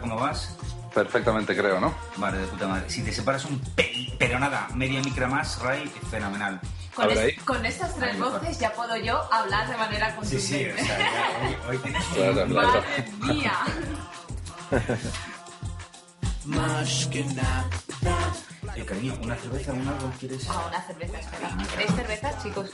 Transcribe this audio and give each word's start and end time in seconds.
Cómo 0.00 0.16
vas. 0.16 0.56
Perfectamente 0.94 1.56
creo, 1.56 1.78
¿no? 1.80 1.94
Vale, 2.16 2.38
de 2.38 2.46
puta 2.46 2.66
madre. 2.66 2.88
Si 2.90 3.02
te 3.02 3.12
separas 3.12 3.44
un 3.44 3.58
pelín, 3.76 4.12
pero 4.18 4.38
nada, 4.38 4.68
media 4.74 5.00
micra 5.02 5.28
más, 5.28 5.60
Ray, 5.60 5.86
fenomenal. 6.10 6.60
Con, 6.94 7.10
es- 7.10 7.36
estas 7.64 7.94
tres 7.94 8.14
Ahí, 8.14 8.20
voces 8.20 8.58
ya 8.58 8.72
puedo 8.72 8.96
yo 8.96 9.32
hablar 9.32 9.68
de 9.70 9.76
manera 9.76 10.08
Sí, 10.10 10.16
contundente. 10.16 10.46
sí, 10.48 10.82
o 10.82 10.84
sea, 10.86 10.98
ya, 10.98 11.46
hoy, 11.46 11.56
hoy 11.68 11.78
tienes 11.78 12.04
Claro, 12.06 12.46
claro. 12.46 12.68
Madre 12.68 13.12
mía. 13.34 13.52
Eh, 18.78 18.84
cariño, 18.84 19.18
¿una 19.24 19.34
cerveza, 19.34 19.72
un 19.72 19.88
algo 19.88 20.12
quieres? 20.20 20.46
Ah, 20.48 20.66
una 20.68 20.86
cerveza, 20.86 21.18
espera. 21.18 21.56
¿Queréis 21.68 21.90
cerveza, 21.96 22.42
chicos? 22.42 22.70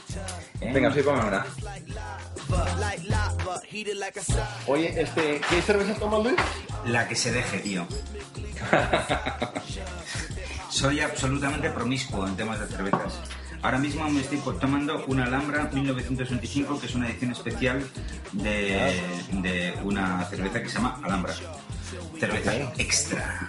¿Eh? 0.61 0.71
Venga, 0.71 0.93
sí, 0.93 1.01
ponme 1.01 1.25
una. 1.25 1.45
Oye, 4.67 5.01
este, 5.01 5.41
¿qué 5.49 5.61
cerveza 5.63 5.95
tomas, 5.95 6.23
Luis? 6.23 6.35
La 6.85 7.07
que 7.07 7.15
se 7.15 7.31
deje, 7.31 7.57
tío. 7.57 7.87
Soy 10.69 10.99
absolutamente 10.99 11.71
promiscuo 11.71 12.27
en 12.27 12.35
temas 12.35 12.59
de 12.59 12.67
cervezas. 12.67 13.19
Ahora 13.63 13.79
mismo 13.79 14.07
me 14.07 14.21
estoy 14.21 14.39
tomando 14.61 15.05
una 15.07 15.23
Alhambra 15.23 15.71
1925, 15.73 16.79
que 16.79 16.85
es 16.85 16.93
una 16.93 17.09
edición 17.09 17.31
especial 17.31 17.83
de, 18.31 19.01
de 19.31 19.73
una 19.83 20.23
cerveza 20.25 20.61
que 20.61 20.69
se 20.69 20.75
llama 20.75 20.99
Alhambra. 21.03 21.33
Cerveza 22.19 22.53
extra. 22.77 23.47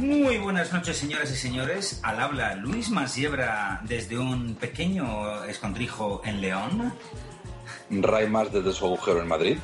Muy 0.00 0.38
buenas 0.38 0.72
noches, 0.72 0.96
señoras 0.96 1.30
y 1.30 1.36
señores. 1.36 2.00
Al 2.02 2.20
habla 2.20 2.54
Luis 2.54 2.88
Masiebra 2.88 3.82
desde 3.84 4.18
un 4.18 4.54
pequeño 4.54 5.44
escondrijo 5.44 6.22
en 6.24 6.40
León. 6.40 6.94
Ray 7.90 8.26
más 8.26 8.50
desde 8.50 8.72
su 8.72 8.86
agujero 8.86 9.20
en 9.20 9.28
Madrid. 9.28 9.58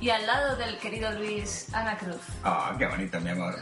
Y 0.00 0.08
al 0.08 0.24
lado 0.26 0.56
del 0.56 0.78
querido 0.78 1.12
Luis, 1.12 1.66
Ana 1.74 1.98
Cruz. 1.98 2.22
Ah, 2.42 2.74
qué 2.78 2.86
bonito, 2.86 3.20
mi 3.20 3.28
amor. 3.28 3.56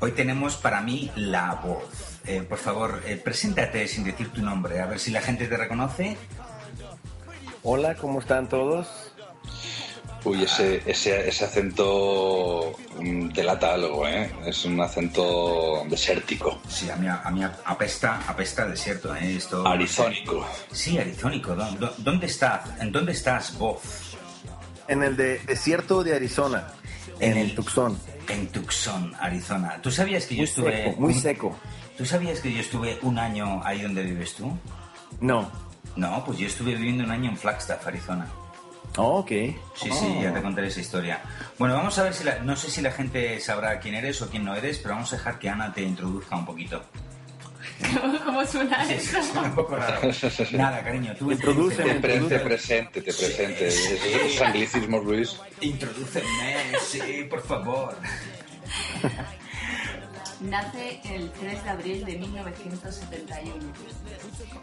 Hoy 0.00 0.12
tenemos 0.12 0.56
para 0.56 0.80
mí 0.80 1.10
la 1.16 1.56
voz. 1.56 2.20
Eh, 2.24 2.40
por 2.40 2.56
favor, 2.56 3.02
eh, 3.04 3.20
preséntate 3.22 3.86
sin 3.88 4.04
decir 4.04 4.30
tu 4.30 4.40
nombre, 4.40 4.80
a 4.80 4.86
ver 4.86 4.98
si 4.98 5.10
la 5.10 5.20
gente 5.20 5.46
te 5.46 5.56
reconoce. 5.58 6.16
Hola, 7.62 7.94
¿cómo 7.94 8.20
están 8.20 8.48
todos? 8.48 9.12
Uy, 10.24 10.42
ese, 10.44 10.82
ese, 10.84 11.28
ese 11.28 11.44
acento 11.46 12.72
mm, 13.00 13.28
delata 13.30 13.72
algo, 13.74 14.06
¿eh? 14.06 14.30
Es 14.44 14.64
un 14.66 14.78
acento 14.80 15.82
desértico, 15.88 16.60
Sí, 16.68 16.90
a 16.90 16.96
mí, 16.96 17.06
a 17.08 17.30
mí 17.30 17.42
apesta, 17.64 18.20
apesta 18.26 18.66
desierto, 18.66 19.14
¿eh? 19.16 19.36
Esto... 19.36 19.66
arizónico. 19.66 20.46
Sí, 20.72 20.98
arizónico. 20.98 21.54
¿Dó- 21.54 21.70
dó- 21.78 21.94
¿Dónde 21.98 22.26
estás? 22.26 22.60
¿En 22.80 22.92
dónde 22.92 23.12
estás, 23.12 23.56
voz? 23.58 23.80
En 24.88 25.02
el 25.02 25.16
de 25.16 25.38
desierto 25.40 26.02
de 26.04 26.14
Arizona, 26.16 26.66
en, 27.18 27.38
el 27.38 27.54
Tucson. 27.54 27.98
En 28.28 28.48
Tucson, 28.48 29.14
Arizona. 29.20 29.80
¿Tú 29.82 29.90
sabías 29.90 30.26
que 30.26 30.34
yo 30.34 30.40
Muy 30.40 30.48
estuve... 30.48 30.84
seco, 30.84 31.00
muy 31.00 31.14
seco. 31.14 31.56
¿Tú 31.96 32.04
sabías 32.06 32.40
que 32.40 32.52
yo 32.52 32.60
estuve 32.60 32.98
un 33.02 33.18
año 33.18 33.62
ahí 33.64 33.82
donde 33.82 34.02
vives 34.02 34.34
tú? 34.34 34.52
No. 35.20 35.50
No, 35.96 36.24
pues 36.24 36.38
yo 36.38 36.46
estuve 36.46 36.74
viviendo 36.74 37.04
un 37.04 37.10
año 37.10 37.30
en 37.30 37.36
Flagstaff, 37.36 37.86
Arizona. 37.86 38.26
Oh, 38.96 39.18
ok. 39.20 39.28
Sí, 39.28 39.90
sí, 39.92 40.18
ya 40.20 40.32
te 40.34 40.42
contaré 40.42 40.66
esa 40.68 40.80
historia. 40.80 41.20
Bueno, 41.58 41.74
vamos 41.74 41.96
a 41.98 42.02
ver 42.02 42.12
si 42.14 42.24
la, 42.24 42.40
no 42.40 42.56
sé 42.56 42.70
si 42.70 42.82
la 42.82 42.90
gente 42.92 43.38
sabrá 43.40 43.78
quién 43.78 43.94
eres 43.94 44.20
o 44.22 44.28
quién 44.28 44.44
no 44.44 44.54
eres, 44.54 44.78
pero 44.78 44.94
vamos 44.94 45.12
a 45.12 45.16
dejar 45.16 45.38
que 45.38 45.48
Ana 45.48 45.72
te 45.72 45.82
introduzca 45.82 46.36
un 46.36 46.44
poquito. 46.44 46.82
¿Cómo, 48.24 48.44
suena 48.44 48.84
Sí, 48.84 48.94
eso? 48.94 49.22
suena 49.22 49.42
un 49.42 49.54
poco 49.54 49.76
raro. 49.76 50.00
Nada, 50.52 50.82
cariño, 50.82 51.14
tú 51.18 51.30
Introduce, 51.30 51.76
Te, 51.82 51.94
te 51.94 52.38
presente, 52.40 53.00
te 53.00 53.12
presente. 53.12 53.68
Esos 53.68 54.40
anglicismos, 54.42 55.04
Luis. 55.04 55.40
Introdúceme, 55.60 56.56
sí, 56.82 57.26
por 57.28 57.42
favor. 57.42 57.96
Nace 60.40 61.00
el 61.04 61.30
3 61.32 61.64
de 61.64 61.70
abril 61.70 62.04
de 62.04 62.16
1971. 62.18 63.54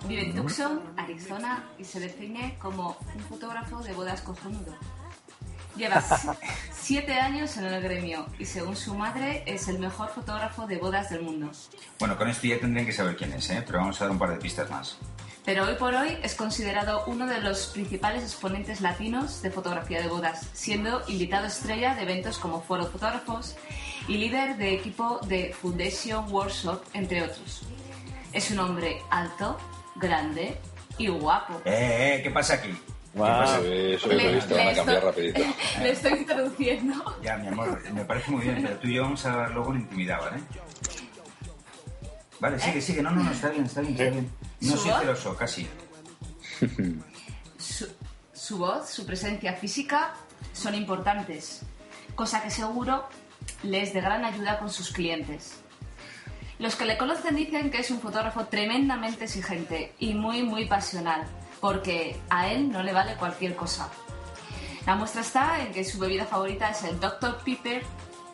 Vive 0.07 0.21
en 0.23 0.35
Tucson, 0.35 0.81
Arizona, 0.97 1.63
y 1.77 1.83
se 1.83 1.99
define 1.99 2.57
como 2.59 2.97
un 3.15 3.21
fotógrafo 3.21 3.81
de 3.83 3.93
bodas 3.93 4.21
cojonudo. 4.21 4.75
Lleva 5.75 6.01
si- 6.01 6.27
siete 6.73 7.13
años 7.19 7.55
en 7.57 7.66
el 7.66 7.81
gremio 7.83 8.25
y 8.39 8.45
según 8.45 8.75
su 8.75 8.95
madre 8.95 9.43
es 9.45 9.67
el 9.67 9.77
mejor 9.77 10.09
fotógrafo 10.09 10.66
de 10.66 10.77
bodas 10.77 11.11
del 11.11 11.21
mundo. 11.21 11.51
Bueno, 11.99 12.17
con 12.17 12.27
esto 12.27 12.47
ya 12.47 12.59
tendrían 12.59 12.87
que 12.87 12.93
saber 12.93 13.16
quién 13.16 13.33
es, 13.33 13.47
¿eh? 13.51 13.63
pero 13.66 13.79
vamos 13.79 14.01
a 14.01 14.05
dar 14.05 14.11
un 14.11 14.17
par 14.17 14.31
de 14.31 14.37
pistas 14.37 14.69
más. 14.71 14.97
Pero 15.47 15.63
hoy 15.63 15.75
por 15.75 15.96
hoy 15.96 16.18
es 16.24 16.35
considerado 16.35 17.06
uno 17.08 17.25
de 17.25 17.40
los 17.40 17.68
principales 17.68 18.22
exponentes 18.22 18.81
latinos 18.81 19.41
de 19.41 19.50
fotografía 19.50 20.02
de 20.02 20.09
bodas, 20.09 20.46
siendo 20.52 21.02
invitado 21.08 21.47
estrella 21.47 21.96
de 21.96 22.02
eventos 22.02 22.38
como 22.38 22.62
Foro 22.62 22.85
Fotógrafos 22.88 23.56
y 24.09 24.18
líder 24.18 24.58
de 24.58 24.74
equipo 24.74 25.22
de 25.25 25.53
Foundation 25.53 26.30
Workshop, 26.34 26.81
entre 26.94 27.24
otros. 27.24 27.62
Es 28.34 28.52
un 28.52 28.59
hombre 28.59 28.97
alto, 29.09 29.58
grande 29.96 30.58
y 30.97 31.08
guapo. 31.08 31.62
Eh, 31.64 32.18
eh, 32.18 32.24
¿qué 32.24 32.29
pasa 32.29 32.56
aquí? 32.56 32.78
Wow. 33.14 33.28
Eso 33.64 34.12
es 34.12 34.41
lo 34.41 34.47
te 34.47 34.53
van 34.53 34.68
a 34.68 34.74
cambiar 34.74 35.03
rapidito. 35.06 35.40
le 35.81 35.91
estoy 35.91 36.12
introduciendo. 36.12 36.94
Ya, 37.24 37.38
mi 37.38 37.47
amor, 37.47 37.90
me 37.94 38.03
parece 38.03 38.31
muy 38.31 38.41
bien, 38.41 38.64
pero 38.64 38.75
tú 38.79 38.88
y 38.90 38.96
yo 38.96 39.03
vamos 39.03 39.25
a 39.25 39.31
hablar 39.31 39.52
luego 39.52 39.74
en 39.74 39.79
intimidad, 39.79 40.19
¿vale? 40.19 40.44
Vale, 42.39 42.59
sigue, 42.59 42.81
sigue. 42.81 43.01
No, 43.01 43.11
no, 43.11 43.23
no, 43.23 43.31
está 43.31 43.49
bien, 43.49 43.65
está 43.65 43.81
bien, 43.81 43.93
está 43.93 44.09
bien. 44.09 44.31
No 44.61 44.71
¿Su 44.73 44.77
soy 44.77 44.91
voz? 44.91 44.99
celoso, 45.01 45.35
casi. 45.37 45.67
Su, 47.57 47.87
su 48.33 48.57
voz, 48.57 48.89
su 48.89 49.05
presencia 49.05 49.53
física 49.53 50.13
son 50.53 50.75
importantes, 50.75 51.61
cosa 52.15 52.41
que 52.41 52.49
seguro 52.51 53.07
le 53.63 53.81
es 53.81 53.93
de 53.93 54.01
gran 54.01 54.23
ayuda 54.25 54.59
con 54.59 54.69
sus 54.69 54.91
clientes. 54.91 55.55
Los 56.59 56.75
que 56.75 56.85
le 56.85 56.97
conocen 56.97 57.35
dicen 57.35 57.69
que 57.69 57.79
es 57.79 57.91
un 57.91 57.99
fotógrafo 57.99 58.45
tremendamente 58.45 59.25
exigente 59.25 59.93
y 59.99 60.13
muy, 60.15 60.41
muy 60.43 60.65
pasional, 60.65 61.25
porque 61.61 62.19
a 62.29 62.47
él 62.49 62.71
no 62.71 62.81
le 62.81 62.93
vale 62.93 63.15
cualquier 63.15 63.55
cosa. 63.55 63.89
La 64.85 64.95
muestra 64.95 65.21
está 65.21 65.61
en 65.61 65.71
que 65.73 65.83
su 65.83 65.99
bebida 65.99 66.25
favorita 66.25 66.69
es 66.71 66.83
el 66.83 66.99
Dr. 66.99 67.43
Pepper 67.43 67.83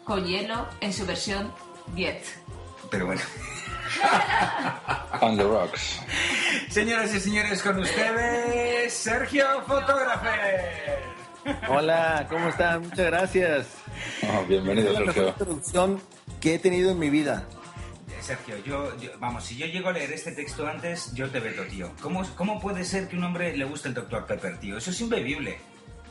con 0.05 0.25
hielo 0.25 0.67
en 0.79 0.93
su 0.93 1.05
versión 1.05 1.51
10. 1.95 2.35
Pero 2.91 3.07
bueno. 3.07 3.21
On 5.21 5.37
the 5.37 5.43
rocks. 5.43 5.99
Señoras 6.69 7.13
y 7.13 7.19
señores, 7.19 7.61
con 7.61 7.79
ustedes, 7.79 8.93
Sergio 8.93 9.45
Fotógrafe. 9.67 10.99
Hola, 11.69 12.25
¿cómo 12.29 12.49
están? 12.49 12.81
Muchas 12.81 13.05
gracias. 13.05 13.67
Ah, 14.23 14.41
bienvenido, 14.47 14.87
Es 14.89 14.93
la 14.93 14.99
mejor 15.01 15.13
Sergio. 15.13 15.29
introducción 15.29 16.01
que 16.41 16.55
he 16.55 16.59
tenido 16.59 16.91
en 16.91 16.99
mi 16.99 17.09
vida. 17.09 17.45
Sergio, 18.21 18.55
yo, 18.65 18.97
yo- 18.99 19.11
vamos, 19.19 19.43
si 19.43 19.57
yo 19.57 19.65
llego 19.65 19.89
a 19.89 19.91
leer 19.91 20.11
este 20.13 20.31
texto 20.31 20.65
antes, 20.65 21.13
yo 21.13 21.29
te 21.29 21.39
veto, 21.41 21.63
tío. 21.63 21.91
¿Cómo, 22.01 22.23
¿Cómo 22.35 22.59
puede 22.59 22.85
ser 22.85 23.07
que 23.09 23.17
un 23.17 23.23
hombre 23.25 23.55
le 23.55 23.65
guste 23.65 23.89
el 23.89 23.93
Dr. 23.93 24.25
Pepper, 24.25 24.57
tío? 24.59 24.77
Eso 24.77 24.91
es 24.91 25.01
inbebible. 25.01 25.57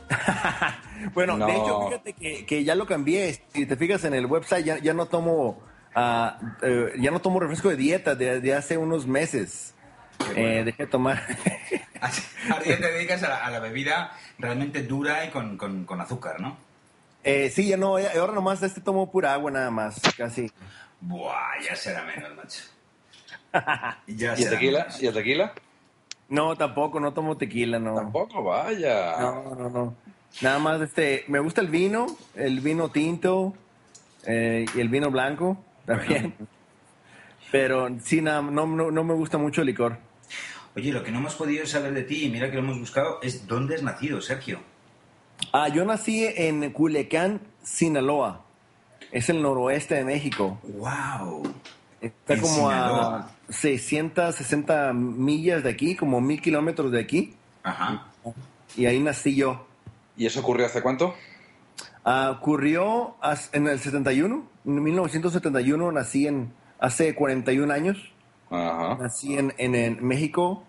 Bueno, 1.13 1.35
No. 1.37 1.47
de 1.47 1.53
hecho, 1.53 1.87
fíjate 1.87 2.13
que, 2.13 2.45
que 2.45 2.63
ya 2.63 2.75
lo 2.75 2.85
cambié. 2.85 3.43
Si 3.53 3.65
te 3.65 3.75
fijas 3.75 4.05
en 4.05 4.13
el 4.13 4.25
website, 4.27 4.63
ya, 4.65 4.77
ya 4.77 4.93
no 4.93 5.07
tomo 5.07 5.59
ah, 5.95 6.37
eh, 6.61 6.93
ya 6.99 7.11
no 7.11 7.19
tomo 7.19 7.39
refresco 7.39 7.69
de 7.69 7.75
dieta 7.75 8.15
de, 8.15 8.39
de 8.41 8.53
hace 8.53 8.77
unos 8.77 9.05
meses. 9.07 9.73
Qué 10.19 10.25
bueno. 10.33 10.39
Eh, 10.47 10.63
dejé 10.65 10.83
de 10.83 10.89
tomar. 10.89 11.21
Ahora 12.49 12.65
ya 12.65 12.77
te 12.77 12.91
dedicas 12.91 13.23
a 13.23 13.29
la, 13.29 13.45
a 13.45 13.49
la 13.51 13.59
bebida 13.59 14.11
realmente 14.37 14.83
dura 14.83 15.25
y 15.25 15.29
con, 15.29 15.57
con- 15.57 15.85
con 15.85 16.01
azúcar, 16.01 16.39
¿no? 16.41 16.57
Eh, 17.23 17.49
sí, 17.49 17.67
ya 17.69 17.77
no, 17.77 17.95
ahora 17.97 18.33
nomás 18.33 18.61
este 18.61 18.81
tomo 18.81 19.09
pura 19.09 19.33
agua 19.33 19.49
nada 19.49 19.71
más, 19.71 20.01
casi. 20.17 20.51
Buah, 20.99 21.59
ya 21.65 21.75
será 21.75 22.03
menos, 22.03 22.35
macho. 22.35 22.63
Ya 24.07 24.37
¿Y 24.37 24.43
el 24.43 24.49
tequila? 24.49 24.79
menos. 24.79 25.01
¿Y 25.01 25.07
el 25.07 25.13
tequila? 25.13 25.53
No, 26.27 26.55
tampoco, 26.57 26.99
no 26.99 27.13
tomo 27.13 27.37
tequila, 27.37 27.79
no. 27.79 27.95
Tampoco, 27.95 28.43
vaya. 28.43 29.15
No, 29.19 29.55
no, 29.55 29.69
no. 29.69 29.95
Nada 30.41 30.59
más, 30.59 30.81
este, 30.81 31.23
me 31.27 31.39
gusta 31.39 31.61
el 31.61 31.67
vino, 31.67 32.07
el 32.35 32.59
vino 32.59 32.89
tinto 32.89 33.53
eh, 34.25 34.65
y 34.75 34.79
el 34.81 34.89
vino 34.89 35.09
blanco 35.11 35.57
también. 35.85 36.33
Pero 37.51 37.89
sí, 38.03 38.21
no, 38.21 38.41
no, 38.41 38.65
no 38.65 39.03
me 39.03 39.13
gusta 39.13 39.37
mucho 39.37 39.61
el 39.61 39.67
licor. 39.67 39.97
Oye, 40.75 40.91
lo 40.91 41.03
que 41.03 41.11
no 41.11 41.19
hemos 41.19 41.35
podido 41.35 41.65
saber 41.67 41.93
de 41.93 42.01
ti, 42.03 42.25
y 42.25 42.29
mira 42.29 42.49
que 42.49 42.55
lo 42.57 42.63
hemos 42.63 42.79
buscado, 42.79 43.19
es 43.21 43.45
dónde 43.47 43.75
has 43.75 43.83
nacido, 43.83 44.21
Sergio. 44.21 44.59
Ah, 45.51 45.67
yo 45.67 45.85
nací 45.85 46.25
en 46.25 46.71
Culiacán, 46.71 47.41
Sinaloa. 47.61 48.41
Es 49.11 49.29
el 49.29 49.41
noroeste 49.41 49.95
de 49.95 50.03
México. 50.05 50.59
¡Wow! 50.63 51.43
Está 52.01 52.33
En 52.33 52.41
como 52.41 52.55
Sinaloa. 52.55 53.17
a 53.49 53.53
660 53.53 54.93
millas 54.93 55.63
de 55.63 55.69
aquí, 55.69 55.95
como 55.95 56.19
mil 56.21 56.41
kilómetros 56.41 56.91
de 56.91 56.99
aquí. 56.99 57.35
Ajá. 57.61 58.07
Y 58.75 58.87
ahí 58.87 58.99
nací 58.99 59.35
yo. 59.35 59.67
¿Y 60.17 60.25
eso 60.25 60.39
ocurrió 60.39 60.65
hace 60.65 60.81
cuánto? 60.81 61.13
Ah, 62.05 62.31
ocurrió 62.37 63.15
en 63.53 63.67
el 63.67 63.79
71, 63.79 64.47
en 64.65 64.83
1971 64.83 65.91
nací 65.91 66.27
en, 66.27 66.53
hace 66.79 67.15
41 67.15 67.73
años. 67.73 67.97
Ajá. 68.49 68.97
Nací 69.01 69.37
en, 69.37 69.53
en, 69.57 69.73
en 69.75 70.05
México 70.05 70.63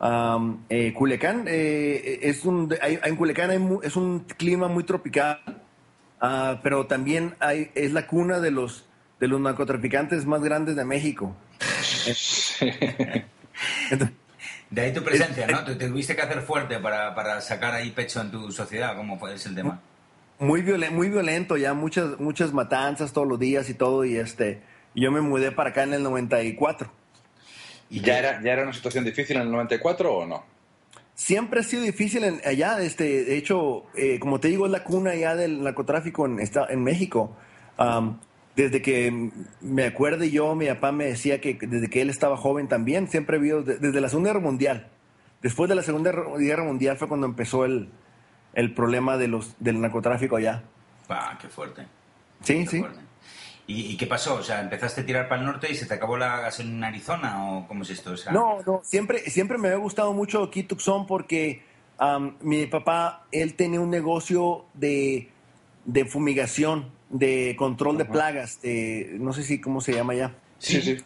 Am, 0.00 0.64
eh, 0.68 0.92
Culiacán, 0.92 1.44
eh, 1.48 2.18
es 2.22 2.44
un, 2.44 2.74
hay- 2.82 2.98
en 3.02 3.16
Culiacán 3.16 3.50
hay 3.50 3.58
mu- 3.58 3.80
es 3.82 3.96
un 3.96 4.20
clima 4.20 4.68
muy 4.68 4.84
tropical, 4.84 5.40
ah, 6.20 6.60
pero 6.62 6.86
también 6.86 7.34
hay, 7.40 7.70
es 7.74 7.92
la 7.92 8.06
cuna 8.06 8.40
de 8.40 8.50
los, 8.50 8.84
de 9.20 9.28
los 9.28 9.40
narcotraficantes 9.40 10.26
más 10.26 10.42
grandes 10.42 10.76
de 10.76 10.84
México. 10.84 11.34
Entonces, 13.90 14.16
De 14.70 14.80
ahí 14.82 14.92
tu 14.92 15.02
presencia, 15.02 15.46
¿no? 15.46 15.64
Te, 15.64 15.76
te 15.76 15.88
tuviste 15.88 16.14
que 16.16 16.22
hacer 16.22 16.42
fuerte 16.42 16.78
para, 16.78 17.14
para 17.14 17.40
sacar 17.40 17.74
ahí 17.74 17.90
pecho 17.90 18.20
en 18.20 18.30
tu 18.30 18.50
sociedad. 18.52 18.96
¿Cómo 18.96 19.18
fue 19.18 19.34
ese 19.34 19.48
el 19.48 19.54
tema? 19.54 19.80
Muy, 20.44 20.62
violen- 20.62 20.92
muy 20.92 21.08
violento, 21.08 21.56
ya 21.56 21.74
muchas, 21.74 22.18
muchas 22.20 22.52
matanzas 22.52 23.12
todos 23.12 23.26
los 23.26 23.38
días 23.38 23.68
y 23.70 23.74
todo, 23.74 24.04
y 24.04 24.16
este, 24.16 24.60
yo 24.94 25.10
me 25.10 25.20
mudé 25.20 25.52
para 25.52 25.70
acá 25.70 25.82
en 25.82 25.94
el 25.94 26.02
94. 26.02 26.90
¿Y 27.90 28.00
ya 28.00 28.18
era, 28.18 28.42
ya 28.42 28.52
era 28.52 28.62
una 28.62 28.72
situación 28.72 29.04
difícil 29.04 29.36
en 29.36 29.42
el 29.42 29.50
94 29.52 30.12
o 30.12 30.26
no? 30.26 30.44
Siempre 31.14 31.60
ha 31.60 31.62
sido 31.62 31.82
difícil 31.82 32.24
en, 32.24 32.40
allá, 32.44 32.80
este, 32.82 33.24
de 33.24 33.36
hecho, 33.36 33.84
eh, 33.94 34.18
como 34.18 34.40
te 34.40 34.48
digo, 34.48 34.66
es 34.66 34.72
la 34.72 34.82
cuna 34.82 35.14
ya 35.14 35.36
del 35.36 35.62
narcotráfico 35.62 36.26
en, 36.26 36.40
esta- 36.40 36.66
en 36.68 36.82
México. 36.82 37.36
Desde 38.56 38.82
que 38.82 39.30
me 39.60 39.84
acuerdo 39.84 40.24
yo, 40.24 40.54
mi 40.54 40.66
papá 40.68 40.92
me 40.92 41.06
decía 41.06 41.40
que 41.40 41.54
desde 41.60 41.90
que 41.90 42.00
él 42.02 42.10
estaba 42.10 42.36
joven 42.36 42.68
también, 42.68 43.08
siempre 43.08 43.38
vio, 43.38 43.62
de- 43.62 43.78
desde 43.78 44.00
la 44.00 44.08
Segunda 44.08 44.30
Guerra 44.30 44.40
Mundial. 44.44 44.88
Después 45.42 45.68
de 45.68 45.74
la 45.74 45.82
Segunda 45.82 46.12
Guerra 46.38 46.62
Mundial 46.64 46.96
fue 46.96 47.08
cuando 47.08 47.26
empezó 47.26 47.64
el, 47.64 47.90
el 48.54 48.74
problema 48.74 49.16
de 49.16 49.28
los, 49.28 49.54
del 49.58 49.80
narcotráfico 49.80 50.36
allá. 50.36 50.62
Pa, 51.06 51.38
qué 51.40 51.48
fuerte. 51.48 51.86
Sí, 52.42 52.64
qué 52.64 52.66
sí. 52.66 52.78
fuerte. 52.80 53.00
¿Y, 53.66 53.92
y 53.92 53.96
qué 53.96 54.06
pasó? 54.06 54.34
O 54.34 54.42
sea, 54.42 54.60
¿empezaste 54.60 55.00
a 55.00 55.06
tirar 55.06 55.28
para 55.28 55.40
el 55.40 55.46
norte 55.46 55.70
y 55.70 55.74
se 55.74 55.86
te 55.86 55.94
acabó 55.94 56.16
la 56.18 56.40
gasolina 56.40 56.76
en 56.76 56.84
Arizona 56.84 57.50
o 57.50 57.66
cómo 57.66 57.82
es 57.82 57.90
esto? 57.90 58.12
O 58.12 58.16
sea, 58.16 58.32
No, 58.32 58.58
no, 58.66 58.80
siempre, 58.84 59.20
siempre 59.30 59.56
me 59.56 59.68
había 59.68 59.80
gustado 59.80 60.12
mucho 60.12 60.42
aquí 60.42 60.64
Tucson 60.64 61.06
porque 61.06 61.62
am, 61.98 62.36
mi 62.40 62.66
papá, 62.66 63.26
él 63.32 63.54
tenía 63.54 63.80
un 63.80 63.90
negocio 63.90 64.66
de, 64.74 65.30
de 65.86 66.04
fumigación, 66.04 66.90
de 67.08 67.54
control 67.58 67.96
de 67.96 68.04
plagas, 68.04 68.60
de, 68.60 69.16
no 69.18 69.32
sé 69.32 69.42
si 69.42 69.60
cómo 69.60 69.80
se 69.80 69.94
llama 69.94 70.14
ya. 70.14 70.34
Sí, 70.58 70.82
sí. 70.82 70.98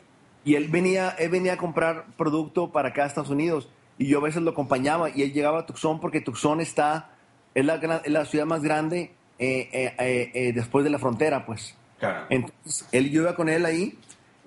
Y 0.45 0.55
él 0.55 0.69
venía, 0.69 1.11
él 1.11 1.31
venía 1.31 1.55
a 1.55 1.57
comprar 1.59 2.07
producto 2.17 2.73
para 2.73 2.89
acá 2.89 3.05
a 3.05 3.07
Estados 3.07 3.31
Unidos 3.31 3.69
y 3.99 4.07
yo 4.07 4.19
a 4.19 4.23
veces 4.23 4.43
lo 4.43 4.51
acompañaba 4.51 5.11
y 5.11 5.23
él 5.23 5.33
llegaba 5.33 5.61
a 5.61 5.67
Tucson 5.67 6.01
porque 6.01 6.21
Tucson 6.21 6.61
está, 6.61 7.11
es 7.59 7.65
la, 7.65 8.03
es 8.05 8.13
la 8.13 8.25
ciudad 8.25 8.47
más 8.47 8.63
grande 8.63 9.13
eh, 9.39 9.69
eh, 9.73 9.95
eh, 9.99 10.31
eh, 10.35 10.53
después 10.53 10.85
de 10.85 10.91
la 10.91 10.99
frontera, 10.99 11.45
pues. 11.45 11.75
Claro. 11.99 12.27
Entonces, 12.31 12.87
él, 12.93 13.11
yo 13.11 13.23
iba 13.23 13.35
con 13.35 13.49
él 13.49 13.65
ahí 13.67 13.99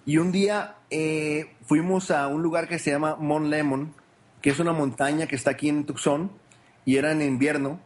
y 0.05 0.17
un 0.17 0.31
día 0.31 0.75
eh, 0.89 1.53
fuimos 1.65 2.11
a 2.11 2.27
un 2.27 2.41
lugar 2.41 2.67
que 2.67 2.79
se 2.79 2.91
llama 2.91 3.15
Mount 3.17 3.47
Lemon, 3.47 3.93
que 4.41 4.49
es 4.49 4.59
una 4.59 4.71
montaña 4.71 5.27
que 5.27 5.35
está 5.35 5.51
aquí 5.51 5.69
en 5.69 5.85
Tucson 5.85 6.31
y 6.85 6.97
era 6.97 7.11
en 7.11 7.21
invierno 7.21 7.79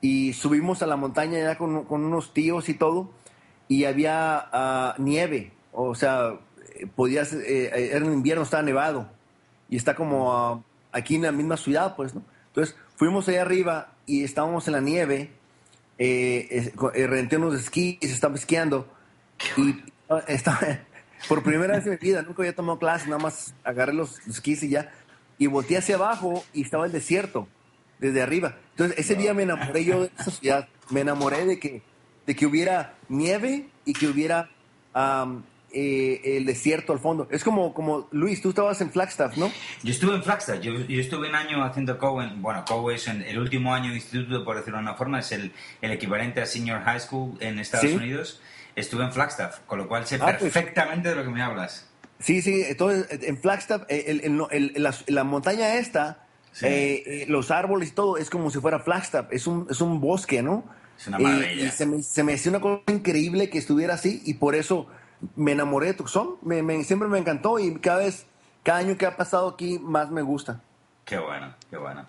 y 0.00 0.32
subimos 0.34 0.82
a 0.82 0.86
la 0.86 0.96
montaña 0.96 1.38
ya 1.38 1.56
con, 1.56 1.84
con 1.84 2.04
unos 2.04 2.32
tíos 2.32 2.68
y 2.68 2.74
todo 2.74 3.10
y 3.68 3.84
había 3.84 4.48
ah, 4.52 4.94
nieve, 4.98 5.52
o 5.72 5.94
sea, 5.94 6.34
podías, 6.96 7.32
eh, 7.32 7.90
era 7.92 8.04
en 8.04 8.12
invierno, 8.12 8.42
estaba 8.42 8.62
nevado 8.62 9.08
y 9.68 9.76
está 9.76 9.94
como 9.94 10.32
ah, 10.32 10.62
aquí 10.92 11.16
en 11.16 11.22
la 11.22 11.32
misma 11.32 11.56
ciudad, 11.56 11.96
pues, 11.96 12.14
¿no? 12.14 12.22
Entonces 12.48 12.76
fuimos 12.96 13.28
allá 13.28 13.42
arriba 13.42 13.92
y 14.10 14.24
estábamos 14.24 14.66
en 14.66 14.72
la 14.72 14.80
nieve 14.80 15.30
eh, 16.02 16.72
eh, 16.94 17.06
renté 17.06 17.36
unos 17.36 17.54
esquís, 17.60 17.98
estaba 18.00 18.34
esquiando 18.34 18.88
y 19.58 19.76
estaba, 20.28 20.58
por 21.28 21.42
primera 21.42 21.76
vez 21.76 21.84
en 21.84 21.92
mi 21.92 21.98
vida, 21.98 22.22
nunca 22.22 22.42
había 22.42 22.54
tomado 22.54 22.78
clases, 22.78 23.06
nada 23.06 23.22
más 23.22 23.54
agarré 23.62 23.92
los 23.92 24.18
esquís 24.26 24.62
y 24.62 24.70
ya, 24.70 24.90
y 25.36 25.46
volteé 25.46 25.76
hacia 25.76 25.96
abajo 25.96 26.42
y 26.54 26.62
estaba 26.62 26.86
el 26.86 26.92
desierto, 26.92 27.48
desde 27.98 28.22
arriba. 28.22 28.56
Entonces 28.70 28.98
ese 28.98 29.14
día 29.14 29.34
me 29.34 29.42
enamoré 29.42 29.84
yo 29.84 30.04
de 30.04 30.10
esa 30.18 30.30
ciudad, 30.30 30.68
me 30.88 31.02
enamoré 31.02 31.44
de 31.44 31.60
que, 31.60 31.82
de 32.26 32.34
que 32.34 32.46
hubiera 32.46 32.94
nieve 33.10 33.68
y 33.84 33.92
que 33.92 34.08
hubiera 34.08 34.48
am, 34.94 35.44
eh, 35.72 36.20
el 36.36 36.44
desierto 36.46 36.92
al 36.92 36.98
fondo. 36.98 37.28
Es 37.30 37.44
como, 37.44 37.72
como, 37.74 38.08
Luis, 38.12 38.40
tú 38.42 38.50
estabas 38.50 38.80
en 38.80 38.90
Flagstaff, 38.90 39.36
¿no? 39.36 39.50
Yo 39.82 39.92
estuve 39.92 40.14
en 40.14 40.22
Flagstaff, 40.22 40.60
yo, 40.60 40.72
yo 40.74 41.00
estuve 41.00 41.28
un 41.28 41.34
año 41.34 41.64
haciendo 41.64 41.98
Cowen, 41.98 42.42
bueno, 42.42 42.64
Cowen 42.66 42.96
es 42.96 43.06
el 43.08 43.38
último 43.38 43.74
año 43.74 43.90
de 43.90 43.96
instituto, 43.96 44.44
por 44.44 44.56
decirlo 44.56 44.78
de 44.78 44.82
una 44.84 44.94
forma, 44.94 45.20
es 45.20 45.32
el, 45.32 45.52
el 45.82 45.92
equivalente 45.92 46.40
a 46.40 46.46
Senior 46.46 46.82
High 46.82 47.00
School 47.00 47.36
en 47.40 47.58
Estados 47.58 47.88
Sí. 47.88 47.94
Unidos. 47.96 48.40
Estuve 48.76 49.04
en 49.04 49.12
Flagstaff, 49.12 49.60
con 49.66 49.78
lo 49.78 49.88
cual 49.88 50.06
sé 50.06 50.16
Ah, 50.20 50.26
pues. 50.38 50.52
perfectamente 50.52 51.08
de 51.10 51.14
lo 51.16 51.24
que 51.24 51.30
me 51.30 51.42
hablas. 51.42 51.88
Sí, 52.20 52.40
sí, 52.42 52.62
entonces 52.68 53.06
en 53.22 53.38
Flagstaff, 53.38 53.82
eh, 53.88 54.20
el- 54.22 54.72
la, 54.82 54.94
la 55.06 55.24
montaña 55.24 55.74
esta, 55.74 56.24
Sí. 56.52 56.66
eh, 56.68 57.24
los 57.28 57.50
árboles 57.50 57.90
y 57.90 57.92
todo, 57.92 58.16
es 58.16 58.28
como 58.30 58.50
si 58.50 58.58
fuera 58.60 58.80
Flagstaff, 58.80 59.26
es 59.32 59.46
un, 59.46 59.66
es 59.70 59.80
un 59.80 60.00
bosque, 60.00 60.42
¿no? 60.42 60.64
Es 60.98 61.06
una 61.08 61.18
maravilla. 61.18 61.66
Y, 61.66 61.70
se, 61.70 61.86
me, 61.86 62.02
se 62.02 62.22
me 62.24 62.34
hacía 62.34 62.50
una 62.50 62.60
cosa 62.60 62.82
increíble 62.88 63.48
que 63.48 63.58
estuviera 63.58 63.94
así 63.94 64.20
y 64.26 64.34
por 64.34 64.54
eso 64.54 64.86
me 65.36 65.52
enamoré 65.52 65.88
de 65.88 65.94
Tucson, 65.94 66.36
me, 66.42 66.62
me- 66.62 66.84
siempre 66.84 67.08
me 67.08 67.18
encantó 67.18 67.58
y 67.58 67.74
cada 67.76 67.98
vez, 67.98 68.26
cada 68.62 68.78
año 68.78 68.96
que 68.96 69.06
ha 69.06 69.16
pasado 69.16 69.48
aquí, 69.48 69.78
más 69.78 70.10
me 70.10 70.22
gusta. 70.22 70.60
Qué 71.04 71.18
bueno, 71.18 71.54
qué 71.68 71.76
bueno. 71.76 72.06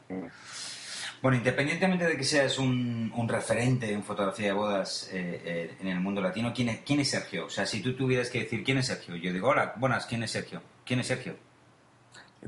Bueno, 1.21 1.37
independientemente 1.37 2.05
de 2.05 2.17
que 2.17 2.23
seas 2.23 2.57
un, 2.57 3.11
un 3.15 3.29
referente 3.29 3.91
en 3.91 4.03
fotografía 4.03 4.47
de 4.47 4.53
bodas 4.53 5.07
eh, 5.13 5.41
eh, 5.45 5.75
en 5.79 5.87
el 5.87 5.99
mundo 5.99 6.19
latino, 6.19 6.51
¿quién 6.53 6.69
es, 6.69 6.79
¿quién 6.85 6.99
es 6.99 7.09
Sergio? 7.11 7.45
O 7.45 7.49
sea, 7.49 7.65
si 7.67 7.81
tú 7.81 7.95
tuvieras 7.95 8.29
que 8.29 8.39
decir 8.39 8.63
quién 8.63 8.79
es 8.79 8.87
Sergio, 8.87 9.15
yo 9.15 9.31
digo, 9.31 9.49
hola, 9.49 9.73
buenas, 9.77 10.05
¿quién 10.07 10.23
es 10.23 10.31
Sergio? 10.31 10.61
¿Quién 10.83 10.99
es 10.99 11.07
Sergio? 11.07 11.35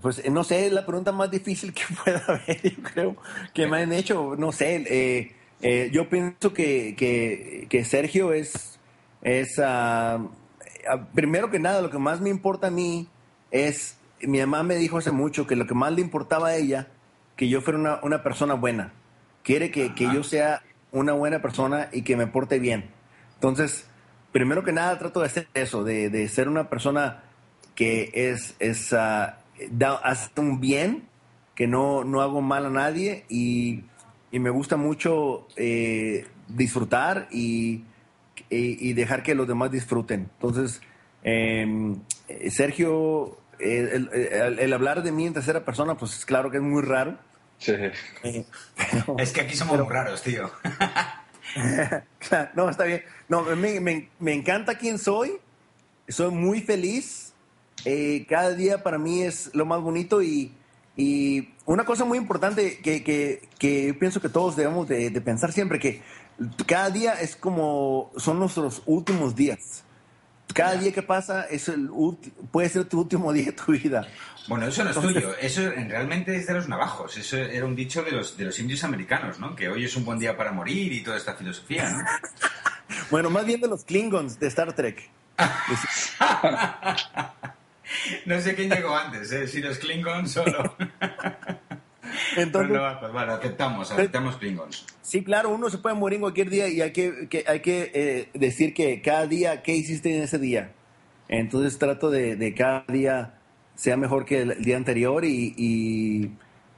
Pues 0.02 0.20
eh, 0.26 0.30
no 0.32 0.44
sé, 0.44 0.66
es 0.66 0.74
la 0.74 0.86
pregunta 0.88 1.12
más 1.12 1.30
difícil 1.30 1.72
que 1.72 1.84
pueda 2.04 2.24
haber, 2.28 2.62
yo 2.64 2.84
creo, 2.84 3.16
que 3.54 3.68
me 3.68 3.78
han 3.84 3.94
hecho. 3.94 4.36
No 4.38 4.52
sé, 4.52 4.84
eh, 4.90 5.36
eh, 5.62 5.90
yo 5.94 6.10
pienso 6.10 6.52
que, 6.52 6.96
que, 6.98 7.68
que 7.70 7.86
Sergio 7.86 8.34
es, 8.34 8.80
es 9.22 9.60
ah, 9.60 10.18
primero 11.14 11.50
que 11.50 11.60
nada, 11.60 11.82
lo 11.82 11.90
que 11.90 11.98
más 11.98 12.22
me 12.22 12.30
importa 12.30 12.68
a 12.68 12.72
mí 12.72 13.08
es, 13.52 13.98
mi 14.22 14.40
mamá 14.40 14.64
me 14.64 14.76
dijo 14.76 14.98
hace 14.98 15.12
mucho 15.12 15.48
que 15.48 15.56
lo 15.56 15.68
que 15.68 15.74
más 15.74 15.94
le 15.94 16.02
importaba 16.02 16.50
a 16.50 16.56
ella, 16.56 16.88
que 17.36 17.50
yo 17.50 17.62
fuera 17.62 17.80
una, 17.80 18.00
una 18.04 18.24
persona 18.24 18.54
buena. 18.54 18.94
Quiere 19.44 19.72
que, 19.72 19.94
que 19.94 20.06
yo 20.14 20.24
sea 20.24 20.62
una 20.92 21.14
buena 21.14 21.42
persona 21.42 21.90
y 21.92 22.04
que 22.04 22.16
me 22.16 22.28
porte 22.28 22.60
bien. 22.60 22.90
Entonces, 23.36 23.88
primero 24.32 24.64
que 24.64 24.72
nada 24.72 24.98
trato 25.00 25.20
de 25.20 25.26
hacer 25.26 25.48
eso, 25.54 25.84
de, 25.84 26.10
de 26.10 26.28
ser 26.30 26.48
una 26.48 26.70
persona 26.70 27.24
que 27.76 28.12
es, 28.14 28.56
es 28.60 28.94
ah, 28.94 29.40
da, 29.72 29.96
hace 29.96 30.30
un 30.40 30.60
bien, 30.60 31.08
que 31.56 31.68
no, 31.68 32.04
no 32.04 32.22
hago 32.22 32.42
mal 32.42 32.66
a 32.66 32.70
nadie 32.70 33.26
y, 33.30 33.84
y 34.32 34.40
me 34.40 34.50
gusta 34.50 34.78
mucho 34.78 35.48
eh, 35.56 36.26
disfrutar 36.48 37.28
y, 37.32 37.84
y, 38.54 38.78
y 38.90 38.94
dejar 38.94 39.24
que 39.24 39.36
los 39.36 39.48
demás 39.48 39.72
disfruten. 39.72 40.30
Entonces, 40.36 40.82
eh, 41.24 41.96
eh, 42.28 42.52
Sergio, 42.52 43.38
el, 43.60 44.10
el- 44.14 44.60
el 44.60 44.74
hablar 44.74 45.04
de 45.04 45.12
mí 45.12 45.26
en 45.28 45.34
tercera 45.34 45.64
persona, 45.66 45.96
pues 45.96 46.26
claro 46.26 46.50
que 46.52 46.58
es 46.58 46.64
muy 46.64 46.82
raro. 46.82 47.18
Sí. 47.60 47.72
eh, 48.24 48.46
pero- 48.76 49.16
Es 49.20 49.32
que 49.32 49.42
aquí 49.42 49.56
somos 49.56 49.78
muy 49.80 49.88
raros, 49.90 50.22
tío. 50.22 50.52
No, 52.56 52.70
está 52.70 52.86
bien. 52.86 53.04
No, 53.30 53.44
me, 53.56 53.80
me- 53.80 54.10
me 54.20 54.34
encanta 54.34 54.78
quién 54.78 54.98
soy. 54.98 55.34
Soy 56.08 56.32
muy 56.32 56.62
feliz. 56.62 57.34
Eh, 57.86 58.26
cada 58.30 58.54
día 58.54 58.82
para 58.84 58.98
mí 58.98 59.22
es 59.24 59.52
lo 59.54 59.66
más 59.66 59.82
bonito 59.82 60.22
y, 60.24 60.52
y 60.96 61.50
una 61.66 61.86
cosa 61.86 62.06
muy 62.06 62.18
importante 62.18 62.80
que, 62.80 63.04
que- 63.04 63.42
que 63.60 63.88
yo 63.88 64.00
pienso 64.00 64.22
que 64.22 64.30
todos 64.30 64.56
debemos 64.56 64.88
de, 64.88 65.10
de 65.10 65.22
pensar 65.22 65.52
siempre, 65.52 65.80
que 65.80 66.02
cada 66.66 66.90
día 66.90 67.14
es 67.14 67.36
como 67.36 68.12
son 68.18 68.40
nuestros 68.40 68.82
últimos 68.86 69.36
días. 69.36 69.84
Cada 70.54 70.76
día 70.76 70.92
que 70.92 71.02
pasa 71.02 71.46
es 71.46 71.68
el 71.70 71.90
puede 72.52 72.70
ser 72.70 72.86
tu 72.86 73.00
último 73.02 73.32
día 73.34 73.46
de 73.46 73.52
tu 73.54 73.72
vida. 73.72 74.08
Bueno, 74.48 74.68
eso 74.68 74.84
no 74.84 74.90
es 74.90 75.00
tuyo, 75.00 75.34
eso 75.40 75.62
en- 75.62 75.90
realmente 75.90 76.36
es 76.36 76.46
de 76.48 76.54
los 76.54 76.68
navajos, 76.68 77.16
eso 77.18 77.38
era 77.38 77.66
un 77.66 77.76
dicho 77.78 78.04
de 78.04 78.12
los, 78.12 78.36
de 78.36 78.44
los 78.44 78.60
indios 78.60 78.84
americanos, 78.84 79.40
¿no? 79.40 79.56
Que 79.56 79.70
hoy 79.70 79.86
es 79.86 79.96
un 79.96 80.04
buen 80.04 80.20
día 80.20 80.36
para 80.36 80.52
morir 80.52 80.92
y 80.92 81.02
toda 81.02 81.16
esta 81.18 81.34
filosofía, 81.36 81.90
¿no? 81.90 82.04
Bueno, 83.10 83.30
más 83.30 83.46
bien 83.46 83.62
de 83.62 83.68
los 83.70 83.86
Klingons 83.86 84.40
de 84.40 84.48
Star 84.48 84.74
Trek. 84.74 85.10
No 88.26 88.40
sé 88.42 88.56
quién 88.56 88.70
llegó 88.70 88.96
antes, 88.96 89.32
¿eh? 89.32 89.48
si 89.48 89.62
los 89.62 89.78
Klingons 89.78 90.32
solo. 90.32 90.76
Entonces, 92.38 92.72
Los 92.72 92.82
navajos, 92.82 93.14
vale, 93.14 93.32
aceptamos, 93.34 93.92
aceptamos 93.92 94.38
Klingons. 94.38 94.86
Sí, 95.02 95.24
claro, 95.24 95.50
uno 95.50 95.70
se 95.70 95.78
puede 95.78 95.96
morir 95.96 96.16
en 96.18 96.22
cualquier 96.22 96.50
día 96.50 96.68
y 96.68 96.82
hay 96.82 96.92
que, 96.92 97.28
que- 97.30 97.44
hay 97.48 97.60
que 97.62 97.92
eh, 97.94 98.30
decir 98.34 98.74
que 98.74 99.02
cada 99.02 99.28
día, 99.28 99.62
¿qué 99.64 99.76
hiciste 99.76 100.16
en 100.16 100.24
ese 100.24 100.40
día? 100.40 100.72
Entonces 101.28 101.78
trato 101.80 102.10
de, 102.10 102.36
de 102.36 102.54
cada 102.54 102.84
día 102.88 103.36
sea 103.76 103.98
mejor 103.98 104.26
que 104.26 104.42
el 104.42 104.64
día 104.64 104.78
anterior 104.78 105.26
y, 105.26 105.54
y, 105.58 106.32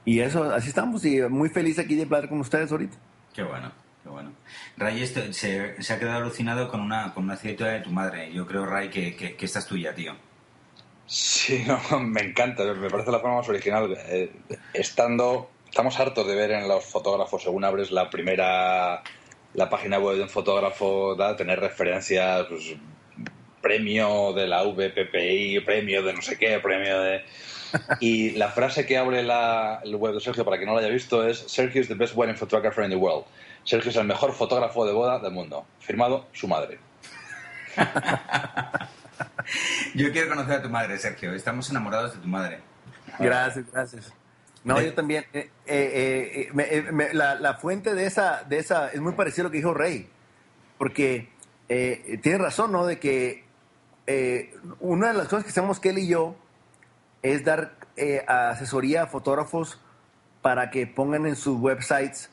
y 0.04 0.20
eso, 0.20 0.44
así 0.44 0.68
estamos 0.68 1.04
y 1.04 1.20
muy 1.22 1.48
feliz 1.50 1.78
aquí 1.78 1.94
de 1.94 2.02
hablar 2.04 2.28
con 2.28 2.40
ustedes 2.40 2.72
ahorita. 2.72 2.96
Qué 3.34 3.42
bueno, 3.42 3.70
qué 4.02 4.08
bueno. 4.08 4.30
Ray 4.78 5.02
esto- 5.02 5.32
se, 5.32 5.82
se 5.82 5.92
ha 5.92 5.98
quedado 5.98 6.18
alucinado 6.18 6.68
con 6.70 6.80
una, 6.80 7.12
con 7.12 7.24
una 7.24 7.36
cierta 7.36 7.66
de 7.68 7.80
tu 7.80 7.90
madre. 7.90 8.32
Yo 8.32 8.46
creo, 8.46 8.64
Ray, 8.64 8.88
que, 8.88 9.14
que, 9.14 9.34
que 9.36 9.44
esta 9.44 9.58
es 9.58 9.66
tuya, 9.66 9.94
tío. 9.94 10.14
Sí, 11.06 11.64
no, 11.90 12.00
me 12.00 12.20
encanta, 12.20 12.64
me 12.64 12.90
parece 12.90 13.10
la 13.10 13.20
forma 13.20 13.36
más 13.36 13.48
original. 13.48 13.96
Eh, 14.08 14.30
estando, 14.74 15.50
estamos 15.68 15.98
hartos 15.98 16.26
de 16.26 16.34
ver 16.34 16.50
en 16.50 16.68
los 16.68 16.84
fotógrafos, 16.84 17.42
según 17.42 17.64
abres 17.64 17.90
la 17.90 18.10
primera, 18.10 19.02
la 19.54 19.70
página 19.70 19.98
web 19.98 20.16
de 20.16 20.22
un 20.24 20.28
fotógrafo, 20.28 21.14
da, 21.14 21.36
tener 21.36 21.60
referencias, 21.60 22.46
pues, 22.48 22.74
premio 23.62 24.32
de 24.32 24.46
la 24.46 24.62
VPPI, 24.62 25.60
premio 25.60 26.02
de 26.02 26.12
no 26.12 26.22
sé 26.22 26.38
qué, 26.38 26.58
premio 26.58 27.00
de... 27.00 27.24
Y 28.00 28.30
la 28.30 28.48
frase 28.48 28.86
que 28.86 28.96
abre 28.96 29.22
la, 29.22 29.80
el 29.84 29.96
web 29.96 30.14
de 30.14 30.20
Sergio, 30.20 30.44
para 30.44 30.58
que 30.58 30.64
no 30.64 30.72
lo 30.72 30.78
haya 30.78 30.88
visto, 30.88 31.26
es 31.26 31.38
Sergio 31.38 31.80
is 31.80 31.88
the 31.88 31.94
best 31.94 32.16
wedding 32.16 32.36
photographer 32.36 32.84
in 32.84 32.90
the 32.90 32.96
world. 32.96 33.24
Sergio 33.64 33.90
es 33.90 33.96
el 33.96 34.06
mejor 34.06 34.32
fotógrafo 34.32 34.86
de 34.86 34.92
boda 34.92 35.18
del 35.18 35.32
mundo. 35.32 35.66
Firmado 35.80 36.26
su 36.32 36.46
madre. 36.46 36.78
Yo 39.94 40.12
quiero 40.12 40.28
conocer 40.28 40.54
a 40.54 40.62
tu 40.62 40.70
madre, 40.70 40.98
Sergio. 40.98 41.32
Estamos 41.34 41.68
enamorados 41.70 42.14
de 42.14 42.20
tu 42.20 42.28
madre. 42.28 42.60
Gracias, 43.18 43.64
gracias. 43.72 44.12
No, 44.64 44.80
yo 44.80 44.92
también. 44.94 45.24
Eh, 45.32 45.48
eh, 45.64 46.50
eh, 46.52 47.10
la, 47.12 47.54
fuente 47.54 47.94
de 47.94 48.04
esa, 48.06 48.42
de 48.42 48.58
esa 48.58 48.88
es 48.88 49.00
muy 49.00 49.12
parecido 49.12 49.42
a 49.42 49.44
lo 49.44 49.50
que 49.52 49.58
dijo 49.58 49.72
Rey. 49.72 50.10
Porque 50.76 51.30
tiene 51.68 52.38
razón, 52.38 52.72
¿no? 52.72 52.84
De 52.84 52.98
que 52.98 53.44
una 54.80 55.08
de 55.08 55.14
las 55.14 55.28
cosas 55.28 55.44
que 55.44 55.50
hacemos 55.50 55.78
Kelly 55.78 56.02
y 56.02 56.08
yo 56.08 56.36
es 57.22 57.44
dar 57.44 57.76
asesoría 58.26 59.04
a 59.04 59.06
fotógrafos 59.06 59.80
para 60.42 60.70
que 60.70 60.86
pongan 60.88 61.26
en 61.26 61.36
sus 61.36 61.58
websites 61.60 62.30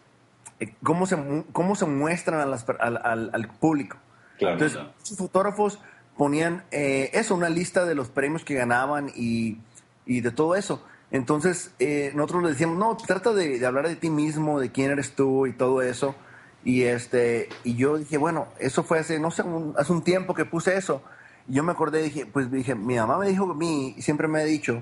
cómo, 0.81 1.05
se, 1.05 1.17
cómo 1.51 1.75
se 1.75 1.85
muestran 1.85 2.39
al, 2.79 3.47
público. 3.59 3.97
Entonces, 4.39 4.79
sus 5.03 5.17
fotógrafos 5.17 5.79
ponían 6.17 6.63
eh, 6.71 7.09
eso, 7.13 7.35
una 7.35 7.49
lista 7.49 7.85
de 7.85 7.95
los 7.95 8.09
premios 8.09 8.43
que 8.43 8.55
ganaban 8.55 9.11
y, 9.15 9.59
de 10.05 10.31
todo 10.31 10.55
eso. 10.55 10.83
Entonces, 11.11 11.71
eh, 11.79 12.11
nosotros 12.15 12.43
le 12.43 12.49
decíamos, 12.49 12.77
no, 12.77 12.97
trata 12.97 13.33
de, 13.33 13.65
hablar 13.65 13.87
de 13.87 13.95
ti 13.95 14.09
mismo, 14.09 14.59
de 14.59 14.71
quién 14.71 14.91
eres 14.91 15.15
tú 15.15 15.47
y 15.47 15.53
todo 15.53 15.81
eso. 15.81 16.15
Y, 16.63 16.83
este, 16.83 17.49
y 17.63 17.75
yo 17.75 17.97
dije, 17.97 18.17
bueno, 18.17 18.47
eso 18.59 18.83
fue 18.83 18.99
hace, 18.99 19.19
no 19.19 19.31
sé, 19.31 19.43
hace 19.77 19.91
un 19.91 20.03
tiempo 20.03 20.33
que 20.33 20.45
puse 20.45 20.75
eso. 20.77 21.03
Y 21.47 21.53
yo 21.55 21.63
me 21.63 21.71
acordé, 21.71 22.01
dije, 22.01 22.25
pues 22.25 22.51
dije, 22.51 22.73
mi 22.75 22.95
mamá 22.95 23.17
me 23.17 23.27
dijo 23.27 23.51
a 23.51 23.53
mí, 23.53 23.95
siempre 23.99 24.27
me 24.27 24.41
ha 24.41 24.45
dicho 24.45 24.81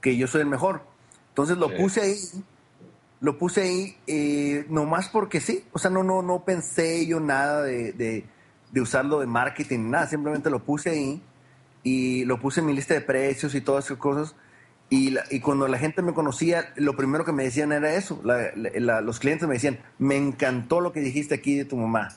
que 0.00 0.16
yo 0.16 0.26
soy 0.26 0.42
el 0.42 0.46
mejor. 0.46 0.82
Entonces 1.30 1.56
lo 1.56 1.74
puse 1.74 2.00
ahí, 2.02 2.16
lo 3.20 3.38
puse 3.38 3.62
ahí, 3.62 3.96
eh, 4.06 4.66
nomás 4.68 5.08
porque 5.08 5.40
sí. 5.40 5.64
O 5.72 5.78
sea, 5.78 5.90
no, 5.90 6.02
no, 6.02 6.22
no 6.22 6.44
pensé 6.44 7.06
yo 7.06 7.20
nada 7.20 7.62
de 7.62 7.92
de 7.92 8.24
usarlo 8.76 9.20
de 9.20 9.26
marketing, 9.26 9.90
nada, 9.90 10.06
simplemente 10.06 10.50
lo 10.50 10.64
puse 10.64 10.90
ahí 10.90 11.22
y 11.82 12.24
lo 12.24 12.38
puse 12.38 12.60
en 12.60 12.66
mi 12.66 12.74
lista 12.74 12.94
de 12.94 13.00
precios 13.00 13.54
y 13.54 13.60
todas 13.60 13.86
esas 13.86 13.98
cosas. 13.98 14.34
Y, 14.90 15.16
y 15.30 15.40
cuando 15.40 15.68
la 15.68 15.78
gente 15.78 16.00
me 16.00 16.14
conocía, 16.14 16.72
lo 16.76 16.96
primero 16.96 17.24
que 17.24 17.32
me 17.32 17.44
decían 17.44 17.72
era 17.72 17.92
eso. 17.94 18.22
los 18.24 19.20
clientes 19.20 19.46
me 19.46 19.54
decían, 19.54 19.78
me 19.98 20.16
encantó 20.16 20.80
lo 20.80 20.92
que 20.92 21.00
dijiste 21.00 21.34
aquí 21.34 21.56
de 21.56 21.64
tu 21.64 21.76
mamá. 21.76 22.08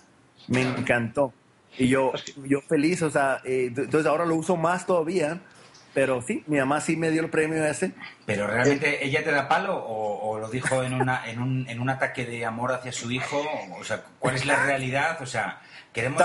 Me 0.48 0.62
encantó. 0.62 1.34
Y 1.78 1.88
yo, 1.88 2.12
yo 2.46 2.62
feliz, 2.62 3.02
o 3.02 3.10
sea, 3.10 3.42
eh, 3.44 3.74
entonces 3.76 4.06
ahora 4.06 4.26
lo 4.26 4.36
uso 4.36 4.56
más 4.56 4.86
todavía. 4.86 5.42
Pero 5.94 6.22
sí, 6.22 6.44
mi 6.48 6.58
mamá 6.58 6.80
sí 6.80 6.96
me 6.96 7.12
dio 7.12 7.22
el 7.22 7.30
premio 7.30 7.66
ese. 7.66 7.92
¿Pero 8.26 8.48
realmente 8.48 9.06
ella 9.06 9.24
te 9.26 9.32
da 9.32 9.50
palo 9.50 9.76
o, 9.76 10.40
lo 10.40 10.48
dijo 10.50 10.84
en, 10.84 10.94
una, 10.94 11.30
en, 11.30 11.42
un, 11.42 11.68
en 11.68 11.82
un 11.82 11.90
ataque 11.90 12.26
de 12.26 12.46
amor 12.46 12.72
hacia 12.72 12.94
su 12.94 13.12
hijo? 13.12 13.44
O 13.78 13.84
sea, 13.84 14.04
¿cuál 14.18 14.36
es 14.36 14.46
la 14.46 14.64
realidad? 14.64 15.22
O 15.22 15.26
sea, 15.26 15.62
Queremos 15.94 16.22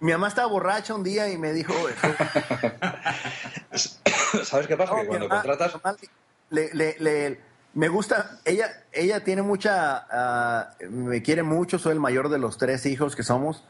Mi 0.00 0.12
mamá 0.12 0.28
estaba 0.28 0.48
borracha 0.48 0.94
un 0.94 1.02
día 1.02 1.30
y 1.30 1.38
me 1.38 1.52
dijo... 1.52 1.72
¿Sabes 4.44 4.66
qué 4.66 4.76
pasa? 4.76 4.94
que 5.00 5.06
cuando 5.06 5.28
contratas... 5.28 5.72
me 7.74 7.88
gusta, 7.88 8.40
ella, 8.44 8.66
ella 8.92 9.24
tiene 9.24 9.42
mucha, 9.42 10.06
ah, 10.10 10.74
me 10.88 11.22
quiere 11.22 11.42
mucho, 11.42 11.78
soy 11.78 11.92
el 11.92 12.00
mayor 12.00 12.28
de 12.28 12.38
los 12.38 12.58
tres 12.58 12.86
hijos 12.86 13.16
que 13.16 13.22
somos 13.22 13.64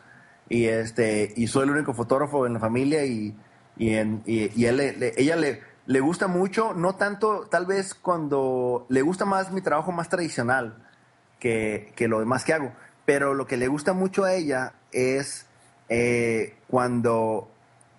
y 0.49 0.67
este 0.67 1.33
y 1.37 1.47
soy 1.47 1.65
el 1.65 1.71
único 1.71 1.95
fotógrafo 1.95 2.47
en 2.47 2.55
la 2.55 2.61
familia 2.61 3.05
y, 3.05 3.37
y, 3.77 3.95
en, 3.95 4.23
y, 4.27 4.67
ella 4.67 5.37
le, 5.37 5.63
le 5.87 6.01
gusta 6.01 6.27
mucho, 6.27 6.75
no 6.75 6.97
tanto, 6.97 7.47
tal 7.51 7.67
vez 7.67 7.95
cuando 7.95 8.87
le 8.89 9.03
gusta 9.03 9.25
más 9.25 9.53
mi 9.53 9.61
trabajo 9.61 9.93
más 9.93 10.09
tradicional 10.09 10.77
que, 11.39 11.93
que 11.97 12.09
lo 12.09 12.21
demás 12.21 12.45
que 12.45 12.55
hago, 12.55 12.73
pero 13.05 13.35
lo 13.35 13.47
que 13.47 13.57
le 13.57 13.69
gusta 13.69 13.93
mucho 13.93 14.25
a 14.25 14.35
ella 14.35 14.75
es 14.93 15.47
eh, 15.89 16.55
cuando, 16.69 17.51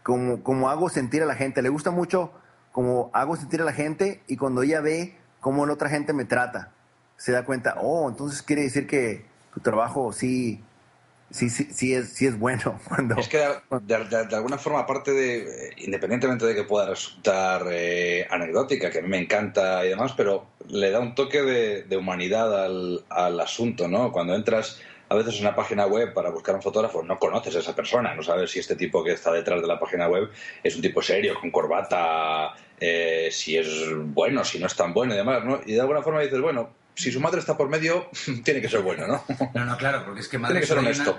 como, 0.04 0.44
como 0.44 0.70
hago 0.70 0.90
sentir 0.90 1.24
a 1.24 1.26
la 1.26 1.36
gente, 1.36 1.62
le 1.62 1.70
gusta 1.70 1.92
mucho 1.92 2.32
como 2.72 3.10
hago 3.14 3.36
sentir 3.36 3.62
a 3.62 3.66
la 3.66 3.74
gente 3.74 4.22
y 4.28 4.38
cuando 4.38 4.64
ella 4.64 4.82
ve 4.82 5.16
cómo 5.40 5.66
la 5.66 5.74
otra 5.74 5.90
gente 5.90 6.14
me 6.14 6.26
trata, 6.26 6.72
se 7.18 7.32
da 7.32 7.46
cuenta, 7.46 7.76
oh, 7.82 8.10
entonces 8.10 8.42
quiere 8.42 8.64
decir 8.64 8.88
que 8.88 9.26
tu 9.54 9.60
trabajo 9.60 10.14
sí, 10.14 10.64
sí, 11.30 11.50
sí, 11.50 11.68
sí, 11.72 11.94
es, 11.94 12.14
sí 12.14 12.26
es 12.26 12.40
bueno. 12.40 12.80
Cuando, 12.88 13.16
es 13.16 13.28
que 13.28 13.46
de, 13.82 14.36
alguna 14.36 14.58
forma, 14.58 14.80
aparte 14.80 15.12
de, 15.12 15.74
independientemente 15.78 16.46
de 16.46 16.56
que 16.56 16.64
pueda 16.64 16.88
resultar 16.88 17.66
eh, 17.70 18.26
anecdótica, 18.30 18.90
que 18.90 19.00
a 19.00 19.02
mí 19.02 19.10
me 19.10 19.20
encanta 19.20 19.86
y 19.86 19.90
demás, 19.90 20.14
pero 20.16 20.48
le 20.68 20.92
da 20.92 21.00
un 21.00 21.16
toque 21.16 21.42
de, 21.42 21.84
de 21.84 21.98
humanidad 21.98 22.64
al, 22.64 23.04
al, 23.10 23.40
asunto, 23.40 23.88
¿no? 23.88 24.12
Cuando 24.12 24.36
entras 24.36 24.80
a 25.12 25.14
veces 25.14 25.36
en 25.36 25.42
una 25.42 25.54
página 25.54 25.86
web 25.88 26.14
para 26.14 26.30
buscar 26.30 26.56
un 26.56 26.62
fotógrafo 26.62 27.04
no 27.04 27.20
conoces 27.20 27.54
a 27.58 27.60
esa 27.60 27.76
persona, 27.76 28.16
no 28.16 28.24
sabes 28.24 28.50
si 28.50 28.60
este 28.60 28.78
tipo 28.78 29.04
que 29.04 29.12
está 29.12 29.30
detrás 29.34 29.62
de 29.62 29.68
la 29.68 29.78
página 29.78 30.08
web 30.08 30.32
es 30.64 30.74
un 30.74 30.82
tipo 30.82 31.02
serio, 31.02 31.36
con 31.38 31.52
corbata, 31.52 32.54
eh, 32.80 33.28
si 33.30 33.58
es 33.58 33.68
bueno, 33.94 34.46
si 34.46 34.58
no 34.58 34.68
es 34.68 34.76
tan 34.76 34.94
bueno 34.94 35.14
y 35.14 35.18
demás, 35.18 35.44
¿no? 35.44 35.60
Y 35.66 35.74
de 35.74 35.82
alguna 35.82 36.02
forma 36.02 36.22
dices, 36.22 36.40
bueno, 36.40 36.70
si 36.96 37.12
su 37.12 37.20
madre 37.20 37.42
está 37.42 37.58
por 37.58 37.68
medio, 37.68 38.10
tiene 38.46 38.62
que 38.62 38.70
ser 38.70 38.84
bueno, 38.84 39.06
¿no? 39.06 39.26
No, 39.54 39.66
no, 39.66 39.76
claro, 39.76 40.06
porque 40.06 40.22
es 40.22 40.30
que 40.30 40.38
madre 40.38 40.62
tiene 40.62 40.62
que 40.62 40.68
ser 40.68 40.78
honesto. 40.78 41.18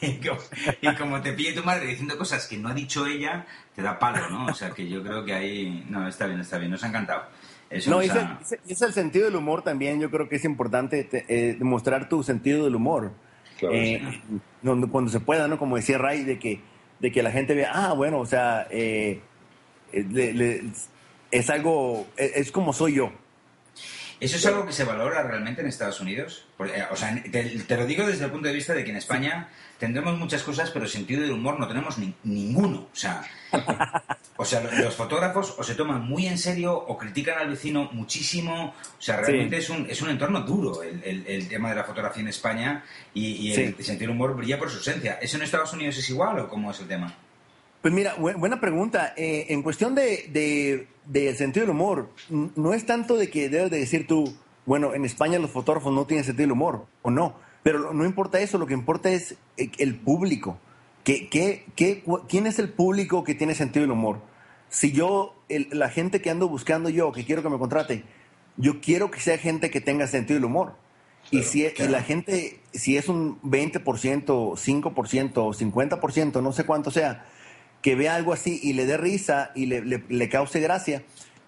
y 0.80 0.94
como 0.94 1.20
te 1.20 1.32
pide 1.32 1.52
tu 1.52 1.64
madre 1.64 1.86
diciendo 1.86 2.16
cosas 2.16 2.46
que 2.46 2.58
no 2.58 2.68
ha 2.68 2.74
dicho 2.74 3.08
ella, 3.08 3.44
te 3.74 3.82
da 3.82 3.98
palo, 3.98 4.30
¿no? 4.30 4.46
O 4.46 4.54
sea 4.54 4.70
que 4.70 4.88
yo 4.88 5.02
creo 5.02 5.24
que 5.24 5.34
ahí... 5.34 5.84
No, 5.88 6.06
está 6.06 6.26
bien, 6.26 6.38
está 6.38 6.58
bien, 6.58 6.70
nos 6.70 6.84
ha 6.84 6.88
encantado 6.88 7.24
no, 7.86 8.00
es, 8.00 8.82
el, 8.82 8.92
sentido 8.92 9.26
del 9.26 9.36
humor 9.36 9.62
también, 9.62 10.00
yo 10.00 10.10
creo 10.10 10.28
que 10.28 10.36
es 10.36 10.44
importante 10.44 11.08
eh, 11.12 11.56
demostrar 11.58 12.08
tu 12.08 12.22
sentido 12.22 12.64
del 12.64 12.74
humor. 12.74 13.12
Eh, 13.72 14.02
cuando 14.90 15.10
se 15.10 15.20
pueda, 15.20 15.48
¿no? 15.48 15.58
Como 15.58 15.76
decía 15.76 15.98
Ray, 15.98 16.24
de 16.24 16.38
que, 16.38 16.60
de 17.00 17.10
que 17.12 17.22
la 17.22 17.30
gente 17.30 17.54
vea, 17.54 17.70
ah, 17.72 17.92
bueno, 17.94 18.18
o 18.18 18.26
sea, 18.26 18.66
eh, 18.70 19.20
es 21.30 21.50
algo, 21.50 22.06
es, 22.16 22.50
como 22.52 22.72
soy 22.72 22.94
yo. 22.94 23.12
¿Eso 24.20 24.36
es 24.36 24.46
algo 24.46 24.66
que 24.66 24.72
se 24.72 24.84
valora 24.84 25.22
realmente 25.22 25.60
en 25.60 25.66
Estados 25.66 26.00
Unidos? 26.00 26.46
o 26.58 26.96
sea, 26.96 27.22
te, 27.30 27.76
lo 27.76 27.86
digo 27.86 28.06
desde 28.06 28.26
el 28.26 28.30
punto 28.30 28.48
de 28.48 28.54
vista 28.54 28.74
de 28.74 28.84
que 28.84 28.90
en 28.90 28.96
España 28.96 29.48
tendremos 29.84 30.18
muchas 30.18 30.42
cosas, 30.42 30.70
pero 30.70 30.88
sentido 30.88 31.20
del 31.20 31.32
humor 31.32 31.60
no 31.60 31.68
tenemos 31.68 31.98
ninguno. 32.22 32.88
O 32.90 32.96
sea, 32.96 33.22
o 34.36 34.44
sea, 34.44 34.62
los 34.62 34.94
fotógrafos 34.94 35.54
o 35.58 35.62
se 35.62 35.74
toman 35.74 36.08
muy 36.08 36.26
en 36.26 36.38
serio 36.38 36.74
o 36.74 36.96
critican 36.96 37.36
al 37.36 37.50
vecino 37.50 37.90
muchísimo. 37.92 38.74
O 38.98 39.02
sea, 39.02 39.18
realmente 39.18 39.58
es, 39.58 39.68
un, 39.68 39.86
es 39.90 40.00
un 40.00 40.08
entorno 40.08 40.40
duro 40.40 40.82
el, 40.82 41.26
el, 41.26 41.48
tema 41.48 41.68
de 41.68 41.76
la 41.76 41.84
fotografía 41.84 42.22
en 42.22 42.28
España 42.28 42.82
y, 43.12 43.52
el 43.52 43.76
sentido 43.84 44.08
del 44.08 44.16
humor 44.16 44.34
brilla 44.34 44.58
por 44.58 44.70
su 44.70 44.78
esencia. 44.78 45.18
¿Eso 45.20 45.36
en 45.36 45.42
Estados 45.42 45.74
Unidos 45.74 45.98
es 45.98 46.08
igual 46.08 46.38
o 46.38 46.48
cómo 46.48 46.70
es 46.70 46.80
el 46.80 46.88
tema? 46.88 47.14
Pues 47.82 47.92
mira, 47.92 48.14
buena 48.14 48.58
pregunta. 48.58 49.12
Eh, 49.18 49.44
en 49.50 49.62
cuestión 49.62 49.94
de, 49.94 50.30
de, 50.30 50.88
de, 51.04 51.34
sentido 51.34 51.66
del 51.66 51.76
humor, 51.76 52.08
no 52.30 52.72
es 52.72 52.86
tanto 52.86 53.16
de 53.16 53.28
que 53.28 53.50
debes 53.50 53.70
de 53.70 53.80
decir 53.80 54.06
tú, 54.06 54.34
bueno, 54.64 54.94
en 54.94 55.04
España 55.04 55.38
los 55.38 55.50
fotógrafos 55.50 55.92
no 55.92 56.06
tienen 56.06 56.24
sentido 56.24 56.44
del 56.44 56.52
humor, 56.52 56.86
o 57.02 57.10
no. 57.10 57.43
Pero 57.64 57.92
no 57.94 58.04
importa 58.04 58.38
eso, 58.40 58.58
lo 58.58 58.66
que 58.66 58.74
importa 58.74 59.10
es 59.10 59.36
eh, 59.56 59.70
el 59.78 59.96
público. 59.96 60.58
¿Qué, 61.02 61.28
qué, 61.28 61.64
qué, 61.74 62.04
quién 62.28 62.46
es 62.46 62.60
el 62.60 62.68
público 62.68 63.24
que 63.24 63.34
tiene 63.34 63.54
sentido 63.54 63.82
del 63.82 63.90
humor? 63.90 64.20
Si 64.68 64.92
yo, 64.92 65.34
la 65.48 65.88
gente 65.88 66.20
que 66.20 66.30
ando 66.30 66.48
buscando 66.48 66.88
yo, 66.90 67.10
que 67.10 67.24
quiero 67.24 67.42
que 67.42 67.48
me 67.48 67.58
contrate, 67.58 68.04
yo 68.56 68.80
quiero 68.80 69.10
que 69.10 69.20
sea 69.20 69.38
gente 69.38 69.70
que 69.70 69.80
tenga 69.80 70.06
sentido 70.06 70.38
del 70.38 70.44
humor. 70.44 70.76
y 71.30 71.42
si 71.42 71.66
la 71.88 72.02
gente, 72.02 72.60
si 72.72 72.98
es 72.98 73.08
un 73.08 73.40
20%, 73.40 73.82
5%, 73.82 75.32
50%, 75.32 76.42
no 76.42 76.52
sé 76.52 76.64
cuánto 76.64 76.90
sea, 76.90 77.24
que 77.80 77.94
vea 77.94 78.14
algo 78.14 78.32
así 78.32 78.60
y 78.62 78.74
le 78.74 78.84
dé 78.84 78.98
risa 78.98 79.52
y 79.54 79.66
le, 79.66 79.82
le, 79.82 80.28
cause 80.28 80.60
gracia, 80.60 81.02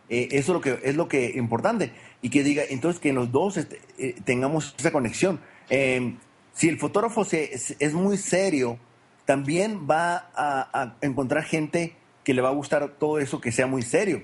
eh, 0.08 0.28
eso 0.32 0.52
es 0.52 0.54
lo 0.54 0.60
que 0.60 0.80
es 0.82 0.96
lo 0.96 1.08
que 1.08 1.32
importante. 1.36 1.92
Y 2.22 2.30
que 2.30 2.42
diga, 2.42 2.62
entonces 2.68 3.00
que 3.00 3.12
los 3.12 3.32
dos 3.32 3.58
este, 3.58 3.80
eh, 3.98 4.14
tengamos 4.24 4.74
esa 4.78 4.92
conexión. 4.92 5.40
Em, 5.68 6.18
si 6.52 6.68
el 6.68 6.78
fotógrafo 6.78 7.24
se, 7.24 7.52
es, 7.52 7.94
muy 7.94 8.16
serio, 8.16 8.78
también 9.24 9.86
va 9.88 10.30
a, 10.34 10.94
encontrar 11.00 11.44
gente 11.44 11.96
que 12.24 12.34
le 12.34 12.42
va 12.42 12.48
a 12.48 12.52
gustar 12.52 12.88
todo 12.98 13.18
eso 13.18 13.40
que 13.40 13.52
sea 13.52 13.66
muy 13.66 13.82
serio. 13.82 14.22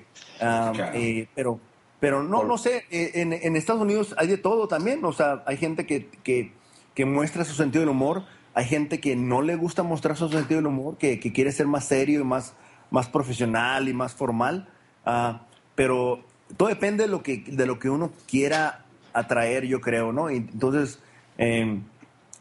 Eh, 0.93 1.27
pero, 1.35 1.59
pero 1.99 2.23
no, 2.23 2.43
no 2.43 2.57
sé, 2.57 2.85
eh, 2.89 3.11
en, 3.15 3.55
Estados 3.55 3.81
Unidos 3.81 4.15
hay 4.17 4.27
de 4.27 4.37
todo 4.37 4.67
también. 4.67 5.03
O 5.05 5.13
sea, 5.13 5.43
hay 5.45 5.57
gente 5.57 5.85
que, 5.85 6.09
que, 6.23 7.05
muestra 7.05 7.45
su 7.45 7.53
sentido 7.53 7.81
del 7.81 7.89
humor, 7.89 8.23
hay 8.53 8.65
gente 8.65 8.99
que 8.99 9.15
no 9.15 9.41
le 9.41 9.55
gusta 9.55 9.83
mostrar 9.83 10.17
su 10.17 10.29
sentido 10.29 10.57
del 10.57 10.67
humor, 10.67 10.97
que, 10.97 11.19
quiere 11.19 11.51
ser 11.51 11.67
más 11.67 11.85
serio 11.85 12.21
y 12.21 12.23
más, 12.23 12.55
más 12.89 13.07
profesional 13.09 13.87
y 13.87 13.93
más 13.93 14.15
formal. 14.15 14.69
Ah, 15.05 15.45
pero 15.75 16.23
todo 16.57 16.69
depende 16.69 17.03
de 17.03 17.09
lo 17.09 17.23
que, 17.23 17.43
de 17.45 17.65
lo 17.65 17.79
que 17.79 17.89
uno 17.89 18.11
quiera 18.27 18.85
atraer, 19.13 19.65
yo 19.65 19.79
creo, 19.81 20.11
¿no? 20.11 20.29
entonces, 20.29 20.99
em, 21.37 21.83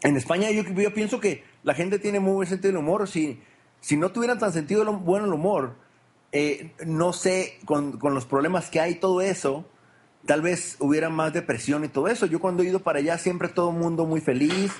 en 0.02 0.16
España 0.16 0.50
yo, 0.50 0.64
pienso 0.94 1.20
que 1.20 1.44
la 1.62 1.74
gente 1.74 1.98
tiene 1.98 2.20
muy 2.20 2.32
buen 2.32 2.48
sentido 2.48 2.72
del 2.72 2.82
humor. 2.82 3.08
Si, 3.08 3.40
si 3.80 3.96
no 3.96 4.10
tuvieran 4.10 4.38
tan 4.38 4.52
sentido 4.52 4.84
bueno 4.98 5.26
el 5.26 5.32
humor, 5.32 5.76
eh, 6.32 6.72
no 6.86 7.12
sé, 7.12 7.58
con, 7.64 7.98
con, 7.98 8.14
los 8.14 8.26
problemas 8.26 8.70
que 8.70 8.80
hay, 8.80 8.96
todo 8.96 9.20
eso, 9.20 9.64
tal 10.26 10.42
vez 10.42 10.76
hubiera 10.80 11.08
más 11.08 11.32
depresión 11.32 11.84
y 11.84 11.88
todo 11.88 12.08
eso. 12.08 12.26
Yo 12.26 12.40
cuando 12.40 12.62
he 12.62 12.66
ido 12.66 12.80
para 12.80 12.98
allá 12.98 13.18
siempre 13.18 13.48
todo 13.48 13.70
el 13.70 13.76
mundo 13.76 14.06
muy 14.06 14.20
feliz, 14.20 14.72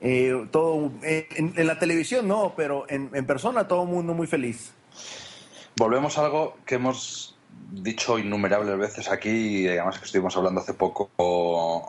eh, 0.00 0.46
todo 0.50 0.92
en, 1.02 1.66
la 1.66 1.78
televisión 1.78 2.26
no, 2.26 2.54
pero 2.56 2.86
en, 2.88 3.10
en 3.14 3.26
persona 3.26 3.68
todo 3.68 3.82
el 3.82 3.88
mundo 3.88 4.14
muy 4.14 4.26
feliz. 4.26 4.72
Volvemos 5.76 6.18
a 6.18 6.24
algo 6.24 6.56
que 6.66 6.76
hemos 6.76 7.38
dicho 7.70 8.18
innumerables 8.18 8.76
veces 8.76 9.10
aquí, 9.10 9.62
y 9.64 9.68
además 9.68 9.98
que 9.98 10.04
estuvimos 10.04 10.36
hablando 10.36 10.60
hace 10.60 10.74
poco 10.74 11.10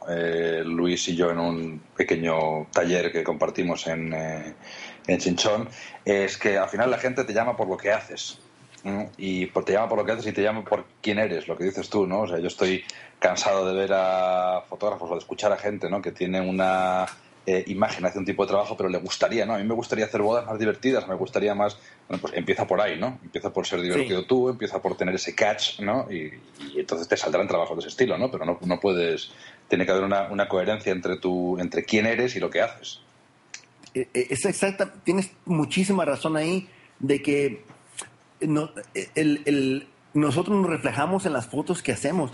eh, 0.10 0.62
Luis 0.66 1.08
y 1.08 1.16
yo 1.16 1.32
en 1.32 1.40
un 1.40 1.82
pequeño 1.96 2.68
taller 2.72 3.12
que 3.12 3.24
compartimos 3.24 3.88
en, 3.88 4.14
eh, 4.14 4.54
en 5.08 5.18
Chinchón, 5.18 5.70
es 6.06 6.38
que 6.38 6.58
al 6.58 6.70
final 6.70 6.92
la 6.92 6.98
gente 6.98 7.24
te 7.24 7.34
llama 7.34 7.56
por 7.56 7.68
lo 7.68 7.78
que 7.78 7.92
haces. 7.92 8.40
Y 9.18 9.46
te 9.46 9.74
llama 9.74 9.90
por 9.90 10.00
lo 10.00 10.06
que 10.06 10.14
haces 10.14 10.26
y 10.26 10.32
te 10.32 10.42
llama 10.42 10.64
por 10.64 10.86
quién 11.02 11.20
eres, 11.20 11.48
lo 11.48 11.56
que 11.56 11.66
dices 11.66 11.88
tú, 11.90 12.08
¿no? 12.08 12.22
O 12.22 12.28
sea, 12.28 12.40
yo 12.40 12.48
estoy 12.48 12.84
cansado 13.20 13.68
de 13.68 13.76
ver 13.76 13.92
a 13.94 14.64
fotógrafos 14.68 15.12
o 15.12 15.14
de 15.14 15.20
escuchar 15.20 15.52
a 15.52 15.58
gente, 15.58 15.88
¿no? 15.88 16.02
Que 16.02 16.12
tiene 16.12 16.42
una 16.42 17.06
eh, 17.46 17.64
imagen 17.68 18.06
hace 18.06 18.20
un 18.20 18.26
tipo 18.26 18.44
de 18.44 18.50
trabajo, 18.50 18.78
pero 18.78 18.88
le 18.88 19.00
gustaría, 19.00 19.46
¿no? 19.46 19.56
A 19.56 19.58
mí 19.58 19.64
me 19.64 19.74
gustaría 19.74 20.06
hacer 20.06 20.22
bodas 20.22 20.46
más 20.46 20.60
divertidas, 20.60 21.08
me 21.08 21.16
gustaría 21.16 21.56
más. 21.56 21.78
Bueno, 22.08 22.22
pues 22.22 22.34
empieza 22.36 22.68
por 22.68 22.80
ahí, 22.80 23.00
¿no? 23.00 23.20
Empieza 23.24 23.52
por 23.52 23.66
ser 23.66 23.82
divertido 23.82 24.26
tú, 24.26 24.50
empieza 24.50 24.80
por 24.82 24.96
tener 24.96 25.16
ese 25.16 25.34
catch, 25.34 25.80
¿no? 25.80 26.08
Y, 26.12 26.32
entonces 26.76 27.08
te 27.08 27.18
saldrán 27.18 27.48
trabajos 27.48 27.78
de 27.78 27.80
ese 27.82 27.90
estilo, 27.90 28.18
¿no? 28.18 28.30
Pero 28.30 28.46
no, 28.46 28.60
no 28.62 28.80
puedes. 28.80 29.32
Tiene 29.68 29.86
que 29.86 29.92
haber 29.92 30.04
una, 30.04 30.30
una, 30.30 30.48
coherencia 30.48 30.92
entre, 30.92 31.18
tu, 31.18 31.58
entre 31.60 31.84
quién 31.84 32.06
eres 32.06 32.36
y 32.36 32.40
lo 32.40 32.50
que 32.50 32.62
haces. 32.62 33.02
Eh, 33.94 34.08
eh, 34.14 34.28
es 34.30 34.46
exacta, 34.46 34.94
tienes 35.04 35.32
muchísima 35.46 36.06
razón 36.06 36.38
ahí 36.38 36.70
de 37.00 37.22
que 37.22 37.64
no, 38.42 38.70
el, 39.16 39.42
el, 39.46 39.88
nosotros 40.14 40.56
nos 40.58 40.70
reflejamos 40.70 41.26
en 41.26 41.34
las 41.34 41.48
fotos 41.48 41.82
que 41.82 41.92
hacemos. 41.92 42.32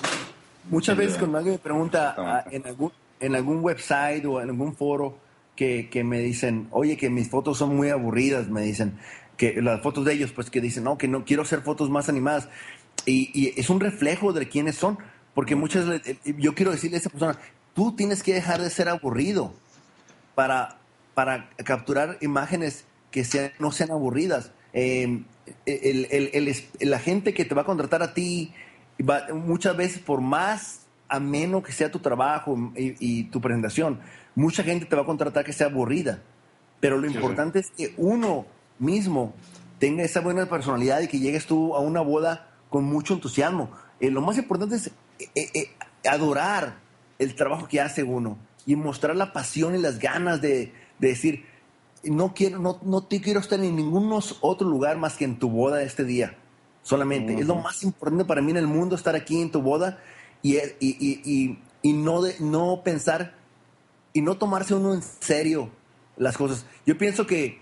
Muchas 0.70 0.98
veces 0.98 1.18
cuando 1.18 1.38
alguien 1.38 1.56
me 1.56 1.60
pregunta 1.60 2.14
ah, 2.18 2.46
en 2.52 2.66
algún 2.68 2.92
en 3.20 3.36
algún 3.36 3.64
website 3.64 4.26
o 4.26 4.42
en 4.42 4.50
algún 4.50 4.76
foro 4.76 5.18
que, 5.56 5.90
que, 5.90 6.04
me 6.04 6.20
dicen, 6.20 6.68
oye, 6.72 6.98
que 6.98 7.10
mis 7.10 7.30
fotos 7.30 7.58
son 7.58 7.76
muy 7.76 7.90
aburridas, 7.90 8.50
me 8.50 8.62
dicen, 8.62 8.98
que 9.38 9.62
las 9.62 9.82
fotos 9.82 10.06
de 10.06 10.14
ellos, 10.14 10.32
pues 10.32 10.50
que 10.50 10.62
dicen, 10.62 10.84
no, 10.84 10.98
que 10.98 11.08
no 11.08 11.26
quiero 11.26 11.44
hacer 11.44 11.62
fotos 11.62 11.90
más 11.90 12.10
animadas. 12.10 12.50
Y, 13.06 13.32
y 13.34 13.60
es 13.60 13.70
un 13.70 13.80
reflejo 13.80 14.34
de 14.34 14.48
quiénes 14.50 14.76
son, 14.76 14.98
porque 15.34 15.56
muchas 15.56 15.86
yo 16.38 16.56
quiero 16.56 16.72
decirle 16.72 16.98
a 16.98 17.00
esa 17.00 17.10
persona, 17.10 17.40
tú 17.74 17.96
tienes 17.96 18.24
que 18.24 18.34
dejar 18.34 18.62
de 18.62 18.70
ser 18.72 18.90
aburrido 18.90 19.54
para, 20.34 20.78
para 21.14 21.50
capturar 21.64 22.18
imágenes 22.22 22.86
que 23.12 23.24
sean, 23.24 23.52
no 23.60 23.72
sean 23.72 23.92
aburridas. 23.92 24.52
Em, 24.74 25.26
el, 25.66 26.08
el, 26.10 26.30
el, 26.34 26.90
la 26.90 27.00
gente 27.00 27.34
que 27.34 27.46
te 27.46 27.56
va 27.56 27.62
a 27.62 27.66
contratar 27.66 28.02
a 28.02 28.14
ti, 28.14 28.52
va, 29.00 29.28
muchas 29.34 29.78
veces 29.78 30.00
por 30.00 30.22
más 30.22 30.87
ameno 31.10 31.64
que 31.64 31.72
sea 31.72 31.92
tu 31.92 32.00
trabajo 32.00 32.58
y, 32.76 33.26
tu 33.26 33.42
presentación, 33.42 34.00
mucha 34.36 34.64
gente 34.64 34.86
te 34.86 34.96
va 34.96 35.04
a 35.04 35.06
contratar 35.06 35.46
que 35.46 35.54
sea 35.54 35.68
aburrida. 35.68 36.22
Pero 36.80 36.98
lo 36.98 37.08
importante 37.08 37.60
es 37.60 37.72
que 37.72 37.94
uno 37.98 38.46
mismo 38.80 39.34
tenga 39.80 40.04
esa 40.04 40.22
buena 40.22 40.46
personalidad 40.48 41.02
y 41.02 41.08
que 41.08 41.20
llegues 41.20 41.46
tú 41.46 41.76
a 41.76 41.80
una 41.80 42.02
boda 42.02 42.50
con 42.70 42.84
mucho 42.84 43.14
entusiasmo. 43.14 43.72
Eh, 44.00 44.12
lo 44.12 44.22
más 44.22 44.38
importante 44.38 44.76
es 44.76 44.88
eh, 45.20 45.50
eh, 45.54 45.70
adorar 46.08 46.78
el 47.18 47.36
trabajo 47.36 47.68
que 47.68 47.82
hace 47.82 48.04
uno 48.04 48.38
y 48.66 48.76
mostrar 48.76 49.16
la 49.16 49.34
pasión 49.34 49.76
y 49.76 49.80
las 49.80 49.98
ganas 49.98 50.42
de, 50.42 50.74
decir, 51.00 51.46
no, 52.04 52.34
quiero, 52.34 52.60
no, 52.60 52.80
no 52.84 53.04
te 53.06 53.22
quiero 53.22 53.40
estar 53.40 53.60
en 53.60 53.76
ningún 53.76 54.12
otro 54.42 54.68
lugar 54.68 54.98
más 54.98 55.16
que 55.16 55.26
en 55.26 55.40
tu 55.40 55.50
boda 55.50 55.82
este 55.82 56.04
día. 56.04 56.38
Solamente. 56.84 57.34
Es 57.38 57.48
lo 57.48 57.56
más 57.56 57.84
importante 57.84 58.24
para 58.24 58.42
mí 58.42 58.52
en 58.52 58.58
el 58.58 58.68
mundo 58.68 58.96
estar 58.96 59.14
aquí 59.14 59.42
en 59.42 59.52
tu 59.52 59.62
boda 59.62 60.00
y, 60.42 60.58
y, 60.80 61.60
y, 61.82 61.94
no, 61.94 62.22
de, 62.22 62.36
no 62.40 62.82
pensar 62.84 63.36
y 64.14 64.22
no 64.22 64.38
tomarse 64.38 64.74
uno 64.74 64.94
en 64.94 65.02
serio 65.02 65.70
las 66.16 66.38
cosas. 66.38 66.66
Yo 66.86 66.98
pienso 66.98 67.28
que, 67.28 67.62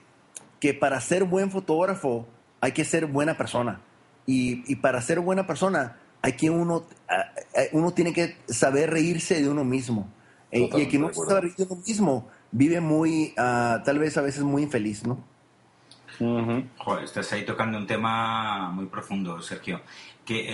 que 0.60 0.74
para 0.74 1.00
ser 1.02 1.24
buen 1.24 1.52
fotógrafo 1.52 2.28
hay 2.62 2.72
que 2.72 2.86
ser 2.86 3.06
buena 3.06 3.38
persona. 3.38 3.82
Y, 4.26 4.72
y 4.72 4.78
para 4.78 5.02
ser 5.02 5.20
buena 5.20 5.46
persona 5.46 5.98
hay 6.22 6.34
que 6.34 6.50
uno, 6.50 6.86
uno 7.72 7.94
tiene 7.94 8.12
que 8.12 8.38
saber 8.48 8.90
reírse 8.90 9.42
de 9.42 9.48
uno 9.48 9.64
mismo. 9.64 10.10
Eh, 10.52 10.70
y 10.76 10.82
el 10.82 10.90
que 10.90 10.98
no 10.98 11.14
sabe 11.14 11.42
reírse 11.42 11.66
de 11.66 11.74
uno 11.74 11.84
mismo 11.86 12.30
vive 12.52 12.82
muy, 12.82 13.34
ah, 13.38 13.82
tal 13.86 14.00
vez 14.00 14.18
a 14.18 14.22
veces 14.22 14.44
muy 14.44 14.64
infeliz, 14.64 15.06
¿no? 15.06 15.24
Joder, 16.78 17.04
estás 17.04 17.32
ahí 17.34 17.46
tocando 17.46 17.78
un 17.78 17.86
tema 17.86 18.72
muy 18.72 18.86
profundo, 18.86 19.42
Sergio 19.42 19.82
que, 20.26 20.40
eh, 20.40 20.48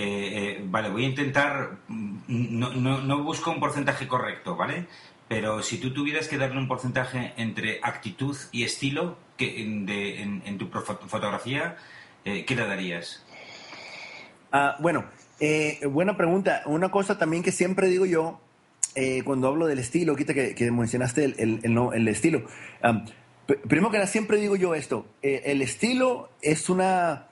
eh, 0.52 0.62
vale, 0.66 0.90
voy 0.90 1.06
a 1.06 1.08
intentar, 1.08 1.78
mm, 1.88 2.18
no, 2.28 2.74
no, 2.74 3.02
no, 3.02 3.24
busco 3.24 3.52
un 3.52 3.60
porcentaje 3.60 4.08
correcto, 4.08 4.56
¿vale? 4.56 4.86
Pero 5.28 5.64
si 5.64 5.78
tú 5.78 5.94
tuvieras 5.94 6.28
que 6.28 6.38
darle 6.38 6.58
un 6.58 6.68
porcentaje 6.68 7.34
entre 7.38 7.80
actitud 7.82 8.36
y 8.52 8.64
estilo 8.64 9.18
que, 9.38 9.46
de, 9.86 10.22
en, 10.22 10.58
tu 10.58 10.68
fotografía, 10.68 11.78
eh, 12.26 12.44
¿qué 12.44 12.54
le 12.54 12.68
darías? 12.68 13.26
Ah, 14.52 14.76
bueno, 14.80 15.06
buena 15.90 16.18
pregunta. 16.18 16.64
Una 16.66 16.92
cosa 16.92 17.18
también 17.18 17.44
que 17.44 17.54
siempre 17.54 17.88
digo 17.88 18.06
yo, 18.06 18.42
cuando 19.24 19.48
hablo 19.48 19.68
del 19.68 19.80
estilo, 19.80 20.18
quita 20.18 20.34
que, 20.34 20.54
que 20.54 20.70
mencionaste 20.70 21.24
el, 21.24 21.36
el, 21.38 21.60
el, 21.64 21.94
el 21.94 22.08
estilo. 22.10 22.44
primero 23.70 23.90
que 23.90 24.00
nada, 24.00 24.08
siempre 24.08 24.36
digo 24.38 24.58
yo 24.58 24.76
esto, 24.76 25.06
el 25.22 25.62
estilo 25.62 26.30
es 26.42 26.70
una 26.70 27.31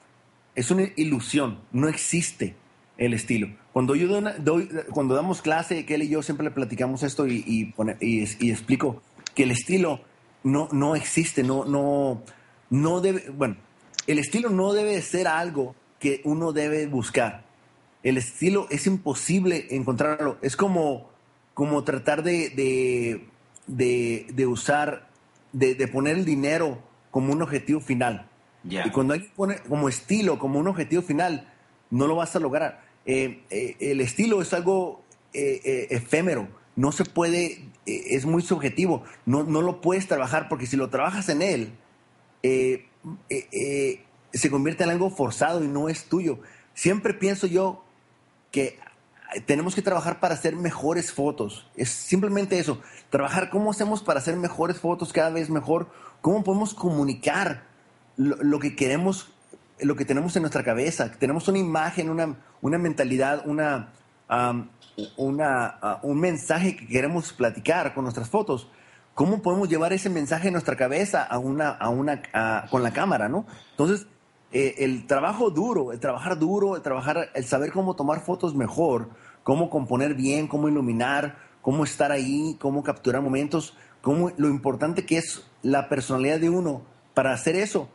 es 0.59 0.71
una 0.71 0.89
ilusión, 0.97 1.59
no 1.71 1.87
existe 1.87 2.53
el 2.97 3.13
estilo. 3.13 3.47
Cuando 3.71 3.95
yo 3.95 4.21
doy, 4.39 4.69
cuando 4.91 5.15
damos 5.15 5.41
clase, 5.41 5.85
Kelly 5.85 6.07
y 6.07 6.09
yo 6.09 6.21
siempre 6.21 6.43
le 6.43 6.51
platicamos 6.51 7.01
esto 7.03 7.25
y, 7.27 7.71
y, 7.77 8.51
explico 8.51 9.01
que 9.33 9.43
el 9.43 9.51
estilo 9.51 10.01
no, 10.43 10.67
no 10.73 10.97
existe, 10.97 11.43
no, 11.43 11.63
no, 11.63 12.23
no 12.69 12.99
debe, 12.99 13.29
bueno, 13.29 13.55
el 14.05 14.19
estilo 14.19 14.49
no 14.49 14.73
debe 14.73 15.01
ser 15.01 15.29
algo 15.29 15.75
que 15.97 16.19
uno 16.25 16.51
debe 16.51 16.87
buscar. 16.87 17.45
El 18.03 18.17
estilo 18.17 18.67
es 18.69 18.85
imposible 18.85 19.67
encontrarlo. 19.69 20.39
Es 20.41 20.57
como, 20.57 21.09
como 21.53 21.85
tratar 21.85 22.21
de, 22.21 23.23
de, 23.65 24.45
usar, 24.45 25.07
de 25.53 25.87
poner 25.87 26.17
el 26.17 26.25
dinero 26.25 26.79
como 27.11 27.31
un 27.31 27.41
objetivo 27.41 27.79
final. 27.79 28.28
Y 28.63 28.89
cuando 28.91 29.13
alguien 29.13 29.31
pone 29.35 29.57
como 29.67 29.87
estilo, 29.89 30.37
como 30.37 30.59
un 30.59 30.67
objetivo 30.67 31.01
final, 31.01 31.47
no 31.89 32.07
lo 32.07 32.15
vas 32.15 32.35
a 32.35 32.39
lograr. 32.39 32.83
Eh, 33.05 33.43
eh, 33.49 33.75
el 33.79 34.01
estilo 34.01 34.41
es 34.41 34.53
algo 34.53 35.03
eh, 35.33 35.87
efímero, 35.89 36.47
no 36.75 36.91
se 36.91 37.05
puede, 37.05 37.69
es 37.85 38.25
muy 38.25 38.41
subjetivo, 38.41 39.03
no, 39.25 39.43
no 39.43 39.61
lo 39.61 39.81
puedes 39.81 40.07
trabajar 40.07 40.47
porque 40.49 40.65
si 40.65 40.77
lo 40.77 40.89
trabajas 40.89 41.29
en 41.29 41.41
él, 41.41 41.71
se 44.31 44.49
convierte 44.49 44.83
en 44.83 44.89
algo 44.91 45.09
forzado 45.09 45.63
y 45.63 45.67
no 45.67 45.89
es 45.89 46.05
tuyo. 46.05 46.39
Siempre 46.73 47.13
pienso 47.13 47.47
yo 47.47 47.83
que 48.51 48.79
tenemos 49.45 49.75
que 49.75 49.81
trabajar 49.81 50.19
para 50.19 50.33
hacer 50.33 50.55
mejores 50.55 51.11
fotos. 51.11 51.67
Es 51.75 51.89
simplemente 51.89 52.59
eso, 52.59 52.81
trabajar 53.09 53.49
cómo 53.49 53.71
hacemos 53.71 54.01
para 54.01 54.19
hacer 54.19 54.35
mejores 54.35 54.79
fotos 54.79 55.13
cada 55.13 55.29
vez 55.29 55.49
mejor, 55.49 55.89
cómo 56.21 56.43
podemos 56.43 56.73
comunicar 56.73 57.68
lo, 58.19 58.59
que 58.59 58.75
queremos, 58.75 59.29
lo 59.79 59.95
que 59.95 60.05
tenemos 60.05 60.35
en 60.35 60.43
nuestra 60.43 60.63
cabeza. 60.63 61.11
Tenemos 61.17 61.47
una 61.47 61.57
imagen, 61.57 62.09
una, 62.09 62.35
una 62.61 62.77
mentalidad, 62.77 63.43
una, 63.45 63.93
una, 65.15 65.99
un 66.03 66.19
mensaje 66.19 66.75
que 66.75 66.85
queremos 66.85 67.31
platicar 67.31 67.93
con 67.93 68.03
nuestras 68.03 68.29
fotos. 68.29 68.67
¿Cómo 69.13 69.41
podemos 69.41 69.69
llevar 69.69 69.93
ese 69.93 70.09
mensaje 70.09 70.47
en 70.47 70.53
nuestra 70.53 70.75
cabeza 70.75 71.23
a 71.23 71.39
una, 71.39 71.69
a 71.69 71.89
una, 71.89 72.21
con 72.69 72.83
la 72.83 72.91
cámara, 72.91 73.29
no? 73.29 73.45
Entonces, 73.71 74.05
eh, 74.51 74.75
el 74.79 75.07
trabajo 75.07 75.49
duro, 75.49 75.93
el 75.93 75.99
trabajar 75.99 76.37
duro, 76.37 76.75
el 76.75 76.81
trabajar, 76.81 77.29
el 77.33 77.45
saber 77.45 77.71
cómo 77.71 77.95
tomar 77.95 78.21
fotos 78.21 78.53
mejor, 78.53 79.09
cómo 79.43 79.69
componer 79.69 80.13
bien, 80.13 80.47
cómo 80.47 80.67
iluminar, 80.67 81.37
cómo 81.61 81.85
estar 81.85 82.11
ahí, 82.11 82.57
cómo 82.59 82.83
capturar 82.83 83.21
momentos, 83.21 83.75
cómo, 84.01 84.31
lo 84.37 84.49
importante 84.49 85.05
que 85.05 85.17
es 85.17 85.45
la 85.61 85.87
personalidad 85.87 86.39
de 86.39 86.49
uno 86.49 86.81
para 87.13 87.33
hacer 87.33 87.55
eso 87.55 87.89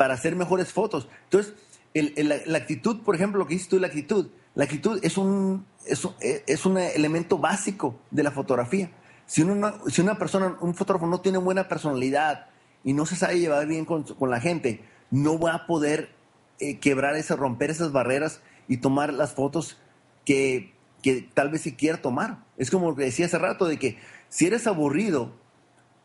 para 0.00 0.14
hacer 0.14 0.34
mejores 0.34 0.72
fotos. 0.72 1.08
Entonces, 1.24 1.52
la, 1.92 2.56
actitud, 2.56 3.02
por 3.02 3.14
ejemplo, 3.14 3.38
lo 3.38 3.46
que 3.46 3.52
dices 3.52 3.68
tú, 3.68 3.78
la 3.78 3.88
actitud, 3.88 4.30
la 4.54 4.64
actitud 4.64 4.98
es 5.02 5.18
un, 5.18 5.66
es, 5.84 6.64
un 6.64 6.78
elemento 6.78 7.36
básico 7.36 8.00
de 8.10 8.22
la 8.22 8.30
fotografía. 8.30 8.90
Si 9.26 9.42
una, 9.42 9.74
si 9.88 10.00
una 10.00 10.16
persona, 10.16 10.56
un 10.62 10.74
fotógrafo 10.74 11.06
no 11.06 11.20
tiene 11.20 11.36
buena 11.36 11.68
personalidad 11.68 12.46
y 12.82 12.94
no 12.94 13.04
se 13.04 13.14
sabe 13.14 13.40
llevar 13.40 13.66
bien 13.66 13.84
con, 13.84 14.06
la 14.22 14.40
gente, 14.40 14.82
no 15.10 15.38
va 15.38 15.52
a 15.52 15.66
poder 15.66 16.14
eh, 16.60 16.78
quebrar 16.78 17.16
esas, 17.16 17.38
romper 17.38 17.68
esas 17.68 17.92
barreras 17.92 18.40
y 18.68 18.78
tomar 18.78 19.12
las 19.12 19.34
fotos 19.34 19.76
que, 20.24 20.72
que 21.02 21.28
tal 21.34 21.50
vez 21.50 21.60
si 21.60 21.74
quiera 21.74 22.00
tomar. 22.00 22.38
Es 22.56 22.70
como 22.70 22.88
lo 22.88 22.96
que 22.96 23.04
decía 23.04 23.26
hace 23.26 23.36
rato, 23.36 23.66
de 23.66 23.78
que 23.78 23.98
si 24.30 24.46
eres 24.46 24.66
aburrido, 24.66 25.34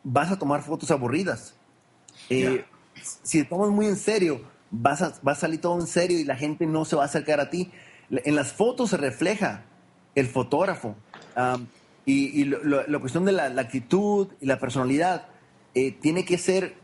vas 0.04 0.30
a 0.30 0.38
tomar 0.38 0.60
fotos 0.60 0.90
aburridas. 0.90 1.54
Eh, 2.28 2.66
si 3.22 3.42
te 3.42 3.48
tomas 3.48 3.70
muy 3.70 3.86
en 3.86 3.96
serio, 3.96 4.40
vas 4.70 5.02
a, 5.02 5.14
va 5.26 5.32
a 5.32 5.36
salir 5.36 5.60
todo 5.60 5.78
en 5.80 5.86
serio 5.86 6.18
y 6.18 6.24
la 6.24 6.36
gente 6.36 6.66
no 6.66 6.84
se 6.84 6.96
va 6.96 7.02
a 7.02 7.06
acercar 7.06 7.40
a 7.40 7.50
ti. 7.50 7.70
En 8.10 8.34
las 8.34 8.52
fotos 8.52 8.90
se 8.90 8.96
refleja 8.96 9.64
el 10.14 10.26
fotógrafo. 10.26 10.94
y, 12.04 12.44
la 12.44 12.98
cuestión 12.98 13.24
de 13.24 13.32
la, 13.32 13.44
actitud 13.44 14.28
y 14.40 14.46
la 14.46 14.58
personalidad 14.58 15.26
eh, 15.74 15.92
tiene 15.92 16.24
que 16.24 16.38
ser 16.38 16.74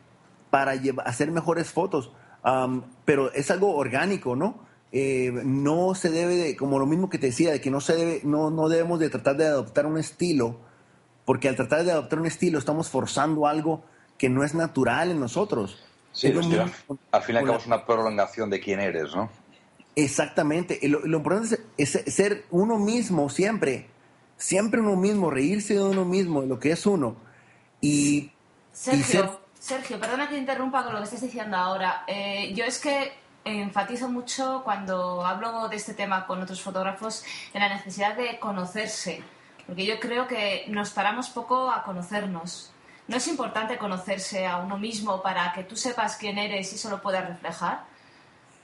para 0.51 0.73
hacer 1.05 1.31
mejores 1.31 1.71
fotos. 1.71 2.13
pero 3.05 3.33
es 3.33 3.51
algo 3.51 3.77
orgánico, 3.77 4.37
¿no? 4.37 4.71
Eh, 4.95 5.33
no 5.45 5.95
se 5.95 6.11
debe 6.11 6.37
de, 6.37 6.55
como 6.55 6.79
lo 6.79 6.85
mismo 6.85 7.09
que 7.09 7.19
te 7.19 7.29
decía, 7.29 7.51
de 7.51 7.63
que 7.63 7.71
no 7.71 7.81
se 7.81 7.97
debe, 7.97 8.21
no, 8.25 8.51
no 8.51 8.69
debemos 8.69 9.01
de 9.01 9.09
tratar 9.09 9.39
de 9.39 9.47
adoptar 9.47 9.87
un 9.87 9.97
estilo, 9.97 10.59
porque 11.25 11.49
al 11.49 11.57
tratar 11.57 11.85
de 11.85 11.93
adoptar 11.93 12.21
un 12.21 12.27
estilo 12.27 12.59
estamos 12.59 12.91
forzando 12.91 13.47
algo 13.47 13.83
que 14.19 14.29
no 14.29 14.45
es 14.45 14.55
natural 14.55 15.11
en 15.11 15.19
nosotros. 15.19 15.83
Sí, 16.13 16.29
al 16.29 17.23
fin 17.23 17.35
y 17.35 17.39
al 17.39 17.45
cabo 17.45 17.59
es 17.59 17.67
una 17.67 17.85
prolongación 17.87 18.51
de 18.51 18.61
quién 18.61 18.81
eres, 18.81 19.15
¿no? 19.15 19.31
Exactamente. 19.97 20.79
Lo, 20.89 21.01
lo 21.01 21.19
importante 21.19 21.59
es, 21.77 21.91
ser 22.07 22.45
uno 22.51 22.79
mismo 22.79 23.29
siempre. 23.29 23.89
Siempre 24.37 24.81
uno 24.81 24.97
mismo, 24.97 25.31
reírse 25.31 25.75
de 25.75 25.83
uno 25.83 26.05
mismo, 26.05 26.43
de 26.43 26.49
lo 26.49 26.59
que 26.59 26.73
es 26.73 26.85
uno. 26.87 27.17
Y, 27.81 28.33
Sergio, 28.73 29.41
Sergio, 29.59 30.01
perdona 30.01 30.29
que 30.29 30.35
te 30.35 30.41
interrumpa 30.41 30.83
con 30.83 30.93
lo 30.93 30.99
que 30.99 31.05
estás 31.05 31.21
diciendo 31.21 31.57
ahora. 31.57 32.05
Eh, 32.07 32.53
yo 32.55 32.65
es 32.65 32.79
que 32.79 33.13
enfatizo 33.45 34.09
mucho 34.09 34.63
cuando 34.65 35.25
hablo 35.25 35.69
de 35.69 35.77
este 35.77 35.95
tema 35.95 36.27
con 36.27 36.43
otros 36.43 36.61
fotógrafos 36.61 37.25
en 37.53 37.61
la 37.61 37.69
necesidad 37.69 38.17
de 38.17 38.39
conocerse. 38.39 39.23
Porque 39.67 39.87
yo 39.87 40.01
creo 40.01 40.27
que 40.27 40.65
nos 40.69 40.91
paramos 40.91 41.31
poco 41.31 41.71
a 41.71 41.85
conocernos. 41.85 42.72
¿No 43.09 43.17
es 43.17 43.27
importante 43.29 43.79
conocerse 43.79 44.47
a 44.47 44.59
uno 44.59 44.79
mismo 44.79 45.23
para 45.23 45.53
que 45.53 45.65
tú 45.65 45.77
sepas 45.77 46.17
quién 46.17 46.39
eres 46.39 46.73
y 46.73 46.77
eso 46.77 46.89
lo 46.89 47.03
puedas 47.03 47.27
reflejar? 47.27 47.85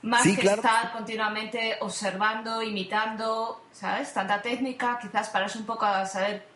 Más 0.01 0.23
que 0.23 0.31
estar 0.31 0.93
continuamente 0.93 1.75
observando, 1.81 2.63
imitando, 2.63 3.61
¿sabes? 3.73 4.13
Tanta 4.13 4.41
técnica, 4.41 4.97
quizás 5.01 5.29
pararse 5.29 5.57
un 5.57 5.65
poco 5.65 5.85
a 5.85 6.05
saber 6.05 6.47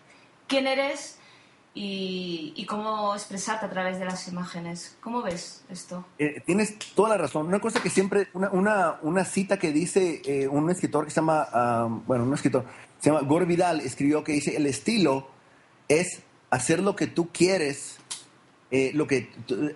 quién 0.48 0.66
eres 0.66 1.18
y, 1.76 2.66
cómo 2.70 3.14
expresarte 3.16 3.66
a 3.66 3.70
través 3.70 4.00
de 4.00 4.06
las 4.06 4.28
imágenes. 4.28 4.96
¿Cómo 5.02 5.22
ves 5.22 5.64
esto? 5.70 6.06
Eh, 6.20 6.42
tienes 6.46 6.78
toda 6.96 7.10
la 7.10 7.18
razón. 7.18 7.48
Una 7.48 7.60
cosa 7.60 7.82
que 7.82 7.90
siempre, 7.90 8.30
una, 8.34 8.50
una, 8.52 9.00
una 9.02 9.26
cita 9.26 9.58
que 9.58 9.72
dice 9.72 10.22
eh, 10.26 10.48
un 10.48 10.70
escritor 10.70 11.06
que 11.06 11.12
se 11.12 11.18
llama, 11.18 11.48
ah, 11.52 11.88
bueno, 12.06 12.24
un 12.24 12.34
escritor, 12.34 12.66
se 13.00 13.10
llama 13.10 13.28
Gore 13.28 13.46
Vidal, 13.46 13.82
escribió 13.82 14.24
que 14.24 14.32
dice, 14.32 14.56
el 14.56 14.68
estilo 14.68 15.28
es 15.90 16.22
hacer 16.54 16.80
lo 16.80 16.96
que 16.96 17.08
tú 17.08 17.30
quieres 17.32 17.98
eh, 18.76 18.92
lo 18.96 19.06
que, 19.06 19.30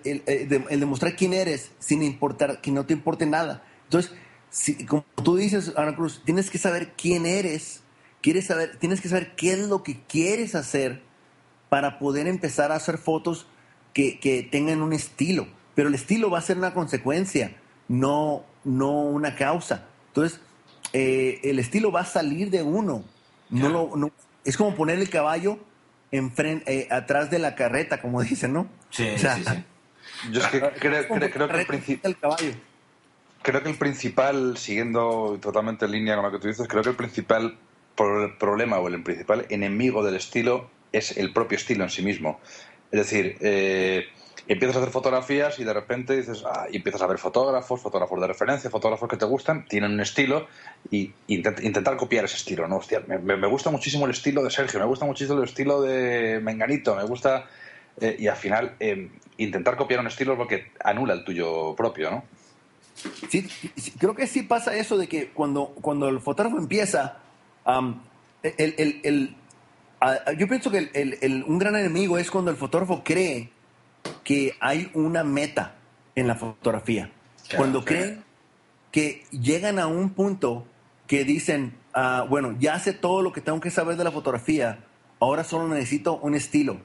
el, 0.04 0.24
el, 0.26 0.80
demostrar 0.80 1.14
quién 1.14 1.32
eres 1.32 1.70
sin 1.78 2.02
importar, 2.02 2.60
que 2.60 2.72
no 2.72 2.84
te 2.84 2.92
importe 2.92 3.26
nada. 3.26 3.62
Entonces, 3.84 4.12
si, 4.50 4.86
como 4.86 5.04
tú 5.22 5.36
dices, 5.36 5.72
Ana 5.76 5.94
Cruz, 5.94 6.20
tienes 6.24 6.50
que 6.50 6.58
saber 6.58 6.94
quién 6.96 7.24
eres, 7.24 7.82
quieres 8.20 8.46
saber, 8.46 8.76
tienes 8.80 9.00
que 9.00 9.08
saber 9.08 9.36
qué 9.36 9.52
es 9.52 9.60
lo 9.60 9.84
que 9.84 10.02
quieres 10.08 10.56
hacer 10.56 11.02
para 11.68 12.00
poder 12.00 12.26
empezar 12.26 12.72
a 12.72 12.74
hacer 12.74 12.98
fotos 12.98 13.46
que, 13.92 14.18
que 14.18 14.42
tengan 14.42 14.82
un 14.82 14.92
estilo. 14.92 15.46
Pero 15.76 15.88
el 15.88 15.94
estilo 15.94 16.28
va 16.28 16.38
a 16.38 16.42
ser 16.42 16.58
una 16.58 16.74
consecuencia, 16.74 17.56
no, 17.86 18.44
no 18.64 19.02
una 19.02 19.36
causa. 19.36 19.86
Entonces, 20.08 20.40
eh, 20.92 21.38
el 21.44 21.60
estilo 21.60 21.92
va 21.92 22.00
a 22.00 22.04
salir 22.04 22.50
de 22.50 22.64
uno. 22.64 23.04
No, 23.48 23.68
lo, 23.68 23.96
no 23.96 24.10
es 24.44 24.56
como 24.56 24.74
poner 24.74 24.98
el 24.98 25.08
caballo 25.08 25.60
eh, 26.10 26.88
atrás 26.90 27.30
de 27.30 27.38
la 27.38 27.54
carreta, 27.54 28.00
como 28.00 28.22
dicen, 28.22 28.52
¿no? 28.52 28.68
Sí, 28.90 29.06
sí, 29.16 29.26
sí. 29.46 29.64
Yo 30.32 30.40
es 30.40 30.46
que 30.48 30.58
creo, 30.58 30.68
que 31.48 31.60
el 31.60 31.66
principal... 31.66 32.16
Creo 33.40 33.62
que 33.62 33.70
el 33.70 33.76
principal, 33.76 34.56
siguiendo 34.56 35.38
totalmente 35.40 35.84
en 35.84 35.92
línea 35.92 36.16
con 36.16 36.24
lo 36.24 36.32
que 36.32 36.38
tú 36.38 36.48
dices, 36.48 36.66
creo 36.66 36.82
que 36.82 36.90
el 36.90 36.96
principal 36.96 37.56
problema 38.38 38.78
o 38.78 38.88
el 38.88 39.02
principal 39.02 39.46
enemigo 39.48 40.04
del 40.04 40.16
estilo 40.16 40.70
es 40.92 41.16
el 41.16 41.32
propio 41.32 41.56
estilo 41.56 41.84
en 41.84 41.90
sí 41.90 42.02
mismo. 42.02 42.40
Es 42.90 43.00
decir, 43.00 43.36
eh, 43.40 44.06
empiezas 44.48 44.76
a 44.76 44.78
hacer 44.80 44.92
fotografías 44.92 45.58
y 45.58 45.64
de 45.64 45.74
repente 45.74 46.16
dices, 46.16 46.42
ah, 46.46 46.66
y 46.70 46.76
empiezas 46.76 47.02
a 47.02 47.06
ver 47.06 47.18
fotógrafos, 47.18 47.80
fotógrafos 47.80 48.18
de 48.18 48.26
referencia, 48.26 48.70
fotógrafos 48.70 49.08
que 49.08 49.18
te 49.18 49.26
gustan, 49.26 49.66
tienen 49.66 49.92
un 49.92 50.00
estilo 50.00 50.48
y 50.90 51.12
intentar 51.26 51.98
copiar 51.98 52.24
ese 52.24 52.36
estilo, 52.36 52.66
¿no? 52.66 52.76
Hostia, 52.76 53.00
me, 53.06 53.46
gusta 53.46 53.70
muchísimo 53.70 54.06
el 54.06 54.12
estilo 54.12 54.42
de 54.42 54.50
Sergio, 54.50 54.80
me 54.80 54.86
gusta 54.86 55.04
muchísimo 55.04 55.38
el 55.38 55.44
estilo 55.44 55.82
de 55.82 56.40
Menganito, 56.40 56.96
me 56.96 57.04
gusta... 57.04 57.46
Eh, 58.00 58.16
y 58.20 58.28
al 58.28 58.36
final, 58.36 58.76
em, 58.78 59.10
intentar 59.38 59.76
copiar 59.76 59.98
un 59.98 60.06
estilo 60.06 60.34
es 60.34 60.38
lo 60.38 60.46
que 60.46 60.70
anula 60.84 61.14
el 61.14 61.24
tuyo 61.24 61.74
propio, 61.74 62.10
¿no? 62.10 62.24
Sí, 63.28 63.48
creo 63.98 64.14
que 64.14 64.26
sí 64.28 64.44
pasa 64.44 64.76
eso 64.76 64.96
de 64.96 65.08
que 65.08 65.30
cuando, 65.30 65.74
cuando 65.80 66.08
el 66.08 66.20
fotógrafo 66.20 66.58
empieza, 66.58 67.18
el, 68.42 69.00
el, 69.02 69.36
yo 70.36 70.48
pienso 70.48 70.70
que 70.70 71.44
un 71.46 71.58
gran 71.58 71.76
enemigo 71.76 72.18
es 72.18 72.30
cuando 72.30 72.50
el 72.52 72.56
fotógrafo 72.56 73.02
cree 73.04 73.50
que 74.28 74.54
hay 74.60 74.90
una 74.92 75.24
meta 75.24 75.76
en 76.14 76.26
la 76.26 76.34
fotografía. 76.34 77.10
Cuando 77.56 77.82
creen 77.82 78.24
que 78.92 79.24
llegan 79.30 79.78
a 79.78 79.86
un 79.86 80.10
punto 80.10 80.66
que 81.06 81.24
dicen, 81.24 81.78
ah, 81.94 82.26
bueno, 82.28 82.54
ya 82.60 82.78
sé 82.78 82.92
todo 82.92 83.22
lo 83.22 83.32
que 83.32 83.40
tengo 83.40 83.58
que 83.58 83.70
saber 83.70 83.96
de 83.96 84.04
la 84.04 84.10
fotografía, 84.10 84.84
ahora 85.18 85.44
solo 85.44 85.66
necesito 85.66 86.18
un 86.18 86.34
estilo. 86.34 86.76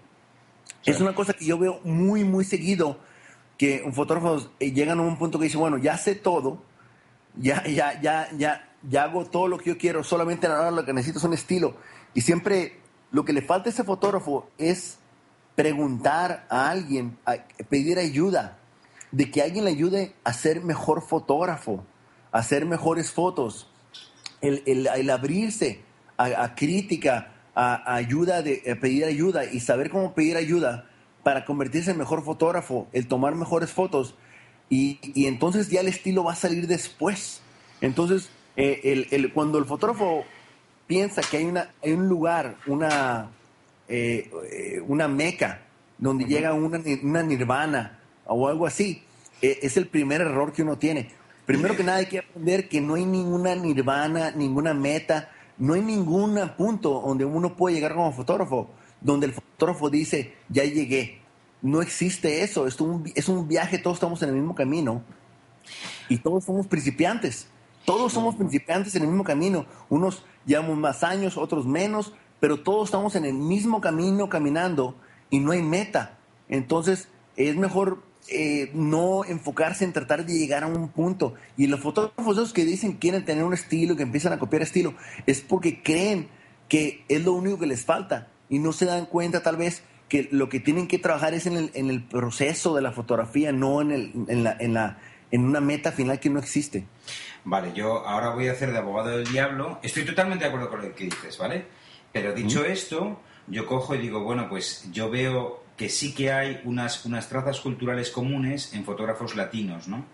Es 0.85 1.01
una 1.01 1.13
cosa 1.13 1.33
que 1.33 1.43
yo 1.43 1.57
veo 1.57 1.81
muy, 1.83 2.23
muy 2.23 2.45
seguido, 2.45 2.97
que 3.57 3.83
un 3.85 3.91
fotógrafo 3.91 4.49
eh, 4.61 4.71
llega 4.71 4.93
a 4.93 4.95
un 4.95 5.17
punto 5.17 5.37
que 5.37 5.43
dice, 5.43 5.57
bueno, 5.57 5.77
ya 5.77 5.97
sé 5.97 6.15
todo, 6.15 6.63
ya, 7.35 7.61
ya, 7.65 7.99
ya, 7.99 8.29
ya, 8.37 8.71
ya 8.89 9.03
hago 9.03 9.25
todo 9.25 9.49
lo 9.49 9.57
que 9.57 9.71
yo 9.71 9.77
quiero, 9.77 10.05
solamente 10.05 10.47
ahora 10.47 10.71
lo 10.71 10.85
que 10.85 10.93
necesito 10.93 11.19
es 11.19 11.25
un 11.25 11.33
estilo. 11.33 11.75
Y 12.13 12.21
siempre 12.21 12.79
lo 13.11 13.25
que 13.25 13.33
le 13.33 13.41
falta 13.41 13.67
a 13.67 13.73
ese 13.73 13.83
fotógrafo 13.83 14.49
es 14.57 14.99
preguntar 15.55 16.45
a 16.49 16.69
alguien, 16.69 17.17
pedir 17.69 17.99
ayuda, 17.99 18.57
de 19.11 19.29
que 19.29 19.41
alguien 19.41 19.65
le 19.65 19.71
ayude 19.71 20.15
a 20.23 20.33
ser 20.33 20.61
mejor 20.61 21.01
fotógrafo, 21.01 21.85
a 22.31 22.39
hacer 22.39 22.65
mejores 22.65 23.11
fotos, 23.11 23.69
el, 24.41 25.09
abrirse 25.09 25.81
a, 26.17 26.55
crítica, 26.55 27.31
a, 27.55 27.95
ayuda, 27.95 28.41
de, 28.41 28.57
pedir 28.81 29.05
ayuda 29.05 29.45
y 29.45 29.59
saber 29.59 29.89
cómo 29.89 30.13
pedir 30.13 30.37
ayuda 30.37 30.89
para 31.21 31.45
convertirse 31.45 31.91
en 31.91 31.97
mejor 31.97 32.23
fotógrafo, 32.23 32.87
el 32.91 33.07
tomar 33.07 33.35
mejores 33.35 33.71
fotos 33.71 34.15
y, 34.69 35.27
entonces 35.27 35.69
ya 35.69 35.81
el 35.81 35.87
estilo 35.87 36.23
va 36.23 36.33
a 36.33 36.35
salir 36.35 36.67
después. 36.67 37.41
Entonces, 37.81 38.29
eh, 38.55 39.07
el, 39.11 39.31
cuando 39.31 39.59
el 39.59 39.65
fotógrafo 39.65 40.23
piensa 40.87 41.21
que 41.21 41.37
hay, 41.37 41.45
una, 41.45 41.69
hay 41.83 41.91
un 41.91 42.07
lugar, 42.07 42.55
una, 42.65 43.29
eh, 43.87 44.29
eh, 44.51 44.81
una 44.87 45.07
meca, 45.07 45.61
donde 45.97 46.25
llega 46.25 46.53
una, 46.53 47.23
nirvana 47.23 47.99
o 48.25 48.47
algo 48.47 48.65
así, 48.65 49.03
eh, 49.41 49.59
es 49.61 49.77
el 49.77 49.87
primer 49.87 50.21
error 50.21 50.51
que 50.51 50.63
uno 50.63 50.77
tiene. 50.77 51.11
Primero 51.45 51.75
que 51.75 51.83
nada 51.83 51.97
hay 51.97 52.05
que 52.05 52.19
aprender 52.19 52.69
que 52.69 52.81
no 52.81 52.95
hay 52.95 53.05
ninguna 53.05 53.55
nirvana, 53.55 54.31
ninguna 54.31 54.73
meta, 54.73 55.29
no 55.57 55.73
hay 55.73 55.81
ningún 55.81 56.39
punto 56.57 57.01
donde 57.05 57.25
uno 57.25 57.55
puede 57.55 57.75
llegar 57.75 57.93
como 57.93 58.11
fotógrafo, 58.13 58.69
donde 59.01 59.27
el 59.27 59.33
fotógrafo 59.33 59.89
dice, 59.89 60.33
ya 60.49 60.63
llegué. 60.63 61.21
No 61.61 61.81
existe 61.81 62.43
eso, 62.43 62.67
es 62.67 62.79
un, 62.81 63.11
es 63.15 63.29
un 63.29 63.47
viaje, 63.47 63.77
todos 63.77 63.97
estamos 63.97 64.21
en 64.23 64.29
el 64.29 64.35
mismo 64.35 64.55
camino 64.55 65.03
y 66.09 66.17
todos 66.17 66.45
somos 66.45 66.67
principiantes. 66.67 67.47
Todos 67.85 68.13
somos 68.13 68.35
principiantes 68.35 68.95
en 68.95 69.03
el 69.03 69.09
mismo 69.09 69.23
camino. 69.23 69.65
Unos 69.89 70.23
llevamos 70.45 70.77
más 70.77 71.03
años, 71.03 71.37
otros 71.37 71.65
menos, 71.65 72.13
pero 72.43 72.59
todos 72.59 72.89
estamos 72.89 73.15
en 73.15 73.23
el 73.23 73.35
mismo 73.35 73.79
camino 73.79 74.27
caminando 74.27 74.97
y 75.29 75.39
no 75.39 75.53
hay 75.53 75.61
meta. 75.61 76.17
Entonces 76.49 77.07
es 77.37 77.55
mejor 77.55 78.03
eh, 78.27 78.69
no 78.73 79.23
enfocarse 79.23 79.85
en 79.85 79.93
tratar 79.93 80.25
de 80.25 80.33
llegar 80.37 80.65
a 80.65 80.67
un 80.67 80.89
punto. 80.89 81.35
Y 81.55 81.67
los 81.67 81.79
fotógrafos 81.79 82.35
esos 82.35 82.51
que 82.51 82.65
dicen 82.65 82.97
quieren 82.97 83.23
tener 83.23 83.45
un 83.45 83.53
estilo, 83.53 83.95
que 83.95 84.03
empiezan 84.03 84.33
a 84.33 84.39
copiar 84.39 84.61
estilo, 84.61 84.93
es 85.25 85.39
porque 85.39 85.81
creen 85.81 86.27
que 86.67 87.05
es 87.07 87.23
lo 87.23 87.31
único 87.31 87.59
que 87.59 87.65
les 87.65 87.85
falta 87.85 88.27
y 88.49 88.59
no 88.59 88.73
se 88.73 88.87
dan 88.87 89.05
cuenta 89.05 89.41
tal 89.41 89.55
vez 89.55 89.81
que 90.09 90.27
lo 90.29 90.49
que 90.49 90.59
tienen 90.59 90.89
que 90.89 90.99
trabajar 90.99 91.33
es 91.33 91.45
en 91.45 91.55
el, 91.55 91.71
en 91.75 91.89
el 91.89 92.03
proceso 92.03 92.75
de 92.75 92.81
la 92.81 92.91
fotografía, 92.91 93.53
no 93.53 93.79
en, 93.79 93.91
el, 93.93 94.11
en, 94.27 94.43
la, 94.43 94.57
en, 94.59 94.73
la, 94.73 94.97
en 95.31 95.45
una 95.45 95.61
meta 95.61 95.93
final 95.93 96.19
que 96.19 96.29
no 96.29 96.39
existe. 96.39 96.87
Vale, 97.45 97.71
yo 97.73 98.05
ahora 98.05 98.31
voy 98.31 98.49
a 98.49 98.51
hacer 98.51 98.73
de 98.73 98.79
abogado 98.79 99.11
del 99.11 99.31
diablo. 99.31 99.79
Estoy 99.81 100.03
totalmente 100.03 100.43
de 100.43 100.49
acuerdo 100.49 100.69
con 100.69 100.81
lo 100.81 100.93
que 100.93 101.05
dices, 101.05 101.37
¿vale? 101.37 101.82
Pero 102.13 102.31
dicho 102.33 102.63
esto, 102.63 103.19
yo 103.47 103.65
cojo 103.65 103.95
y 103.95 103.97
digo, 103.97 104.21
bueno, 104.23 104.47
pues 104.47 104.87
yo 104.93 105.09
veo 105.09 105.61
que 105.75 105.89
sí 105.89 106.13
que 106.13 106.31
hay 106.31 106.61
unas, 106.63 107.03
unas 107.05 107.27
trazas 107.27 107.59
culturales 107.59 108.09
comunes 108.11 108.73
en 108.73 108.85
fotógrafos 108.85 109.35
latinos, 109.35 109.87
¿no? 109.87 110.05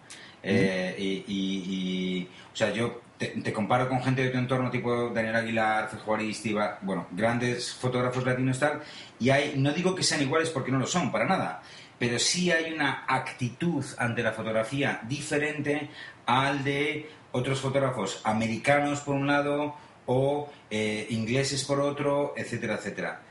Eh, 0.42 0.96
y, 0.98 1.04
y- 1.28 1.64
y, 1.68 2.30
o 2.54 2.56
sea, 2.56 2.72
yo 2.72 3.02
te, 3.18 3.28
te 3.28 3.52
comparo 3.52 3.90
con 3.90 4.02
gente 4.02 4.24
de 4.24 4.30
tu 4.30 4.38
entorno, 4.38 4.72
tipo 4.72 5.10
Daniel 5.10 5.36
Aguilar, 5.36 5.90
Fejo 5.90 6.16
Aristiva, 6.16 6.80
bueno, 6.82 7.08
grandes 7.12 7.74
fotógrafos 7.74 8.26
latinos 8.26 8.58
tal, 8.58 8.80
y 9.20 9.30
hay, 9.32 9.56
no 9.58 9.74
digo 9.74 9.94
que 9.94 10.04
sean 10.04 10.22
iguales 10.22 10.50
porque 10.50 10.72
no 10.72 10.80
lo 10.80 10.88
son, 10.88 11.12
para 11.12 11.26
nada, 11.26 11.62
pero 12.00 12.18
sí 12.18 12.50
hay 12.50 12.72
una 12.72 13.04
actitud 13.06 13.84
ante 13.98 14.24
la 14.24 14.32
fotografía 14.32 15.02
diferente 15.10 15.90
al 16.26 16.64
de 16.64 17.10
otros 17.34 17.60
fotógrafos 17.60 18.22
americanos 18.24 19.02
por 19.02 19.16
un 19.16 19.28
lado 19.28 19.76
o 20.12 20.50
eh, 20.72 21.06
ingleses 21.12 21.63
por 21.63 21.80
otro, 21.80 22.34
etcétera, 22.36 22.76
etcétera. 22.76 23.22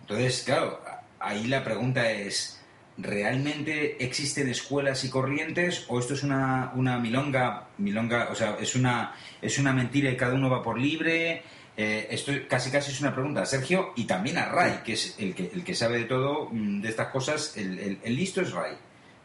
Entonces, 0.00 0.42
claro, 0.44 0.80
ahí 1.20 1.46
la 1.46 1.62
pregunta 1.62 2.10
es, 2.10 2.60
¿realmente 2.98 4.04
existen 4.04 4.48
escuelas 4.48 5.04
y 5.04 5.10
corrientes 5.10 5.84
o 5.88 5.98
esto 6.00 6.14
es 6.14 6.24
una, 6.24 6.72
una 6.74 6.98
milonga, 6.98 7.68
milonga, 7.78 8.28
o 8.30 8.34
sea, 8.34 8.56
es 8.60 8.74
una, 8.74 9.14
es 9.40 9.58
una 9.58 9.72
mentira 9.72 10.10
y 10.10 10.16
cada 10.16 10.34
uno 10.34 10.50
va 10.50 10.60
por 10.62 10.76
libre? 10.78 11.42
Eh, 11.76 12.06
esto 12.10 12.32
casi 12.48 12.70
casi 12.70 12.90
es 12.90 13.00
una 13.00 13.12
pregunta 13.14 13.42
a 13.42 13.46
Sergio 13.46 13.92
y 13.96 14.04
también 14.04 14.38
a 14.38 14.46
Ray, 14.46 14.80
que 14.84 14.92
es 14.94 15.14
el 15.18 15.34
que, 15.34 15.50
el 15.54 15.62
que 15.64 15.74
sabe 15.74 15.98
de 15.98 16.04
todo 16.04 16.48
mm, 16.50 16.80
de 16.82 16.88
estas 16.88 17.08
cosas, 17.08 17.56
el, 17.56 17.78
el- 17.78 17.98
el 18.02 18.16
listo 18.16 18.40
es 18.40 18.50
Ray. 18.52 18.74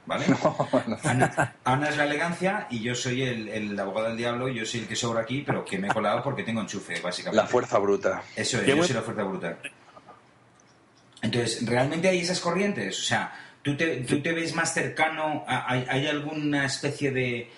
¿Vale? 0.09 0.25
Ana, 1.03 1.53
Ana 1.63 1.89
es 1.89 1.95
la 1.97 2.05
elegancia 2.05 2.65
y 2.71 2.79
yo 2.81 2.95
soy 2.95 3.21
el, 3.21 3.47
el 3.47 3.79
abogado 3.79 4.07
del 4.07 4.17
diablo, 4.17 4.47
yo 4.47 4.65
soy 4.65 4.79
el 4.79 4.87
que 4.87 4.95
sobra 4.95 5.21
aquí, 5.21 5.43
pero 5.45 5.63
que 5.63 5.77
me 5.77 5.87
he 5.87 5.91
colado 5.93 6.23
porque 6.23 6.41
tengo 6.41 6.61
enchufe, 6.61 6.99
básicamente. 6.99 7.37
La 7.39 7.45
fuerza 7.47 7.77
bruta. 7.77 8.23
Eso 8.35 8.57
es, 8.59 8.65
yo 8.65 8.75
buen- 8.75 8.87
soy 8.87 8.95
la 8.95 9.03
fuerza 9.03 9.21
brutal. 9.23 9.57
Entonces, 11.21 11.63
¿realmente 11.63 12.07
hay 12.07 12.19
esas 12.21 12.39
corrientes? 12.39 12.97
O 12.99 13.03
sea, 13.03 13.31
¿tú 13.61 13.77
te, 13.77 13.97
tú 13.97 14.19
te 14.21 14.33
ves 14.33 14.55
más 14.55 14.73
cercano? 14.73 15.43
a- 15.47 15.71
¿Hay, 15.71 15.85
hay 15.87 16.07
alguna 16.07 16.65
especie 16.65 17.11
de 17.11 17.51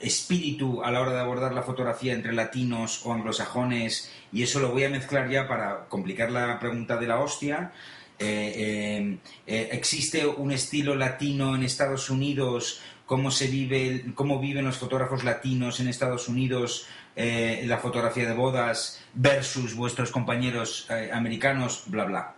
espíritu 0.00 0.82
a 0.84 0.90
la 0.92 1.00
hora 1.00 1.12
de 1.14 1.20
abordar 1.20 1.52
la 1.52 1.62
fotografía 1.62 2.12
entre 2.12 2.32
latinos 2.32 3.04
o 3.04 3.12
anglosajones? 3.12 4.12
Y 4.32 4.44
eso 4.44 4.60
lo 4.60 4.68
voy 4.70 4.84
a 4.84 4.88
mezclar 4.90 5.28
ya 5.28 5.48
para 5.48 5.86
complicar 5.88 6.30
la 6.30 6.60
pregunta 6.60 6.96
de 6.96 7.06
la 7.08 7.18
hostia. 7.18 7.72
Eh, 8.18 8.52
eh, 8.56 9.18
eh, 9.46 9.68
¿Existe 9.72 10.26
un 10.26 10.50
estilo 10.50 10.94
latino 10.94 11.54
en 11.54 11.62
Estados 11.62 12.10
Unidos? 12.10 12.80
¿Cómo 13.06 13.30
se 13.30 13.46
vive, 13.46 14.06
cómo 14.14 14.40
viven 14.40 14.64
los 14.64 14.78
fotógrafos 14.78 15.24
latinos 15.24 15.80
en 15.80 15.88
Estados 15.88 16.28
Unidos 16.28 16.86
la 17.16 17.78
fotografía 17.78 18.28
de 18.28 18.34
bodas 18.34 19.00
versus 19.12 19.74
vuestros 19.74 20.12
compañeros 20.12 20.86
americanos? 21.12 21.82
Bla, 21.86 22.04
bla. 22.04 22.34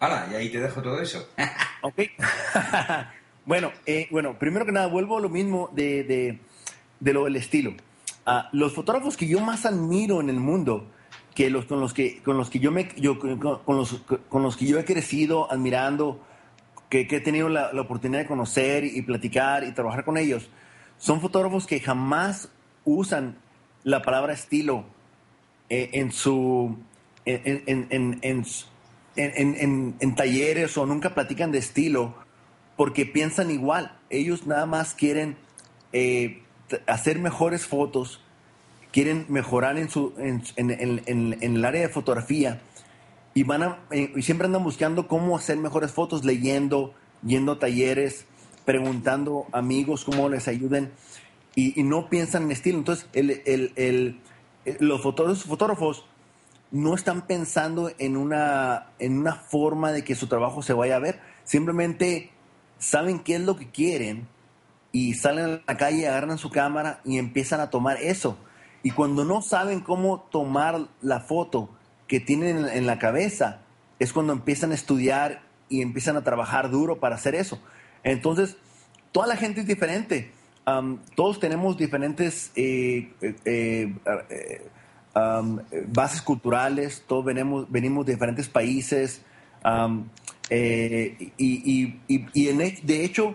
¡Hala! 0.00 0.26
Y 0.32 0.34
ahí 0.34 0.48
te 0.48 0.60
dejo 0.60 0.82
todo 0.82 1.00
eso. 1.00 1.28
Ok. 1.82 2.00
bueno, 3.44 3.70
bueno, 4.10 4.36
primero 4.36 4.66
que 4.66 4.72
nada, 4.72 4.88
vuelvo 4.88 5.18
a 5.18 5.20
lo 5.20 5.28
mismo 5.28 5.70
de, 5.72 6.02
de, 6.02 6.40
de 6.98 7.12
lo 7.12 7.24
del 7.26 7.36
estilo. 7.36 7.74
Ah, 8.24 8.48
los 8.50 8.74
fotógrafos 8.74 9.16
que 9.16 9.28
yo 9.28 9.38
más 9.38 9.66
admiro 9.66 10.20
en 10.20 10.28
el 10.28 10.40
mundo, 10.40 10.90
que 11.36 11.50
los 11.50 11.66
con 11.66 11.80
los 11.80 11.92
que 11.92 12.22
con 12.22 12.38
los 12.38 12.48
que 12.48 12.58
yo 12.58 12.72
me 12.72 12.88
yo, 12.96 13.18
con, 13.20 13.76
los 13.76 14.00
con 14.30 14.42
los 14.42 14.56
que 14.56 14.64
yo 14.64 14.78
he 14.78 14.86
crecido 14.86 15.52
admirando, 15.52 16.24
que, 16.88 17.02
he 17.02 17.20
tenido 17.20 17.50
la, 17.50 17.70
oportunidad 17.78 18.20
de 18.22 18.26
conocer 18.26 18.84
y 18.84 19.02
platicar 19.02 19.62
y 19.62 19.72
trabajar 19.72 20.06
con 20.06 20.16
ellos, 20.16 20.48
son 20.96 21.20
fotógrafos 21.20 21.66
que 21.66 21.78
jamás 21.78 22.48
usan 22.86 23.36
la 23.84 24.00
palabra 24.00 24.32
estilo 24.32 24.86
eh, 25.68 25.90
en 25.92 26.10
su 26.10 26.78
en, 27.26 27.62
en- 27.66 27.86
en- 27.90 28.18
en 28.22 28.46
en- 29.16 29.54
en- 29.56 29.96
en- 30.00 30.14
talleres 30.14 30.76
o 30.78 30.86
nunca 30.86 31.14
platican 31.14 31.52
de 31.52 31.58
estilo 31.58 32.14
porque 32.78 33.04
piensan 33.04 33.50
igual. 33.50 33.98
Ellos 34.08 34.46
nada 34.46 34.64
más 34.64 34.94
quieren 34.94 35.36
eh, 35.92 36.42
hacer 36.86 37.18
mejores 37.18 37.66
fotos, 37.66 38.22
quieren 38.96 39.26
mejorar 39.28 39.76
en, 39.76 39.90
su, 39.90 40.14
en, 40.16 40.42
en- 40.56 40.70
en- 40.70 41.34
en- 41.42 41.56
el 41.56 41.62
área 41.66 41.82
de 41.82 41.90
fotografía 41.90 42.62
y, 43.34 43.42
van 43.42 43.62
a, 43.62 43.78
eh, 43.90 44.10
y 44.16 44.22
siempre 44.22 44.46
andan 44.46 44.64
buscando 44.64 45.06
cómo 45.06 45.36
hacer 45.36 45.58
mejores 45.58 45.92
fotos, 45.92 46.24
leyendo, 46.24 46.94
yendo 47.22 47.52
a 47.52 47.58
talleres, 47.58 48.24
preguntando 48.64 49.48
amigos 49.52 50.02
cómo 50.06 50.30
les 50.30 50.48
ayuden 50.48 50.92
y, 51.54 51.78
y 51.78 51.82
no 51.84 52.08
piensan 52.08 52.44
en 52.44 52.52
estilo. 52.52 52.78
Entonces, 52.78 53.06
el, 53.12 53.42
el- 53.44 53.72
el- 53.76 54.20
eh, 54.64 54.78
los 54.80 55.02
fotógrafos, 55.02 55.44
fotógrafos 55.44 56.06
no 56.70 56.94
están 56.94 57.26
pensando 57.26 57.90
en 57.98 58.16
una, 58.16 58.86
en 58.98 59.18
una 59.18 59.34
forma 59.34 59.92
de 59.92 60.04
que 60.04 60.14
su 60.14 60.26
trabajo 60.26 60.62
se 60.62 60.72
vaya 60.72 60.96
a 60.96 61.00
ver. 61.00 61.20
Simplemente 61.44 62.30
saben 62.78 63.18
qué 63.18 63.34
es 63.34 63.42
lo 63.42 63.56
que 63.56 63.68
quieren 63.68 64.26
y 64.90 65.12
salen 65.12 65.44
a 65.66 65.72
la 65.72 65.76
calle, 65.76 66.08
agarran 66.08 66.38
su 66.38 66.48
cámara 66.48 67.02
y 67.04 67.18
empiezan 67.18 67.60
a 67.60 67.68
tomar 67.68 67.98
eso. 68.00 68.38
Y 68.82 68.90
cuando 68.92 69.24
no 69.24 69.42
saben 69.42 69.80
cómo 69.80 70.20
tomar 70.30 70.86
la 71.02 71.20
foto 71.20 71.70
que 72.06 72.20
tienen 72.20 72.66
en- 72.68 72.86
la 72.86 72.98
cabeza, 72.98 73.60
es 73.98 74.12
cuando 74.12 74.32
empiezan 74.32 74.70
a 74.72 74.74
estudiar 74.74 75.42
y 75.68 75.82
empiezan 75.82 76.16
a 76.16 76.22
trabajar 76.22 76.70
duro 76.70 77.00
para 77.00 77.16
hacer 77.16 77.34
eso. 77.34 77.58
Entonces, 78.04 78.56
toda 79.12 79.26
la 79.26 79.36
gente 79.36 79.60
es 79.62 79.66
diferente. 79.66 80.30
Am, 80.66 80.98
todos 81.14 81.40
tenemos 81.40 81.76
diferentes 81.76 82.50
eh, 82.56 83.10
eh, 83.44 83.92
eh, 84.30 84.70
bases 85.88 86.22
culturales, 86.22 87.02
todos 87.06 87.24
venimos, 87.24 87.70
venimos 87.70 88.04
de 88.06 88.12
diferentes 88.14 88.48
países. 88.48 89.22
y, 90.48 90.54
y- 91.38 92.00
y- 92.08 92.26
y 92.34 92.48
en 92.48 92.60
he- 92.60 92.78
de 92.82 93.04
hecho, 93.04 93.34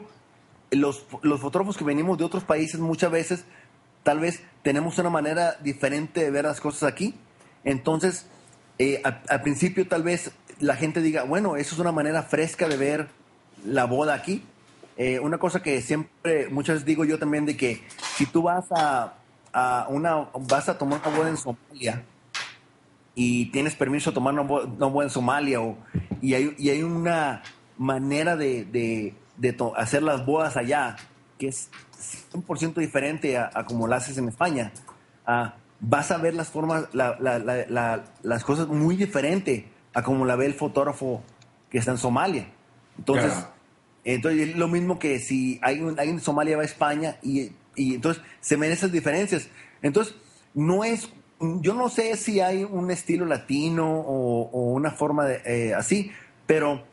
los, 0.71 1.06
los 1.23 1.41
fotógrafos 1.41 1.77
que 1.77 1.84
venimos 1.84 2.17
de 2.17 2.23
otros 2.23 2.43
países 2.45 2.80
muchas 2.80 3.12
veces 3.12 3.45
tal 4.04 4.20
vez 4.20 4.44
tenemos 4.64 4.98
una 5.00 5.10
manera 5.10 5.58
diferente 5.62 6.24
de 6.24 6.32
ver 6.32 6.46
las 6.46 6.60
cosas 6.62 6.84
aquí. 6.84 7.16
Entonces, 7.64 8.26
eh, 8.80 9.02
al, 9.04 9.42
principio 9.42 9.88
tal 9.88 10.04
vez 10.04 10.32
la 10.60 10.76
gente 10.76 11.02
diga, 11.02 11.24
bueno, 11.24 11.56
eso 11.56 11.76
es 11.76 11.80
una 11.80 11.92
manera 11.92 12.24
fresca 12.24 12.68
de 12.68 12.78
ver 12.78 13.08
la 13.66 13.86
boda 13.86 14.14
aquí. 14.14 14.44
Eh, 14.98 15.20
una 15.20 15.38
cosa 15.38 15.62
que 15.62 15.82
siempre, 15.82 16.50
muchas 16.50 16.76
veces 16.76 16.86
digo 16.86 17.06
yo 17.06 17.18
también, 17.18 17.46
de 17.46 17.58
que 17.58 17.82
si 18.16 18.26
tú 18.26 18.44
vas 18.44 18.66
a, 18.72 19.14
a 19.54 19.88
una, 19.90 20.28
vas 20.48 20.70
a 20.70 20.78
tomar 20.78 21.02
una 21.06 21.18
boda 21.18 21.30
en 21.30 21.38
Somalia 21.38 22.04
y 23.16 23.48
tienes 23.48 23.76
permiso 23.76 24.12
de 24.12 24.16
tomar 24.16 24.34
una 24.34 24.44
boda, 24.44 24.66
una 24.66 24.86
boda 24.88 25.06
en 25.06 25.10
Somalia 25.10 25.62
o, 25.62 25.78
y, 26.22 26.34
hay, 26.34 26.56
y 26.58 26.70
hay 26.70 26.84
una 26.84 27.42
manera 27.78 28.36
de, 28.36 28.66
de- 28.66 29.16
de 29.38 29.58
hacer 29.76 30.04
las 30.04 30.24
bodas 30.26 30.56
allá 30.56 30.96
que 31.40 31.48
es 31.48 31.70
100% 32.32 32.76
diferente 32.76 33.38
a, 33.38 33.50
a 33.54 33.66
como 33.66 33.88
la 33.88 33.98
haces 33.98 34.18
en 34.18 34.28
España. 34.28 34.72
Ah, 35.26 35.56
vas 35.80 36.12
a 36.12 36.18
ver 36.18 36.34
las 36.34 36.50
formas, 36.50 36.86
la- 36.94 37.18
la- 37.20 37.40
la- 37.40 37.66
la- 37.68 38.04
las 38.24 38.44
cosas 38.44 38.68
muy 38.68 38.96
diferente 38.96 39.68
a 39.94 40.04
como 40.04 40.26
la 40.26 40.36
ve 40.36 40.46
el 40.46 40.54
fotógrafo 40.54 41.24
que 41.70 41.78
está 41.80 41.92
en 41.92 41.98
Somalia. 41.98 42.48
Entonces, 42.98 43.32
Claro. 43.32 43.48
entonces 44.04 44.50
es 44.50 44.56
lo 44.58 44.68
mismo 44.68 45.00
que 45.00 45.20
si 45.20 45.60
un- 45.82 45.98
alguien 46.00 46.18
de 46.18 46.22
Somalia 46.22 46.58
va 46.58 46.64
a 46.64 46.66
España 46.66 47.18
y, 47.24 47.52
y 47.76 47.96
entonces 47.96 48.22
se 48.42 48.56
ven 48.58 48.72
esas 48.72 48.92
diferencias. 48.92 49.50
Entonces, 49.82 50.16
no 50.54 50.84
es, 50.84 51.10
yo 51.40 51.74
no 51.74 51.90
sé 51.90 52.16
si 52.18 52.40
hay 52.42 52.64
un 52.64 52.92
estilo 52.92 53.26
latino 53.26 53.90
o, 53.90 54.50
o 54.52 54.72
una 54.74 54.92
forma 54.92 55.26
de, 55.26 55.42
eh, 55.46 55.74
así, 55.74 56.12
pero 56.46 56.84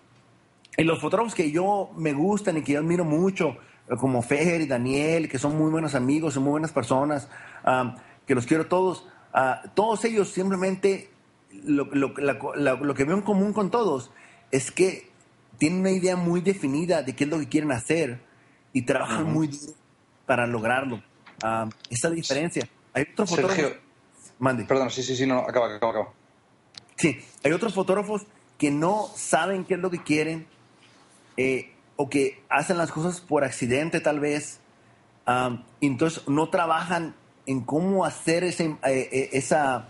en 0.77 0.87
los 0.87 1.01
fotógrafos 1.01 1.35
que 1.35 1.51
yo 1.51 1.91
me 1.97 2.13
gustan 2.13 2.57
y 2.57 2.63
que 2.63 2.73
yo 2.75 2.79
admiro 2.79 3.05
mucho, 3.05 3.57
como 4.01 4.23
Fejer 4.23 4.61
y 4.61 4.67
Daniel, 4.67 5.29
que 5.29 5.39
son 5.39 5.57
muy 5.57 5.71
buenos 5.71 5.95
amigos 5.95 6.37
y 6.37 6.41
muy 6.41 6.51
buenas 6.51 6.73
personas, 6.73 7.29
que 8.27 8.35
los 8.35 8.47
quiero 8.47 8.67
todos, 8.67 9.07
ah, 9.33 9.63
todos 9.75 10.05
ellos 10.05 10.29
simplemente 10.29 11.11
lo, 11.65 11.85
lo- 11.87 12.15
la- 12.19 12.39
la- 12.57 12.75
lo 12.75 12.95
que 12.95 13.05
veo 13.05 13.17
en 13.17 13.23
común 13.23 13.53
con 13.53 13.71
todos 13.71 14.11
es 14.51 14.71
que 14.71 15.09
tienen 15.59 15.81
una 15.81 15.91
idea 15.91 16.17
muy 16.17 16.41
definida 16.41 17.03
de 17.03 17.17
qué 17.17 17.25
es 17.25 17.31
lo 17.31 17.39
que 17.39 17.49
quieren 17.49 17.73
hacer 17.73 18.21
y 18.73 18.83
trabajan 18.83 19.33
muy 19.33 19.49
duro 19.49 19.73
para 20.27 20.47
lograrlo. 20.47 21.03
Ah, 21.43 21.69
esa 21.91 22.09
es 22.09 22.11
la 22.11 22.17
diferencia. 22.17 22.69
Hay 22.93 23.07
otros 23.13 23.31
Sergio, 23.31 23.49
fotógrafos... 23.49 23.79
Mande. 24.41 24.65
perdón, 24.67 24.91
sí, 24.91 25.03
sí, 25.03 25.17
sí, 25.17 25.27
no, 25.27 25.39
acaba, 25.39 25.75
acaba, 25.75 25.91
acaba. 25.93 26.09
Sí, 26.97 27.19
hay 27.43 27.53
otros 27.53 27.75
fotógrafos 27.75 28.23
que 28.57 28.71
no 28.71 29.09
saben 29.17 29.65
qué 29.65 29.75
es 29.75 29.81
lo 29.81 29.91
que 29.91 30.03
quieren 30.03 30.47
eh, 31.37 31.73
o 32.01 32.09
que 32.09 32.41
hacen 32.49 32.79
las 32.79 32.93
cosas 32.93 33.21
por 33.21 33.43
accidente 33.43 33.99
tal 34.01 34.21
vez, 34.21 34.61
y 35.81 35.87
entonces 35.89 36.27
no 36.29 36.49
trabajan 36.49 37.15
en 37.45 37.61
cómo 37.63 38.05
hacer 38.05 38.45
ese, 38.45 38.67
eh, 38.67 38.77
eh, 39.13 39.31
esa, 39.33 39.89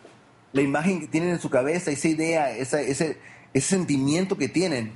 la 0.52 0.62
imagen 0.62 1.00
que 1.00 1.06
tienen 1.06 1.30
en 1.30 1.38
su 1.38 1.50
cabeza, 1.50 1.90
esa 1.90 2.08
idea, 2.08 2.50
esa- 2.56 2.80
ese, 2.80 3.18
ese 3.52 3.68
sentimiento 3.68 4.36
que 4.38 4.48
tienen, 4.48 4.92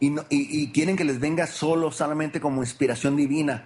y, 0.00 0.10
no- 0.10 0.24
y- 0.30 0.62
y 0.62 0.70
quieren 0.70 0.96
que 0.96 1.04
les 1.04 1.18
venga 1.18 1.46
solo, 1.48 1.90
solamente 1.90 2.40
como 2.40 2.62
inspiración 2.62 3.16
divina 3.16 3.64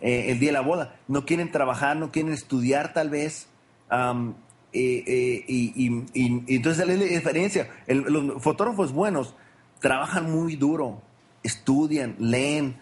eh, 0.00 0.32
el 0.32 0.40
día 0.40 0.48
de 0.48 0.54
la 0.54 0.60
boda. 0.62 0.96
No 1.06 1.24
quieren 1.24 1.52
trabajar, 1.52 1.96
no 1.96 2.10
quieren 2.10 2.32
estudiar 2.32 2.92
tal 2.92 3.08
vez. 3.10 3.46
am, 3.88 4.34
eh, 4.72 5.04
eh, 5.06 5.44
y, 5.46 5.72
y- 6.14 6.56
entonces 6.56 6.88
es 6.88 6.98
la 6.98 7.04
diferencia. 7.04 7.68
El- 7.86 8.00
los 8.02 8.42
fotógrafos 8.42 8.92
buenos 8.92 9.34
trabajan 9.80 10.32
muy 10.32 10.56
duro, 10.56 11.00
estudian, 11.42 12.16
leen, 12.18 12.76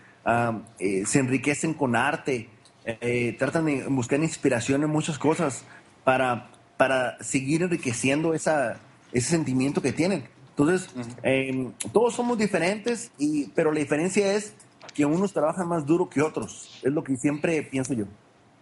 eh, 0.78 1.02
se 1.06 1.18
enriquecen 1.18 1.74
con 1.74 1.96
arte, 1.96 2.48
eh, 2.84 3.36
tratan 3.38 3.66
de 3.66 3.86
buscar 3.88 4.20
inspiración 4.20 4.82
en 4.82 4.90
muchas 4.90 5.18
cosas 5.18 5.64
para, 6.04 6.50
para 6.76 7.22
seguir 7.22 7.62
enriqueciendo 7.62 8.34
esa, 8.34 8.78
ese 9.12 9.30
sentimiento 9.30 9.82
que 9.82 9.92
tienen. 9.92 10.24
Entonces, 10.50 10.90
em, 11.22 11.72
todos 11.92 12.14
somos 12.14 12.36
diferentes, 12.36 13.10
y, 13.18 13.48
pero 13.48 13.72
la 13.72 13.80
diferencia 13.80 14.34
es 14.34 14.52
que 14.94 15.04
unos 15.04 15.32
trabajan 15.32 15.68
más 15.68 15.86
duro 15.86 16.08
que 16.08 16.20
otros. 16.20 16.80
Es 16.82 16.92
lo 16.92 17.02
que 17.02 17.16
siempre 17.16 17.62
pienso 17.62 17.94
yo. 17.94 18.04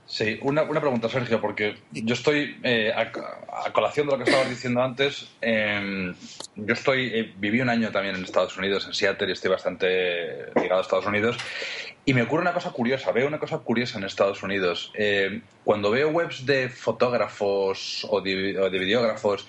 Sí, 0.08 0.38
una, 0.40 0.62
una 0.62 0.80
pregunta, 0.80 1.10
Sergio, 1.10 1.38
porque 1.38 1.76
yo 1.92 2.14
estoy, 2.14 2.58
eh, 2.62 2.90
a, 2.96 3.66
a, 3.66 3.72
colación 3.74 4.06
de 4.06 4.12
lo 4.12 4.18
que 4.18 4.24
estabas 4.30 4.48
diciendo 4.48 4.82
antes, 4.82 5.28
eh, 5.42 6.14
yo 6.56 6.72
estoy, 6.72 7.10
eh, 7.14 7.34
viví 7.36 7.60
un 7.60 7.68
año 7.68 7.90
también 7.92 8.16
en 8.16 8.24
Estados 8.24 8.56
Unidos, 8.56 8.86
en 8.86 8.94
Seattle, 8.94 9.28
y 9.28 9.32
estoy 9.32 9.50
bastante 9.50 10.46
ligado 10.58 10.78
a 10.78 10.82
Estados 10.82 11.04
Unidos, 11.04 11.36
y 12.06 12.14
me 12.14 12.22
ocurre 12.22 12.40
una 12.40 12.54
cosa 12.54 12.70
curiosa, 12.70 13.12
veo 13.12 13.28
una 13.28 13.38
cosa 13.38 13.58
curiosa 13.58 13.98
en 13.98 14.04
Estados 14.04 14.42
Unidos. 14.42 14.92
Eh, 14.94 15.42
cuando 15.62 15.90
veo 15.90 16.08
webs 16.08 16.46
de 16.46 16.70
fotógrafos 16.70 18.06
o 18.08 18.22
de, 18.22 18.58
o 18.58 18.70
de 18.70 18.78
videógrafos, 18.78 19.46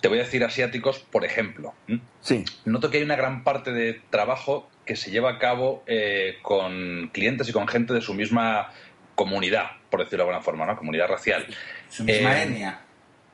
te 0.00 0.06
voy 0.06 0.20
a 0.20 0.22
decir 0.22 0.44
asiáticos, 0.44 1.00
por 1.00 1.24
ejemplo, 1.24 1.74
Sí. 2.20 2.44
noto 2.64 2.88
que 2.88 2.98
hay 2.98 3.02
una 3.02 3.16
gran 3.16 3.42
parte 3.42 3.72
de 3.72 4.00
trabajo 4.10 4.70
que 4.86 4.94
se 4.94 5.10
lleva 5.10 5.30
a 5.30 5.38
cabo 5.40 5.82
eh, 5.86 6.38
con 6.42 7.10
clientes 7.12 7.48
y 7.48 7.52
con 7.52 7.66
gente 7.66 7.94
de 7.94 8.00
su 8.00 8.14
misma 8.14 8.70
comunidad, 9.14 9.70
por 9.90 10.00
decirlo 10.00 10.24
de 10.24 10.30
alguna 10.30 10.42
forma, 10.44 10.66
¿no? 10.66 10.76
Comunidad 10.76 11.08
racial. 11.08 11.46
Su 11.88 12.04
misma 12.04 12.38
Eh, 12.38 12.42
etnia. 12.44 12.80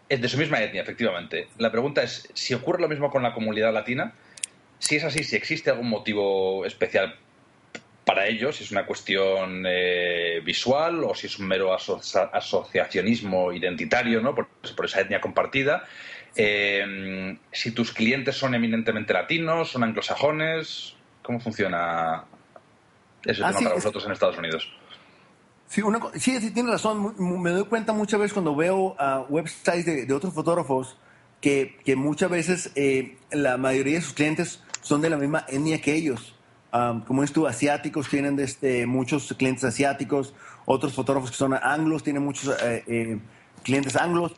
Es 0.08 0.20
de 0.20 0.28
su 0.28 0.38
misma 0.38 0.60
etnia, 0.62 0.82
efectivamente. 0.82 1.48
La 1.58 1.70
pregunta 1.70 2.02
es 2.02 2.28
si 2.34 2.54
ocurre 2.54 2.80
lo 2.80 2.88
mismo 2.88 3.10
con 3.10 3.22
la 3.22 3.32
comunidad 3.34 3.72
latina. 3.72 4.12
Si 4.78 4.96
es 4.96 5.04
así, 5.04 5.22
si 5.24 5.36
existe 5.36 5.70
algún 5.70 5.88
motivo 5.88 6.64
especial 6.64 7.16
para 8.04 8.26
ellos, 8.26 8.56
si 8.56 8.64
es 8.64 8.70
una 8.70 8.86
cuestión 8.86 9.64
eh, 9.68 10.40
visual 10.42 11.04
o 11.04 11.14
si 11.14 11.26
es 11.26 11.38
un 11.38 11.46
mero 11.46 11.74
asocia- 11.74 12.30
asociacionismo 12.32 13.52
identitario, 13.52 14.20
¿no? 14.22 14.34
Por, 14.34 14.48
por 14.74 14.86
esa 14.86 15.00
etnia 15.00 15.20
compartida. 15.20 15.84
Eh, 16.36 17.36
si 17.52 17.72
tus 17.72 17.92
clientes 17.92 18.36
son 18.36 18.54
eminentemente 18.54 19.12
latinos, 19.12 19.70
son 19.72 19.84
anglosajones, 19.84 20.94
¿cómo 21.22 21.38
funciona 21.40 22.24
ese 23.26 23.42
Ah, 23.42 23.48
tema 23.48 23.58
sí, 23.58 23.64
para 23.64 23.74
vosotros 23.74 24.06
en 24.06 24.12
Estados 24.12 24.38
Unidos? 24.38 24.72
Sí, 25.68 25.82
una 25.82 26.00
sí, 26.14 26.40
sí, 26.40 26.50
tienes 26.50 26.72
razón. 26.72 27.14
Me 27.18 27.50
doy 27.50 27.64
cuenta 27.64 27.92
muchas 27.92 28.18
veces 28.18 28.32
cuando 28.32 28.56
veo 28.56 28.96
ah, 28.98 29.26
websites 29.28 29.84
de, 29.84 30.06
de 30.06 30.14
otros 30.14 30.32
fotógrafos 30.32 30.96
que, 31.40 31.78
que 31.84 31.94
muchas 31.94 32.30
veces 32.30 32.72
eh, 32.74 33.18
la 33.30 33.58
mayoría 33.58 33.96
de 33.96 34.02
sus 34.02 34.14
clientes 34.14 34.62
son 34.80 35.00
de 35.00 35.10
la 35.10 35.16
misma 35.16 35.44
etnia 35.48 35.80
que 35.80 35.94
ellos. 35.94 36.34
Como 37.06 37.22
es 37.22 37.32
tú, 37.32 37.46
asiáticos 37.46 38.08
tienen 38.08 38.36
de 38.36 38.44
este, 38.44 38.86
muchos 38.86 39.34
clientes 39.38 39.64
asiáticos, 39.64 40.34
otros 40.66 40.92
fotógrafos 40.92 41.30
que 41.30 41.36
son 41.36 41.54
anglos 41.54 42.02
tienen 42.02 42.22
muchos 42.22 42.54
eh, 42.62 42.84
eh, 42.86 43.18
clientes 43.62 43.96
anglos. 43.96 44.34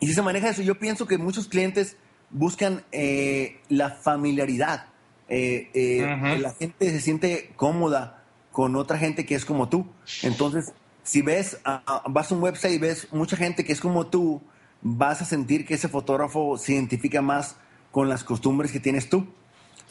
Y 0.00 0.06
si 0.06 0.14
se 0.14 0.22
maneja 0.22 0.48
eso, 0.48 0.62
yo 0.62 0.78
pienso 0.78 1.06
que 1.06 1.18
muchos 1.18 1.46
clientes 1.46 1.96
buscan 2.30 2.84
eh, 2.90 3.60
la 3.68 3.90
familiaridad. 3.90 4.86
La 5.28 6.52
gente 6.58 6.90
se 6.90 7.00
siente 7.00 7.52
cómoda 7.56 8.17
con 8.58 8.74
otra 8.74 8.98
gente 8.98 9.24
que 9.24 9.36
es 9.36 9.44
como 9.44 9.68
tú. 9.68 9.86
Entonces, 10.24 10.72
si 11.04 11.22
ves, 11.22 11.60
ah, 11.64 12.02
vas 12.10 12.32
a 12.32 12.34
un 12.34 12.42
website 12.42 12.74
y 12.74 12.78
ves 12.78 13.06
mucha 13.12 13.36
gente 13.36 13.64
que 13.64 13.72
es 13.72 13.80
como 13.80 14.08
tú, 14.08 14.42
vas 14.82 15.22
a 15.22 15.24
sentir 15.24 15.64
que 15.64 15.74
ese 15.74 15.86
fotógrafo 15.86 16.58
se 16.58 16.72
identifica 16.72 17.22
más 17.22 17.54
con 17.92 18.08
las 18.08 18.24
costumbres 18.24 18.72
que 18.72 18.80
tienes 18.80 19.08
tú. 19.08 19.28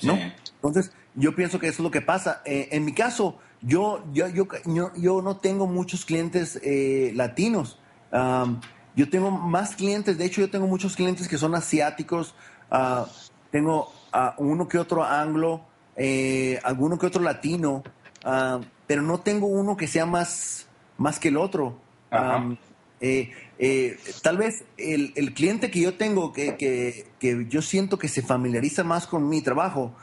¿no? 0.02 0.18
Sí. 0.18 0.34
Entonces, 0.56 0.92
yo 1.16 1.34
pienso 1.34 1.60
que 1.60 1.70
eso 1.70 1.76
es 1.82 1.84
lo 1.86 1.92
que 1.92 2.02
pasa. 2.02 2.42
Eh, 2.44 2.68
en 2.74 2.84
mi 2.84 2.92
caso, 2.92 3.38
yo, 3.62 4.04
yo, 4.12 4.28
yo, 4.28 4.46
yo, 4.66 4.92
yo 4.98 5.22
no 5.22 5.38
tengo 5.38 5.66
muchos 5.66 6.04
clientes 6.04 6.60
eh, 6.62 7.14
latinos. 7.16 7.80
Am, 8.12 8.60
yo 8.98 9.10
tengo 9.10 9.32
más 9.32 9.78
clientes, 9.78 10.18
de 10.18 10.26
hecho, 10.26 10.42
yo 10.42 10.50
tengo 10.50 10.68
muchos 10.68 10.98
clientes 10.98 11.30
que 11.30 11.38
son 11.38 11.56
asiáticos. 11.56 12.36
ah, 12.70 13.06
tengo 13.50 13.94
ah, 14.12 14.36
uno 14.38 14.68
que 14.68 14.78
otro 14.78 15.06
anglo, 15.06 15.62
eh, 15.98 16.60
alguno 16.64 17.00
que 17.00 17.08
otro 17.08 17.24
latino, 17.24 17.84
ah, 18.28 18.60
pero 18.88 19.02
no 19.02 19.20
tengo 19.22 19.48
uno 19.48 19.78
que 19.78 19.88
sea 19.88 20.06
más, 20.06 20.68
más 20.98 21.20
que 21.20 21.30
el 21.30 21.38
otro. 21.38 21.80
Am, 22.12 22.58
eh, 23.00 23.32
eh, 23.60 23.98
tal 24.22 24.38
vez 24.38 24.64
el, 24.78 25.14
el 25.16 25.34
cliente 25.34 25.72
que 25.72 25.80
yo 25.82 25.96
tengo, 25.96 26.34
que, 26.34 26.56
que, 26.58 27.08
que 27.20 27.46
yo 27.50 27.62
siento 27.62 27.98
que 27.98 28.08
se 28.08 28.22
familiariza 28.22 28.84
más 28.84 29.08
con 29.08 29.28
mi 29.30 29.42
trabajo, 29.42 29.94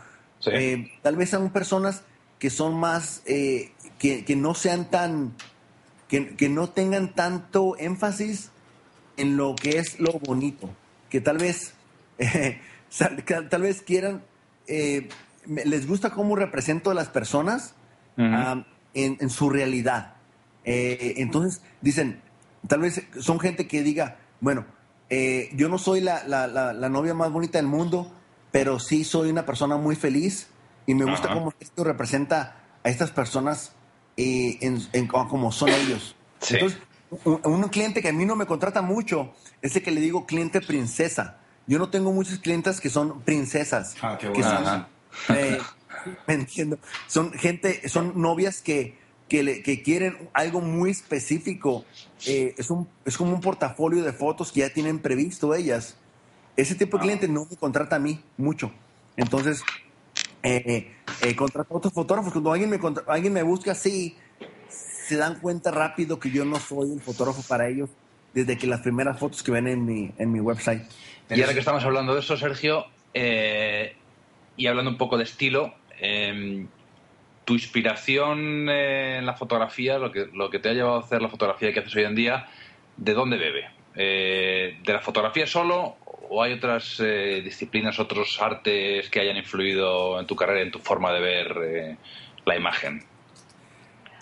Sí. 0.40 0.50
eh, 0.52 0.92
tal 1.00 1.16
vez 1.16 1.30
son 1.30 1.50
personas 1.50 2.02
que 2.38 2.50
son 2.50 2.74
más, 2.74 3.22
que, 3.24 3.72
que 3.98 4.36
no 4.36 4.54
sean 4.54 4.90
tan, 4.90 5.32
que, 6.08 6.36
que 6.36 6.50
no 6.50 6.68
tengan 6.68 7.14
tanto 7.14 7.76
énfasis 7.78 8.50
en 9.16 9.38
lo 9.38 9.54
que 9.54 9.78
es 9.78 9.98
lo 10.00 10.12
bonito, 10.18 10.68
que 11.08 11.22
tal 11.22 11.38
vez, 11.38 11.72
tal 13.48 13.62
vez 13.62 13.80
quieran, 13.80 14.22
les 15.46 15.86
gusta 15.86 16.10
cómo 16.10 16.36
represento 16.36 16.90
a 16.90 16.94
las 16.94 17.08
personas 17.08 17.74
Ujú. 18.16 18.26
ah, 18.32 18.64
en, 18.94 19.16
en 19.20 19.30
su 19.30 19.50
realidad. 19.50 20.14
Eh, 20.64 21.14
entonces 21.18 21.60
dicen, 21.80 22.20
tal 22.68 22.80
vez 22.80 23.02
son 23.20 23.38
gente 23.40 23.66
que 23.66 23.82
diga, 23.82 24.16
bueno, 24.40 24.64
eh, 25.10 25.50
yo 25.54 25.68
no 25.68 25.78
soy 25.78 26.00
la, 26.00 26.24
la- 26.26 26.46
la- 26.46 26.72
la 26.72 26.88
novia 26.88 27.12
más 27.14 27.30
bonita 27.30 27.58
del 27.58 27.66
mundo, 27.66 28.10
pero 28.50 28.78
sí 28.78 29.04
soy 29.04 29.30
una 29.30 29.44
persona 29.44 29.76
muy 29.76 29.96
feliz 29.96 30.46
y 30.86 30.94
me 30.94 31.04
gusta 31.04 31.26
Ajá. 31.26 31.34
cómo 31.34 31.52
esto 31.60 31.84
representa 31.84 32.56
a 32.82 32.88
estas 32.88 33.10
personas 33.10 33.72
eh, 34.16 34.58
en, 34.60 34.78
en- 34.92 35.06
como 35.08 35.50
son 35.52 35.68
ellos. 35.70 36.14
Sí. 36.40 36.54
Entonces, 36.54 36.78
un, 37.24 37.40
un 37.44 37.62
cliente 37.68 38.00
que 38.00 38.08
a 38.08 38.12
mí 38.12 38.24
no 38.24 38.36
me 38.36 38.46
contrata 38.46 38.80
mucho 38.82 39.34
es 39.60 39.74
el 39.76 39.82
que 39.82 39.90
le 39.90 40.00
digo 40.00 40.24
cliente 40.26 40.60
princesa. 40.60 41.38
Yo 41.66 41.78
no 41.78 41.88
tengo 41.90 42.12
muchas 42.12 42.38
clientes 42.38 42.80
que 42.80 42.90
son 42.90 43.22
princesas. 43.22 43.94
Ah, 44.02 44.16
qué 44.20 44.26
que 44.32 44.40
bueno. 44.40 44.56
son- 44.56 44.66
Ajá. 44.66 44.88
eh, 45.30 45.58
me 46.26 46.34
entiendo. 46.34 46.78
Son 47.08 47.32
gente, 47.32 47.88
son 47.88 48.20
novias 48.20 48.60
que, 48.60 48.98
que, 49.28 49.42
le- 49.42 49.62
que 49.62 49.82
quieren 49.82 50.28
algo 50.34 50.60
muy 50.60 50.90
específico. 50.90 51.84
Eh, 52.26 52.54
es, 52.56 52.70
un, 52.70 52.88
es 53.04 53.16
como 53.16 53.34
un 53.34 53.40
portafolio 53.40 54.02
de 54.02 54.12
fotos 54.12 54.52
que 54.52 54.60
ya 54.60 54.70
tienen 54.70 54.98
previsto 54.98 55.54
ellas. 55.54 55.96
Ese 56.56 56.74
tipo 56.74 56.96
de 56.96 57.02
cliente 57.02 57.28
no 57.28 57.46
me 57.50 57.56
contrata 57.56 57.96
a 57.96 57.98
mí 57.98 58.20
mucho. 58.36 58.72
Entonces, 59.16 59.62
eh, 60.42 60.92
eh, 61.22 61.36
contrato 61.36 61.74
a 61.74 61.76
otros 61.78 61.92
fotógrafos. 61.92 62.32
Cuando 62.32 62.52
alguien 62.52 62.70
me, 62.70 62.78
alguien 63.08 63.32
me 63.32 63.42
busca 63.42 63.72
así, 63.72 64.16
se 64.68 65.16
dan 65.16 65.40
cuenta 65.40 65.70
rápido 65.70 66.18
que 66.18 66.30
yo 66.30 66.44
no 66.44 66.58
soy 66.60 66.92
el 66.92 67.00
fotógrafo 67.00 67.42
para 67.48 67.68
ellos 67.68 67.90
desde 68.32 68.56
que 68.58 68.66
las 68.66 68.80
primeras 68.80 69.18
fotos 69.18 69.42
que 69.42 69.52
ven 69.52 69.68
en 69.68 69.84
mi, 69.84 70.12
en 70.18 70.32
mi 70.32 70.40
website. 70.40 70.82
Y 71.30 71.40
ahora 71.40 71.54
que 71.54 71.60
estamos 71.60 71.84
hablando 71.84 72.14
de 72.14 72.20
eso, 72.20 72.36
Sergio, 72.36 72.84
eh, 73.12 73.96
y 74.56 74.66
hablando 74.66 74.90
un 74.90 74.98
poco 74.98 75.16
de 75.16 75.24
estilo, 75.24 75.74
eh, 76.00 76.66
tu 77.44 77.54
inspiración 77.54 78.68
eh, 78.70 79.18
en 79.18 79.26
la 79.26 79.34
fotografía, 79.34 79.98
lo 79.98 80.10
que, 80.12 80.26
lo 80.32 80.48
que 80.50 80.58
te 80.58 80.70
ha 80.70 80.72
llevado 80.72 80.96
a 80.96 81.00
hacer 81.00 81.20
la 81.20 81.28
fotografía 81.28 81.72
que 81.72 81.80
haces 81.80 81.94
hoy 81.96 82.04
en 82.04 82.14
día, 82.14 82.46
¿de 82.96 83.12
dónde 83.12 83.36
bebe? 83.36 83.64
Eh, 83.96 84.78
¿De 84.84 84.92
la 84.92 85.00
fotografía 85.00 85.46
solo 85.46 85.96
o 86.06 86.42
hay 86.42 86.54
otras 86.54 86.96
eh, 87.00 87.42
disciplinas, 87.44 87.98
otros 88.00 88.40
artes 88.40 89.08
que 89.10 89.20
hayan 89.20 89.36
influido 89.36 90.18
en 90.18 90.26
tu 90.26 90.34
carrera, 90.34 90.62
en 90.62 90.70
tu 90.70 90.78
forma 90.78 91.12
de 91.12 91.20
ver 91.20 91.56
eh, 91.64 91.96
la 92.46 92.56
imagen? 92.56 93.04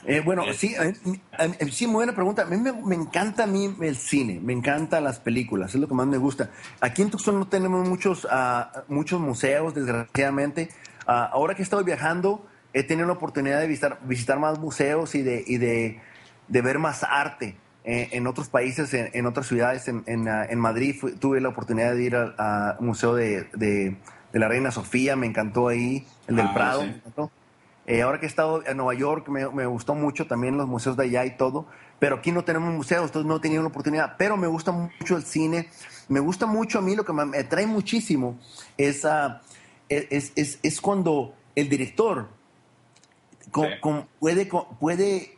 Eh, 0.04 0.20
bueno, 0.24 0.44
sí, 0.52 0.74
a 0.74 0.82
mí- 1.08 1.20
a 1.38 1.46
mí- 1.46 1.70
sí, 1.70 1.86
muy 1.86 1.94
buena 1.98 2.12
pregunta. 2.12 2.42
A 2.42 2.46
mí 2.46 2.56
me, 2.56 2.72
me 2.72 2.96
encanta 2.96 3.44
a 3.44 3.46
mí 3.46 3.72
el 3.80 3.94
cine, 3.96 4.40
me 4.42 4.52
encantan 4.52 5.04
las 5.04 5.20
películas, 5.20 5.74
es 5.76 5.80
lo 5.80 5.86
que 5.86 5.94
más 5.94 6.08
me 6.08 6.18
gusta. 6.18 6.50
Aquí 6.80 7.02
en 7.02 7.10
Tucson 7.10 7.38
no 7.38 7.46
tenemos 7.46 7.88
muchos, 7.88 8.26
ah, 8.28 8.82
muchos 8.88 9.20
museos, 9.20 9.74
desgraciadamente. 9.74 10.70
Ah, 11.06 11.28
ahora 11.32 11.54
que 11.54 11.62
he 11.62 11.64
estado 11.64 11.84
viajando, 11.84 12.46
he 12.72 12.82
tenido 12.82 13.06
la 13.06 13.14
oportunidad 13.14 13.60
de 13.60 13.66
visitar, 13.66 13.98
visitar 14.04 14.38
más 14.38 14.58
museos 14.58 15.14
y 15.14 15.22
de, 15.22 15.44
y 15.46 15.58
de, 15.58 16.00
de 16.48 16.62
ver 16.62 16.78
más 16.78 17.02
arte 17.04 17.56
eh, 17.84 18.08
en 18.12 18.26
otros 18.26 18.48
países, 18.48 18.94
en, 18.94 19.10
en 19.12 19.26
otras 19.26 19.46
ciudades. 19.46 19.88
En, 19.88 20.04
en, 20.06 20.28
ah, 20.28 20.46
en 20.48 20.58
Madrid 20.58 20.96
fui- 20.98 21.12
tuve 21.12 21.40
la 21.40 21.48
oportunidad 21.48 21.94
de 21.94 22.02
ir 22.02 22.16
al 22.16 22.76
Museo 22.80 23.14
de, 23.14 23.44
de- 23.54 23.96
de 24.32 24.38
la 24.38 24.48
Reina 24.48 24.70
Sofía, 24.70 25.14
me 25.14 25.26
encantó 25.26 25.68
ahí, 25.68 26.06
el 26.26 26.36
del 26.36 26.46
Ah, 26.46 26.54
Prado. 26.54 26.82
sí. 26.82 27.02
Eh, 27.84 28.00
ahora 28.02 28.20
que 28.20 28.26
he 28.26 28.28
estado 28.28 28.64
en 28.64 28.76
Nueva 28.76 28.94
York, 28.94 29.28
me, 29.28 29.46
me 29.50 29.66
gustó 29.66 29.94
mucho 29.96 30.26
también 30.28 30.56
los 30.56 30.68
museos 30.68 30.96
de 30.96 31.02
allá 31.04 31.24
y 31.26 31.36
todo, 31.36 31.66
pero 31.98 32.16
aquí 32.16 32.30
no 32.30 32.44
tenemos 32.44 32.72
museos, 32.72 33.06
entonces 33.06 33.26
no 33.28 33.36
he 33.36 33.40
tenido 33.40 33.60
la 33.60 33.68
oportunidad, 33.68 34.14
pero 34.16 34.36
me 34.36 34.46
gusta 34.46 34.70
mucho 34.70 35.16
el 35.16 35.24
cine, 35.24 35.68
me 36.08 36.20
gusta 36.20 36.46
mucho 36.46 36.78
a 36.78 36.80
mí, 36.80 36.94
lo 36.94 37.04
que 37.04 37.12
me 37.12 37.36
atrae 37.38 37.66
muchísimo 37.66 38.38
es, 38.78 39.04
ah, 39.04 39.42
es, 40.10 40.32
es- 40.36 40.58
es 40.62 40.80
cuando 40.80 41.34
el 41.54 41.68
director 41.68 42.28
co- 43.50 43.64
Sí. 43.64 43.70
con- 43.80 44.06
puede, 44.20 44.48
puede 44.80 45.36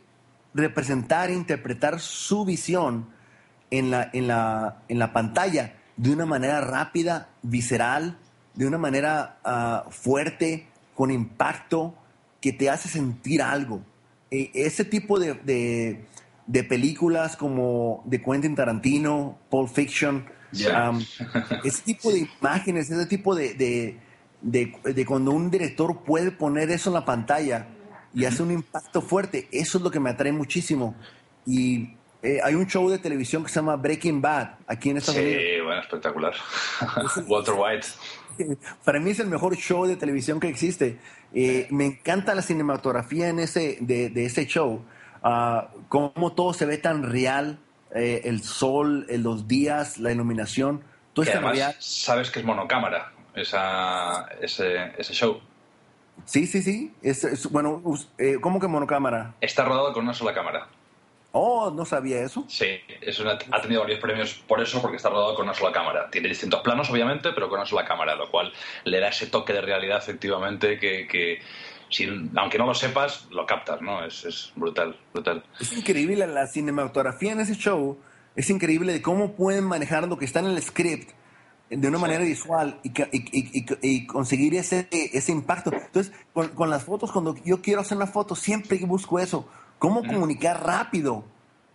representar, 0.53 1.29
interpretar 1.31 1.99
su 1.99 2.45
visión 2.45 3.07
en 3.71 3.91
la, 3.91 4.09
en, 4.13 4.27
la, 4.27 4.77
en 4.87 4.99
la 4.99 5.11
pantalla 5.11 5.75
de 5.97 6.11
una 6.11 6.25
manera 6.25 6.61
rápida, 6.61 7.29
visceral, 7.41 8.17
de 8.53 8.65
una 8.67 8.77
manera 8.77 9.37
ah, 9.43 9.85
fuerte, 9.89 10.67
con 10.93 11.11
impacto, 11.11 11.93
que 12.39 12.53
te 12.53 12.69
hace 12.69 12.87
sentir 12.87 13.41
algo. 13.41 13.81
Eh, 14.31 14.51
ese 14.53 14.85
tipo 14.85 15.19
de, 15.19 15.33
de, 15.33 16.05
de 16.47 16.63
películas 16.63 17.35
como 17.35 18.01
de 18.05 18.21
Quentin 18.21 18.55
Tarantino, 18.55 19.37
Pulp 19.49 19.69
Fiction, 19.69 20.25
um, 20.89 20.99
ese 21.65 21.81
tipo 21.83 22.11
de 22.11 22.27
imágenes, 22.41 22.89
ese 22.89 23.05
tipo 23.07 23.35
de, 23.35 23.53
de, 23.55 23.97
de- 24.45 24.71
de 24.93 25.05
cuando 25.05 25.31
un 25.31 25.49
director 25.49 26.03
puede 26.03 26.29
poner 26.31 26.69
eso 26.69 26.89
en 26.89 26.93
la 26.93 27.03
pantalla 27.05 27.67
y 28.13 28.25
hace 28.25 28.43
un 28.43 28.51
impacto 28.51 29.01
fuerte, 29.01 29.47
eso 29.51 29.77
es 29.79 29.83
lo 29.83 29.89
que 29.91 29.99
me 29.99 30.11
atrae 30.11 30.31
muchísimo. 30.31 30.95
Y 31.45 31.95
eh, 32.23 32.39
hay 32.43 32.55
un 32.55 32.65
show 32.67 32.89
de 32.89 32.97
televisión 32.99 33.43
que 33.43 33.49
se 33.49 33.55
llama 33.55 33.75
Breaking 33.75 34.21
Bad 34.21 34.51
aquí 34.67 34.91
en 34.91 34.97
Estados 34.97 35.19
Unidos. 35.19 35.41
Sí, 35.43 35.61
bueno, 35.63 35.81
espectacular. 35.81 36.33
Walter 37.27 37.55
White. 37.57 37.87
Para 38.85 38.99
mí 38.99 39.11
es 39.11 39.19
el 39.19 39.27
mejor 39.27 39.55
show 39.55 39.85
de 39.85 39.95
televisión 39.95 40.39
que 40.39 40.47
existe. 40.47 40.97
Eh, 41.33 41.67
me 41.71 41.85
encanta 41.87 42.33
la 42.35 42.41
cinematografía 42.41 43.29
en 43.29 43.39
ese, 43.39 43.77
de, 43.81 44.09
de 44.09 44.25
ese 44.25 44.45
show. 44.45 44.83
Ah, 45.23 45.69
cómo 45.89 46.33
todo 46.33 46.53
se 46.53 46.65
ve 46.65 46.77
tan 46.77 47.03
real. 47.03 47.59
eh, 47.95 48.21
el 48.25 48.43
sol, 48.43 49.05
los 49.09 49.47
días, 49.47 49.97
la 49.99 50.11
iluminación. 50.11 50.81
Todo 51.13 51.25
es 51.25 51.31
tan 51.31 51.43
real. 51.49 51.73
sabes 51.79 52.29
que 52.29 52.39
es 52.39 52.45
monocámara 52.45 53.13
esa, 53.35 54.25
ese, 54.41 54.93
ese 54.97 55.13
show. 55.13 55.39
Sí, 56.25 56.47
sí, 56.47 56.61
sí. 56.61 56.93
Es, 57.01 57.23
es- 57.23 57.49
bueno, 57.51 57.81
eh, 58.17 58.37
¿cómo 58.41 58.59
que 58.59 58.67
monocámara? 58.67 59.35
Está 59.41 59.65
rodado 59.65 59.93
con 59.93 60.03
una 60.03 60.13
sola 60.13 60.33
cámara. 60.33 60.67
Oh, 61.37 61.69
no 61.69 61.83
sabía 61.83 62.21
eso. 62.21 62.45
Sí, 62.47 62.67
es 63.01 63.19
una- 63.19 63.37
ha 63.51 63.61
tenido 63.61 63.81
varios 63.81 63.99
premios 63.99 64.35
por 64.47 64.61
eso, 64.61 64.81
porque 64.81 64.95
está 64.97 65.09
rodado 65.09 65.35
con 65.35 65.43
una 65.45 65.53
sola 65.53 65.73
cámara. 65.73 66.09
Tiene 66.09 66.29
distintos 66.29 66.61
planos, 66.61 66.89
obviamente, 66.89 67.31
pero 67.33 67.49
con 67.49 67.59
una 67.59 67.65
sola 67.67 67.83
cámara, 67.85 68.15
lo 68.15 68.31
cual 68.31 68.53
le 68.85 68.99
da 69.01 69.09
ese 69.09 69.27
toque 69.27 69.51
de 69.51 69.59
realidad, 69.61 69.97
efectivamente, 69.97 70.79
que, 70.79 71.05
que 71.07 71.41
sin- 71.89 72.31
aunque 72.37 72.57
no 72.57 72.65
lo 72.65 72.73
sepas, 72.73 73.27
lo 73.31 73.45
captas, 73.45 73.81
¿no? 73.81 74.05
Es, 74.05 74.23
es 74.23 74.53
brutal, 74.55 74.97
brutal. 75.13 75.43
Es 75.59 75.73
increíble 75.77 76.25
la 76.25 76.47
cinematografía 76.47 77.33
en 77.33 77.41
ese 77.41 77.55
show. 77.55 77.99
Es 78.37 78.49
increíble 78.49 78.93
de 78.93 79.01
cómo 79.01 79.33
pueden 79.33 79.65
manejar 79.65 80.07
lo 80.07 80.17
que 80.17 80.23
está 80.25 80.39
en 80.39 80.45
el 80.47 80.61
script 80.61 81.11
de 81.69 81.87
una 81.87 81.97
manera 81.97 82.23
visual 82.23 82.79
y, 82.83 82.89
y- 82.89 83.05
y- 83.59 83.65
y- 83.81 84.05
conseguir 84.07 84.53
ese, 84.55 84.87
ese 84.91 85.31
impacto. 85.31 85.71
Entonces, 85.73 86.13
con, 86.33 86.49
con 86.49 86.69
las 86.69 86.83
fotos, 86.83 87.11
cuando 87.11 87.35
yo 87.43 87.61
quiero 87.61 87.81
hacer 87.81 87.97
una 87.97 88.07
foto, 88.07 88.35
siempre 88.35 88.77
busco 88.85 89.19
eso. 89.19 89.49
¿Cómo 89.79 90.03
comunicar 90.05 90.63
rápido? 90.65 91.25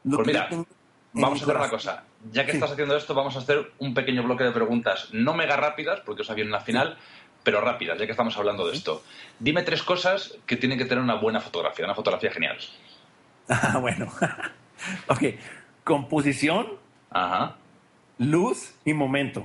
Lo 0.04 0.16
Pues 0.18 0.26
que 0.28 0.32
mira, 0.34 0.48
tengo 0.48 0.66
Vamos 1.12 1.40
a 1.40 1.44
hacer 1.44 1.56
una 1.56 1.68
cosa. 1.68 2.04
Ya 2.32 2.44
que 2.46 2.52
Sí. 2.52 2.56
estás 2.58 2.70
haciendo 2.72 2.96
esto, 2.96 3.14
vamos 3.14 3.34
a 3.34 3.40
hacer 3.40 3.72
un 3.78 3.94
pequeño 3.94 4.22
bloque 4.22 4.44
de 4.44 4.52
preguntas, 4.52 5.08
no 5.12 5.34
mega 5.34 5.56
rápidas, 5.56 6.00
porque 6.06 6.22
os 6.22 6.34
viene 6.34 6.50
una 6.50 6.60
final, 6.60 6.96
pero 7.42 7.60
rápidas, 7.60 7.98
ya 7.98 8.04
que 8.06 8.12
estamos 8.12 8.36
hablando 8.36 8.68
de 8.68 8.76
esto. 8.76 9.02
Dime 9.40 9.62
tres 9.64 9.82
cosas 9.82 10.36
que 10.46 10.56
tienen 10.56 10.78
que 10.78 10.84
tener 10.84 11.02
una 11.02 11.16
buena 11.16 11.40
fotografía, 11.40 11.84
una 11.84 11.94
fotografía 11.96 12.30
genial. 12.30 12.58
Ah, 13.48 13.78
bueno. 13.80 14.06
ok. 15.08 15.22
Composición, 15.82 16.68
Ajá. 17.10 17.56
luz 18.18 18.74
y 18.84 18.92
momento. 18.94 19.44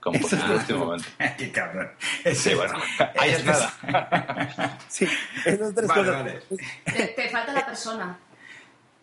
Como 0.00 0.16
Eso 0.18 0.34
es 0.36 0.42
en 0.44 0.52
este 0.52 0.74
momento. 0.74 1.04
Qué 1.36 1.52
cabrón. 1.52 1.90
Sí, 2.34 2.54
bueno. 2.54 2.74
Ahí 3.18 3.30
es 3.32 3.44
nada. 3.44 4.78
Sí, 4.88 5.06
esas 5.44 5.74
tres 5.74 5.88
Vale, 5.88 6.00
cosas. 6.02 6.24
vale. 6.24 6.40
Te, 6.84 7.06
te 7.08 7.28
falta 7.28 7.52
la 7.52 7.66
persona. 7.66 8.18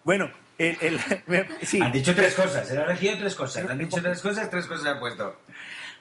Bueno, 0.04 0.32
el, 0.58 0.78
el- 0.82 1.00
sí. 1.62 1.80
Han 1.82 1.91
dicho 1.91 2.16
tres 2.16 2.34
cosas, 2.34 2.70
él 2.72 2.80
ha 2.80 2.86
elegido 2.86 3.18
tres 3.20 3.36
cosas. 3.36 3.70
Han 3.70 3.78
dicho 3.78 4.02
tres 4.02 4.22
cosas, 4.22 4.50
tres 4.50 4.66
cosas 4.66 4.88
ha 4.88 5.00
puesto. 5.00 5.39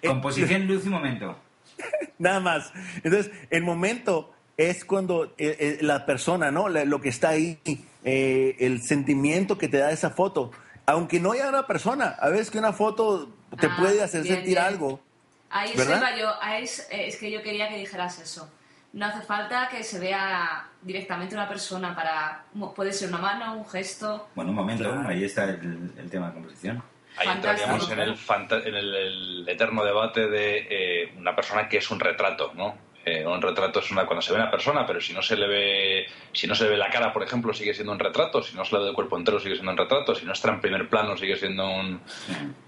Eh, 0.00 0.08
Composición, 0.08 0.66
luz 0.66 0.86
y 0.86 0.88
momento. 0.88 1.38
Nada 2.18 2.40
más. 2.40 2.72
Entonces, 3.04 3.30
el 3.50 3.62
momento 3.64 4.32
es 4.56 4.84
cuando 4.86 5.24
eh, 5.36 5.56
eh, 5.60 5.78
la 5.82 6.06
persona, 6.06 6.50
¿no? 6.50 6.68
La- 6.70 6.86
lo 6.86 7.00
que 7.02 7.10
está 7.10 7.30
ahí, 7.30 7.58
eh, 8.04 8.56
el 8.60 8.82
sentimiento 8.82 9.58
que 9.58 9.68
te 9.68 9.76
da 9.76 9.90
esa 9.90 10.08
foto. 10.10 10.52
Aunque 10.86 11.20
no 11.20 11.32
haya 11.32 11.48
una 11.50 11.66
persona, 11.66 12.16
a 12.18 12.30
veces 12.30 12.50
que 12.50 12.58
una 12.58 12.72
foto 12.72 13.35
te 13.58 13.66
Ah, 13.66 13.76
puede 13.78 14.02
hacer 14.02 14.22
bien, 14.22 14.34
sentir 14.36 14.54
bien. 14.54 14.64
algo. 14.66 15.00
Ahí 15.50 15.72
¿Verdad? 15.76 16.16
yo, 16.18 16.32
ahí 16.42 16.64
es, 16.64 16.80
eh, 16.90 17.06
es 17.06 17.16
que 17.16 17.30
yo 17.30 17.42
quería 17.42 17.68
que 17.68 17.76
dijeras 17.78 18.18
eso. 18.20 18.50
No 18.92 19.06
hace 19.06 19.20
falta 19.22 19.68
que 19.68 19.82
se 19.82 19.98
vea 19.98 20.66
directamente 20.82 21.34
una 21.34 21.48
persona 21.48 21.94
para... 21.94 22.44
Puede 22.74 22.92
ser 22.92 23.08
una 23.10 23.18
mano, 23.18 23.54
un 23.54 23.66
gesto... 23.68 24.28
Bueno, 24.34 24.50
un 24.50 24.56
momento, 24.56 24.84
Claro. 24.90 25.08
ahí 25.08 25.24
está 25.24 25.44
el, 25.44 25.90
el 25.98 26.10
tema 26.10 26.28
de 26.28 26.34
composición. 26.34 26.82
Ahí 27.18 27.26
Fantástico. 27.26 27.72
entraríamos 27.74 27.90
en, 27.90 28.00
el, 28.00 28.66
en 28.68 28.74
el, 28.74 28.94
el 28.94 29.48
eterno 29.48 29.84
debate 29.84 30.28
de 30.28 30.66
eh, 30.70 31.14
una 31.16 31.34
persona 31.36 31.68
que 31.68 31.78
es 31.78 31.90
un 31.90 32.00
retrato, 32.00 32.52
¿no? 32.54 32.76
Eh, 33.08 33.24
un 33.24 33.40
retrato 33.40 33.78
es 33.78 33.88
una 33.92 34.04
cuando 34.04 34.20
se 34.20 34.32
ve 34.32 34.40
una 34.40 34.50
persona, 34.50 34.84
pero 34.84 35.00
si 35.00 35.12
no 35.12 35.22
se 35.22 35.36
le 35.36 35.46
ve, 35.46 36.06
si 36.32 36.48
no 36.48 36.56
se 36.56 36.64
le 36.64 36.70
ve 36.70 36.76
la 36.76 36.90
cara, 36.90 37.12
por 37.12 37.22
ejemplo, 37.22 37.54
sigue 37.54 37.72
siendo 37.72 37.92
un 37.92 38.00
retrato. 38.00 38.42
Si 38.42 38.56
no 38.56 38.64
se 38.64 38.74
le 38.74 38.82
ve 38.82 38.88
el 38.88 38.94
cuerpo 38.96 39.16
entero, 39.16 39.38
sigue 39.38 39.54
siendo 39.54 39.70
un 39.70 39.78
retrato. 39.78 40.12
Si 40.12 40.26
no 40.26 40.32
está 40.32 40.50
en 40.50 40.60
primer 40.60 40.88
plano, 40.88 41.16
sigue 41.16 41.36
siendo 41.36 41.70
un, 41.70 42.00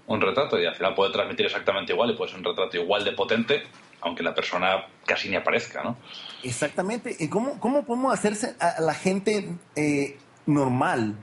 un 0.07 0.21
retrato. 0.21 0.57
Y 0.57 0.65
al 0.65 0.75
final 0.75 0.95
puede 0.95 1.11
transmitir 1.11 1.45
exactamente 1.45 1.91
igual 1.91 2.11
y 2.11 2.13
puede 2.15 2.31
ser 2.31 2.39
un 2.39 2.45
retrato 2.45 2.77
igual 2.77 3.03
de 3.03 3.11
potente, 3.11 3.63
aunque 3.99 4.23
la 4.23 4.33
persona 4.33 4.87
casi 5.05 5.27
ni 5.27 5.35
aparezca, 5.35 5.83
¿no? 5.83 5.97
Exactamente. 6.41 7.17
¿Y 7.19 7.27
cómo, 7.27 7.59
cómo 7.59 7.85
podemos 7.85 8.13
hacerse 8.13 8.55
a 8.61 8.79
la 8.79 8.93
gente 8.93 9.57
eh, 9.75 10.17
normal, 10.45 11.17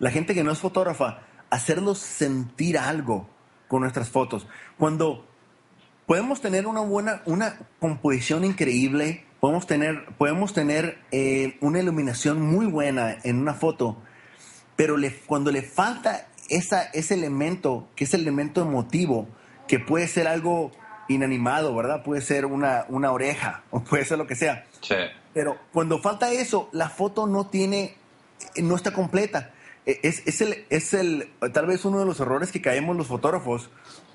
la 0.00 0.10
gente 0.10 0.34
que 0.34 0.42
no 0.42 0.50
es 0.50 0.58
fotógrafa, 0.58 1.22
hacerlos 1.50 1.98
sentir 1.98 2.78
algo 2.78 3.30
con 3.68 3.82
nuestras 3.82 4.08
fotos? 4.08 4.48
Cuando 4.76 5.24
podemos 6.06 6.40
tener 6.40 6.66
una 6.66 6.80
buena, 6.80 7.22
una 7.26 7.58
composición 7.80 8.44
increíble, 8.44 9.24
podemos 9.40 9.66
tener, 9.66 10.06
podemos 10.18 10.52
tener 10.52 10.98
eh, 11.12 11.56
una 11.60 11.80
iluminación 11.80 12.40
muy 12.40 12.66
buena 12.66 13.16
en 13.24 13.38
una 13.38 13.54
foto, 13.54 13.96
pero 14.76 14.96
le- 14.96 15.14
cuando 15.26 15.50
le 15.50 15.62
falta 15.62 16.28
esa, 16.48 16.82
ese 16.84 17.14
elemento, 17.14 17.88
que 17.96 18.04
es 18.04 18.14
el 18.14 18.20
elemento 18.22 18.62
emotivo, 18.62 19.28
que 19.68 19.78
puede 19.80 20.06
ser 20.08 20.28
algo 20.28 20.70
inanimado, 21.08 21.74
¿verdad? 21.74 22.02
Puede 22.02 22.20
ser 22.20 22.46
una, 22.46 22.84
una 22.88 23.10
oreja, 23.12 23.62
o 23.70 23.80
puede 23.82 24.04
ser 24.04 24.18
lo 24.18 24.26
que 24.26 24.36
sea. 24.36 24.64
Sí. 24.80 24.94
Pero 25.34 25.56
cuando 25.72 25.98
falta 25.98 26.32
eso, 26.32 26.68
la 26.72 26.88
foto 26.88 27.26
no 27.26 27.48
tiene, 27.48 27.96
no 28.56 28.76
está 28.76 28.92
completa. 28.92 29.50
E- 29.84 30.00
Es, 30.02 30.22
es, 30.26 30.40
el, 30.40 30.64
es 30.70 30.94
el, 30.94 31.30
tal 31.52 31.66
vez 31.66 31.84
uno 31.84 31.98
de 31.98 32.06
los 32.06 32.20
errores 32.20 32.52
que 32.52 32.62
caemos 32.62 32.96
los 32.96 33.06
fotógrafos 33.08 33.70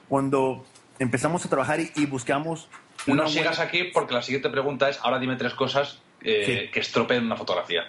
cuando 0.09 0.65
empezamos 1.01 1.45
a 1.45 1.49
trabajar 1.49 1.79
y, 1.79 1.91
y 1.95 2.05
buscamos 2.05 2.69
No 3.07 3.13
una 3.13 3.27
sigas 3.27 3.57
buena- 3.57 3.63
aquí 3.69 3.83
porque 3.93 4.13
la 4.13 4.21
siguiente 4.21 4.49
pregunta 4.49 4.89
es, 4.89 4.99
ahora 5.01 5.19
dime 5.19 5.35
tres 5.35 5.53
cosas 5.53 6.01
eh, 6.21 6.43
Sí. 6.65 6.71
que 6.71 6.79
estropeen 6.79 7.25
una 7.25 7.35
fotografía. 7.35 7.81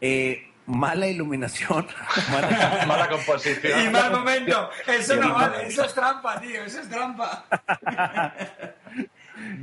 eh, 0.00 0.48
mala 0.66 1.06
iluminación. 1.08 1.86
mala- 2.30 2.84
Mala 2.86 3.08
composición. 3.08 3.84
Y 3.84 3.88
mal 3.90 4.10
momento. 4.12 4.70
Eso 4.86 5.16
no 5.16 5.34
vale. 5.34 5.66
Eso 5.66 5.84
es 5.84 5.92
trampa, 5.94 6.40
tío. 6.40 6.64
Eso 6.64 6.80
es 6.80 6.88
trampa. 6.88 7.44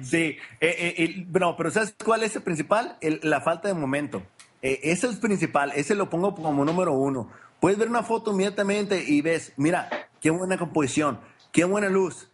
Sí, 0.03 0.17
eh, 0.17 0.37
eh, 0.59 0.93
eh, 0.97 1.25
no, 1.39 1.55
pero 1.55 1.71
¿sabes 1.71 1.95
cuál 2.03 2.23
es 2.23 2.35
el 2.35 2.41
principal? 2.41 2.97
El- 3.01 3.19
la 3.23 3.39
falta 3.41 3.67
de 3.67 3.73
momento. 3.75 4.23
Eh, 4.61 4.79
ese 4.83 5.07
es 5.07 5.13
el 5.13 5.19
principal, 5.19 5.71
ese 5.75 5.95
lo 5.95 6.09
pongo 6.09 6.35
como 6.35 6.65
número 6.65 6.91
uno. 6.93 7.31
Puedes 7.61 7.77
ver 7.77 7.87
una 7.87 8.03
foto 8.03 8.31
inmediatamente 8.31 9.01
y 9.05 9.21
ves, 9.21 9.53
mira, 9.57 9.89
qué 10.19 10.31
buena 10.31 10.57
composición, 10.57 11.19
qué 11.53 11.63
buena 11.63 11.87
luz, 11.87 12.29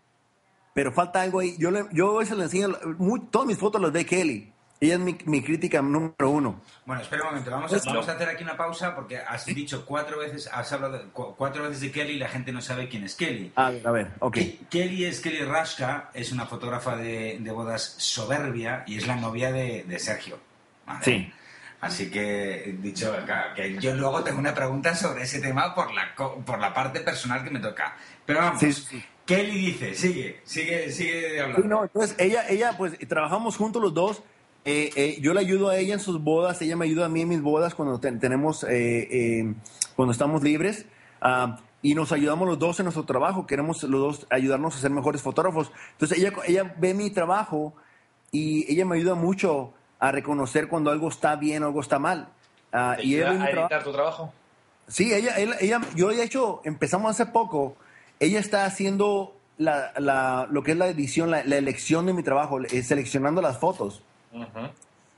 pero 0.75 0.91
falta 0.91 1.21
algo 1.21 1.39
ahí. 1.39 1.55
Yo, 1.57 1.71
le, 1.71 1.85
yo 1.93 2.17
veces 2.17 2.37
le 2.37 2.43
enseño, 2.43 2.67
muy- 2.97 3.21
todas 3.31 3.47
mis 3.47 3.57
fotos 3.57 3.81
las 3.81 3.93
ve 3.93 4.05
Kelly. 4.05 4.51
Ella 4.81 4.95
es 4.95 4.99
mi, 4.99 5.17
mi 5.23 5.41
crítica 5.41 5.81
número 5.81 6.29
uno. 6.29 6.61
Bueno, 6.85 7.01
espera 7.01 7.21
un 7.23 7.29
momento. 7.29 7.49
Vamos 7.49 7.71
a, 7.73 7.77
vamos 7.85 8.09
a 8.09 8.11
hacer 8.11 8.27
aquí 8.27 8.43
una 8.43 8.57
pausa 8.57 8.93
porque 8.93 9.17
has 9.17 9.45
dicho 9.45 9.85
cuatro 9.85 10.19
veces, 10.19 10.49
has 10.51 10.69
hablado 10.73 11.01
cuatro 11.13 11.63
veces 11.63 11.79
de 11.79 11.91
Kelly 11.93 12.13
y 12.15 12.19
la 12.19 12.27
gente 12.27 12.51
no 12.51 12.61
sabe 12.61 12.89
quién 12.89 13.05
es 13.05 13.15
Kelly. 13.15 13.53
A 13.55 13.69
ver, 13.71 13.87
a 13.87 13.91
ver, 13.91 14.11
ok. 14.19 14.35
Ke- 14.35 14.57
Kelly 14.69 15.05
es 15.05 15.21
Kelly 15.21 15.45
Rashka, 15.45 16.09
es 16.13 16.33
una 16.33 16.45
fotógrafa 16.45 16.97
de, 16.97 17.37
de 17.39 17.51
bodas 17.51 17.95
soberbia 17.97 18.83
y 18.85 18.97
es 18.97 19.07
la 19.07 19.15
novia 19.15 19.53
de, 19.53 19.85
de 19.87 19.97
Sergio. 19.97 20.37
¿vale? 20.85 20.99
Sí. 21.05 21.33
Así 21.79 22.11
que, 22.11 22.75
dicho 22.81 23.15
que 23.55 23.77
yo 23.79 23.95
luego 23.95 24.23
tengo 24.25 24.39
una 24.39 24.53
pregunta 24.53 24.93
sobre 24.93 25.23
ese 25.23 25.39
tema 25.39 25.73
por 25.73 25.93
la, 25.93 26.13
por 26.15 26.59
la 26.59 26.73
parte 26.73 26.99
personal 26.99 27.43
que 27.45 27.49
me 27.49 27.59
toca. 27.59 27.95
Pero 28.25 28.39
vamos, 28.39 28.59
sí, 28.59 28.73
sí. 28.73 29.05
Kelly 29.25 29.57
dice, 29.71 29.95
sigue, 29.95 30.39
sigue, 30.43 30.91
sigue 30.91 31.39
hablando. 31.41 31.61
Sí, 31.63 31.67
no, 31.67 31.83
entonces 31.83 32.15
ella, 32.19 32.47
ella, 32.47 32.75
pues 32.77 32.97
trabajamos 33.07 33.57
juntos 33.57 33.81
los 33.81 33.93
dos. 33.93 34.21
Eh, 34.65 34.89
eh, 34.95 35.17
yo 35.21 35.33
le 35.33 35.39
ayudo 35.41 35.69
a 35.69 35.77
ella 35.77 35.93
en 35.93 35.99
sus 35.99 36.21
bodas, 36.23 36.61
ella 36.61 36.75
me 36.75 36.85
ayuda 36.85 37.05
a 37.05 37.09
mí 37.09 37.21
en 37.21 37.29
mis 37.29 37.41
bodas 37.41 37.75
cuando 37.75 37.99
ten- 37.99 38.19
tenemos, 38.19 38.63
eh, 38.63 39.07
eh, 39.11 39.53
cuando 39.95 40.11
estamos 40.11 40.43
libres. 40.43 40.85
Ah, 41.21 41.59
y 41.81 41.93
nos 41.93 42.11
ayudamos 42.11 42.47
los 42.47 42.57
dos 42.59 42.79
en 42.79 42.85
nuestro 42.85 43.03
trabajo. 43.05 43.45
Queremos 43.45 43.83
los 43.83 44.01
dos 44.01 44.27
ayudarnos 44.31 44.75
a 44.75 44.79
ser 44.79 44.89
mejores 44.91 45.21
fotógrafos. 45.21 45.71
Entonces 45.93 46.17
ella, 46.17 46.33
ella 46.47 46.75
ve 46.77 46.93
mi 46.95 47.09
trabajo 47.11 47.73
y 48.31 48.71
ella 48.71 48.85
me 48.85 48.95
ayuda 48.97 49.13
mucho 49.15 49.73
a 49.99 50.11
reconocer 50.11 50.67
cuando 50.67 50.89
algo 50.91 51.09
está 51.09 51.35
bien 51.35 51.61
o 51.63 51.67
algo 51.67 51.81
está 51.81 51.99
mal. 51.99 52.29
Ah, 52.71 52.95
¿Te 52.97 53.05
y 53.05 53.15
ella 53.15 53.29
a 53.31 53.33
trabajo. 53.37 53.59
editar 53.59 53.83
tu 53.83 53.91
trabajo? 53.93 54.33
Sí, 54.87 55.13
ella, 55.13 55.37
ella, 55.37 55.57
ella- 55.59 55.81
yo 55.95 56.09
de 56.09 56.23
hecho 56.23 56.61
empezamos 56.63 57.11
hace 57.11 57.27
poco. 57.27 57.75
Ella 58.19 58.39
está 58.39 58.65
haciendo 58.65 59.35
la, 59.57 59.93
la- 59.97 60.47
lo 60.49 60.63
que 60.63 60.71
es 60.71 60.77
la 60.77 60.87
edición, 60.87 61.31
la, 61.31 61.43
la 61.43 61.57
elección 61.57 62.05
de 62.05 62.13
mi 62.13 62.23
trabajo, 62.23 62.59
eh, 62.61 62.83
seleccionando 62.83 63.41
las 63.41 63.57
fotos. 63.59 64.01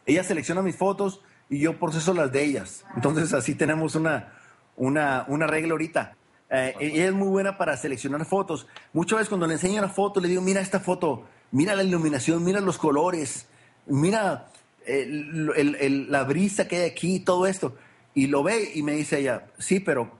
Ella 0.06 0.24
selecciona 0.24 0.62
mis 0.62 0.76
fotos 0.76 1.22
y 1.50 1.60
yo 1.60 1.78
proceso 1.80 2.14
las 2.14 2.32
de 2.32 2.44
ellas. 2.44 2.86
Entonces 2.96 3.34
así 3.34 3.56
tenemos 3.56 3.96
una, 3.96 4.34
una, 4.76 5.26
una 5.28 5.48
regla 5.48 5.72
ahorita. 5.74 6.16
Eh, 6.50 6.76
ella 6.80 7.06
es 7.08 7.14
muy 7.14 7.28
buena 7.28 7.58
para 7.58 7.76
seleccionar 7.78 8.24
fotos. 8.26 8.68
Muchas 8.94 9.18
veces 9.20 9.30
cuando 9.30 9.48
le 9.48 9.54
enseño 9.56 9.80
una 9.80 9.90
foto, 9.90 10.20
le 10.22 10.28
digo, 10.30 10.42
mira 10.42 10.62
esta 10.62 10.80
foto, 10.80 11.26
mira 11.52 11.76
la 11.76 11.84
iluminación, 11.84 12.44
mira 12.44 12.62
los 12.62 12.78
colores, 12.78 13.48
mira 13.86 14.48
la 14.88 16.24
brisa 16.24 16.68
que 16.68 16.78
hay 16.78 16.90
aquí, 16.90 17.20
todo 17.20 17.48
esto. 17.48 17.76
Y 18.14 18.28
lo 18.28 18.44
ve 18.44 18.72
y 18.74 18.82
me 18.84 18.94
dice 18.94 19.20
ella, 19.20 19.46
sí, 19.60 19.80
pero 19.80 20.12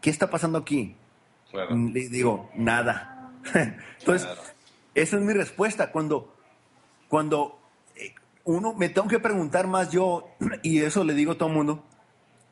¿qué 0.00 0.10
está 0.10 0.30
pasando 0.30 0.58
aquí? 0.58 0.96
Le 1.54 2.08
digo, 2.08 2.50
nada. 2.54 3.32
Entonces, 4.00 4.28
esa 4.94 5.16
es 5.16 5.22
mi 5.22 5.32
respuesta. 5.32 5.92
Cuando, 5.92 6.34
cuando 7.08 7.60
eh, 7.96 8.14
uno 8.44 8.74
me 8.74 8.88
tengo 8.88 9.06
que 9.06 9.20
preguntar 9.20 9.68
más 9.68 9.90
yo, 9.90 10.28
y 10.62 10.80
eso 10.80 11.04
le 11.04 11.14
digo 11.14 11.32
a 11.32 11.38
todo 11.38 11.48
el 11.48 11.54
mundo, 11.54 11.84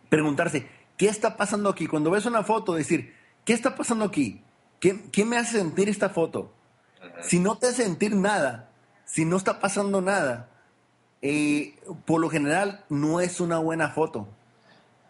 preguntarse, 0.09 0.69
¿qué 0.97 1.09
está 1.09 1.37
pasando 1.37 1.69
aquí? 1.69 1.87
Cuando 1.87 2.11
ves 2.11 2.27
una 2.27 2.45
foto, 2.45 2.75
decir, 2.75 3.15
¿qué 3.45 3.53
está 3.53 3.75
pasando 3.75 4.05
aquí? 4.05 4.43
¿Qué, 4.79 5.25
me 5.25 5.37
hace 5.37 5.59
sentir 5.59 5.89
esta 5.89 6.09
foto? 6.09 6.53
Si 7.23 7.39
no 7.39 7.57
te 7.57 7.69
hace 7.69 7.85
sentir 7.85 8.15
nada, 8.15 8.71
si 9.05 9.25
no 9.25 9.37
está 9.37 9.61
pasando 9.61 10.01
nada, 10.01 10.49
eh, 11.23 11.77
por 12.05 12.21
lo 12.21 12.29
general 12.29 12.85
no 12.89 13.21
es 13.21 13.41
una 13.41 13.59
buena 13.59 13.91
foto. 13.91 14.29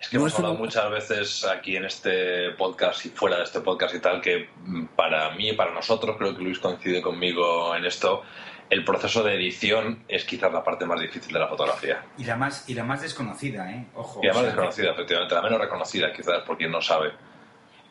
Es 0.03 0.09
que 0.09 0.17
hemos 0.17 0.35
hablado 0.35 0.57
muchas 0.57 0.91
veces 0.91 1.45
aquí 1.45 1.77
en 1.77 1.85
este 1.85 2.51
podcast 2.59 3.07
y 3.07 3.11
fuera 3.11 3.37
de 3.37 3.45
este 3.45 3.61
podcast 3.61 3.95
y 3.95 4.01
tal, 4.01 4.21
que 4.21 4.49
mm, 4.65 4.87
para 4.97 5.31
mí 5.37 5.51
y 5.51 5.53
para 5.53 5.73
nosotros, 5.73 6.17
creo 6.19 6.37
que 6.37 6.43
Luis 6.43 6.59
coincide 6.59 7.01
conmigo 7.01 7.75
en 7.77 7.85
esto, 7.85 8.25
el 8.69 8.85
proceso 8.85 9.23
de 9.23 9.37
edición 9.37 10.03
es 10.09 10.25
quizás 10.25 10.53
la 10.53 10.65
parte 10.65 10.87
más 10.87 11.01
difícil 11.01 11.33
de 11.33 11.39
la 11.39 11.47
fotografía. 11.47 12.05
Y 12.19 12.25
la 12.25 12.35
más, 12.35 12.69
y 12.69 12.75
la 12.75 12.83
más 12.83 13.01
desconocida, 13.01 13.71
¿eh? 13.71 13.87
Ojo. 13.95 14.21
Y 14.23 14.27
la 14.27 14.35
más 14.35 14.43
desconocida, 14.43 14.91
efectivamente, 14.91 15.35
la 15.37 15.43
menos 15.43 15.61
reconocida 15.61 16.13
quizás 16.13 16.43
por 16.43 16.59
quien 16.59 16.73
no 16.73 16.83
sabe. 16.83 17.13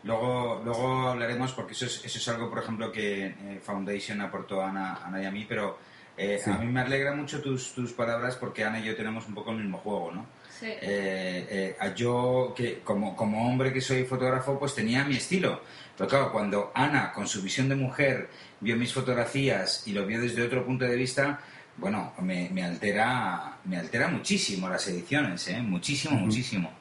Luego, 0.04 0.62
luego 0.66 1.08
hablaremos, 1.08 1.54
porque 1.54 1.72
eso 1.72 1.86
es, 1.86 2.04
eso 2.04 2.18
es 2.18 2.28
algo, 2.28 2.50
por 2.50 2.60
ejemplo, 2.60 2.92
que 2.92 3.28
eh, 3.28 3.62
Foundation 3.64 4.20
aportó 4.20 4.62
a 4.62 4.70
Ana, 4.70 5.00
Ana, 5.06 5.22
y 5.22 5.26
a 5.26 5.32
mí, 5.32 5.46
pero 5.48 5.78
eh, 6.18 6.42
a 6.46 6.58
mí 6.58 6.66
me 6.66 6.82
alegra 6.82 7.14
mucho 7.14 7.42
tus, 7.42 7.74
tus 7.74 7.94
palabras 7.94 8.36
porque 8.36 8.66
Ana 8.66 8.80
y 8.80 8.84
yo 8.84 8.96
tenemos 8.98 9.28
un 9.28 9.34
poco 9.34 9.52
el 9.52 9.58
mismo 9.58 9.78
juego, 9.78 10.12
¿no? 10.12 10.26
Eh, 10.62 11.76
eh, 11.80 11.94
yo, 11.96 12.54
que 12.56 12.80
como, 12.80 13.16
como 13.16 13.50
hombre 13.50 13.74
que 13.74 13.82
soy 13.82 14.04
fotógrafo, 14.04 14.60
pues 14.60 14.76
tenía 14.76 15.04
mi 15.04 15.16
estilo. 15.16 15.62
Pero 15.98 16.10
claro, 16.10 16.32
cuando 16.32 16.72
Ana, 16.74 17.12
con 17.12 17.28
su 17.28 17.42
visión 17.42 17.70
de 17.70 17.76
mujer, 17.76 18.30
vio 18.60 18.76
mis 18.76 18.94
fotografías 18.94 19.84
y 19.88 19.94
lo 19.94 20.06
vio 20.06 20.22
desde 20.22 20.42
otro 20.42 20.66
punto 20.66 20.86
de 20.86 20.96
vista, 20.96 21.40
bueno, 21.78 22.14
me, 22.20 22.50
me 22.52 22.64
altera, 22.64 23.58
me 23.66 23.78
altera 23.78 24.08
muchísimo 24.08 24.70
las 24.70 24.88
ediciones, 24.88 25.48
¿eh? 25.48 25.62
muchísimo, 25.62 26.16
muchísimo. 26.18 26.72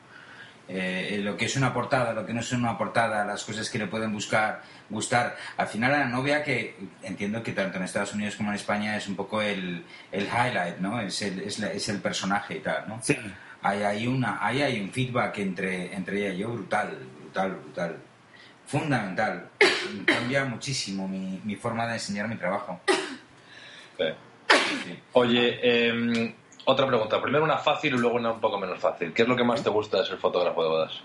Eh, 0.68 1.18
lo 1.20 1.37
que 1.37 1.47
es 1.47 1.57
una 1.57 1.74
portada, 1.74 2.12
lo 2.12 2.24
que 2.24 2.33
no 2.33 2.41
es 2.41 2.53
una 2.53 2.78
portada, 2.78 3.24
las 3.24 3.43
cosas 3.43 3.68
que 3.68 3.78
le 3.78 3.89
pueden 3.89 4.12
buscar, 4.12 4.62
gustar. 4.89 5.37
Al 5.57 5.66
final 5.66 5.93
a 5.95 5.99
la 6.01 6.07
novia, 6.07 6.45
que 6.45 6.76
entiendo 7.03 7.43
que 7.43 7.53
tanto 7.53 7.78
en 7.78 7.85
Estados 7.85 8.14
Unidos 8.14 8.37
como 8.37 8.51
en 8.51 8.57
España 8.57 8.97
es 8.97 9.09
un 9.09 9.16
poco 9.16 9.43
el, 9.43 9.85
el 10.12 10.24
highlight, 10.26 10.78
¿no? 10.78 11.01
Es 11.01 11.22
el, 11.22 11.41
es, 11.41 11.59
es 11.59 11.89
el 11.89 11.99
personaje 12.01 12.59
y 12.59 12.61
tal, 12.61 12.89
¿no? 12.89 13.01
Sí 13.03 13.16
hay, 13.63 13.83
hay, 13.83 14.07
una, 14.07 14.45
hay, 14.45 14.63
hay 14.63 14.81
un 14.81 14.91
feedback 14.91 15.39
entre, 15.39 15.95
entre 15.95 16.19
ella 16.19 16.35
y 16.35 16.39
yo 16.39 16.49
brutal, 16.51 16.99
brutal, 17.21 17.51
brutal. 17.57 17.97
Fundamental. 18.67 19.51
Cambia 20.07 20.45
muchísimo 20.45 21.09
mi, 21.09 21.41
mi 21.45 21.57
forma 21.57 21.87
de 21.87 21.95
enseñar 21.95 22.29
mi 22.29 22.37
trabajo. 22.37 22.81
Oye, 25.13 25.89
em, 25.89 26.35
otra 26.65 26.87
pregunta. 26.87 27.21
Primero 27.21 27.45
una 27.45 27.59
fácil 27.59 27.95
y 27.95 27.99
luego 27.99 28.17
una 28.17 28.33
un 28.33 28.41
poco 28.41 28.59
menos 28.59 28.79
fácil. 28.79 29.13
¿Qué 29.13 29.23
es 29.23 29.29
lo 29.29 29.37
que 29.37 29.45
más 29.45 29.63
te 29.63 29.71
gusta 29.71 29.99
de 29.99 30.07
ser 30.07 30.19
fotógrafo 30.19 30.63
de 30.63 30.69
bodas? 30.69 31.01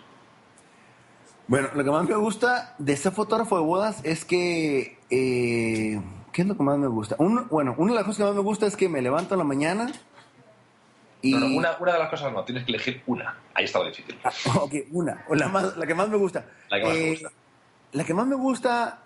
Bueno, 1.48 1.70
lo 1.74 1.84
que 1.84 1.92
más 1.92 2.08
me 2.08 2.16
gusta 2.16 2.76
de 2.78 2.96
ser 2.96 3.12
fotógrafo 3.12 3.58
de 3.58 3.64
bodas 3.64 4.04
es 4.04 4.26
que... 4.26 5.00
Eh, 5.10 6.02
¿Qué 6.32 6.42
es 6.42 6.48
lo 6.48 6.58
que 6.58 6.64
más 6.64 6.78
me 6.78 6.88
gusta? 6.88 7.16
bueno, 7.18 7.76
una 7.78 7.94
de 7.94 7.96
las 7.96 8.04
cosas 8.04 8.18
que 8.18 8.24
más 8.26 8.36
me 8.36 8.42
gusta 8.42 8.66
es 8.66 8.76
que 8.76 8.90
me 8.90 9.02
levanto 9.02 9.36
en 9.36 9.38
la 9.40 9.46
mañana 9.46 9.92
una, 11.34 11.78
una, 11.80 11.94
de 11.94 12.00
las 12.00 12.10
cosas 12.10 12.32
no, 12.32 12.44
tienes 12.44 12.66
que 12.66 12.72
elegir 12.72 13.02
una. 13.08 13.38
Ahí 13.54 13.66
está 13.66 13.80
lo 13.80 13.86
difícil. 13.86 14.18
Ah, 14.24 14.32
ok, 14.62 14.74
una. 14.92 15.26
La, 15.30 15.48
más, 15.48 15.78
la 15.78 15.86
que 15.88 15.96
más 15.96 16.10
me 16.10 16.18
gusta. 16.18 16.46
La 16.70 16.78
que 16.78 16.86
más 16.86 16.94
me 16.94 17.06
eh, 17.06 17.10
gusta. 17.12 17.32
La 17.94 18.04
que 18.04 18.14
más 18.14 18.28
me 18.28 18.36
gusta 18.36 19.00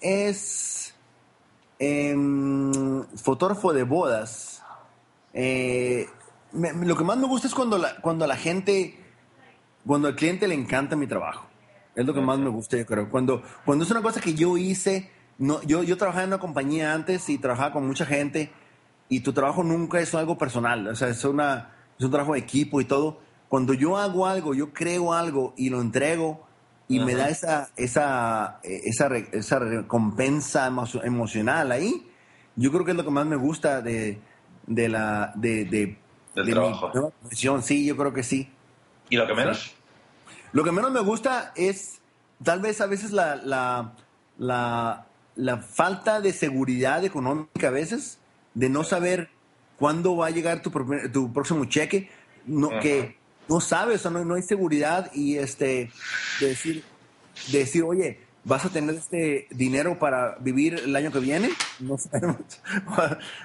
es 0.00 0.94
em, 1.78 3.04
fotógrafo 3.16 3.72
de 3.72 3.82
bodas. 3.82 4.62
Eh, 5.32 6.06
lo 6.52 6.96
que 6.96 7.04
más 7.04 7.16
me 7.16 7.26
gusta 7.26 7.46
es 7.46 7.54
cuando 7.54 7.78
la, 7.78 7.96
cuando 8.00 8.26
la 8.26 8.36
gente, 8.36 8.98
cuando 9.86 10.08
al 10.08 10.16
cliente 10.16 10.48
le 10.48 10.54
encanta 10.54 10.96
mi 10.96 11.06
trabajo. 11.06 11.46
Es 11.94 12.06
lo 12.06 12.14
que 12.14 12.20
más 12.20 12.38
me 12.38 12.48
gusta, 12.48 12.76
yo 12.76 12.86
creo. 12.86 13.10
Cuando, 13.10 13.42
cuando 13.64 13.84
es 13.84 13.90
una 13.90 14.02
cosa 14.02 14.20
que 14.20 14.34
yo 14.34 14.56
hice, 14.56 15.10
no, 15.38 15.62
yo, 15.62 15.82
yo 15.82 15.96
trabajaba 15.96 16.24
en 16.24 16.30
una 16.30 16.38
compañía 16.38 16.94
antes 16.94 17.28
y 17.28 17.38
trabajaba 17.38 17.72
con 17.72 17.86
mucha 17.86 18.06
gente 18.06 18.50
y 19.10 19.20
tu 19.20 19.32
trabajo 19.34 19.62
nunca 19.62 20.00
es 20.00 20.14
algo 20.14 20.38
personal, 20.38 20.86
o 20.86 20.94
sea, 20.94 21.08
es, 21.08 21.22
una, 21.24 21.72
es 21.98 22.04
un 22.04 22.10
trabajo 22.12 22.32
de 22.32 22.38
equipo 22.38 22.80
y 22.80 22.86
todo. 22.86 23.20
Cuando 23.48 23.74
yo 23.74 23.98
hago 23.98 24.26
algo, 24.26 24.54
yo 24.54 24.72
creo 24.72 25.12
algo 25.12 25.52
y 25.56 25.68
lo 25.68 25.80
entrego 25.80 26.46
y 26.86 27.00
me 27.00 27.14
da 27.16 27.28
esa, 27.28 27.70
esa, 27.76 28.60
esa, 28.62 29.08
esa 29.32 29.58
recompensa 29.58 30.70
emocional 31.02 31.72
ahí, 31.72 32.08
yo 32.54 32.70
creo 32.70 32.84
que 32.84 32.92
es 32.92 32.96
lo 32.96 33.04
que 33.04 33.10
más 33.10 33.26
me 33.26 33.36
gusta 33.36 33.82
de, 33.82 34.20
de 34.66 34.88
la 34.88 35.32
de, 35.34 35.64
de, 35.64 35.98
Del 36.36 36.50
trabajo. 36.50 36.90
mi 36.94 37.10
profesión. 37.20 37.62
Sí, 37.64 37.84
yo 37.84 37.96
creo 37.96 38.12
que 38.12 38.22
sí. 38.22 38.48
¿Y 39.08 39.16
lo 39.16 39.26
que 39.26 39.34
menos? 39.34 39.74
Lo 40.52 40.62
que 40.62 40.70
menos 40.70 40.92
me 40.92 41.00
gusta 41.00 41.52
es 41.56 42.00
tal 42.44 42.60
vez 42.60 42.80
a 42.80 42.86
veces 42.86 43.10
la, 43.10 43.34
la, 43.36 43.92
la, 44.38 45.06
la 45.34 45.56
falta 45.58 46.20
de 46.20 46.32
seguridad 46.32 47.04
económica 47.04 47.68
a 47.68 47.72
veces 47.72 48.19
de 48.54 48.68
no 48.68 48.84
saber 48.84 49.30
cuándo 49.78 50.16
va 50.16 50.26
a 50.26 50.30
llegar 50.30 50.62
tu, 50.62 50.70
tu 51.12 51.32
próximo 51.32 51.64
cheque, 51.64 52.10
no, 52.46 52.68
que 52.80 53.16
no 53.48 53.60
sabes, 53.60 54.04
o 54.06 54.10
no, 54.10 54.24
no, 54.24 54.34
hay 54.34 54.42
seguridad 54.42 55.10
y 55.12 55.36
este, 55.36 55.90
decir, 56.40 56.84
decir, 57.50 57.82
oye, 57.82 58.20
¿vas 58.44 58.64
a 58.64 58.70
tener 58.70 58.94
este 58.94 59.48
dinero 59.50 59.98
para 59.98 60.36
vivir 60.38 60.74
el 60.74 60.94
año 60.94 61.10
que 61.10 61.20
viene? 61.20 61.50
No 61.80 61.98
sabemos. 61.98 62.40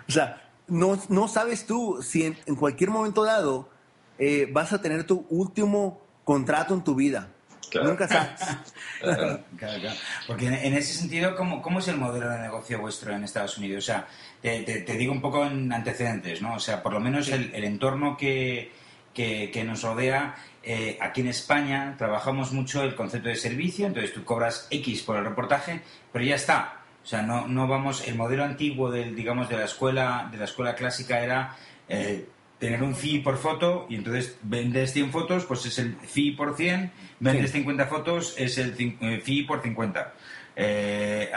o 0.08 0.12
sea, 0.12 0.42
no, 0.68 1.00
no 1.10 1.28
sabes 1.28 1.66
tú 1.66 2.00
si 2.02 2.24
en, 2.24 2.56
cualquier 2.56 2.90
momento 2.90 3.24
dado 3.24 3.70
eh, 4.18 4.50
vas 4.52 4.74
a 4.74 4.82
tener 4.82 5.06
tu 5.06 5.26
último 5.30 6.02
contrato 6.24 6.74
en 6.74 6.84
tu 6.84 6.96
vida. 6.96 7.32
Nunca 7.84 8.08
sabes. 8.08 8.42
Porque 10.28 10.48
en, 10.48 10.74
ese 10.74 10.94
sentido, 10.94 11.36
¿cómo, 11.36 11.62
¿cómo, 11.62 11.80
es 11.80 11.88
el 11.88 11.98
modelo 11.98 12.30
de 12.30 12.40
negocio 12.40 12.80
vuestro 12.80 13.14
en 13.14 13.24
Estados 13.24 13.58
Unidos? 13.58 13.84
O 13.84 13.88
sea, 13.88 14.08
te, 14.42 14.62
te, 14.62 14.98
digo 14.98 15.12
un 15.12 15.22
poco 15.22 15.46
en 15.46 15.72
antecedentes, 15.72 16.42
¿no? 16.42 16.56
O 16.56 16.60
sea, 16.60 16.82
por 16.82 16.94
lo 16.94 17.00
menos 17.00 17.30
el, 17.30 17.54
el 17.54 17.64
entorno 17.64 18.16
que, 18.18 18.72
que, 19.14 19.50
que, 19.52 19.64
nos 19.64 19.84
rodea, 19.84 20.36
eh, 20.64 20.98
aquí 21.02 21.22
en 21.22 21.28
España 21.28 21.96
trabajamos 21.98 22.52
mucho 22.52 22.84
el 22.84 22.96
concepto 22.96 23.30
de 23.30 23.36
servicio, 23.36 23.88
entonces 23.88 24.14
tú 24.14 24.24
cobras 24.24 24.68
X 24.72 25.04
por 25.04 25.18
el 25.18 25.26
reportaje, 25.26 25.82
pero 26.12 26.26
ya 26.26 26.36
está. 26.36 26.82
O 27.04 27.08
sea, 27.08 27.22
no, 27.22 27.48
no 27.48 27.68
vamos, 27.68 28.08
el 28.08 28.16
modelo 28.16 28.44
antiguo 28.44 28.90
del, 28.90 29.16
digamos, 29.16 29.48
de 29.48 29.58
la 29.58 29.66
escuela, 29.66 30.28
de 30.32 30.40
la 30.40 30.46
escuela 30.46 30.74
clásica 30.74 31.20
era 31.20 31.56
eh, 31.88 32.28
tener 32.66 32.82
un 32.82 32.96
fee 32.96 33.20
por 33.20 33.38
foto 33.38 33.86
y 33.90 33.96
entonces 33.96 34.38
vendes 34.42 34.92
100 34.92 35.12
fotos, 35.12 35.46
pues 35.46 35.68
es 35.68 35.78
el 35.78 35.96
fee 35.98 36.32
por 36.32 36.56
100, 36.56 36.92
vendes 37.20 37.52
50 37.52 37.86
fotos, 37.86 38.34
es 38.38 38.58
el 38.58 38.74
eh, 38.80 39.22
fee 39.24 39.44
por 39.44 39.62
50. 39.62 40.14
Eh, 40.56 41.32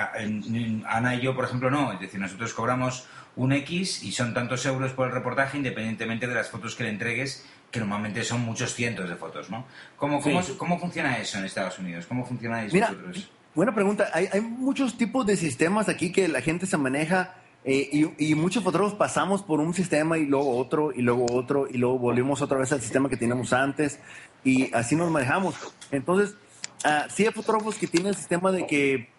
Ana 0.86 1.14
y 1.16 1.20
yo, 1.20 1.34
por 1.34 1.44
ejemplo, 1.44 1.70
no. 1.70 1.92
Es 1.92 2.00
decir, 2.00 2.18
nosotros 2.18 2.54
cobramos 2.54 3.06
un 3.36 3.52
X 3.52 4.02
y 4.04 4.12
son 4.12 4.32
tantos 4.32 4.64
euros 4.64 4.92
por 4.92 5.08
el 5.08 5.12
reportaje 5.12 5.58
independientemente 5.58 6.26
de 6.26 6.34
las 6.34 6.48
fotos 6.48 6.74
que 6.74 6.84
le 6.84 6.90
entregues, 6.90 7.44
que 7.70 7.78
normalmente 7.78 8.24
son 8.24 8.40
muchos 8.40 8.74
cientos 8.74 9.06
de 9.06 9.16
fotos, 9.16 9.50
¿no? 9.50 9.66
¿Cómo, 9.96 10.22
cómo, 10.56 10.78
funciona 10.78 11.18
eso 11.18 11.38
en 11.38 11.44
Estados 11.44 11.78
Unidos? 11.78 12.06
¿Cómo 12.06 12.24
funcionáis 12.24 12.72
vosotros? 12.72 13.30
Buena 13.54 13.74
pregunta. 13.74 14.08
Hay, 14.14 14.30
hay 14.32 14.40
muchos 14.40 14.96
tipos 14.96 15.26
de 15.26 15.36
sistemas 15.36 15.90
aquí 15.90 16.10
que 16.10 16.26
la 16.26 16.40
gente 16.40 16.64
se 16.64 16.78
maneja 16.78 17.34
eh, 17.70 18.14
y, 18.16 18.34
muchos 18.34 18.64
fotógrafos 18.64 18.94
pasamos 18.94 19.42
por 19.42 19.60
un 19.60 19.74
sistema 19.74 20.16
y 20.16 20.24
luego 20.24 20.56
otro 20.56 20.90
y 20.90 21.02
luego 21.02 21.26
otro 21.30 21.68
y 21.68 21.76
luego 21.76 21.98
volvimos 21.98 22.40
otra 22.40 22.56
vez 22.56 22.72
al 22.72 22.80
sistema 22.80 23.10
que 23.10 23.18
teníamos 23.18 23.52
antes 23.52 24.00
y 24.42 24.72
así 24.74 24.96
nos 24.96 25.10
manejamos. 25.10 25.54
Entonces, 25.90 26.34
uh, 26.86 27.10
sí 27.10 27.26
hay 27.26 27.32
fotógrafos 27.32 27.74
que 27.74 27.86
tienen 27.86 28.08
el 28.08 28.16
sistema 28.16 28.52
de 28.52 28.66
que 28.66 29.10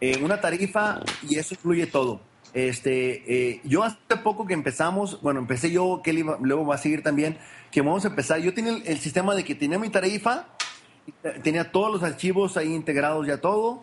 eh, 0.00 0.18
una 0.24 0.40
tarifa 0.40 1.00
y 1.28 1.38
eso 1.38 1.54
incluye 1.54 1.86
todo. 1.86 2.22
Este, 2.54 3.50
eh, 3.50 3.60
yo 3.64 3.82
hace 3.82 3.98
poco 4.24 4.46
que 4.46 4.54
empezamos, 4.54 5.20
bueno, 5.20 5.40
empecé 5.40 5.70
yo, 5.70 6.00
Kelly 6.02 6.24
luego 6.40 6.64
va 6.64 6.76
a 6.76 6.78
seguir 6.78 7.02
también, 7.02 7.36
que 7.70 7.82
vamos 7.82 8.06
a 8.06 8.08
empezar. 8.08 8.40
Yo 8.40 8.54
tenía 8.54 8.72
el, 8.72 8.86
el 8.86 9.00
sistema 9.00 9.34
de 9.34 9.44
que 9.44 9.54
tenía 9.54 9.78
mi 9.78 9.90
tarifa, 9.90 10.46
tenía 11.42 11.70
todos 11.70 11.92
los 11.92 12.02
archivos 12.02 12.56
ahí 12.56 12.72
integrados 12.72 13.26
ya 13.26 13.38
todo 13.38 13.82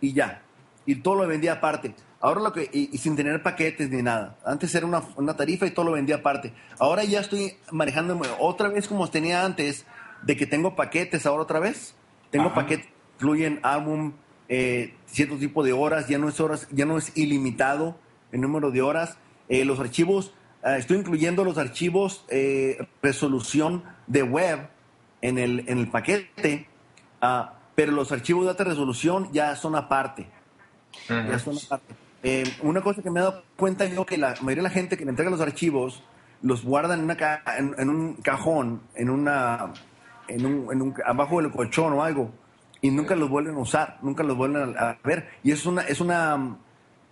y 0.00 0.14
ya 0.14 0.40
y 0.86 0.94
todo 0.96 1.16
lo 1.16 1.26
vendía 1.26 1.52
aparte. 1.52 1.94
Ahora 2.20 2.42
lo 2.42 2.52
que, 2.52 2.68
y, 2.72 2.96
sin 2.98 3.16
tener 3.16 3.42
paquetes 3.42 3.88
ni 3.90 4.02
nada. 4.02 4.36
Antes 4.44 4.74
era 4.74 4.86
una, 4.86 5.02
una, 5.16 5.36
tarifa 5.36 5.66
y 5.66 5.70
todo 5.70 5.86
lo 5.86 5.92
vendía 5.92 6.16
aparte. 6.16 6.52
Ahora 6.78 7.02
ya 7.04 7.20
estoy 7.20 7.56
manejando 7.70 8.20
otra 8.38 8.68
vez 8.68 8.88
como 8.88 9.08
tenía 9.08 9.44
antes, 9.44 9.86
de 10.22 10.36
que 10.36 10.46
tengo 10.46 10.76
paquetes 10.76 11.24
ahora 11.26 11.42
otra 11.42 11.60
vez. 11.60 11.94
Tengo 12.30 12.54
paquetes, 12.54 12.88
incluyen 13.16 13.58
álbum, 13.62 14.12
eh, 14.48 14.94
cierto 15.06 15.36
tipo 15.36 15.64
de 15.64 15.72
horas, 15.72 16.08
ya 16.08 16.18
no 16.18 16.28
es 16.28 16.38
horas, 16.40 16.68
ya 16.70 16.84
no 16.84 16.98
es 16.98 17.16
ilimitado 17.16 17.96
el 18.32 18.40
número 18.40 18.70
de 18.70 18.82
horas. 18.82 19.16
Eh, 19.48 19.64
los 19.64 19.80
archivos, 19.80 20.32
ah, 20.62 20.76
estoy 20.76 20.98
incluyendo 20.98 21.44
los 21.44 21.58
archivos 21.58 22.24
eh, 22.28 22.86
resolución 23.02 23.82
de 24.06 24.22
web 24.22 24.68
en 25.22 25.38
el, 25.38 25.68
en 25.68 25.78
el 25.78 25.88
paquete, 25.88 26.68
uh, 27.22 27.50
pero 27.74 27.92
los 27.92 28.12
archivos 28.12 28.44
de 28.44 28.50
alta 28.50 28.64
resolución 28.64 29.30
ya 29.32 29.54
son 29.56 29.74
aparte. 29.74 30.26
Ya 31.08 31.38
son 31.38 31.56
aparte. 31.56 31.99
Eh, 32.22 32.44
una 32.62 32.82
cosa 32.82 33.02
que 33.02 33.10
me 33.10 33.20
he 33.20 33.22
dado 33.22 33.42
cuenta 33.56 33.86
yo 33.86 34.04
que 34.04 34.18
la 34.18 34.34
mayoría 34.42 34.62
de 34.62 34.68
la 34.68 34.70
gente 34.70 34.98
que 34.98 35.04
me 35.04 35.10
entrega 35.10 35.30
los 35.30 35.40
archivos 35.40 36.02
los 36.42 36.64
guarda 36.64 36.94
en, 36.94 37.00
una 37.00 37.16
en, 37.56 37.88
un 37.88 38.14
cajón, 38.14 38.82
en 38.94 39.10
una, 39.10 39.72
en 40.28 40.46
un, 40.46 40.72
en 40.72 40.82
un, 40.82 40.94
abajo 41.04 41.40
del 41.40 41.50
colchón 41.50 41.92
o 41.92 42.02
algo, 42.02 42.32
y 42.80 42.90
nunca 42.90 43.14
los 43.14 43.28
vuelven 43.28 43.54
a 43.56 43.58
usar, 43.58 43.98
nunca 44.02 44.22
los 44.22 44.36
vuelven 44.36 44.74
a, 44.78 44.98
ver. 45.04 45.28
Y 45.42 45.52
es 45.52 45.66
una, 45.66 45.82
es 45.82 46.00
una, 46.00 46.56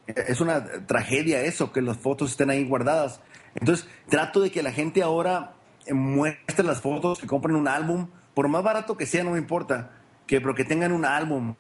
es 0.07 0.41
una 0.41 0.65
tragedia 0.87 1.43
eso, 1.43 1.73
que 1.73 1.83
las 1.83 1.99
fotos 1.99 2.31
estén 2.31 2.51
ahí 2.51 2.67
guardadas. 2.67 3.21
Entonces, 3.55 3.89
trato 4.09 4.41
de 4.41 4.51
que 4.51 4.63
la 4.63 4.73
gente 4.73 5.03
ahora 5.03 5.55
muestre 5.91 6.65
las 6.65 6.81
fotos, 6.81 7.19
que 7.19 7.27
compren 7.27 7.57
un 7.57 7.69
álbum, 7.69 8.09
por 8.35 8.49
más 8.49 8.63
barato 8.63 8.97
que 8.97 9.05
sea, 9.05 9.25
no 9.25 9.33
me 9.33 9.39
importa, 9.39 9.91
que, 10.27 10.41
pero 10.41 10.55
que 10.55 10.65
tengan 10.65 10.93
un 10.93 11.05
álbum 11.05 11.55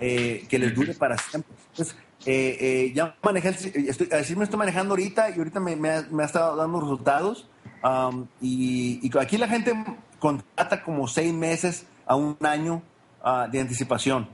eh, 0.00 0.44
que 0.48 0.58
les 0.58 0.74
dure 0.74 0.94
para 0.94 1.16
siempre. 1.16 1.54
Eh, 2.26 2.56
eh, 2.60 2.92
ya 2.94 3.16
manejé, 3.22 3.50
estoy, 3.50 4.08
así 4.12 4.34
me 4.34 4.44
estoy 4.44 4.58
manejando 4.58 4.92
ahorita 4.92 5.30
y 5.30 5.38
ahorita 5.38 5.60
me, 5.60 5.90
ha, 5.90 6.24
estado 6.24 6.56
dando 6.56 6.80
resultados. 6.80 7.48
Um, 7.82 8.26
y, 8.40 9.10
aquí 9.18 9.36
la 9.36 9.48
gente 9.48 9.74
contrata 10.18 10.82
como 10.82 11.06
seis 11.06 11.34
meses 11.34 11.86
a 12.06 12.16
un 12.16 12.36
año 12.40 12.82
uh, 13.22 13.50
de 13.50 13.60
anticipación. 13.60 14.28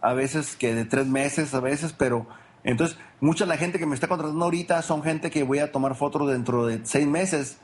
A 0.00 0.12
veces 0.14 0.56
que 0.56 0.74
de 0.74 0.84
tres 0.84 1.06
meses, 1.06 1.52
a 1.54 1.60
veces, 1.60 1.92
pero 1.92 2.26
entonces 2.64 2.96
mucha 3.20 3.44
la 3.44 3.56
gente 3.56 3.78
que 3.78 3.86
me 3.86 3.94
está 3.94 4.06
contratando 4.06 4.44
ahorita 4.44 4.82
son 4.82 5.02
gente 5.02 5.30
que 5.30 5.42
voy 5.42 5.58
a 5.58 5.72
tomar 5.72 5.96
fotos 5.96 6.28
dentro 6.30 6.66
de 6.66 6.80
seis 6.84 7.06
meses 7.06 7.58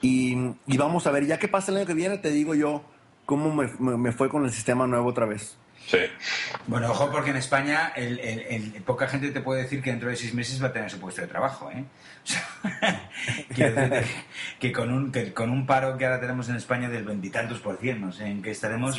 y, 0.00 0.34
vamos 0.76 1.06
a 1.06 1.12
ver, 1.12 1.26
ya 1.26 1.38
que 1.38 1.46
pasa 1.46 1.70
el 1.70 1.78
año 1.78 1.86
que 1.86 1.94
viene, 1.94 2.18
te 2.18 2.30
digo 2.30 2.56
yo 2.56 2.82
cómo 3.24 3.54
me, 3.54 3.68
me 3.96 4.10
fue 4.10 4.28
con 4.28 4.44
el 4.44 4.50
sistema 4.50 4.86
nuevo 4.88 5.08
otra 5.08 5.26
vez. 5.26 5.56
Sí. 5.86 5.98
Bueno, 6.66 6.90
ojo, 6.90 7.10
porque 7.10 7.30
en 7.30 7.36
España 7.36 7.92
el, 7.96 8.72
poca 8.84 9.06
gente 9.08 9.30
te 9.30 9.40
puede 9.40 9.62
decir 9.62 9.82
que 9.82 9.90
dentro 9.90 10.08
de 10.08 10.16
seis 10.16 10.34
meses 10.34 10.62
va 10.62 10.68
a 10.68 10.72
tener 10.72 10.90
su 10.90 10.98
puesto 10.98 11.22
de 11.22 11.28
trabajo. 11.28 11.70
¿eh? 11.70 11.84
que, 14.60 14.72
con 14.72 14.92
un, 14.92 15.12
con 15.34 15.50
un 15.50 15.66
paro 15.66 15.96
que 15.96 16.06
ahora 16.06 16.20
tenemos 16.20 16.48
en 16.48 16.56
España 16.56 16.88
del 16.88 17.04
veintitantos 17.04 17.58
por 17.60 17.78
ciento, 17.78 18.06
no 18.06 18.12
sé 18.12 18.26
en 18.26 18.42
qué 18.42 18.52
estaremos. 18.52 18.98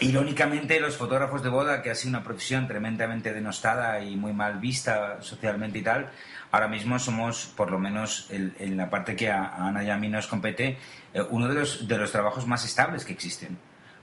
Irónicamente, 0.00 0.78
los 0.78 0.96
fotógrafos 0.96 1.42
de 1.42 1.48
boda, 1.48 1.82
que 1.82 1.90
ha 1.90 1.94
sido 1.94 2.10
una 2.10 2.22
profesión 2.22 2.68
tremendamente 2.68 3.32
denostada 3.32 4.00
y 4.00 4.14
muy 4.14 4.32
mal 4.32 4.60
vista 4.60 5.20
socialmente 5.22 5.78
y 5.78 5.82
tal, 5.82 6.10
ahora 6.52 6.68
mismo 6.68 7.00
somos, 7.00 7.52
por 7.56 7.72
lo 7.72 7.80
menos 7.80 8.28
en, 8.30 8.76
la 8.76 8.88
parte 8.90 9.16
que 9.16 9.28
a, 9.28 9.56
Ana 9.56 9.82
y 9.82 9.90
a 9.90 9.96
mí 9.96 10.08
nos 10.08 10.28
compete, 10.28 10.78
eh, 11.12 11.22
uno 11.30 11.48
de 11.48 11.54
los, 11.54 11.88
de 11.88 11.98
los 11.98 12.12
trabajos 12.12 12.46
más 12.46 12.64
estables 12.64 13.04
que 13.04 13.12
existen. 13.12 13.58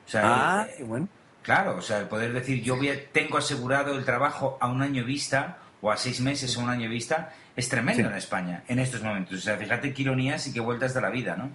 O 0.06 0.10
sea, 0.10 0.24
ah, 0.26 0.68
eh, 0.78 0.84
bueno 0.84 1.08
Claro, 1.46 1.78
o 1.78 1.82
sea, 1.82 2.00
el 2.00 2.08
poder 2.08 2.34
decir 2.34 2.64
yo 2.64 2.76
voy 2.76 2.90
tengo 3.12 3.38
asegurado 3.38 3.96
el 3.96 4.04
trabajo 4.04 4.58
a 4.60 4.68
un 4.68 4.82
año 4.82 5.06
vista 5.06 5.60
o 5.80 5.92
a 5.92 5.98
seis 5.98 6.20
meses 6.20 6.58
o 6.58 6.62
un 6.62 6.70
año 6.70 6.90
vista 6.90 7.34
es 7.56 7.70
tremendo 7.70 8.10
en 8.10 8.16
España 8.16 8.64
en 8.68 8.80
estos 8.80 9.04
momentos. 9.04 9.38
O 9.38 9.42
sea, 9.42 9.56
fíjate 9.56 9.94
qué 9.94 10.02
ironías 10.02 10.48
y 10.48 10.54
qué 10.54 10.60
vueltas 10.60 10.96
de 10.96 11.02
la 11.02 11.12
vida, 11.12 11.36
¿no? 11.36 11.52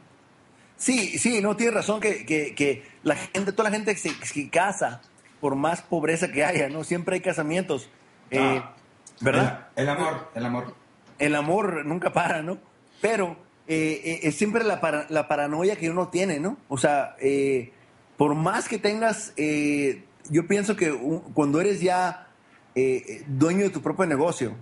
Sí, 0.77 1.19
sí, 1.19 1.41
no, 1.43 1.57
tienes 1.57 1.75
razón 1.75 2.01
que, 2.01 2.25
que, 2.25 2.89
la 3.03 3.17
gente, 3.17 3.51
toda 3.51 3.69
la 3.69 3.77
gente 3.77 3.93
que 3.93 4.01
se 4.01 4.49
casa, 4.49 5.03
por 5.41 5.57
más 5.57 5.83
pobreza 5.83 6.31
que 6.31 6.45
haya, 6.45 6.69
¿no? 6.69 6.85
Siempre 6.85 7.17
hay 7.17 7.21
casamientos. 7.21 7.91
Eh, 8.31 8.63
ah, 8.63 8.77
¿Verdad? 9.21 9.71
El, 9.75 9.89
amor, 9.89 10.31
el 10.37 10.47
amor. 10.47 10.75
El 11.19 11.35
amor 11.35 11.85
nunca 11.85 12.13
para, 12.13 12.43
¿no? 12.43 12.59
Pero 13.01 13.37
eh, 13.67 14.01
eh, 14.05 14.21
es 14.23 14.37
siempre 14.37 14.63
la, 14.63 15.07
la 15.09 15.27
paranoia 15.27 15.75
que 15.75 15.91
uno 15.91 16.09
tiene, 16.09 16.39
¿no? 16.39 16.59
O 16.69 16.79
sea, 16.79 17.17
eh, 17.21 17.73
por 18.21 18.35
más 18.35 18.69
que 18.69 18.77
tengas, 18.77 19.33
eh, 19.39 20.05
yo 20.29 20.47
pienso 20.47 20.77
que 20.77 20.95
cuando 21.33 21.59
eres 21.59 21.81
ya 21.81 22.27
eh, 22.75 23.25
dueño 23.27 23.63
de 23.63 23.71
tu 23.71 23.81
propio 23.81 24.05
negocio, 24.05 24.57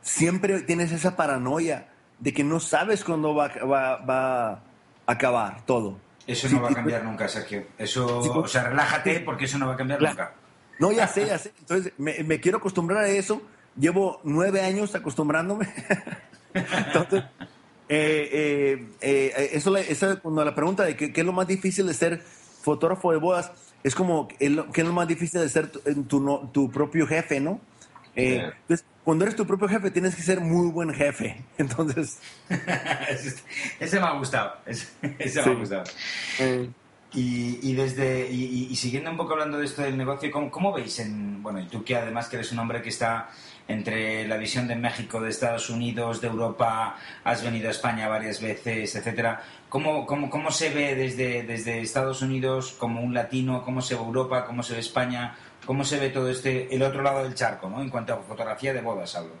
siempre 0.00 0.60
tienes 0.60 0.92
esa 0.92 1.16
paranoia 1.16 1.88
de 2.20 2.32
que 2.32 2.44
no 2.44 2.60
sabes 2.60 3.02
cuándo 3.02 3.34
va, 3.34 3.46
a 3.46 4.62
acabar 5.06 5.66
todo. 5.66 5.98
Eso 6.24 6.48
no 6.50 6.62
va 6.62 6.68
a 6.68 6.74
cambiar 6.74 7.02
nunca, 7.02 7.26
Sergio. 7.26 7.66
Eso, 7.76 8.20
o 8.20 8.46
sea, 8.46 8.68
relájate 8.68 9.18
porque 9.22 9.46
eso 9.46 9.58
no 9.58 9.66
va 9.66 9.74
a 9.74 9.76
cambiar 9.76 10.00
nunca. 10.00 10.34
No, 10.78 10.92
ya 10.92 11.08
sé, 11.08 11.26
ya 11.26 11.36
sé. 11.36 11.52
Entonces, 11.58 11.92
me, 11.98 12.38
quiero 12.38 12.58
acostumbrar 12.58 13.02
a 13.02 13.08
eso. 13.08 13.42
Llevo 13.76 14.20
nueve 14.22 14.60
años 14.60 14.94
acostumbrándome. 14.94 15.66
Entonces, 16.54 17.24
eh, 17.88 18.86
eso, 19.52 19.76
eso, 19.76 20.20
cuando 20.22 20.44
la 20.44 20.54
pregunta 20.54 20.84
de 20.84 20.94
qué, 20.94 21.12
qué, 21.12 21.22
es 21.22 21.26
lo 21.26 21.32
más 21.32 21.48
difícil 21.48 21.84
de 21.84 21.94
ser 21.94 22.37
fotógrafo 22.68 23.12
de 23.12 23.18
bodas 23.18 23.50
es 23.82 23.94
como 23.94 24.28
que 24.28 24.36
es 24.44 24.86
lo 24.86 24.92
más 24.92 25.08
difícil 25.08 25.40
de 25.40 25.48
ser 25.48 25.70
tu, 25.70 26.48
tu, 26.52 26.70
propio 26.70 27.06
jefe, 27.06 27.40
¿no? 27.40 27.60
Eh, 28.14 28.50
entonces, 28.62 28.84
cuando 29.04 29.24
eres 29.24 29.36
tu 29.36 29.46
propio 29.46 29.68
jefe, 29.68 29.90
tienes 29.90 30.14
que 30.14 30.22
ser 30.22 30.40
muy 30.40 30.70
buen 30.70 30.92
jefe. 30.92 31.42
Entonces. 31.58 32.18
ese 33.80 34.00
me 34.00 34.06
ha 34.06 34.12
gustado. 34.12 34.56
Ese, 34.66 34.88
me 35.02 35.40
ha 35.40 35.54
gustado. 35.54 35.84
Eh. 36.40 36.68
Y, 37.14 37.58
y, 37.62 37.72
desde 37.74 38.30
y, 38.30 38.74
siguiendo 38.76 39.10
un 39.10 39.16
poco 39.16 39.32
hablando 39.32 39.56
de 39.58 39.64
esto 39.64 39.80
del 39.80 39.96
negocio, 39.96 40.30
¿cómo, 40.30 40.50
¿cómo, 40.50 40.72
veis 40.74 40.98
en 40.98 41.42
bueno 41.42 41.60
y 41.60 41.66
tú 41.66 41.82
que 41.82 41.96
además 41.96 42.28
que 42.28 42.36
eres 42.36 42.52
un 42.52 42.58
hombre 42.58 42.82
que 42.82 42.90
está 42.90 43.30
entre 43.66 44.26
la 44.26 44.36
visión 44.36 44.68
de 44.68 44.76
México, 44.76 45.20
de 45.20 45.30
Estados 45.30 45.70
Unidos, 45.70 46.20
de 46.20 46.28
Europa, 46.28 46.96
has 47.24 47.42
venido 47.42 47.68
a 47.68 47.70
España 47.70 48.08
varias 48.08 48.42
veces, 48.42 48.94
etcétera. 48.94 49.42
¿Cómo, 49.68 50.06
cómo, 50.06 50.30
cómo 50.30 50.50
se 50.50 50.70
ve 50.70 50.94
desde, 50.94 51.42
desde 51.42 51.80
Estados 51.80 52.22
Unidos 52.22 52.74
como 52.78 53.02
un 53.02 53.12
latino? 53.12 53.62
¿Cómo 53.64 53.82
se 53.82 53.94
ve 53.94 54.00
Europa? 54.00 54.46
¿Cómo 54.46 54.62
se 54.62 54.74
ve 54.74 54.80
España? 54.80 55.36
¿Cómo 55.66 55.84
se 55.84 55.98
ve 55.98 56.08
todo 56.08 56.30
este, 56.30 56.74
el 56.74 56.82
otro 56.82 57.02
lado 57.02 57.22
del 57.22 57.34
charco, 57.34 57.68
¿no? 57.68 57.82
En 57.82 57.90
cuanto 57.90 58.14
a 58.14 58.16
fotografía 58.16 58.72
de 58.72 58.80
bodas, 58.80 59.14
hablo. 59.14 59.32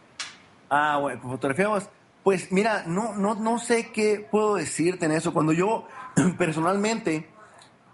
Ah, 0.68 0.98
bueno, 1.00 1.22
fotografía 1.22 1.64
de 1.64 1.70
bodas. 1.70 1.90
Pues 2.22 2.52
mira, 2.52 2.84
no, 2.86 3.14
no, 3.14 3.36
no 3.36 3.58
sé 3.58 3.90
qué 3.90 4.26
puedo 4.30 4.56
decirte 4.56 5.06
en 5.06 5.12
eso. 5.12 5.32
Cuando 5.32 5.52
yo, 5.52 5.88
personalmente, 6.38 7.26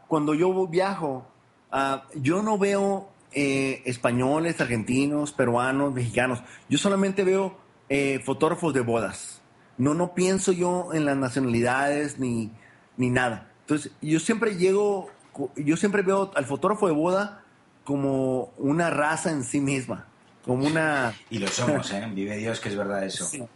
cuando 0.08 0.34
yo 0.34 0.66
viajo, 0.66 1.26
uh, 1.72 1.98
yo 2.16 2.42
no 2.42 2.58
veo 2.58 3.10
eh, 3.32 3.82
españoles, 3.84 4.60
argentinos, 4.60 5.32
peruanos, 5.32 5.92
mexicanos. 5.92 6.42
Yo 6.68 6.78
solamente 6.78 7.22
veo 7.22 7.56
eh, 7.88 8.20
fotógrafos 8.24 8.72
de 8.74 8.80
bodas. 8.80 9.33
No, 9.78 9.94
no 9.94 10.14
pienso 10.14 10.52
yo 10.52 10.92
en 10.92 11.04
las 11.04 11.16
nacionalidades 11.16 12.18
ni, 12.18 12.50
ni 12.96 13.10
nada. 13.10 13.50
Entonces, 13.60 13.92
yo 14.00 14.20
siempre 14.20 14.56
llego, 14.56 15.10
yo 15.56 15.76
siempre 15.76 16.02
veo 16.02 16.30
al 16.34 16.44
fotógrafo 16.44 16.86
de 16.86 16.92
boda 16.92 17.42
como 17.82 18.52
una 18.58 18.90
raza 18.90 19.30
en 19.30 19.44
sí 19.44 19.60
misma, 19.60 20.06
como 20.44 20.66
una... 20.66 21.14
Y 21.30 21.38
lo 21.38 21.48
somos, 21.48 21.92
¿eh? 21.92 22.08
Vive 22.12 22.36
Dios 22.36 22.60
que 22.60 22.68
es 22.68 22.76
verdad 22.76 23.04
eso. 23.04 23.48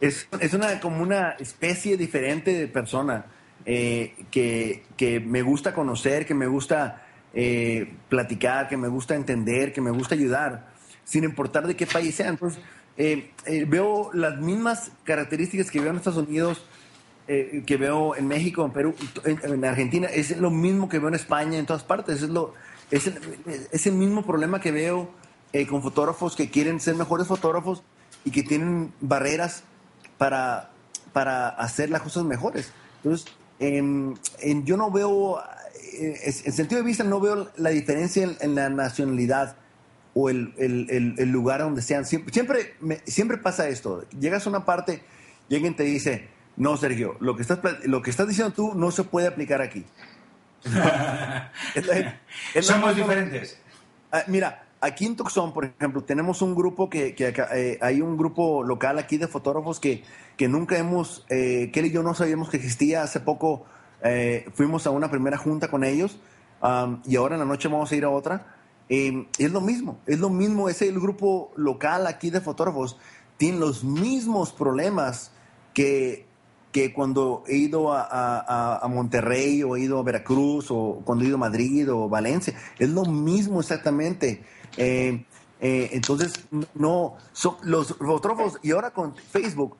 Es, 0.00 0.28
es, 0.40 0.54
una, 0.54 0.80
como 0.80 1.02
una 1.02 1.32
especie 1.32 1.96
diferente 1.96 2.52
de 2.52 2.66
persona 2.66 3.26
eh, 3.64 4.14
que, 4.32 4.84
que 4.96 5.20
me 5.20 5.42
gusta 5.42 5.72
conocer, 5.72 6.26
que 6.26 6.34
me 6.34 6.48
gusta 6.48 7.06
eh, 7.34 7.94
platicar, 8.08 8.68
que 8.68 8.76
me 8.76 8.88
gusta 8.88 9.14
entender, 9.14 9.72
que 9.72 9.80
me 9.80 9.90
gusta 9.90 10.14
ayudar, 10.14 10.68
sin 11.04 11.24
importar 11.24 11.66
de 11.66 11.76
qué 11.76 11.86
país 11.86 12.16
sea. 12.16 12.28
Entonces, 12.28 12.60
eh, 12.96 13.30
eh, 13.46 13.64
veo 13.66 14.10
las 14.12 14.38
mismas 14.38 14.92
características 15.04 15.70
que 15.70 15.80
veo 15.80 15.90
en 15.90 15.96
Estados 15.96 16.26
Unidos, 16.26 16.64
que 17.26 17.76
veo 17.78 18.14
en 18.14 18.28
México, 18.28 18.62
en 18.62 18.72
Perú, 18.72 18.94
en, 19.24 19.64
Argentina, 19.64 20.06
es 20.06 20.36
lo 20.36 20.50
mismo 20.50 20.90
que 20.90 20.98
veo 20.98 21.08
en 21.08 21.14
España, 21.14 21.56
en 21.56 21.64
todas 21.64 21.82
partes. 21.82 22.20
Es, 22.20 22.28
lo, 22.28 22.52
es, 22.90 23.06
el, 23.86 23.92
mismo 23.94 24.26
problema 24.26 24.60
que 24.60 24.70
veo 24.70 25.08
con 25.70 25.80
fotógrafos 25.80 26.36
que 26.36 26.50
quieren 26.50 26.78
ser 26.78 26.94
mejores 26.94 27.28
fotógrafos 27.28 27.82
y 28.26 28.32
que 28.32 28.42
tienen 28.42 28.92
barreras 29.00 29.62
para, 30.18 30.72
para 31.14 31.48
hacer 31.48 31.88
las 31.88 32.02
cosas 32.02 32.24
mejores. 32.24 32.70
Entonces, 33.02 33.32
yo 33.58 34.76
no 34.76 34.90
veo 34.90 35.40
eh, 35.92 36.20
en 36.24 36.52
sentido 36.52 36.80
de 36.80 36.86
vista 36.86 37.04
no 37.04 37.20
veo 37.20 37.50
la 37.56 37.70
diferencia 37.70 38.28
en, 38.40 38.54
la 38.54 38.70
nacionalidad 38.70 39.56
o 40.14 40.30
el, 40.30 41.14
lugar 41.30 41.60
donde 41.60 41.82
sean. 41.82 42.04
Siempre, 42.04 42.74
siempre, 43.06 43.38
pasa 43.38 43.68
esto. 43.68 44.04
Llegas 44.18 44.46
a 44.46 44.50
una 44.50 44.64
parte 44.64 45.02
y 45.48 45.54
alguien 45.54 45.74
te 45.76 45.84
dice, 45.84 46.28
no, 46.56 46.76
Sergio, 46.76 47.16
lo 47.20 47.36
que 47.36 47.42
estás, 47.42 47.60
lo 47.84 48.02
que 48.02 48.10
estás 48.10 48.28
diciendo 48.28 48.52
tú 48.52 48.74
no 48.74 48.90
se 48.90 49.04
puede 49.04 49.28
aplicar 49.28 49.62
aquí. 49.62 49.84
Somos 52.60 52.96
diferentes. 52.96 53.58
Ah, 54.10 54.24
mira, 54.26 54.64
aquí 54.80 55.06
en 55.06 55.16
Tucson, 55.16 55.52
por 55.52 55.64
ejemplo, 55.64 56.02
tenemos 56.02 56.42
un 56.42 56.54
grupo 56.54 56.90
que, 56.90 57.14
que 57.14 57.34
eh, 57.54 57.78
hay 57.80 58.00
un 58.00 58.16
grupo 58.16 58.62
local 58.62 58.98
aquí 58.98 59.16
de 59.16 59.28
fotógrafos 59.28 59.80
que, 59.80 60.04
que 60.36 60.48
nunca 60.48 60.76
hemos, 60.76 61.24
eh, 61.30 61.70
Kelly 61.72 61.88
y 61.88 61.92
yo 61.92 62.02
no 62.02 62.14
sabíamos 62.14 62.50
que 62.50 62.58
existía. 62.58 63.02
Hace 63.02 63.20
poco 63.20 63.64
eh, 64.02 64.46
fuimos 64.54 64.86
a 64.86 64.90
una 64.90 65.10
primera 65.10 65.38
junta 65.38 65.68
con 65.68 65.84
ellos 65.84 66.18
um, 66.60 67.00
y 67.06 67.16
ahora 67.16 67.36
en 67.36 67.40
la 67.40 67.46
noche 67.46 67.68
vamos 67.68 67.90
a 67.90 67.96
ir 67.96 68.04
a 68.04 68.10
otra. 68.10 68.56
Eh, 68.94 69.26
es 69.38 69.50
lo 69.50 69.62
mismo, 69.62 70.00
es 70.04 70.18
lo 70.18 70.28
mismo, 70.28 70.68
es 70.68 70.82
el 70.82 71.00
grupo 71.00 71.50
local 71.56 72.06
aquí 72.06 72.28
de 72.28 72.42
fotógrafos. 72.42 72.98
Tiene 73.38 73.58
los 73.58 73.84
mismos 73.84 74.52
problemas 74.52 75.32
que, 75.72 76.26
que 76.72 76.92
cuando 76.92 77.42
he 77.46 77.56
ido 77.56 77.90
a, 77.90 78.02
a, 78.02 78.84
a, 78.84 78.88
Monterrey 78.88 79.62
o 79.62 79.76
he 79.76 79.80
ido 79.80 79.98
a 79.98 80.02
Veracruz 80.02 80.66
o 80.68 81.00
cuando 81.06 81.24
he 81.24 81.28
ido 81.28 81.36
a 81.36 81.40
Madrid 81.40 81.90
o 81.90 82.06
Valencia. 82.10 82.54
Es 82.78 82.90
lo 82.90 83.06
mismo 83.06 83.60
exactamente. 83.60 84.44
Eh, 84.76 85.24
eh, 85.62 85.88
entonces, 85.92 86.34
no, 86.74 87.16
los 87.62 87.96
fotógrafos, 87.96 88.58
y 88.62 88.72
ahora 88.72 88.90
con 88.90 89.16
Facebook 89.16 89.78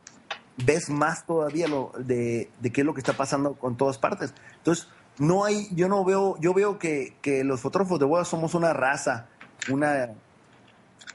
ves 0.64 0.88
más 0.88 1.26
todavía 1.26 1.68
lo 1.68 1.92
de, 1.98 2.50
de, 2.62 2.72
qué 2.72 2.80
es 2.80 2.86
lo 2.86 2.94
que 2.94 3.00
está 3.00 3.12
pasando 3.12 3.58
con 3.58 3.76
todas 3.76 3.98
partes. 3.98 4.32
Entonces, 4.56 4.88
no 5.18 5.44
hay, 5.44 5.68
yo 5.72 5.88
no 5.88 6.04
veo, 6.04 6.36
yo 6.40 6.54
veo 6.54 6.78
que, 6.78 7.16
que 7.22 7.44
los 7.44 7.60
fotógrafos 7.60 7.98
de 7.98 8.06
bodas 8.06 8.28
somos 8.28 8.54
una 8.54 8.72
raza, 8.72 9.28
una, 9.70 10.10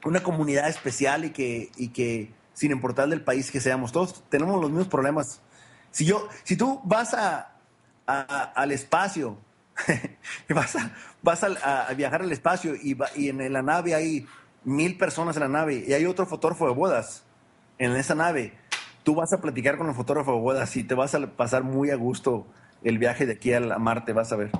una 0.05 0.21
comunidad 0.21 0.69
especial 0.69 1.25
y 1.25 1.31
que, 1.31 1.71
y 1.77 1.89
que 1.89 2.31
sin 2.53 2.71
importar 2.71 3.09
del 3.09 3.21
país 3.21 3.51
que 3.51 3.59
seamos, 3.59 3.91
todos 3.91 4.23
tenemos 4.29 4.59
los 4.61 4.69
mismos 4.69 4.87
problemas. 4.87 5.41
Si 5.91 6.05
yo, 6.05 6.27
si 6.43 6.55
tú 6.55 6.81
vas 6.83 7.13
a, 7.13 7.53
al 8.05 8.71
espacio, 8.71 9.37
vas, 10.49 10.75
a, 10.75 10.91
vas 11.21 11.43
a, 11.43 11.87
a, 11.87 11.93
viajar 11.93 12.21
al 12.21 12.31
espacio 12.31 12.75
y, 12.75 12.97
y 13.15 13.29
en 13.29 13.53
la 13.53 13.61
nave 13.61 13.93
hay 13.95 14.25
mil 14.63 14.97
personas 14.97 15.35
en 15.35 15.43
la 15.43 15.49
nave 15.49 15.85
y 15.87 15.93
hay 15.93 16.05
otro 16.05 16.25
fotógrafo 16.25 16.67
de 16.67 16.73
bodas 16.73 17.23
en 17.77 17.95
esa 17.95 18.15
nave, 18.15 18.53
tú 19.03 19.15
vas 19.15 19.31
a 19.33 19.39
platicar 19.39 19.77
con 19.77 19.87
el 19.87 19.95
fotógrafo 19.95 20.33
de 20.33 20.39
bodas 20.39 20.75
y 20.75 20.83
te 20.83 20.95
vas 20.95 21.15
a 21.15 21.27
pasar 21.27 21.63
muy 21.63 21.91
a 21.91 21.95
gusto 21.95 22.47
el 22.83 22.97
viaje 22.97 23.25
de 23.25 23.33
aquí 23.33 23.53
a 23.53 23.59
Marte, 23.59 24.13
vas 24.13 24.31
a 24.31 24.35
ver. 24.35 24.51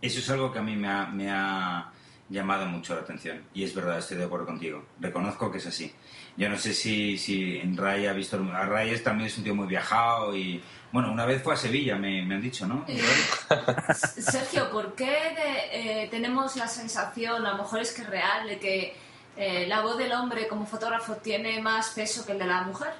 Eso 0.00 0.18
es 0.18 0.30
algo 0.30 0.52
que 0.52 0.58
a 0.58 0.62
mí 0.62 0.76
me 0.76 0.88
ha, 0.88 1.06
me 1.06 1.30
ha 1.30 1.92
llamado 2.28 2.66
mucho 2.66 2.94
la 2.94 3.02
atención 3.02 3.42
y 3.52 3.62
es 3.62 3.74
verdad, 3.74 3.98
estoy 3.98 4.16
de 4.16 4.24
acuerdo 4.24 4.46
contigo. 4.46 4.84
Reconozco 4.98 5.50
que 5.50 5.58
es 5.58 5.66
así. 5.66 5.92
Yo 6.36 6.48
no 6.48 6.56
sé 6.56 6.72
si, 6.72 7.18
si 7.18 7.58
en 7.58 7.76
Ray 7.76 8.06
ha 8.06 8.12
visto... 8.12 8.42
A 8.52 8.64
Ray 8.64 8.98
también 9.00 9.26
es 9.26 9.38
un 9.38 9.44
tío 9.44 9.54
muy 9.54 9.66
viajado 9.66 10.34
y... 10.34 10.62
Bueno, 10.90 11.10
una 11.10 11.24
vez 11.24 11.42
fue 11.42 11.54
a 11.54 11.56
Sevilla, 11.56 11.96
me, 11.96 12.22
me 12.22 12.34
han 12.34 12.42
dicho, 12.42 12.66
¿no? 12.66 12.84
Eh, 12.86 13.00
Sergio, 13.94 14.70
¿por 14.70 14.94
qué 14.94 15.06
de, 15.06 16.02
eh, 16.02 16.08
tenemos 16.10 16.56
la 16.56 16.68
sensación, 16.68 17.46
a 17.46 17.52
lo 17.52 17.58
mejor 17.58 17.80
es 17.80 17.92
que 17.92 18.02
es 18.02 18.10
real, 18.10 18.46
de 18.46 18.58
que 18.58 18.94
eh, 19.36 19.66
la 19.68 19.80
voz 19.80 19.96
del 19.96 20.12
hombre 20.12 20.48
como 20.48 20.66
fotógrafo 20.66 21.16
tiene 21.16 21.62
más 21.62 21.90
peso 21.90 22.26
que 22.26 22.32
el 22.32 22.38
de 22.38 22.46
la 22.46 22.62
mujer? 22.64 22.92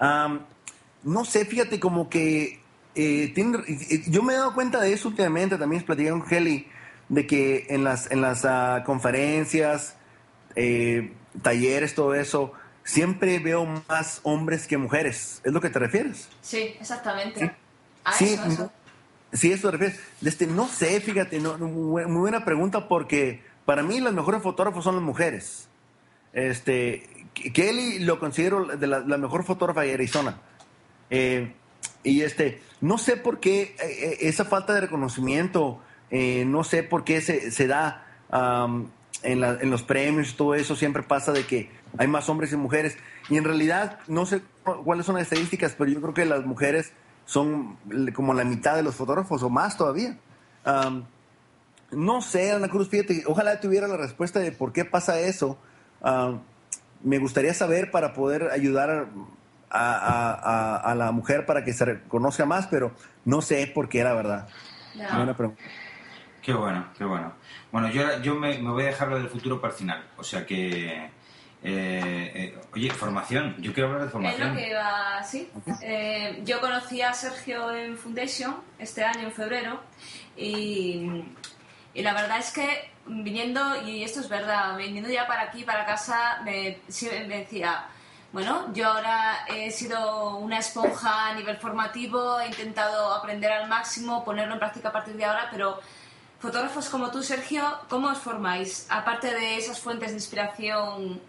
Um, 0.00 0.40
no 1.02 1.24
sé, 1.26 1.44
fíjate 1.44 1.78
como 1.78 2.08
que 2.08 2.60
eh, 2.96 3.30
tiene, 3.34 3.58
yo 4.08 4.22
me 4.22 4.32
he 4.32 4.36
dado 4.36 4.54
cuenta 4.54 4.80
de 4.80 4.92
eso 4.92 5.08
últimamente, 5.08 5.58
también 5.58 5.82
platicé 5.82 6.10
con 6.10 6.24
Kelly, 6.24 6.66
de 7.10 7.26
que 7.26 7.66
en 7.68 7.84
las, 7.84 8.10
en 8.10 8.22
las 8.22 8.44
uh, 8.44 8.82
conferencias, 8.84 9.96
eh, 10.54 11.12
talleres, 11.42 11.94
todo 11.94 12.14
eso, 12.14 12.52
siempre 12.84 13.38
veo 13.38 13.66
más 13.86 14.20
hombres 14.22 14.66
que 14.66 14.78
mujeres. 14.78 15.42
¿Es 15.44 15.52
lo 15.52 15.60
que 15.60 15.68
te 15.68 15.78
refieres? 15.78 16.28
Sí, 16.40 16.74
exactamente. 16.80 17.40
Sí, 17.40 17.50
a 18.04 18.12
sí, 18.12 18.24
eso, 18.32 18.46
eso. 18.46 18.72
sí, 19.32 19.52
eso 19.52 19.70
te 19.70 19.76
refieres. 19.76 20.00
Este, 20.24 20.46
no 20.46 20.66
sé, 20.66 20.98
fíjate, 21.00 21.38
no, 21.38 21.58
muy 21.58 22.02
buena 22.06 22.46
pregunta 22.46 22.88
porque 22.88 23.42
para 23.66 23.82
mí 23.82 24.00
las 24.00 24.14
mejores 24.14 24.42
fotógrafos 24.42 24.82
son 24.82 24.94
las 24.94 25.04
mujeres. 25.04 25.68
Este, 26.32 27.28
Kelly 27.34 27.98
lo 27.98 28.18
considero 28.18 28.64
de 28.64 28.86
la, 28.86 29.00
la 29.00 29.18
mejor 29.18 29.44
fotógrafa 29.44 29.82
de 29.82 29.92
Arizona. 29.92 30.40
Eh, 31.10 31.52
y 32.06 32.22
este, 32.22 32.62
no 32.80 32.98
sé 32.98 33.16
por 33.16 33.40
qué 33.40 33.74
eh, 33.82 34.18
esa 34.20 34.44
falta 34.44 34.72
de 34.72 34.80
reconocimiento, 34.80 35.80
eh, 36.10 36.44
no 36.46 36.62
sé 36.62 36.84
por 36.84 37.02
qué 37.02 37.20
se, 37.20 37.50
se 37.50 37.66
da 37.66 38.06
en, 39.22 39.40
la, 39.40 39.58
en, 39.60 39.70
los 39.70 39.82
premios 39.82 40.36
todo 40.36 40.54
eso, 40.54 40.76
siempre 40.76 41.02
pasa 41.02 41.32
de 41.32 41.44
que 41.44 41.68
hay 41.98 42.06
más 42.06 42.28
hombres 42.28 42.52
y 42.52 42.56
mujeres. 42.56 42.96
Y 43.28 43.36
en 43.36 43.44
realidad, 43.44 43.98
no 44.06 44.24
sé 44.24 44.40
cuáles 44.84 45.04
son 45.04 45.16
las 45.16 45.24
estadísticas, 45.24 45.74
pero 45.76 45.90
yo 45.90 46.00
creo 46.00 46.14
que 46.14 46.24
las 46.24 46.44
mujeres 46.44 46.92
son 47.24 47.76
como 48.14 48.34
la 48.34 48.44
mitad 48.44 48.76
de 48.76 48.84
los 48.84 48.94
fotógrafos 48.94 49.42
o 49.42 49.50
más 49.50 49.76
todavía. 49.76 50.16
No 51.90 52.22
sé, 52.22 52.52
Ana 52.52 52.68
Cruz, 52.68 52.88
fíjate, 52.88 53.24
ojalá 53.26 53.60
tuviera 53.60 53.88
la 53.88 53.96
respuesta 53.96 54.38
de 54.38 54.52
por 54.52 54.72
qué 54.72 54.84
pasa 54.84 55.18
eso. 55.18 55.58
Me 57.02 57.18
gustaría 57.18 57.54
saber 57.54 57.90
para 57.90 58.12
poder 58.12 58.50
ayudar 58.50 59.08
a, 59.70 60.32
a, 60.34 60.76
a, 60.76 60.94
la 60.94 61.12
mujer 61.12 61.46
para 61.46 61.64
que 61.64 61.72
se 61.72 61.84
reconozca 61.84 62.46
más, 62.46 62.66
pero 62.66 62.92
no 63.24 63.42
sé 63.42 63.66
por 63.66 63.88
qué, 63.88 64.04
la 64.04 64.14
verdad. 64.14 64.48
No. 64.94 65.16
Buena 65.16 65.36
pregunta. 65.36 65.62
Qué 66.42 66.52
bueno, 66.52 66.86
qué 66.96 67.04
bueno. 67.04 67.32
Bueno, 67.72 67.90
yo, 67.90 68.22
yo 68.22 68.36
me, 68.36 68.58
me, 68.58 68.70
voy 68.70 68.84
a 68.84 68.86
dejar 68.86 69.08
lo 69.08 69.18
del 69.18 69.28
futuro 69.28 69.60
para 69.60 69.72
el 69.72 69.78
final. 69.78 70.04
O 70.16 70.22
sea 70.22 70.46
que. 70.46 71.10
Eh, 71.62 72.32
eh, 72.34 72.58
oye, 72.72 72.90
formación. 72.90 73.56
Yo 73.58 73.72
quiero 73.72 73.88
hablar 73.88 74.04
de 74.04 74.10
formación. 74.10 74.42
Es 74.42 74.48
lo 74.48 74.56
que 74.56 74.70
iba, 74.70 75.22
sí. 75.24 75.50
Eh, 75.82 76.42
yo 76.44 76.60
conocí 76.60 77.02
a 77.02 77.12
Sergio 77.12 77.74
en 77.74 77.98
Foundation 77.98 78.56
este 78.78 79.02
año, 79.02 79.22
en 79.22 79.32
febrero, 79.32 79.80
y, 80.36 81.24
y 81.92 82.02
la 82.02 82.12
verdad 82.14 82.38
es 82.38 82.52
que 82.52 82.90
viniendo, 83.06 83.82
y 83.84 84.04
esto 84.04 84.20
es 84.20 84.28
verdad, 84.28 84.76
viniendo 84.76 85.10
ya 85.10 85.26
para 85.26 85.42
aquí, 85.42 85.64
para 85.64 85.84
casa, 85.84 86.40
me, 86.44 86.78
me 87.26 87.38
decía, 87.38 87.86
bueno, 88.32 88.72
yo 88.74 88.88
ahora 88.88 89.46
he 89.48 89.70
sido 89.70 90.36
una 90.36 90.58
esponja 90.58 91.30
a 91.30 91.34
nivel 91.34 91.56
formativo, 91.56 92.40
he 92.40 92.48
intentado 92.48 93.14
aprender 93.14 93.52
al 93.52 93.68
máximo, 93.68 94.24
ponerlo 94.24 94.54
en 94.54 94.58
práctica 94.58 94.88
a 94.88 94.92
partir 94.92 95.16
de 95.16 95.24
ahora, 95.24 95.48
pero 95.50 95.80
fotógrafos 96.38 96.88
como 96.88 97.10
tú, 97.10 97.22
Sergio, 97.22 97.62
¿cómo 97.88 98.08
os 98.08 98.18
formáis? 98.18 98.86
Aparte 98.90 99.32
de 99.32 99.56
esas 99.56 99.80
fuentes 99.80 100.10
de 100.10 100.16
inspiración 100.16 101.20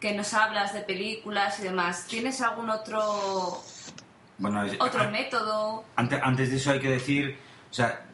que 0.00 0.14
nos 0.14 0.32
hablas 0.34 0.72
de 0.72 0.80
películas 0.80 1.60
y 1.60 1.64
demás, 1.64 2.06
¿tienes 2.06 2.40
algún 2.40 2.70
otro, 2.70 3.62
bueno, 4.38 4.64
otro 4.80 5.02
a, 5.02 5.08
método? 5.08 5.84
Antes, 5.96 6.20
antes 6.22 6.50
de 6.50 6.56
eso 6.56 6.70
hay 6.72 6.80
que 6.80 6.90
decir, 6.90 7.38
o 7.70 7.74
sea, 7.74 8.06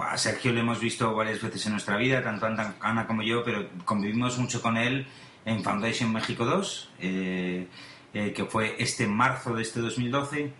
a 0.00 0.16
Sergio 0.16 0.52
le 0.52 0.60
hemos 0.60 0.78
visto 0.78 1.14
varias 1.14 1.42
veces 1.42 1.66
en 1.66 1.72
nuestra 1.72 1.96
vida, 1.96 2.22
tanto 2.22 2.46
Ana 2.80 3.06
como 3.06 3.22
yo, 3.22 3.42
pero 3.42 3.68
convivimos 3.84 4.38
mucho 4.38 4.62
con 4.62 4.76
él 4.76 5.06
en 5.44 5.62
Foundation 5.62 6.12
México 6.12 6.44
2, 6.44 6.90
eh, 7.00 7.66
eh, 8.14 8.32
que 8.32 8.44
fue 8.44 8.76
este 8.78 9.06
marzo 9.06 9.54
de 9.54 9.62
este 9.62 9.80
2012. 9.80 10.52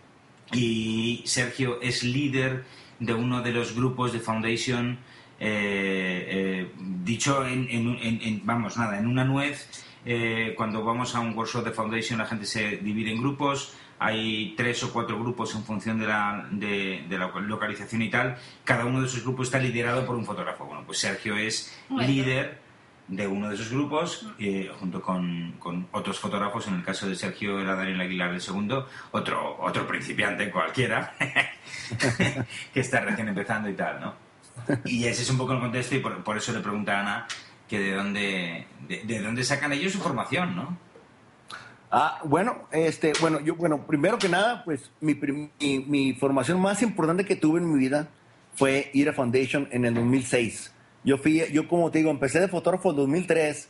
Y 0.52 1.22
Sergio 1.24 1.80
es 1.80 2.02
líder 2.02 2.64
de 2.98 3.14
uno 3.14 3.42
de 3.42 3.52
los 3.52 3.74
grupos 3.74 4.12
de 4.12 4.20
Foundation, 4.20 4.98
eh, 5.40 6.70
dicho 7.04 7.46
en, 7.46 7.68
en, 7.70 8.20
en, 8.22 8.42
vamos, 8.44 8.76
nada, 8.76 8.98
en 8.98 9.06
una 9.06 9.24
nuez. 9.24 9.68
cuando 10.56 10.84
vamos 10.84 11.14
a 11.14 11.20
un 11.20 11.36
workshop 11.36 11.64
de 11.64 11.70
Foundation 11.70 12.18
la 12.18 12.26
gente 12.26 12.44
se 12.44 12.78
divide 12.78 13.12
en 13.12 13.20
grupos, 13.20 13.74
hay 13.98 14.54
tres 14.56 14.82
o 14.82 14.92
cuatro 14.92 15.18
grupos 15.18 15.54
en 15.54 15.62
función 15.62 15.98
de 16.00 16.06
la, 16.06 16.48
de, 16.50 17.04
de 17.08 17.18
la, 17.18 17.28
localización 17.28 18.02
y 18.02 18.10
tal. 18.10 18.36
Cada 18.64 18.84
uno 18.84 19.00
de 19.00 19.06
esos 19.06 19.22
grupos 19.22 19.46
está 19.46 19.58
liderado 19.58 20.04
por 20.04 20.16
un 20.16 20.24
fotógrafo. 20.24 20.66
Bueno, 20.66 20.82
pues 20.84 20.98
Sergio 20.98 21.36
es 21.36 21.72
bueno. 21.88 22.08
líder 22.08 22.61
de 23.16 23.26
uno 23.26 23.48
de 23.48 23.54
esos 23.54 23.70
grupos, 23.70 24.26
junto 24.80 25.02
con, 25.02 25.52
con, 25.58 25.86
otros 25.92 26.18
fotógrafos. 26.18 26.66
En 26.66 26.74
el 26.74 26.84
caso 26.84 27.08
de 27.08 27.14
Sergio 27.14 27.60
era 27.60 27.74
Daniel 27.74 28.00
Aguilar 28.00 28.32
el 28.32 28.40
segundo, 28.40 28.88
otro, 29.10 29.58
otro 29.60 29.86
principiante 29.86 30.50
cualquiera, 30.50 31.14
que 32.72 32.80
está 32.80 33.00
recién 33.00 33.28
empezando 33.28 33.68
y 33.68 33.74
tal, 33.74 34.00
¿no? 34.00 34.14
Y 34.84 35.04
ese 35.04 35.22
es 35.22 35.30
un 35.30 35.38
poco 35.38 35.52
el 35.52 35.60
contexto 35.60 35.94
y 35.94 35.98
por, 35.98 36.24
por 36.24 36.36
eso 36.36 36.52
le 36.52 36.60
pregunta 36.60 36.96
a 36.96 37.00
Ana 37.00 37.26
que 37.68 37.78
de 37.78 37.94
dónde, 37.94 38.66
de, 38.88 39.02
de 39.04 39.20
dónde 39.20 39.44
sacan 39.44 39.72
ellos 39.72 39.92
su 39.92 39.98
formación, 39.98 40.56
¿no? 40.56 40.76
Ah, 41.90 42.20
bueno, 42.24 42.68
este, 42.70 43.12
bueno, 43.20 43.40
yo, 43.40 43.54
bueno, 43.54 43.86
primero 43.86 44.16
que 44.16 44.30
nada, 44.30 44.64
pues 44.64 44.90
mi, 45.02 45.14
mi, 45.14 45.78
mi, 45.80 46.14
formación 46.14 46.58
más 46.58 46.80
importante 46.80 47.26
que 47.26 47.36
tuve 47.36 47.60
en 47.60 47.70
mi 47.70 47.78
vida 47.78 48.08
fue 48.54 48.90
ir 48.94 49.10
a 49.10 49.12
Foundation 49.12 49.68
en 49.70 49.84
el 49.84 49.92
2006. 49.92 50.72
Yo 51.04 51.18
fui, 51.18 51.42
yo 51.52 51.68
como 51.68 51.90
te 51.90 51.98
digo, 51.98 52.10
empecé 52.10 52.40
de 52.40 52.48
fotógrafo 52.48 52.90
en 52.90 52.96
2003. 52.96 53.68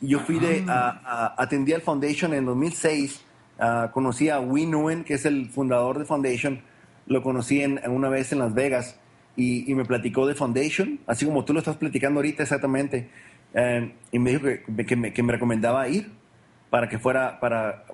Y 0.00 0.08
yo 0.08 0.20
fui 0.20 0.38
de, 0.38 0.64
a, 0.68 1.00
a, 1.04 1.42
atendí 1.42 1.72
al 1.72 1.80
Foundation 1.80 2.34
en 2.34 2.44
2006. 2.44 3.24
Uh, 3.58 3.90
conocí 3.92 4.28
a 4.28 4.40
Win 4.40 4.72
Nguyen, 4.72 5.04
que 5.04 5.14
es 5.14 5.24
el 5.24 5.48
fundador 5.48 5.98
de 5.98 6.04
Foundation. 6.04 6.60
Lo 7.06 7.22
conocí 7.22 7.62
en, 7.62 7.80
una 7.88 8.08
vez 8.08 8.32
en 8.32 8.40
Las 8.40 8.52
Vegas 8.52 8.98
y, 9.36 9.70
y, 9.70 9.74
me 9.74 9.84
platicó 9.84 10.26
de 10.26 10.34
Foundation, 10.34 11.00
así 11.06 11.24
como 11.24 11.44
tú 11.44 11.52
lo 11.52 11.60
estás 11.60 11.76
platicando 11.76 12.18
ahorita 12.18 12.42
exactamente. 12.42 13.08
Uh, 13.54 13.90
y 14.10 14.18
me 14.18 14.30
dijo 14.30 14.42
que, 14.42 14.86
que, 14.86 14.96
me, 14.96 15.12
que 15.12 15.22
me 15.22 15.32
recomendaba 15.32 15.88
ir 15.88 16.10
para 16.70 16.88
que 16.88 16.98
fuera 16.98 17.38
para 17.38 17.84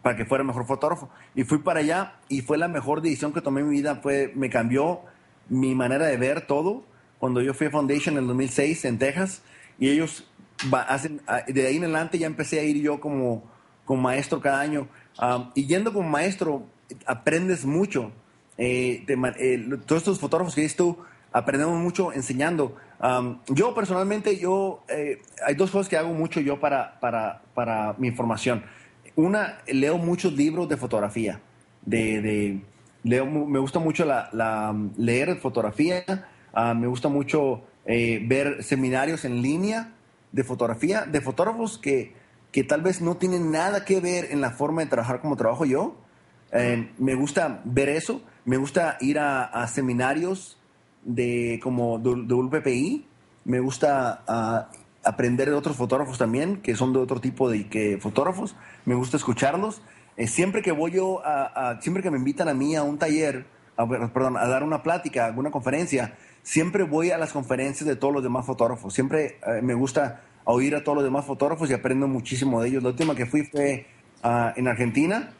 para 0.00 0.16
que 0.16 0.24
fuera 0.24 0.42
mejor 0.42 0.64
fotógrafo 0.64 1.10
y 1.34 1.44
fui 1.44 1.58
para 1.58 1.80
allá 1.80 2.14
y 2.30 2.40
fue 2.40 2.56
la 2.56 2.68
mejor 2.68 3.02
decisión 3.02 3.34
que 3.34 3.42
tomé 3.42 3.60
en 3.60 3.68
mi 3.68 3.76
vida 3.76 3.96
fue 3.96 4.32
me 4.34 4.48
cambió 4.48 5.02
mi 5.50 5.74
manera 5.74 6.06
de 6.06 6.16
ver 6.16 6.46
todo 6.46 6.84
cuando 7.20 7.42
yo 7.42 7.54
fui 7.54 7.68
a 7.68 7.70
Foundation 7.70 8.16
en 8.16 8.22
el 8.22 8.28
2006 8.28 8.84
en 8.86 8.98
Texas 8.98 9.42
y 9.78 9.90
ellos 9.90 10.26
hacen, 10.88 11.20
ah, 11.28 11.42
de 11.46 11.66
ahí 11.66 11.76
en 11.76 11.84
adelante 11.84 12.18
ya 12.18 12.26
empecé 12.26 12.58
a 12.58 12.64
ir 12.64 12.80
yo 12.80 12.98
como, 12.98 13.44
como 13.84 14.02
maestro 14.02 14.40
cada 14.40 14.60
año. 14.60 14.88
y 15.54 15.66
yendo 15.66 15.92
como 15.92 16.08
maestro, 16.08 16.66
aprendes 17.06 17.64
mucho. 17.64 18.10
Eh, 18.56 19.04
eh, 19.06 19.78
todos 19.86 20.02
estos 20.02 20.18
fotógrafos 20.18 20.54
que 20.54 20.62
dices 20.62 20.76
tú, 20.76 20.98
aprendemos 21.30 21.78
mucho 21.78 22.12
enseñando. 22.12 22.76
yo 23.48 23.74
personalmente, 23.74 24.38
yo, 24.38 24.82
eh, 24.88 25.20
hay 25.46 25.54
dos 25.54 25.70
cosas 25.70 25.88
que 25.88 25.98
hago 25.98 26.14
mucho 26.14 26.40
yo 26.40 26.58
para, 26.58 26.98
para, 27.00 27.42
para 27.54 27.94
mi 27.98 28.08
información. 28.08 28.64
Una, 29.14 29.58
leo 29.66 29.98
muchos 29.98 30.32
libros 30.32 30.68
de 30.68 30.78
fotografía. 30.78 31.40
De, 31.82 32.22
de 32.22 32.60
leo, 33.02 33.26
me 33.26 33.58
gusta 33.58 33.78
mucho 33.78 34.06
la, 34.06 34.30
la 34.32 34.74
leer 34.96 35.36
fotografía. 35.36 36.04
Ah, 36.52 36.74
me 36.74 36.86
gusta 36.86 37.08
mucho 37.08 37.62
ver 37.86 38.62
seminarios 38.62 39.24
en 39.24 39.42
línea 39.42 39.94
de 40.30 40.44
fotografía, 40.44 41.06
de 41.06 41.20
fotógrafos 41.20 41.76
que, 41.76 42.14
que 42.52 42.64
tal 42.64 42.82
vez 42.82 43.00
no 43.00 43.16
tienen 43.16 43.50
nada 43.50 43.84
que 43.84 44.00
ver 44.00 44.28
en 44.30 44.40
la 44.40 44.50
forma 44.50 44.82
de 44.82 44.88
trabajar 44.88 45.20
como 45.20 45.36
trabajo 45.36 45.64
yo. 45.64 45.96
Eh, 46.52 46.90
me 46.98 47.14
gusta 47.14 47.62
ver 47.64 47.88
eso, 47.88 48.22
me 48.44 48.56
gusta 48.56 48.96
ir 49.00 49.18
a, 49.18 49.66
seminarios 49.68 50.58
de 51.04 51.60
como 51.62 51.98
de, 51.98 52.34
UPPI, 52.34 53.06
me 53.44 53.60
gusta 53.60 54.22
ah, 54.26 54.68
aprender 55.04 55.48
de 55.48 55.54
otros 55.54 55.76
fotógrafos 55.76 56.18
también, 56.18 56.60
que 56.60 56.74
son 56.74 56.92
de 56.92 56.98
otro 56.98 57.20
tipo 57.20 57.48
de 57.48 57.68
que, 57.68 57.98
fotógrafos, 57.98 58.56
me 58.84 58.94
gusta 58.94 59.16
escucharlos. 59.16 59.80
Eh, 60.16 60.26
siempre 60.26 60.62
que 60.62 60.72
voy 60.72 60.92
yo, 60.92 61.22
a, 61.24 61.78
siempre 61.80 62.02
que 62.02 62.10
me 62.10 62.18
invitan 62.18 62.48
a 62.48 62.54
mí 62.54 62.74
a 62.74 62.82
un 62.82 62.98
taller, 62.98 63.46
a, 63.76 63.86
perdón, 63.88 64.36
a 64.36 64.46
dar 64.46 64.64
una 64.64 64.82
plática, 64.82 65.26
alguna 65.26 65.50
conferencia, 65.50 66.16
siempre 66.42 66.84
voy 66.84 67.10
a 67.10 67.18
las 67.18 67.32
conferencias 67.32 67.86
de 67.86 67.96
todos 67.96 68.14
los 68.14 68.22
demás 68.22 68.46
fotógrafos. 68.46 68.94
Siempre 68.94 69.38
eh, 69.46 69.62
me 69.62 69.74
gusta 69.74 70.22
oír 70.44 70.74
a 70.74 70.82
todos 70.84 70.96
los 70.96 71.04
demás 71.04 71.24
fotógrafos 71.24 71.70
y 71.70 71.74
aprendo 71.74 72.08
muchísimo 72.08 72.62
de 72.62 72.68
ellos. 72.68 72.82
La 72.82 72.90
última 72.90 73.14
que 73.14 73.26
fui 73.26 73.44
fue 73.44 73.86
ah, 74.22 74.52
en 74.56 74.68
Argentina. 74.68 75.30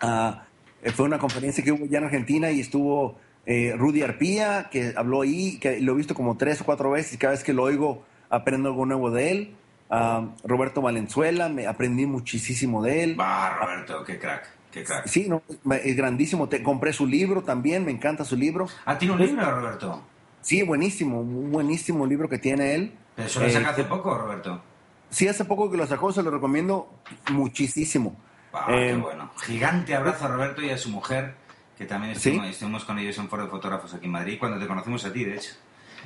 Ah, 0.00 0.44
eh, 0.82 0.90
fue 0.90 1.06
una 1.06 1.18
conferencia 1.18 1.62
que 1.62 1.72
hubo 1.72 1.86
ya 1.86 1.98
en 1.98 2.04
Argentina 2.04 2.50
y 2.50 2.60
estuvo 2.60 3.18
eh, 3.46 3.74
Rudy 3.76 4.02
Arpía, 4.02 4.68
que 4.70 4.94
habló 4.96 5.22
ahí, 5.22 5.58
que 5.58 5.80
lo 5.80 5.92
he 5.92 5.96
visto 5.96 6.14
como 6.14 6.36
tres 6.36 6.60
o 6.60 6.64
cuatro 6.64 6.90
veces 6.90 7.14
y 7.14 7.18
cada 7.18 7.32
vez 7.32 7.44
que 7.44 7.52
lo 7.52 7.64
oigo 7.64 8.04
aprendo 8.30 8.68
algo 8.68 8.86
nuevo 8.86 9.10
de 9.10 9.30
él. 9.30 9.54
Ah, 9.90 10.26
Roberto 10.44 10.80
Valenzuela, 10.80 11.48
me 11.48 11.66
aprendí 11.66 12.06
muchísimo 12.06 12.82
de 12.82 13.04
él. 13.04 13.20
Va, 13.20 13.58
Roberto, 13.58 14.02
qué 14.04 14.18
crack. 14.18 14.48
Qué 14.70 14.84
crack. 14.84 15.06
Sí, 15.06 15.26
no, 15.28 15.42
es 15.84 15.96
grandísimo. 15.96 16.48
Te, 16.48 16.62
compré 16.62 16.94
su 16.94 17.06
libro 17.06 17.42
también, 17.42 17.84
me 17.84 17.90
encanta 17.90 18.24
su 18.24 18.36
libro. 18.36 18.68
Ah, 18.86 18.96
tiene 18.96 19.12
un 19.14 19.20
libro, 19.20 19.50
Roberto. 19.50 20.02
Sí, 20.42 20.62
buenísimo, 20.62 21.20
un 21.20 21.52
buenísimo 21.52 22.04
libro 22.04 22.28
que 22.28 22.38
tiene 22.38 22.74
él. 22.74 22.92
¿Pero 23.14 23.28
eso 23.28 23.40
lo 23.40 23.48
saca 23.48 23.70
hace 23.70 23.84
poco, 23.84 24.16
Roberto? 24.18 24.60
Sí, 25.08 25.28
hace 25.28 25.44
poco 25.44 25.70
que 25.70 25.76
lo 25.76 25.86
sacó, 25.86 26.12
se 26.12 26.22
lo 26.22 26.30
recomiendo 26.30 26.88
muchísimo. 27.30 28.16
Ah, 28.52 28.66
qué 28.68 28.90
eh, 28.90 28.96
bueno. 28.96 29.30
Gigante 29.42 29.94
abrazo 29.94 30.24
a 30.24 30.28
Roberto 30.28 30.60
y 30.62 30.70
a 30.70 30.78
su 30.78 30.90
mujer, 30.90 31.34
que 31.78 31.86
también 31.86 32.12
estuvimos, 32.12 32.84
con 32.84 32.98
ellos 32.98 33.16
en 33.18 33.28
Foro 33.28 33.44
de 33.44 33.50
Fotógrafos 33.50 33.94
aquí 33.94 34.06
en 34.06 34.12
Madrid, 34.12 34.36
cuando 34.38 34.58
te 34.58 34.66
conocimos 34.66 35.04
a 35.04 35.12
ti, 35.12 35.24
de 35.24 35.36
hecho. 35.36 35.52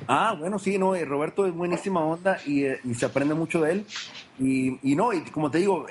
Ah, 0.07 0.35
bueno, 0.37 0.59
sí, 0.59 0.77
no, 0.77 0.93
eh, 0.93 1.03
Roberto 1.05 1.47
es 1.47 1.53
buenísima 1.53 2.01
onda 2.01 2.37
y, 2.45 2.65
eh, 2.65 2.79
y, 2.83 2.93
se 2.93 3.07
aprende 3.07 3.33
mucho 3.33 3.61
de 3.61 3.71
él. 3.71 3.85
Y, 4.37 4.77
y 4.83 4.95
no, 4.95 5.13
y 5.13 5.21
como 5.21 5.49
te 5.49 5.57
digo, 5.57 5.87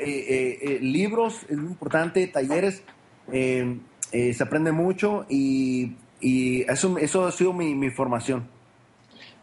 libros 0.81 1.41
es 1.49 1.57
muy 1.57 1.73
importante, 1.73 2.29
talleres, 2.29 2.85
se 3.29 4.43
aprende 4.43 4.71
mucho 4.71 5.27
y 5.29 5.97
y 6.21 6.63
eso, 6.71 6.97
eso 6.99 7.27
ha 7.27 7.33
sido 7.33 7.53
mi, 7.53 7.75
mi 7.75 7.91
formación. 7.91 8.49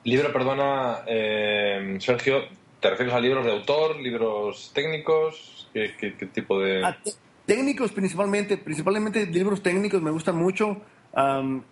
Libro, 0.03 0.33
perdona, 0.33 0.99
eh, 1.07 1.97
Sergio, 1.99 2.43
¿te 2.81 2.89
refieres 2.89 3.13
a 3.13 3.21
libros 3.21 3.45
de 3.45 3.51
autor, 3.51 3.95
libros 4.01 4.71
técnicos? 4.75 5.69
¿Qué, 5.73 5.93
qué, 5.97 6.11
tipo 6.25 6.59
de...? 6.59 6.83
Ah, 6.83 6.97
técnicos 7.45 7.91
principalmente, 7.93 8.57
principalmente 8.57 9.25
libros 9.27 9.63
técnicos 9.63 10.01
me 10.01 10.11
gustan 10.11 10.35
mucho. 10.35 10.81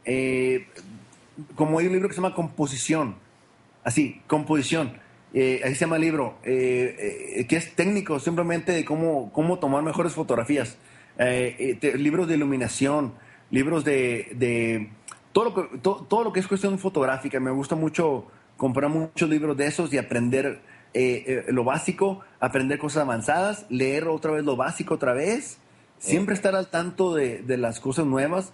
Eh, 0.06 0.66
como 1.56 1.80
hay 1.80 1.88
un 1.88 1.94
libro 1.94 2.08
que 2.08 2.16
se 2.16 2.22
llama 2.22 2.34
Composición, 2.34 3.16
así, 3.84 4.22
Composición. 4.28 4.98
Eh, 5.34 5.62
ahí 5.66 5.76
se 5.76 5.82
llama 5.82 5.98
el 5.98 6.04
libro, 6.04 6.38
que 6.44 7.46
es 7.50 7.76
técnico 7.76 8.20
simplemente 8.20 8.72
de 8.72 8.86
cómo, 8.86 9.32
cómo 9.34 9.60
tomar 9.60 9.84
mejores 9.84 10.14
fotografías. 10.14 10.78
libros 11.18 12.30
de 12.30 12.36
iluminación, 12.36 13.14
libros 13.52 13.84
de, 13.84 14.90
todo, 15.34 15.46
lo 15.46 15.54
que, 15.54 15.78
todo, 15.78 16.24
lo 16.24 16.34
que 16.34 16.40
es 16.40 16.48
cuestión 16.48 16.80
fotográfica. 16.80 17.40
Me 17.40 17.52
gusta 17.52 17.76
mucho 17.76 18.26
comprar 18.58 18.90
muchos 18.90 19.30
libros 19.30 19.56
de 19.58 19.68
esos 19.68 19.94
y 19.94 19.98
aprender 19.98 20.62
eh, 20.94 21.24
eh, 21.28 21.46
lo 21.52 21.64
básico, 21.64 22.22
aprender 22.40 22.80
cosas 22.80 23.04
avanzadas, 23.04 23.66
leer 23.70 24.08
otra 24.08 24.32
vez 24.32 24.44
lo 24.44 24.56
básico 24.56 24.96
otra 24.96 25.14
vez, 25.14 25.60
siempre 26.00 26.34
estar 26.34 26.56
al 26.56 26.68
tanto 26.68 27.14
de, 27.14 27.44
las 27.58 27.80
cosas 27.80 28.06
nuevas. 28.06 28.54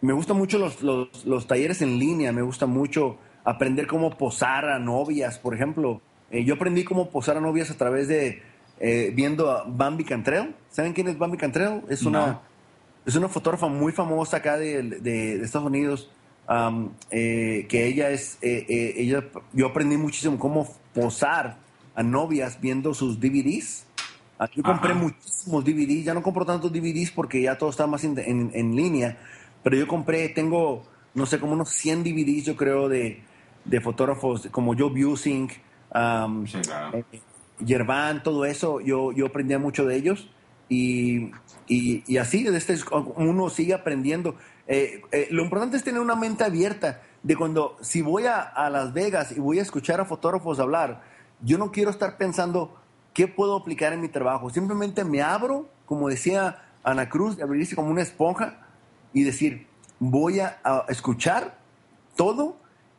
me 0.00 0.12
gustan 0.12 0.36
mucho 0.36 0.58
los, 0.58 1.46
talleres 1.46 1.82
en 1.82 1.98
línea, 1.98 2.32
me 2.32 2.42
gusta 2.42 2.66
mucho 2.66 3.18
aprender 3.44 3.86
cómo 3.86 4.16
posar 4.16 4.66
a 4.66 4.78
novias, 4.78 5.38
por 5.38 5.54
ejemplo. 5.54 6.00
Eh, 6.30 6.44
yo 6.44 6.54
aprendí 6.54 6.84
cómo 6.84 7.10
posar 7.10 7.36
a 7.36 7.40
novias 7.40 7.70
a 7.70 7.76
través 7.76 8.08
de 8.08 8.42
viendo 9.14 9.50
a 9.50 9.64
Bambi 9.64 10.02
Cantrell. 10.02 10.56
¿Saben 10.70 10.92
quién 10.92 11.06
es 11.06 11.16
Bambi 11.16 11.36
Cantrell? 11.36 11.82
Es 11.88 12.02
una 12.02 12.40
es 13.04 13.16
una 13.16 13.28
fotógrafa 13.28 13.68
muy 13.68 13.92
famosa 13.92 14.38
acá 14.38 14.56
de, 14.56 15.40
Estados 15.42 15.66
Unidos, 15.66 16.10
eh, 17.10 17.66
que 17.68 17.86
ella 17.86 18.10
es, 18.10 18.38
eh, 18.42 18.66
eh, 18.68 18.94
ella, 18.98 19.24
yo 19.52 19.66
aprendí 19.66 19.96
muchísimo 19.96 20.38
cómo 20.38 20.68
posar 20.94 21.58
a 21.94 22.02
novias 22.02 22.60
viendo 22.60 22.94
sus 22.94 23.18
DVDs. 23.20 23.86
Aquí 24.38 24.60
compré 24.60 24.94
muchísimos 24.94 25.64
DVDs, 25.64 26.04
ya 26.04 26.14
no 26.14 26.22
compro 26.22 26.44
tantos 26.44 26.72
DVDs 26.72 27.10
porque 27.12 27.42
ya 27.42 27.56
todo 27.56 27.70
está 27.70 27.86
más 27.86 28.02
en, 28.04 28.76
línea, 28.76 29.18
pero 29.62 29.76
yo 29.76 29.86
compré, 29.86 30.28
tengo, 30.30 30.84
no 31.14 31.26
sé, 31.26 31.38
como 31.38 31.52
unos 31.52 31.70
100 31.70 32.02
DVDs 32.02 32.46
yo 32.46 32.56
creo 32.56 32.88
de, 32.88 33.22
fotógrafos 33.82 34.48
como 34.50 34.76
Joe 34.76 34.90
Busing, 34.90 35.48
um, 35.94 36.44
Yervan, 37.64 38.24
todo 38.24 38.44
eso, 38.44 38.80
yo, 38.80 39.12
yo 39.12 39.26
aprendí 39.26 39.56
mucho 39.58 39.86
de 39.86 39.96
ellos. 39.96 40.28
Y, 40.68 41.30
y, 41.68 42.16
así 42.18 42.46
este, 42.46 42.76
uno 43.16 43.50
sigue 43.50 43.74
aprendiendo. 43.74 44.36
Eh, 44.66 45.02
eh, 45.12 45.28
lo 45.30 45.42
importante 45.42 45.76
es 45.76 45.84
tener 45.84 46.00
una 46.00 46.16
mente 46.16 46.44
abierta 46.44 47.02
de 47.22 47.36
cuando, 47.36 47.76
si 47.80 48.02
voy 48.02 48.24
a, 48.26 48.68
Las 48.70 48.92
Vegas 48.92 49.32
y 49.32 49.40
voy 49.40 49.58
a 49.58 49.62
escuchar 49.62 50.00
a 50.00 50.04
fotógrafos 50.04 50.58
hablar, 50.58 51.02
yo 51.40 51.58
no 51.58 51.72
quiero 51.72 51.90
estar 51.90 52.16
pensando 52.16 52.76
qué 53.14 53.28
puedo 53.28 53.56
aplicar 53.56 53.92
en 53.92 54.00
mi 54.00 54.08
trabajo. 54.08 54.50
Simplemente 54.50 55.04
me 55.04 55.22
abro, 55.22 55.68
como 55.86 56.08
decía 56.08 56.64
Ana 56.82 57.08
Cruz, 57.08 57.36
de 57.36 57.42
abrirse 57.42 57.76
como 57.76 57.90
una 57.90 58.02
esponja 58.02 58.66
y 59.12 59.22
decir, 59.22 59.66
voy 59.98 60.40
a, 60.40 60.60
escuchar 60.88 61.58
todo 62.16 62.56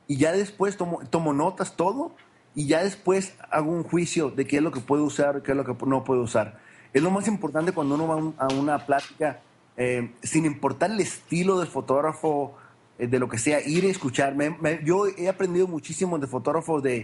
y 0.08 0.18
ya 0.18 0.32
después 0.32 0.78
tomo, 0.78 1.02
tomo 1.10 1.34
notas 1.34 1.76
todo 1.76 2.16
y 2.56 2.68
ya 2.68 2.84
después 2.84 3.36
hago 3.50 3.72
un 3.72 3.84
juicio 3.84 4.30
de 4.30 4.46
qué 4.46 4.58
es 4.58 4.64
lo 4.64 4.72
que 4.72 4.80
puedo 4.80 5.04
usar, 5.04 5.42
qué 5.42 5.52
es 5.52 5.58
lo 5.58 5.66
que 5.66 5.86
no 5.86 6.04
puedo 6.04 6.22
usar. 6.22 6.60
Es 6.94 7.02
lo 7.02 7.10
más 7.10 7.28
importante 7.28 7.72
cuando 7.72 7.96
uno 7.96 8.08
va 8.08 8.46
a 8.46 8.54
una 8.54 8.86
plática, 8.86 9.42
eh, 9.76 10.12
sin 10.22 10.46
importar 10.46 10.92
el 10.92 11.00
estilo 11.00 11.58
del 11.58 11.68
fotógrafo, 11.68 12.56
eh, 13.00 13.08
de 13.08 13.20
lo 13.20 13.28
que 13.28 13.40
sea, 13.40 13.60
ir 13.66 13.84
y 13.84 13.88
escuchar. 13.88 14.36
yo 14.84 15.08
he 15.08 15.28
aprendido 15.28 15.68
muchísimo 15.68 16.20
de 16.20 16.28
fotógrafos 16.28 16.84
de, 16.84 17.04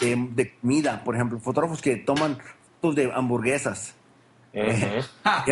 de, 0.00 0.54
comida, 0.60 1.04
por 1.04 1.14
ejemplo, 1.14 1.38
fotógrafos 1.38 1.80
que 1.80 1.96
toman 1.96 2.38
fotos 2.80 2.96
de 2.96 3.12
hamburguesas. 3.12 3.94
Ah, 5.24 5.44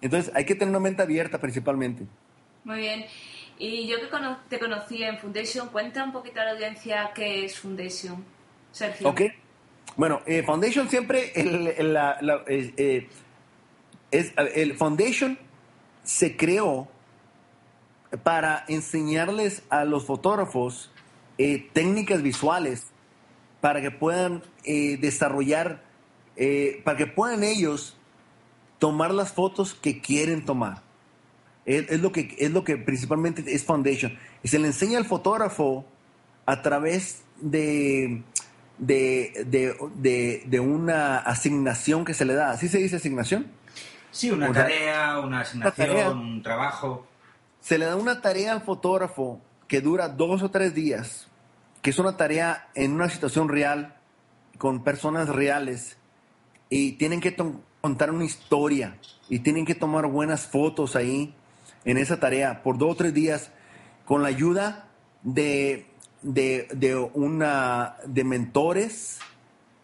Entonces 0.00 0.32
hay 0.34 0.46
que 0.46 0.54
tener 0.54 0.70
una 0.70 0.80
mente 0.80 1.02
abierta 1.02 1.38
principalmente. 1.38 2.06
Muy 2.64 2.78
bien. 2.78 3.04
Y 3.58 3.86
yo 3.86 3.96
que 4.00 4.06
te 4.48 4.58
conocí 4.58 5.02
en 5.02 5.18
Foundation, 5.18 5.68
cuenta 5.68 6.02
un 6.02 6.12
poquito 6.12 6.40
a 6.40 6.44
la 6.44 6.50
audiencia 6.52 7.10
qué 7.14 7.44
es 7.44 7.58
Foundation, 7.58 8.24
Sergio. 8.72 9.08
Ok. 9.08 9.22
Bueno, 9.96 10.20
eh, 10.26 10.42
Foundation 10.42 10.90
siempre, 10.90 11.32
el, 11.34 11.96
eh, 12.48 13.08
es, 14.10 14.32
el 14.36 14.74
Foundation 14.76 15.38
se 16.02 16.36
creó 16.36 16.88
para 18.22 18.64
enseñarles 18.68 19.62
a 19.70 19.86
los 19.86 20.04
fotógrafos 20.04 20.92
eh, 21.38 21.70
técnicas 21.72 22.22
visuales 22.22 22.88
para 23.62 23.80
que 23.80 23.90
puedan 23.90 24.42
desarrollar, 24.64 25.82
para 26.84 26.96
que 26.96 27.06
puedan 27.06 27.42
ellos 27.42 27.96
tomar 28.78 29.12
las 29.12 29.32
fotos 29.32 29.74
que 29.74 30.00
quieren 30.00 30.44
tomar. 30.44 30.82
Es, 31.64 32.00
lo 32.00 32.12
que, 32.12 32.36
es 32.38 32.50
lo 32.52 32.62
que 32.62 32.76
principalmente 32.76 33.42
es 33.52 33.64
Foundation. 33.64 34.16
Y 34.44 34.48
se 34.48 34.58
le 34.58 34.68
enseña 34.68 34.98
al 34.98 35.04
fotógrafo 35.04 35.84
a 36.44 36.62
través 36.62 37.24
de 37.40 38.22
de, 38.78 40.44
de, 40.46 40.60
una 40.60 41.18
asignación 41.18 42.04
que 42.04 42.14
se 42.14 42.24
le 42.24 42.34
da. 42.34 42.50
¿Así 42.50 42.68
se 42.68 42.78
dice 42.78 42.96
asignación? 42.96 43.46
Sí, 44.10 44.30
una, 44.30 44.52
tarea, 44.52 45.18
una 45.20 45.40
asignación, 45.40 46.18
un 46.18 46.42
trabajo. 46.42 47.06
Se 47.60 47.78
le 47.78 47.86
da 47.86 47.96
una 47.96 48.20
tarea 48.20 48.52
al 48.52 48.62
fotógrafo 48.62 49.40
que 49.68 49.80
dura 49.80 50.08
dos 50.08 50.42
o 50.42 50.50
tres 50.50 50.74
días, 50.74 51.28
que 51.82 51.90
es 51.90 51.98
una 51.98 52.16
tarea 52.16 52.68
en 52.74 52.92
una 52.92 53.08
situación 53.08 53.48
real, 53.48 53.96
con 54.58 54.84
personas 54.84 55.28
reales, 55.28 55.98
y 56.70 56.92
tienen 56.92 57.20
que 57.20 57.36
contar 57.80 58.10
una 58.10 58.24
historia, 58.24 58.96
y 59.28 59.40
tienen 59.40 59.66
que 59.66 59.74
tomar 59.74 60.06
buenas 60.06 60.46
fotos 60.46 60.96
ahí, 60.96 61.34
en 61.84 61.98
esa 61.98 62.18
tarea, 62.18 62.62
por 62.62 62.78
dos 62.78 62.92
o 62.92 62.96
tres 62.96 63.12
días, 63.12 63.50
con 64.04 64.22
la 64.22 64.28
ayuda 64.28 64.88
de, 65.22 65.86
de, 66.26 67.10
una, 67.14 67.96
de 68.04 68.24
mentores, 68.24 69.18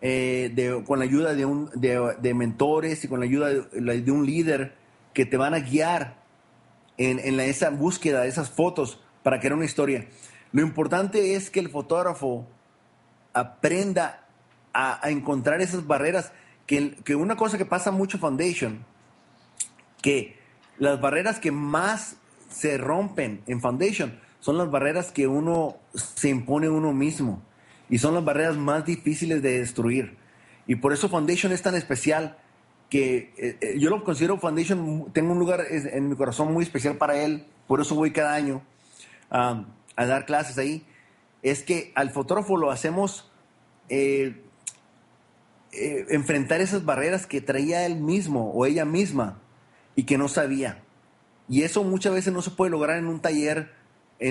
eh, 0.00 0.50
de, 0.54 0.82
con 0.84 0.98
la 0.98 1.04
ayuda 1.04 1.34
de, 1.34 1.44
un, 1.44 1.70
de, 1.74 2.34
mentores 2.34 3.04
y 3.04 3.08
con 3.08 3.20
la 3.20 3.26
ayuda 3.26 3.50
de, 3.50 4.10
un 4.10 4.26
líder 4.26 4.74
que 5.14 5.24
te 5.24 5.36
van 5.36 5.54
a 5.54 5.60
guiar 5.60 6.16
en, 6.98 7.20
en 7.20 7.38
esa 7.38 7.70
búsqueda 7.70 8.22
de 8.22 8.28
esas 8.28 8.50
fotos 8.50 9.00
para 9.22 9.38
crear 9.38 9.54
una 9.54 9.64
historia. 9.64 10.08
Lo 10.50 10.62
importante 10.62 11.34
es 11.34 11.48
que 11.48 11.60
el 11.60 11.70
fotógrafo 11.70 12.46
aprenda 13.32 14.26
a, 14.72 15.00
encontrar 15.10 15.60
esas 15.60 15.86
barreras, 15.86 16.32
que, 16.66 16.96
que, 17.04 17.14
una 17.14 17.36
cosa 17.36 17.56
que 17.56 17.64
pasa 17.64 17.92
mucho 17.92 18.18
Foundation, 18.18 18.84
que 20.02 20.36
las 20.78 21.00
barreras 21.00 21.38
que 21.38 21.52
más 21.52 22.16
se 22.50 22.78
rompen 22.78 23.42
en 23.46 23.60
Foundation 23.60 24.18
son 24.42 24.58
las 24.58 24.72
barreras 24.72 25.12
que 25.12 25.28
uno 25.28 25.76
se 25.94 26.28
impone 26.28 26.68
uno 26.68 26.92
mismo 26.92 27.40
y 27.88 27.98
son 27.98 28.14
las 28.14 28.24
barreras 28.24 28.56
más 28.56 28.84
difíciles 28.84 29.40
de 29.40 29.60
destruir. 29.60 30.16
Y 30.66 30.74
por 30.74 30.92
eso 30.92 31.08
Foundation 31.08 31.52
es 31.52 31.62
tan 31.62 31.76
especial 31.76 32.36
que 32.90 33.32
eh, 33.36 33.56
eh, 33.60 33.76
yo 33.78 33.88
lo 33.88 34.02
considero 34.02 34.38
Foundation, 34.38 35.12
tengo 35.12 35.30
un 35.30 35.38
lugar 35.38 35.60
en 35.70 36.08
mi 36.08 36.16
corazón 36.16 36.52
muy 36.52 36.64
especial 36.64 36.96
para 36.96 37.22
él, 37.22 37.46
por 37.68 37.80
eso 37.80 37.94
voy 37.94 38.10
cada 38.10 38.34
año 38.34 38.62
a 39.30 39.64
dar 39.96 40.26
clases 40.26 40.58
ahí, 40.58 40.84
es 41.42 41.62
que 41.62 41.92
al 41.94 42.10
fotógrafo 42.10 42.56
lo 42.56 42.72
hacemos 42.72 43.30
eh, 43.88 44.42
enfrentar 45.70 46.60
esas 46.60 46.84
barreras 46.84 47.28
que 47.28 47.40
traía 47.40 47.86
él 47.86 47.94
mismo 47.96 48.50
o 48.50 48.66
ella 48.66 48.84
misma 48.84 49.40
y 49.94 50.02
que 50.02 50.18
no 50.18 50.26
sabía. 50.26 50.82
Y 51.48 51.62
eso 51.62 51.84
muchas 51.84 52.12
veces 52.12 52.32
no 52.32 52.42
se 52.42 52.50
puede 52.50 52.72
lograr 52.72 52.98
en 52.98 53.06
un 53.06 53.20
taller 53.20 53.81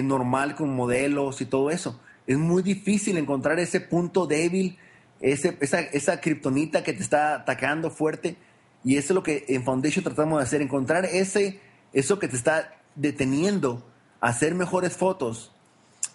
normal 0.03 0.55
con 0.55 0.75
modelos 0.75 1.41
y 1.41 1.45
todo 1.45 1.71
eso. 1.71 1.99
Es 2.27 2.37
muy 2.37 2.63
difícil 2.63 3.17
encontrar 3.17 3.59
ese 3.59 3.81
punto 3.81 4.27
débil, 4.27 4.77
ese, 5.19 5.57
esa, 5.59 5.79
esa 5.79 6.21
kriptonita 6.21 6.83
que 6.83 6.93
te 6.93 7.03
está 7.03 7.35
atacando 7.35 7.91
fuerte 7.91 8.37
y 8.83 8.97
eso 8.97 9.13
es 9.13 9.15
lo 9.15 9.23
que 9.23 9.45
en 9.47 9.63
Foundation 9.63 10.03
tratamos 10.03 10.39
de 10.39 10.43
hacer, 10.43 10.61
encontrar 10.61 11.05
ese, 11.05 11.59
eso 11.93 12.19
que 12.19 12.27
te 12.27 12.35
está 12.35 12.75
deteniendo 12.95 13.85
hacer 14.19 14.55
mejores 14.55 14.95
fotos 14.95 15.51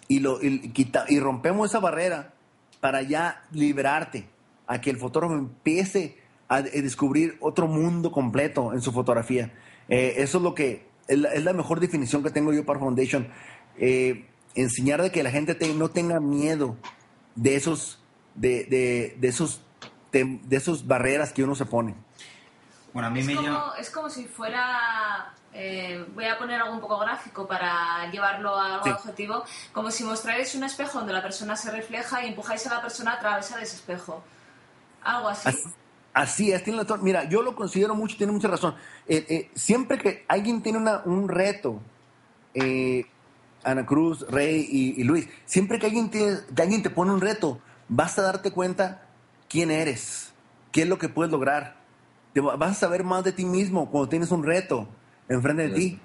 y, 0.07 0.19
lo, 0.19 0.41
y, 0.41 0.73
y 1.09 1.19
rompemos 1.19 1.69
esa 1.69 1.79
barrera 1.79 2.33
para 2.79 3.01
ya 3.01 3.43
liberarte, 3.51 4.27
a 4.67 4.81
que 4.81 4.89
el 4.89 4.97
fotógrafo 4.97 5.33
empiece 5.35 6.17
a, 6.47 6.61
descubrir 6.61 7.37
otro 7.39 7.67
mundo 7.67 8.11
completo 8.11 8.73
en 8.73 8.81
su 8.81 8.91
fotografía. 8.91 9.53
Eh, 9.89 10.15
eso 10.17 10.37
es 10.37 10.43
lo 10.43 10.53
que 10.53 10.85
es 11.07 11.43
la, 11.43 11.53
mejor 11.53 11.79
definición 11.79 12.21
que 12.21 12.29
tengo 12.31 12.53
yo 12.53 12.65
para 12.65 12.79
Foundation. 12.79 13.29
Eh, 13.77 14.25
enseñar 14.55 15.01
de 15.01 15.11
que 15.11 15.23
la 15.23 15.31
gente 15.31 15.55
no 15.73 15.89
tenga 15.89 16.19
miedo 16.19 16.75
de 17.35 17.55
esos, 17.55 17.99
de, 18.35 18.65
de, 18.65 19.15
de 19.19 19.27
esos, 19.27 19.61
de, 20.11 20.39
de 20.43 20.55
esos 20.55 20.87
barreras 20.87 21.33
que 21.33 21.43
uno 21.43 21.55
se 21.55 21.65
pone 21.65 21.95
es, 23.15 23.35
como, 23.35 23.73
es 23.79 23.89
como 23.89 24.09
si 24.09 24.25
fuera... 24.25 25.33
Eh, 25.53 26.05
voy 26.13 26.25
a 26.25 26.37
poner 26.37 26.61
algo 26.61 26.75
un 26.75 26.81
poco 26.81 26.99
gráfico 26.99 27.47
para 27.47 28.11
llevarlo 28.11 28.55
a 28.55 28.75
algo 28.75 28.91
objetivo, 28.91 29.43
como 29.73 29.89
si 29.89 30.03
mostráis 30.03 30.53
un 30.53 30.63
espejo 30.63 30.99
donde 30.99 31.13
la 31.13 31.23
persona 31.23 31.55
se 31.55 31.71
refleja 31.71 32.23
y 32.23 32.27
empujáis 32.27 32.67
a 32.67 32.75
la 32.75 32.81
persona 32.81 33.13
a 33.13 33.19
través 33.19 33.55
de 33.55 33.63
ese 33.63 33.77
espejo. 33.77 34.23
Algo 35.03 35.29
así. 35.29 35.49
Así, 36.13 36.51
es, 36.51 36.63
tiene 36.63 36.83
Mira, 37.01 37.23
yo 37.23 37.41
lo 37.41 37.55
considero 37.55 37.95
mucho, 37.95 38.17
tiene 38.17 38.33
mucha 38.33 38.47
razón. 38.47 38.75
Eh, 39.07 39.25
eh, 39.29 39.51
siempre 39.55 39.97
que 39.97 40.25
alguien 40.27 40.61
tiene 40.61 40.77
una, 40.77 41.01
un 41.05 41.27
reto, 41.27 41.81
Ana 43.63 43.85
Cruz, 43.85 44.25
Rey 44.29 44.67
y, 44.69 45.03
Luis, 45.03 45.27
siempre 45.45 45.79
que 45.79 45.87
alguien, 45.87 46.09
que 46.09 46.37
alguien 46.57 46.83
te 46.83 46.89
pone 46.89 47.11
un 47.11 47.21
reto, 47.21 47.59
basta 47.89 48.21
darte 48.21 48.51
cuenta 48.51 49.07
quién 49.49 49.71
eres, 49.71 50.33
qué 50.71 50.83
es 50.83 50.87
lo 50.87 50.97
que 50.97 51.09
puedes 51.09 51.31
lograr 51.31 51.77
vas 52.41 52.71
a 52.71 52.73
saber 52.73 53.03
más 53.03 53.23
de 53.23 53.31
ti 53.31 53.45
mismo 53.45 53.89
cuando 53.89 54.09
tienes 54.09 54.31
un 54.31 54.43
reto 54.43 54.87
enfrente 55.29 55.69
de 55.69 55.75
ti. 55.75 55.99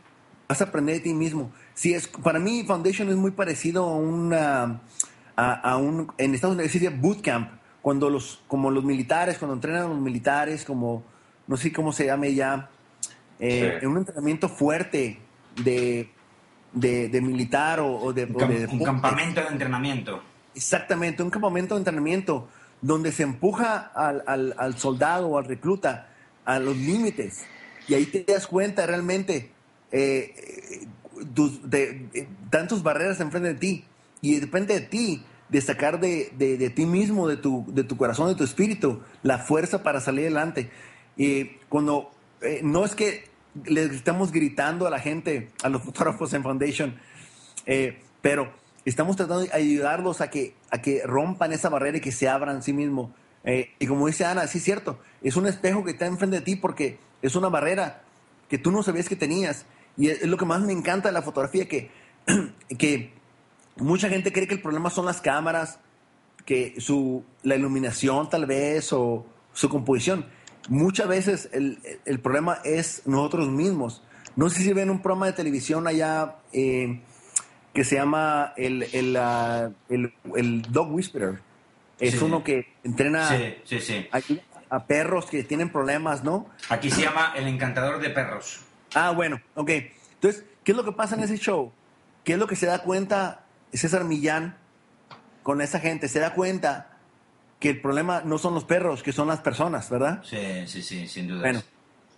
Vas 0.49 0.61
a 0.61 0.65
aprender 0.65 0.97
de 0.97 1.01
ti 1.01 1.15
mismo. 1.15 1.51
Si 1.75 1.95
es, 1.95 2.09
para 2.09 2.39
mí, 2.39 2.65
Foundation 2.67 3.09
es 3.09 3.17
muy 3.17 3.31
parecido 3.31 3.85
a 3.85 3.97
una, 3.97 4.81
a, 5.37 5.77
un, 5.77 6.13
en 6.19 6.35
Estados 6.35 6.57
Unidos 6.57 6.73
se 6.73 6.89
bootcamp, 6.91 7.51
cuando 7.81 8.11
los, 8.11 8.43
como 8.49 8.71
los 8.71 8.85
militares, 8.85 9.39
cuando 9.39 9.55
entrenan 9.55 9.85
a 9.85 9.89
los 9.89 9.99
militares, 9.99 10.65
como, 10.65 11.05
no 11.47 11.57
sé 11.57 11.73
cómo 11.73 11.93
se 11.93 12.07
llame 12.07 12.35
ya, 12.35 12.69
eh, 13.41 13.79
en 13.81 13.89
un 13.89 13.99
entrenamiento 13.99 14.49
fuerte 14.49 15.21
de, 15.65 16.11
de, 16.73 17.20
militar 17.20 17.81
o, 17.81 18.12
de, 18.12 18.25
un, 18.25 18.83
campamento 18.83 19.41
de 19.41 19.49
entrenamiento. 19.49 20.23
Exactamente, 20.55 21.23
un 21.23 21.31
campamento 21.31 21.75
de 21.75 21.81
entrenamiento 21.81 22.49
donde 22.81 23.12
se 23.12 23.23
empuja 23.23 23.91
al, 23.95 24.23
al, 24.27 24.55
al 24.59 24.77
soldado 24.79 25.29
o 25.29 25.39
al 25.39 25.45
recluta 25.45 26.09
a 26.45 26.59
los 26.59 26.77
límites. 26.77 27.45
Y 27.89 27.95
ahí 27.95 28.07
te 28.07 28.25
das 28.33 28.47
cuenta 28.47 28.87
realmente 28.87 29.51
eh, 29.91 30.87
de, 31.23 32.27
tantas 32.51 32.83
barreras 32.83 33.20
enfrente 33.20 33.49
de 33.49 33.59
ti. 33.59 33.85
Y 34.20 34.41
depende 34.41 34.75
de 34.75 34.87
ti, 34.87 35.25
de 35.49 35.61
sacar 35.61 36.01
de, 36.01 36.33
de, 36.37 36.70
ti 36.70 36.87
mismo, 36.87 37.29
de 37.29 37.37
tu, 37.37 37.64
de 37.68 37.85
tu 37.85 37.97
corazón, 37.97 38.29
de 38.29 38.35
tu 38.35 38.45
espíritu, 38.45 39.01
la 39.23 39.39
fuerza 39.39 39.83
para 39.83 40.01
salir 40.01 40.27
adelante. 40.27 40.70
Y 41.16 41.45
cuando 41.68 42.11
eh, 42.41 42.61
no 42.62 42.85
es 42.85 42.95
que 42.95 43.25
les 43.65 43.91
estamos 43.93 44.33
gritando 44.33 44.87
a 44.87 44.91
la 44.91 44.99
gente, 44.99 45.51
a 45.63 45.69
los 45.69 45.83
fotógrafos 45.83 46.33
en 46.35 46.43
Foundation, 46.43 46.99
eh, 47.67 48.01
pero 48.21 48.53
estamos 48.85 49.17
tratando 49.17 49.43
de 49.43 49.53
ayudarlos 49.53 50.21
a 50.21 50.31
que, 50.31 50.55
a 50.71 50.81
que 50.81 51.03
rompan 51.05 51.53
esa 51.53 51.69
barrera 51.69 51.99
y 51.99 52.01
que 52.01 52.13
se 52.13 52.29
abran 52.29 52.63
sí 52.63 52.73
mismos. 52.73 53.11
Eh, 53.45 53.73
y 53.79 53.87
como 53.87 54.07
dice 54.07 54.25
Ana, 54.25 54.47
sí 54.47 54.59
es 54.59 54.65
cierto, 54.65 55.01
es 55.23 55.37
un 55.37 55.47
espejo 55.47 55.85
que 55.85 55.93
está 55.93 56.07
enfrente 56.07 56.37
de 56.37 56.43
ti 56.43 56.57
porque 56.57 56.99
es 57.23 57.35
una 57.35 57.49
barrera 57.49 58.03
que 58.49 58.59
tú 58.59 58.71
no 58.71 58.83
sabías 58.83 59.09
que 59.09 59.17
tenías. 59.17 59.67
Y 59.97 60.09
es, 60.09 60.23
lo 60.23 60.37
que 60.37 60.45
más 60.45 60.61
me 60.63 60.73
encanta 60.73 61.09
de 61.09 61.13
la 61.13 61.23
fotografía, 61.23 61.69
que, 61.69 61.91
que 62.79 63.13
mucha 63.77 64.09
gente 64.09 64.33
cree 64.33 64.47
que 64.47 64.55
el 64.55 64.63
problema 64.63 64.91
son 64.91 65.07
las 65.07 65.21
cámaras, 65.21 65.79
que 66.45 66.75
su, 66.79 67.25
la 67.43 67.57
iluminación 67.57 68.29
tal 68.29 68.47
vez 68.47 68.93
o 68.93 69.27
su 69.53 69.69
composición. 69.69 70.27
Muchas 70.69 71.09
veces 71.09 71.49
el, 71.53 71.79
el 72.05 72.21
problema 72.21 72.59
es 72.65 73.03
nosotros 73.07 73.49
mismos. 73.49 74.03
No 74.37 74.49
sé 74.49 74.63
si 74.63 74.73
ven 74.73 74.91
un 74.91 75.03
programa 75.03 75.27
de 75.27 75.33
televisión 75.33 75.87
allá 75.87 76.37
eh, 76.53 77.01
que 77.75 77.85
se 77.85 77.97
llama 77.97 78.53
el, 78.57 78.85
el, 78.93 79.17
el, 79.89 80.15
el 80.37 80.63
Dog 80.71 80.93
Whisperer 80.93 81.41
es 82.03 82.21
uno 82.21 82.43
que 82.43 82.75
entrena 82.83 83.31
A, 84.71 84.87
perros 84.87 85.27
que 85.27 85.45
tienen 85.45 85.71
problemas, 85.71 86.25
¿no? 86.25 86.49
Aquí 86.69 86.91
se 86.91 87.03
llama 87.03 87.33
El 87.37 87.47
Encantador 87.47 88.01
de 88.01 88.11
Perros. 88.11 88.61
Ah, 88.95 89.11
bueno, 89.11 89.41
ok. 89.55 89.71
Entonces, 90.15 90.45
¿qué 90.65 90.73
es 90.73 90.77
lo 90.77 90.85
que 90.85 90.93
pasa 90.93 91.15
en 91.15 91.23
ese 91.23 91.37
show? 91.37 91.73
¿Qué 92.25 92.33
es 92.33 92.39
lo 92.39 92.47
que 92.47 92.57
se 92.57 92.67
da 92.67 92.83
cuenta 92.83 93.45
César 93.73 94.05
Millán 94.05 94.57
con 95.43 95.61
esa 95.61 95.79
gente? 95.79 96.09
Se 96.09 96.21
da 96.21 96.35
cuenta 96.35 96.91
que 97.63 97.71
el 97.71 97.81
problema 97.81 98.23
no 98.25 98.39
son 98.39 98.55
los 98.55 98.65
perros, 98.65 99.05
que 99.05 99.13
son 99.13 99.29
las 99.29 99.39
personas, 99.39 99.89
¿verdad? 99.89 100.21
Sí, 100.25 100.67
sí, 100.67 100.83
sí, 100.83 101.07
sin 101.07 101.29
duda. 101.29 101.43
Bueno, 101.43 101.63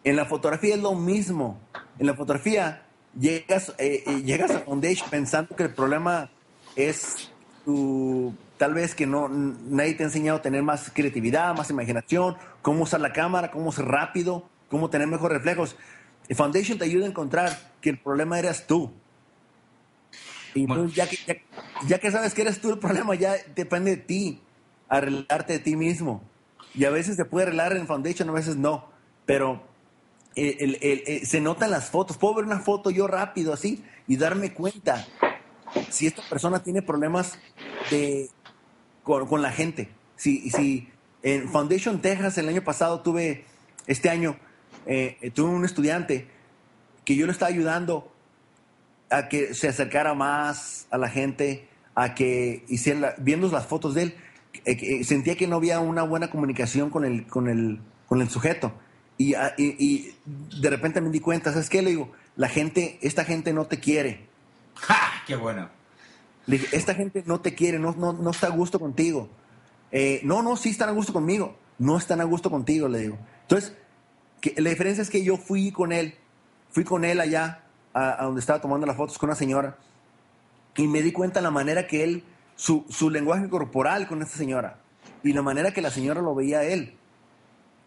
en 0.03 0.17
la 0.17 0.25
fotografía 0.25 0.75
es 0.75 0.81
lo 0.81 0.95
mismo. 0.95 1.61
En 1.99 2.07
la 2.07 2.15
fotografía 2.15 2.87
llegas, 3.21 3.75
eh, 3.77 4.05
eh, 4.07 4.23
llegas 4.23 4.53
a 4.53 4.61
Foundation 4.61 5.11
pensando 5.11 5.55
que 5.55 5.65
el 5.65 5.75
problema 5.75 6.31
es 6.77 7.31
tu 7.67 8.35
tal 8.57 8.73
vez 8.73 8.95
que 8.95 9.07
no 9.07 9.29
nadie 9.29 9.93
te 9.93 10.05
ha 10.05 10.07
enseñado 10.07 10.39
a 10.39 10.43
tener 10.43 10.63
más 10.63 10.91
creatividad, 10.95 11.55
más 11.55 11.69
imaginación, 11.69 12.39
cómo 12.63 12.85
usar 12.85 13.03
la 13.03 13.13
cámara, 13.13 13.51
cómo 13.51 13.71
ser 13.71 13.85
rápido, 13.85 14.49
cómo 14.71 14.89
tener 14.89 15.09
mejores 15.09 15.37
reflejos. 15.37 15.77
El 16.27 16.37
Foundation 16.37 16.79
te 16.79 16.87
ayuda 16.87 17.05
a 17.05 17.09
encontrar 17.11 17.73
que 17.83 17.91
el 17.91 17.99
problema 17.99 18.39
eras 18.39 18.67
tú. 18.67 18.91
Y 20.55 20.67
ya, 20.95 21.07
que, 21.07 21.43
ya, 21.87 21.99
que 21.99 22.11
sabes 22.11 22.33
que 22.33 22.41
eres 22.41 22.63
tú 22.63 22.71
el 22.71 22.79
problema, 22.79 23.15
ya 23.15 23.35
depende 23.55 23.91
de 23.91 23.97
ti 23.99 24.41
arreglarte 24.89 25.55
de 25.55 25.59
ti 25.59 25.77
mismo. 25.77 26.23
Y 26.75 26.85
a 26.85 26.91
veces 26.91 27.17
se 27.17 27.25
puede 27.25 27.47
arreglar 27.47 27.77
en 27.77 27.87
Foundation, 27.87 28.29
a 28.29 28.33
veces 28.33 28.57
no. 28.57 28.89
Pero 29.27 29.63
eh, 30.37 31.23
se 31.25 31.41
notan 31.41 31.71
las 31.71 31.91
fotos. 31.91 32.17
Puedo 32.17 32.35
ver 32.35 32.45
una 32.45 32.61
foto 32.61 32.91
yo 32.91 33.07
rápido 33.07 33.53
así 33.53 33.85
y 34.07 34.17
darme 34.17 34.53
cuenta 34.53 35.07
si 35.91 36.07
esta 36.07 36.23
persona 36.29 36.63
tiene 36.63 36.83
problemas 36.83 37.39
de 37.91 38.31
con, 39.03 39.43
la 39.43 39.53
gente. 39.53 39.89
Si, 40.17 40.51
si 40.51 40.89
en 41.23 41.49
Foundation 41.49 42.01
Texas 42.01 42.39
el 42.39 42.49
año 42.49 42.63
pasado 42.63 43.01
tuve, 43.01 43.45
este 43.87 44.11
año, 44.11 44.37
eh, 44.87 45.31
tuve 45.35 45.51
un 45.51 45.65
estudiante 45.65 46.29
que 47.05 47.17
yo 47.17 47.27
le 47.27 47.33
estaba 47.33 47.51
ayudando 47.51 48.11
a 49.11 49.29
que 49.29 49.55
se 49.55 49.69
acercara 49.69 50.15
más 50.15 50.87
a 50.91 50.99
la 50.99 51.09
gente, 51.09 51.69
a 51.95 52.15
que 52.15 52.65
hiciera, 52.69 53.15
viendo 53.19 53.49
las 53.49 53.67
fotos 53.67 53.95
de 53.95 54.03
él, 54.05 54.15
eh, 54.15 54.19
sentía 55.05 55.37
que 55.37 55.47
no 55.47 55.57
había 55.57 55.81
una 55.81 56.03
buena 56.03 56.31
comunicación 56.31 56.91
con 56.91 57.05
el, 57.05 57.27
con 57.27 57.49
el, 57.49 57.81
con 58.07 58.21
el 58.21 58.29
sujeto. 58.29 58.73
Y, 59.17 59.35
ah, 59.35 59.55
y, 59.57 59.77
y, 59.85 60.17
de 60.61 60.71
repente 60.71 61.01
me 61.01 61.11
di 61.11 61.21
cuenta, 61.21 61.53
¿sabes 61.53 61.71
qué? 61.71 61.83
Le 61.83 61.91
digo, 61.91 62.13
la 62.37 62.49
gente, 62.49 62.99
esta 63.03 63.25
gente 63.25 63.53
no 63.53 63.67
te 63.67 63.79
quiere. 63.79 64.27
¡Ja! 64.75 64.99
¡Qué 65.27 65.37
bueno! 65.37 65.69
Le 66.47 66.59
dije, 66.59 66.77
esta 66.77 66.95
gente 66.95 67.23
no 67.27 67.41
te 67.41 67.55
quiere, 67.55 67.79
no, 67.79 67.95
no, 67.97 68.13
no 68.13 68.31
está 68.31 68.49
a 68.49 68.51
gusto 68.51 68.79
contigo. 68.81 69.29
Eh, 69.93 70.21
no, 70.25 70.43
no, 70.43 70.57
sí 70.57 70.71
están 70.71 70.89
a 70.89 70.93
gusto 70.93 71.13
conmigo. 71.13 71.57
No 71.79 71.97
están 71.97 72.21
a 72.21 72.25
gusto 72.25 72.51
contigo, 72.51 72.89
le 72.89 72.99
digo. 72.99 73.19
Entonces, 73.43 73.77
que, 74.41 74.55
la 74.61 74.71
diferencia 74.71 75.03
es 75.03 75.11
que 75.11 75.25
yo 75.25 75.37
fui 75.37 75.73
con 75.73 75.93
él, 75.93 76.15
fui 76.71 76.85
con 76.85 77.05
él 77.05 77.21
allá, 77.21 77.65
a, 77.93 78.23
a 78.23 78.25
donde 78.25 78.41
estaba 78.41 78.61
tomando 78.61 78.87
las 78.87 78.97
fotos 78.97 79.19
con 79.19 79.29
una 79.29 79.37
señora, 79.37 79.77
y 80.77 80.87
me 80.89 81.03
di 81.03 81.13
cuenta 81.13 81.41
la 81.41 81.51
manera 81.51 81.87
que 81.87 82.05
él, 82.05 82.25
su, 82.57 82.85
su 82.89 83.11
lenguaje 83.11 83.49
corporal 83.49 84.07
con 84.07 84.23
esta 84.23 84.37
señora, 84.37 84.79
y 85.23 85.33
la 85.33 85.43
manera 85.43 85.73
que 85.73 85.83
la 85.83 85.91
señora 85.91 86.21
lo 86.21 86.35
veía 86.35 86.61
a 86.61 86.65
él. 86.65 86.97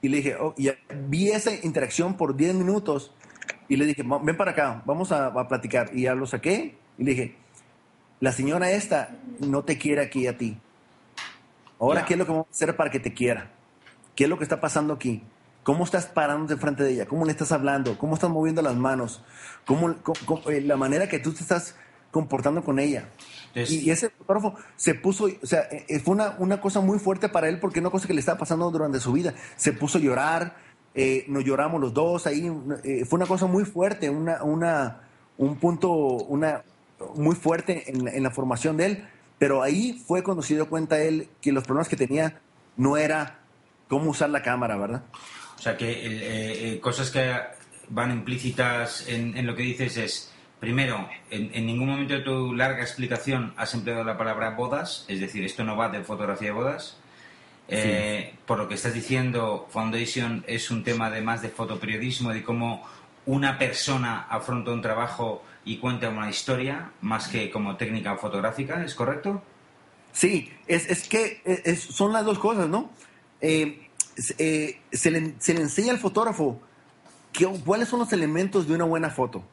Y 0.02 0.10
le 0.10 0.18
dije, 0.18 0.36
oh, 0.40 0.54
y 0.58 0.70
vi 1.08 1.30
esa 1.30 1.52
interacción 1.64 2.18
por 2.18 2.36
10 2.36 2.56
minutos 2.56 3.12
y 3.68 3.76
le 3.76 3.86
dije, 3.86 4.04
ven 4.24 4.38
para 4.38 4.52
acá, 4.52 4.82
vamos 4.86 5.12
a, 5.12 5.28
a, 5.28 5.48
platicar. 5.48 5.90
Y 5.94 6.04
ya 6.04 6.16
lo 6.16 6.28
saqué 6.28 6.76
y 6.98 7.04
le 7.04 7.12
dije, 7.12 7.36
la 8.20 8.32
señora 8.32 8.72
esta 8.72 9.16
no 9.40 9.64
te 9.64 9.78
quiere 9.78 10.02
aquí 10.02 10.28
a 10.28 10.38
ti. 10.38 10.58
Ahora, 11.80 12.00
yeah. 12.00 12.08
¿qué 12.08 12.14
es 12.14 12.18
lo 12.20 12.26
que 12.26 12.32
vamos 12.32 12.48
a 12.48 12.52
hacer 12.52 12.76
para 12.76 12.90
que 12.90 13.00
te 13.00 13.14
quiera? 13.14 13.52
¿Qué 14.16 14.24
es 14.24 14.30
lo 14.30 14.38
que 14.38 14.44
está 14.44 14.60
pasando 14.60 14.94
aquí? 14.94 15.22
¿Cómo 15.64 15.84
estás 15.84 16.06
parando 16.06 16.58
frente 16.58 16.84
de 16.84 16.94
ella? 16.94 17.06
¿Cómo 17.06 17.26
le 17.26 17.32
estás 17.32 17.52
hablando? 17.52 17.98
¿Cómo 17.98 18.16
estás 18.16 18.30
moviendo 18.30 18.62
las 18.62 18.76
manos? 18.76 19.24
¿Cómo, 19.66 19.96
cómo, 20.02 20.18
cómo 20.26 20.42
la 20.50 20.78
manera 20.78 21.08
que 21.10 21.20
tú 21.20 21.34
te 21.34 21.42
estás 21.42 21.76
comportando 22.10 22.64
con 22.64 22.80
ella? 22.80 23.10
Y, 23.68 23.80
y, 23.80 23.92
ese 23.92 24.10
fotógrafo 24.10 24.56
se 24.76 24.94
puso, 24.94 25.26
o 25.26 25.46
sea, 25.46 25.68
fue 26.04 26.14
una, 26.14 26.36
una 26.40 26.62
cosa 26.62 26.80
muy 26.82 27.00
fuerte 27.00 27.30
para 27.30 27.50
él 27.50 27.60
porque 27.60 27.80
una 27.80 27.90
cosa 27.90 28.08
que 28.08 28.14
le 28.14 28.20
estaba 28.20 28.38
pasando 28.38 28.70
durante 28.70 29.00
su 29.00 29.12
vida. 29.12 29.34
Se 29.56 29.74
puso 29.74 29.98
a 29.98 30.02
llorar, 30.02 30.56
eh, 30.94 31.26
nos 31.28 31.44
lloramos 31.44 31.82
los 31.82 31.94
dos 31.94 32.28
ahí. 32.28 32.52
Eh, 32.84 33.06
fue 33.06 33.18
una 33.18 33.26
cosa 33.26 33.46
muy 33.46 33.66
fuerte, 33.66 34.10
una, 34.10 34.44
una, 34.44 35.02
un 35.38 35.58
punto 35.58 35.90
una, 35.90 36.64
muy 37.16 37.36
fuerte 37.36 37.84
en, 37.88 38.08
en, 38.08 38.24
la 38.24 38.32
formación 38.32 38.78
de 38.78 38.86
él. 38.86 39.08
Pero 39.40 39.62
ahí 39.62 40.04
fue 40.06 40.24
cuando 40.24 40.42
se 40.42 40.56
dio 40.56 40.68
cuenta 40.70 41.00
él 41.02 41.30
que 41.42 41.52
los 41.52 41.64
problemas 41.64 41.90
que 41.90 41.96
tenía 41.96 42.42
no 42.76 42.98
era 42.98 43.40
cómo 43.88 44.12
usar 44.12 44.30
la 44.30 44.42
cámara, 44.42 44.78
¿verdad? 44.78 45.04
O 45.58 45.62
sea, 45.62 45.78
que 45.78 45.90
eh, 45.90 46.74
eh, 46.74 46.80
cosas 46.80 47.10
que 47.10 47.34
van 47.90 48.12
implícitas 48.12 49.08
en, 49.08 49.36
en, 49.38 49.48
lo 49.48 49.56
que 49.56 49.64
dices 49.64 49.98
es, 49.98 50.34
primero, 50.60 51.08
en, 51.30 51.52
en, 51.54 51.66
ningún 51.66 51.90
momento 51.90 52.14
de 52.14 52.22
tu 52.22 52.54
larga 52.54 52.82
explicación 52.82 53.54
has 53.58 53.74
empleado 53.74 54.04
la 54.04 54.18
palabra 54.18 54.52
bodas, 54.52 55.06
es 55.08 55.20
decir, 55.20 55.44
esto 55.44 55.64
no 55.64 55.76
va 55.76 55.90
de 55.90 56.04
fotografía 56.04 56.50
de 56.50 56.54
bodas. 56.54 56.98
Eh, 57.70 58.30
sí. 58.32 58.40
Por 58.46 58.58
lo 58.58 58.68
que 58.68 58.76
estás 58.76 58.94
diciendo, 58.94 59.68
Foundation 59.70 60.44
es 60.48 60.72
un 60.72 60.84
tema 60.84 61.10
de 61.10 61.22
más 61.22 61.42
de 61.42 61.50
fotoperiodismo, 61.50 62.32
de 62.32 62.44
cómo 62.44 62.86
una 63.26 63.58
persona 63.58 64.26
afronta 64.30 64.72
un 64.72 64.82
trabajo 64.82 65.44
y 65.66 65.78
cuenta 65.78 66.10
una 66.10 66.30
historia, 66.30 66.92
más 67.02 67.28
que 67.28 67.52
como 67.52 67.76
técnica 67.76 68.16
fotográfica, 68.16 68.84
¿es 68.86 68.96
correcto? 68.96 69.44
Sí, 70.14 70.52
es, 70.66 70.90
es 70.90 71.08
que 71.08 71.42
es, 71.46 71.82
son 71.82 72.14
las 72.14 72.26
dos 72.26 72.40
cosas, 72.40 72.70
¿no? 72.70 72.90
Eh, 73.42 73.88
eh, 74.40 74.80
se, 74.92 75.12
le, 75.12 75.36
se, 75.38 75.54
le, 75.54 75.62
enseña 75.62 75.92
al 75.92 76.00
fotógrafo 76.00 76.60
que, 77.34 77.46
cuáles 77.66 77.90
son 77.90 78.00
los 78.00 78.12
elementos 78.14 78.68
de 78.68 78.76
una 78.76 78.86
buena 78.86 79.10
foto. 79.10 79.44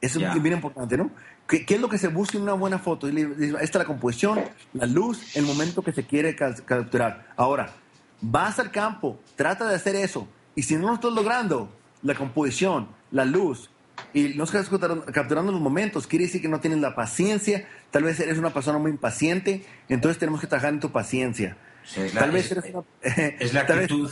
Eso 0.00 0.18
yeah. 0.18 0.32
es 0.32 0.42
bien 0.42 0.54
importante, 0.54 0.96
¿no? 0.96 1.10
¿Qué, 1.48 1.64
¿Qué, 1.64 1.74
es 1.74 1.80
lo 1.80 1.88
que 1.88 1.98
se 1.98 2.08
busca 2.08 2.36
en 2.36 2.44
una 2.44 2.52
buena 2.52 2.78
foto? 2.78 3.08
Esta 3.08 3.60
es 3.60 3.74
la 3.74 3.84
composición, 3.84 4.40
la 4.74 4.86
luz, 4.86 5.36
el 5.36 5.44
momento 5.44 5.82
que 5.82 5.92
se 5.92 6.04
quiere 6.04 6.36
capturar. 6.36 7.32
Ahora, 7.36 7.72
vas 8.20 8.58
al 8.58 8.70
campo, 8.70 9.18
trata 9.34 9.68
de 9.68 9.74
hacer 9.74 9.96
eso, 9.96 10.28
y 10.54 10.62
si 10.62 10.76
no 10.76 10.88
lo 10.88 10.94
estás 10.94 11.12
logrando, 11.12 11.72
la 12.02 12.14
composición, 12.14 12.88
la 13.10 13.24
luz, 13.24 13.70
y 14.12 14.34
no 14.34 14.44
estás 14.44 14.68
capturando 15.12 15.52
los 15.52 15.60
momentos, 15.60 16.06
quiere 16.06 16.26
decir 16.26 16.40
que 16.40 16.48
no 16.48 16.60
tienes 16.60 16.80
la 16.80 16.94
paciencia, 16.94 17.66
tal 17.90 18.04
vez 18.04 18.20
eres 18.20 18.38
una 18.38 18.52
persona 18.52 18.78
muy 18.78 18.90
impaciente, 18.90 19.64
entonces 19.88 20.18
tenemos 20.18 20.40
que 20.40 20.46
trabajar 20.46 20.72
en 20.72 20.80
tu 20.80 20.90
paciencia. 20.90 21.56
Sí, 21.84 22.00
la, 22.12 22.20
tal 22.20 22.30
vez 22.30 22.46
es, 22.46 22.52
eres 22.52 22.74
una, 22.74 22.84
es 23.02 23.54
la 23.54 23.60
actitud, 23.62 24.10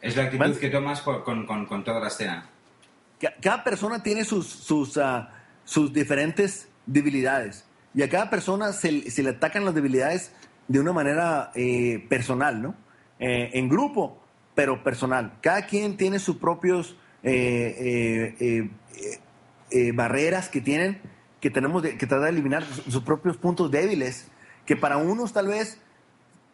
es 0.00 0.16
la 0.16 0.24
actitud 0.24 0.56
que 0.56 0.70
tomas 0.70 1.00
con, 1.02 1.22
con, 1.22 1.66
con, 1.66 1.84
toda 1.84 2.00
la 2.00 2.08
escena. 2.08 2.48
Cada 3.40 3.64
persona 3.64 4.02
tiene 4.02 4.24
sus, 4.24 4.46
sus, 4.46 4.96
uh, 4.96 5.26
sus 5.64 5.92
diferentes 5.92 6.68
debilidades 6.86 7.64
y 7.94 8.02
a 8.02 8.08
cada 8.08 8.30
persona 8.30 8.72
se, 8.72 9.10
se, 9.10 9.22
le 9.22 9.30
atacan 9.30 9.64
las 9.64 9.74
debilidades 9.74 10.32
de 10.68 10.78
una 10.78 10.92
manera 10.92 11.50
eh, 11.54 12.06
personal, 12.08 12.62
¿no? 12.62 12.74
Eh, 13.18 13.50
en 13.54 13.68
grupo, 13.68 14.22
pero 14.54 14.82
personal. 14.84 15.32
Cada 15.40 15.66
quien 15.66 15.96
tiene 15.96 16.20
sus 16.20 16.36
propios 16.36 16.96
eh, 17.22 18.70
barreras 19.92 20.48
que 20.48 20.60
tienen, 20.60 21.00
que 21.40 21.50
tenemos 21.50 21.82
de, 21.82 21.98
que 21.98 22.06
tratar 22.06 22.26
de 22.26 22.30
eliminar 22.30 22.64
sus 22.64 23.02
propios 23.02 23.36
puntos 23.36 23.70
débiles, 23.70 24.28
que 24.64 24.76
para 24.76 24.96
unos 24.96 25.32
tal 25.32 25.48
vez 25.48 25.80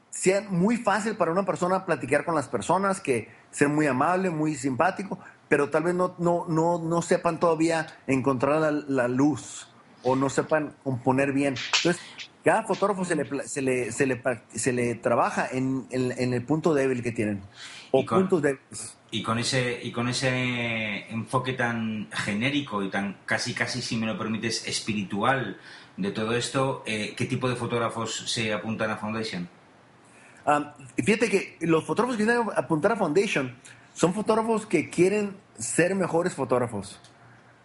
sea 0.09 0.41
muy 0.49 0.79
fácil 0.79 1.17
para 1.17 1.31
una 1.31 1.45
persona 1.45 1.85
platicar 1.85 2.25
con 2.25 2.35
las 2.35 2.49
personas, 2.49 3.01
que 3.01 3.29
ser 3.51 3.69
muy 3.69 3.87
amable, 3.87 4.31
muy 4.31 4.55
simpático, 4.55 5.19
pero 5.49 5.71
tal 5.71 5.85
vez 5.85 5.95
no, 5.95 6.15
no, 6.19 6.47
no, 6.49 6.79
no 6.79 7.03
sepan 7.03 7.39
todavía 7.39 7.87
encontrar 8.07 8.61
la, 8.61 8.71
la, 8.71 9.09
luz 9.09 9.69
o 10.03 10.17
no 10.17 10.29
sepan 10.29 10.75
componer 10.83 11.33
bien. 11.33 11.55
Entonces, 11.79 12.03
cada 12.45 12.63
fotógrafo 12.65 13.05
se 13.05 13.17
le, 13.17 13.25
se 13.49 13.63
le, 13.63 13.93
se 13.93 14.07
le, 14.07 14.23
se 14.55 14.73
le 14.73 14.95
trabaja 14.97 15.49
en, 15.51 15.87
en, 15.91 16.13
en, 16.17 16.33
el 16.33 16.45
punto 16.45 16.75
débil 16.75 17.03
que 17.03 17.13
tienen, 17.13 17.43
o 17.91 18.05
con, 18.05 18.21
puntos 18.21 18.43
débiles. 18.43 18.97
Y 19.11 19.23
con, 19.23 19.39
ese, 19.39 19.81
y 19.83 19.93
con 19.93 20.09
ese 20.09 21.09
enfoque 21.11 21.53
tan 21.53 22.09
genérico 22.11 22.83
y 22.83 22.91
tan 22.91 23.17
casi, 23.25 23.55
casi, 23.55 23.83
si 23.83 23.97
me 23.97 24.07
lo 24.07 24.19
permites, 24.19 24.67
espiritual 24.67 25.59
de 25.97 26.11
todo 26.11 26.37
esto, 26.37 26.83
eh, 26.87 27.15
¿qué 27.17 27.25
tipo 27.25 27.49
de 27.49 27.57
fotógrafos 27.57 28.31
se 28.31 28.53
apuntan 28.53 28.91
a 28.91 28.97
Foundation? 28.97 29.49
Um, 30.47 30.65
fíjate 31.05 31.29
que 31.29 31.57
los 31.63 31.85
fotógrafos 31.85 32.17
que 32.17 32.25
quieren 32.25 32.47
apuntar 32.55 32.93
a 32.93 32.97
Foundation 32.97 33.57
son 33.97 34.13
fotógrafos 34.13 34.67
que 34.67 34.91
quieren 34.91 35.35
ser 35.59 35.95
mejores 35.95 36.35
fotógrafos. 36.35 37.01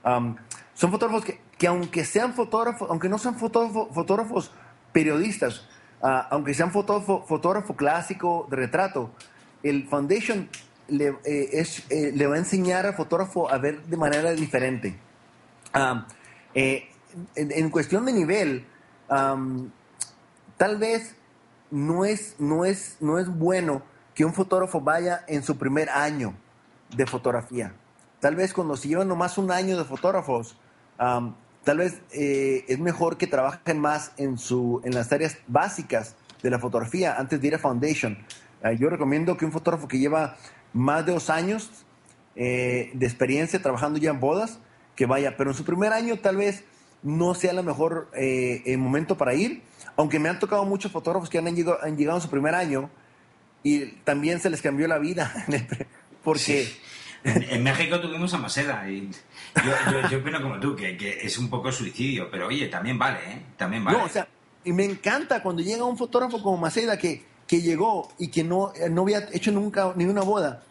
Son 0.02 0.90
fotógrafos 0.90 1.26
que, 1.26 1.42
que, 1.58 1.68
aunque 1.68 2.06
sean 2.06 2.34
fotógrafos, 2.34 2.90
aunque 2.90 3.10
no 3.10 3.18
sean 3.18 3.36
fotógrafos, 3.38 4.50
periodistas, 4.94 5.68
uh, 6.02 6.24
aunque 6.30 6.54
sean 6.54 6.72
fotógrafo, 6.72 7.26
fotógrafo 7.28 7.76
clásico 7.76 8.48
de 8.50 8.56
retrato, 8.56 9.12
el 9.62 9.88
Foundation 9.90 10.50
le, 10.88 11.18
eh, 11.26 11.66
eh, 11.90 12.12
le 12.16 12.28
va 12.28 12.36
a 12.36 12.38
enseñar 12.38 12.86
al 12.86 12.94
fotógrafo 12.94 13.52
a 13.52 13.58
ver 13.58 13.84
de 13.84 13.98
manera 13.98 14.32
diferente. 14.32 14.98
Um, 15.76 16.06
eh, 16.56 16.90
en, 17.36 17.70
cuestión 17.70 18.06
de 18.06 18.14
nivel, 18.14 18.66
tal 19.10 20.78
vez 20.78 21.14
no 21.72 22.06
es, 22.06 22.36
no, 22.40 22.64
es, 22.64 22.96
no 23.02 23.20
es 23.20 23.28
bueno 23.28 23.84
que 24.14 24.26
un 24.26 24.34
fotógrafo 24.34 24.82
vaya 24.82 25.24
en 25.28 25.44
su 25.44 25.58
primer 25.58 25.90
año 25.90 26.34
de 26.96 27.06
fotografía. 27.06 27.74
Tal 28.20 28.36
vez 28.36 28.54
cuando 28.54 28.78
se 28.78 28.88
llevan 28.88 29.08
nomás 29.08 29.38
un 29.38 29.52
año 29.52 29.78
de 29.78 29.84
fotógrafos, 29.84 30.58
tal 30.98 31.78
vez 31.78 32.02
eh, 32.12 32.66
es 32.68 32.80
mejor 32.80 33.18
que 33.18 33.28
trabajen 33.28 33.80
más 33.80 34.12
en, 34.18 34.38
su, 34.38 34.82
en 34.84 34.94
las 34.94 35.12
áreas 35.12 35.38
básicas 35.48 36.16
de 36.44 36.50
la 36.50 36.60
fotografía 36.60 37.16
antes 37.18 37.42
de 37.42 37.48
ir 37.48 37.56
a 37.56 37.60
Foundation. 37.60 38.18
Uh, 38.64 38.72
yo 38.72 38.90
recomiendo 38.90 39.38
que 39.38 39.46
un 39.46 39.52
fotógrafo 39.52 39.88
que 39.88 39.98
lleva 39.98 40.38
más 40.74 41.06
de 41.06 41.14
dos 41.14 41.30
años 41.30 41.72
eh, 42.36 42.92
de 42.94 43.06
experiencia 43.06 43.62
trabajando 43.62 44.00
ya 44.00 44.12
en 44.12 44.20
bodas, 44.20 44.60
que 44.96 45.06
vaya, 45.06 45.36
pero 45.36 45.52
en 45.52 45.58
su 45.58 45.66
primer 45.66 45.94
año 45.94 46.20
tal 46.20 46.38
vez 46.38 46.64
no 47.02 47.34
sea 47.34 47.52
el 47.52 47.64
mejor 47.64 48.12
momento 48.78 49.18
para 49.18 49.34
ir, 49.34 49.64
aunque 49.98 50.20
me 50.20 50.30
han 50.30 50.38
tocado 50.38 50.64
muchos 50.66 50.92
fotógrafos 50.92 51.30
que 51.30 51.40
han 51.40 51.56
llegado, 51.56 51.80
han 51.82 51.98
llegado 51.98 52.20
en 52.20 52.22
su 52.22 52.30
primer 52.30 52.54
año 52.54 52.92
y 53.64 53.86
también 54.04 54.40
se 54.40 54.50
les 54.50 54.62
cambió 54.62 54.88
la 54.88 54.98
vida, 55.00 55.34
porque... 56.24 56.66
Sí. 56.66 56.78
En, 57.24 57.44
en, 57.44 57.62
México 57.62 58.00
tuvimos 58.00 58.34
a 58.34 58.40
Maseda 58.40 58.90
y 58.90 59.08
yo, 59.64 59.92
yo, 59.92 60.10
yo 60.10 60.18
opino 60.18 60.42
como 60.42 60.60
tú, 60.60 60.76
que, 60.76 60.98
que, 60.98 61.20
es 61.22 61.38
un 61.38 61.52
poco 61.52 61.72
suicidio, 61.72 62.32
pero 62.32 62.48
oye, 62.48 62.68
también 62.68 62.98
vale, 62.98 63.20
¿eh? 63.28 63.42
También 63.58 63.86
vale. 63.86 64.00
No, 64.00 64.06
o 64.06 64.10
sea, 64.10 64.28
y 64.64 64.74
me 64.74 64.86
encanta 64.86 65.44
cuando 65.44 65.62
llega 65.62 65.86
un 65.86 66.00
fotógrafo 66.00 66.42
como 66.42 66.58
Maceda 66.58 66.98
que, 66.98 67.24
que 67.46 67.62
llegó 67.62 68.12
y 68.18 68.30
que 68.30 68.44
no, 68.44 68.74
no 68.90 69.04
había 69.04 69.30
hecho 69.34 69.52
nunca 69.52 69.94
ni 69.96 70.06
una 70.06 70.22
boda 70.22 70.64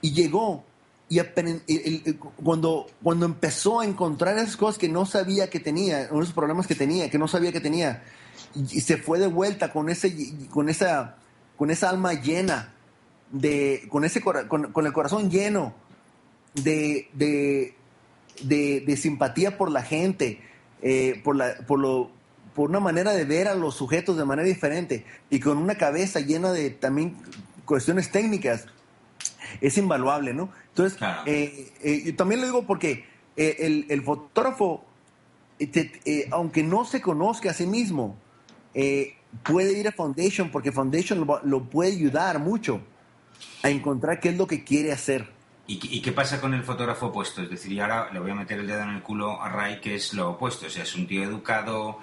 y 0.00 0.12
llegó 0.12 0.64
y 1.08 1.18
el, 1.18 1.62
el, 1.66 2.18
cuando, 2.18 2.86
cuando 3.02 3.24
empezó 3.24 3.80
a 3.80 3.84
encontrar 3.84 4.36
esas 4.36 4.56
cosas 4.56 4.78
que 4.78 4.88
no 4.88 5.06
sabía 5.06 5.48
que 5.48 5.58
tenía, 5.58 6.08
unos 6.10 6.32
problemas 6.32 6.66
que 6.66 6.74
tenía, 6.74 7.08
que 7.08 7.18
no 7.18 7.28
sabía 7.28 7.50
que 7.50 7.60
tenía, 7.60 8.04
y 8.54 8.80
se 8.80 8.98
fue 8.98 9.18
de 9.18 9.26
vuelta 9.26 9.72
con 9.72 9.88
ese, 9.88 10.14
con 10.50 10.68
esa, 10.68 11.16
con 11.58 11.70
esa 11.70 11.90
alma 11.90 12.14
llena, 12.14 12.72
de, 13.30 13.86
con, 13.90 14.04
ese, 14.04 14.22
con, 14.22 14.72
con 14.72 14.86
el 14.86 14.92
corazón 14.94 15.30
lleno 15.30 15.74
de, 16.54 17.10
de, 17.12 17.74
de, 18.42 18.80
de 18.80 18.96
simpatía 18.96 19.58
por 19.58 19.70
la 19.70 19.82
gente, 19.82 20.40
eh, 20.80 21.20
por, 21.22 21.36
la, 21.36 21.56
por, 21.66 21.80
lo, 21.80 22.10
por 22.54 22.70
una 22.70 22.80
manera 22.80 23.12
de 23.12 23.24
ver 23.24 23.48
a 23.48 23.54
los 23.54 23.74
sujetos 23.74 24.16
de 24.16 24.24
manera 24.24 24.46
diferente 24.48 25.04
y 25.28 25.40
con 25.40 25.58
una 25.58 25.74
cabeza 25.74 26.20
llena 26.20 26.52
de 26.52 26.70
también 26.70 27.16
cuestiones 27.64 28.10
técnicas, 28.10 28.66
es 29.60 29.76
invaluable, 29.78 30.32
¿no? 30.32 30.50
Entonces, 30.68 30.98
eh, 31.26 31.72
eh, 31.82 32.02
yo 32.06 32.16
también 32.16 32.40
lo 32.40 32.46
digo 32.46 32.66
porque 32.66 33.04
eh, 33.36 33.84
el, 33.88 34.02
fotógrafo, 34.02 34.84
aunque 36.30 36.62
no 36.62 36.84
se 36.84 37.00
conozca 37.00 37.50
a 37.50 37.54
sí 37.54 37.66
mismo, 37.66 38.16
puede 39.42 39.78
ir 39.78 39.88
a 39.88 39.92
Foundation 39.92 40.50
porque 40.50 40.72
Foundation 40.72 41.26
lo, 41.44 41.64
puede 41.64 41.92
ayudar 41.92 42.38
mucho 42.38 42.80
a 43.62 43.70
encontrar 43.70 44.20
qué 44.20 44.30
es 44.30 44.36
lo 44.36 44.46
que 44.46 44.64
quiere 44.64 44.92
hacer. 44.92 45.36
¿Y, 45.70 46.00
qué 46.00 46.12
pasa 46.12 46.40
con 46.40 46.54
el 46.54 46.62
fotógrafo 46.62 47.08
opuesto? 47.08 47.42
Es 47.42 47.50
decir, 47.50 47.70
y 47.72 47.80
ahora 47.80 48.10
le 48.10 48.20
voy 48.20 48.30
a 48.30 48.34
meter 48.34 48.58
el 48.58 48.66
dedo 48.66 48.80
en 48.84 48.88
el 48.88 49.02
culo 49.02 49.42
a 49.42 49.50
Ray, 49.50 49.82
que 49.82 49.96
es 49.96 50.14
lo 50.14 50.30
opuesto. 50.30 50.64
O 50.64 50.70
sea, 50.70 50.82
es 50.82 50.94
un 50.94 51.06
tío 51.06 51.22
educado, 51.22 51.98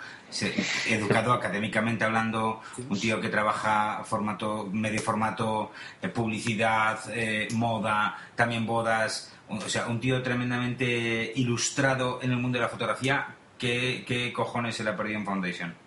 educado 0.88 1.34
académicamente 1.34 2.04
hablando, 2.04 2.62
un 2.88 3.00
tío 3.00 3.20
que 3.20 3.30
trabaja 3.30 4.04
formato, 4.04 4.70
medio 4.72 5.02
formato, 5.02 5.72
eh, 6.00 6.10
publicidad, 6.10 7.00
eh, 7.10 7.48
moda, 7.56 8.16
también 8.36 8.68
bodas. 8.68 9.34
O 9.50 9.68
sea, 9.68 9.88
un 9.88 10.00
tío 10.00 10.22
tremendamente 10.22 11.34
ilustrado 11.36 12.20
en 12.22 12.34
el 12.34 12.38
mundo 12.38 12.60
de 12.60 12.66
la 12.66 12.70
fotografía. 12.70 13.36
¿Qué, 13.58 14.06
qué 14.08 14.32
cojones 14.32 14.76
se 14.76 14.84
le 14.84 14.92
ha 14.92 14.96
perdido 14.96 15.18
en 15.18 15.26
Foundation? 15.26 15.85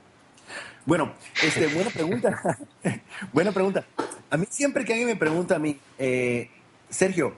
Bueno, 0.88 1.12
este, 1.42 1.66
buena 1.66 1.90
pregunta. 1.90 2.58
buena 3.34 3.52
pregunta. 3.52 3.84
A 4.30 4.38
mí 4.38 4.46
siempre 4.48 4.86
que 4.86 4.94
alguien 4.94 5.10
me 5.10 5.16
pregunta 5.16 5.56
a 5.56 5.58
mí, 5.58 5.78
eh, 5.98 6.48
Sergio, 6.88 7.34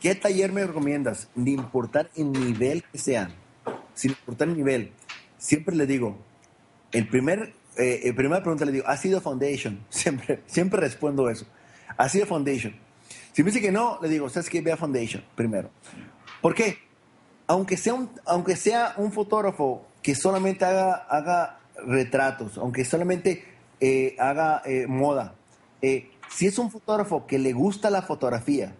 ¿Qué 0.00 0.14
taller 0.14 0.52
me 0.52 0.64
recomiendas? 0.64 1.26
Ni 1.34 1.52
importar 1.52 2.10
el 2.14 2.30
nivel 2.30 2.84
que 2.84 2.98
sea, 2.98 3.30
sin 3.94 4.12
importar 4.12 4.46
el 4.46 4.56
nivel. 4.56 4.92
Siempre 5.36 5.74
le 5.74 5.84
digo, 5.84 6.16
el 6.92 7.08
primer, 7.08 7.54
eh, 7.76 8.12
primera 8.14 8.40
pregunta 8.40 8.64
le 8.64 8.70
digo, 8.70 8.86
¿ha 8.86 8.96
sido 8.96 9.20
Foundation? 9.20 9.84
Siempre, 9.90 10.44
siempre 10.46 10.80
respondo 10.80 11.28
eso. 11.28 11.44
¿Ha 11.96 12.08
sido 12.08 12.26
Foundation? 12.26 12.76
Si 13.32 13.42
me 13.42 13.50
dice 13.50 13.60
que 13.60 13.72
no, 13.72 13.98
le 14.00 14.08
digo, 14.08 14.28
¿sabes 14.28 14.48
qué? 14.48 14.60
Ve 14.60 14.70
a 14.70 14.76
Foundation 14.76 15.24
primero. 15.34 15.70
¿Por 16.40 16.54
qué? 16.54 16.78
Aunque 17.48 17.76
sea 17.76 17.94
un, 17.94 18.08
aunque 18.26 18.54
sea 18.54 18.94
un 18.96 19.10
fotógrafo 19.10 19.88
que 20.02 20.14
solamente 20.14 20.64
haga 20.64 21.58
retratos, 21.84 22.58
aunque 22.58 22.84
solamente 22.84 23.44
eh, 23.80 24.16
haga 24.18 24.62
eh, 24.64 24.86
moda, 24.86 25.34
si 25.80 26.46
es 26.46 26.58
un 26.58 26.70
fotógrafo 26.70 27.26
que 27.26 27.38
le 27.38 27.52
gusta 27.52 27.90
la 27.90 28.02
fotografía, 28.02 28.74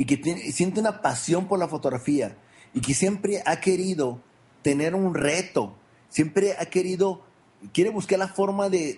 y 0.00 0.06
que 0.06 0.16
siente 0.50 0.80
una 0.80 1.02
pasión 1.02 1.46
por 1.46 1.58
la 1.58 1.68
fotografía 1.68 2.34
y 2.72 2.80
que 2.80 2.94
siempre 2.94 3.42
ha 3.44 3.60
querido 3.60 4.18
tener 4.62 4.94
un 4.94 5.14
reto, 5.14 5.76
siempre 6.08 6.56
ha 6.58 6.64
querido, 6.64 7.20
quiere 7.74 7.90
buscar 7.90 8.18
la 8.18 8.28
forma 8.28 8.70
de, 8.70 8.96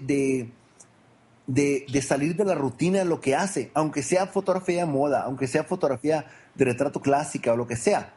de, 1.48 2.02
salir 2.02 2.36
de 2.36 2.44
la 2.44 2.54
rutina 2.54 3.00
de 3.00 3.04
lo 3.04 3.20
que 3.20 3.34
hace, 3.34 3.72
aunque 3.74 4.04
sea 4.04 4.28
fotografía 4.28 4.86
de 4.86 4.92
moda, 4.92 5.22
aunque 5.22 5.48
sea 5.48 5.64
fotografía 5.64 6.24
de 6.54 6.66
retrato 6.66 7.02
clásica 7.02 7.52
o 7.52 7.56
lo 7.56 7.66
que 7.66 7.74
sea. 7.74 8.14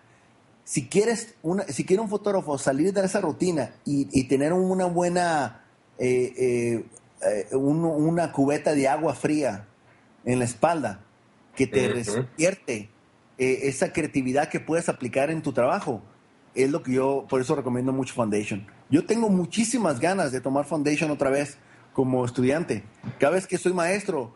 Si 0.65 0.87
quieres, 0.87 1.35
una, 1.43 1.63
si 1.65 1.85
quiere 1.85 2.01
un 2.01 2.09
fotógrafo 2.09 2.57
salir 2.57 2.91
de 2.91 3.05
esa 3.05 3.21
rutina 3.21 3.75
y, 3.85 4.23
tener 4.23 4.51
una 4.51 4.85
buena, 4.85 5.63
eh, 5.99 6.33
eh, 6.35 6.85
eh, 7.51 7.55
una 7.55 8.31
cubeta 8.31 8.73
de 8.73 8.87
agua 8.87 9.13
fría 9.13 9.67
en 10.25 10.39
la 10.39 10.45
espalda, 10.45 11.01
que 11.55 11.67
te 11.67 11.93
despierte 11.93 12.89
esa 13.37 13.93
creatividad 13.93 14.49
que 14.49 14.59
puedes 14.59 14.89
aplicar 14.89 15.29
en 15.29 15.43
tu 15.43 15.53
trabajo. 15.53 16.01
Es 16.55 16.71
lo 16.71 16.81
que 16.81 16.93
yo, 16.93 17.27
por 17.29 17.41
eso 17.41 17.55
recomiendo 17.55 17.93
mucho 17.93 18.15
Foundation. 18.15 18.65
Yo 18.89 19.05
tengo 19.05 19.29
muchísimas 19.29 19.99
ganas 19.99 20.31
de 20.31 20.41
tomar 20.41 20.65
Foundation 20.65 21.11
otra 21.11 21.29
vez 21.29 21.59
como 21.93 22.25
estudiante. 22.25 22.83
Cada 23.19 23.33
vez 23.33 23.45
que 23.45 23.59
soy 23.59 23.73
maestro, 23.73 24.33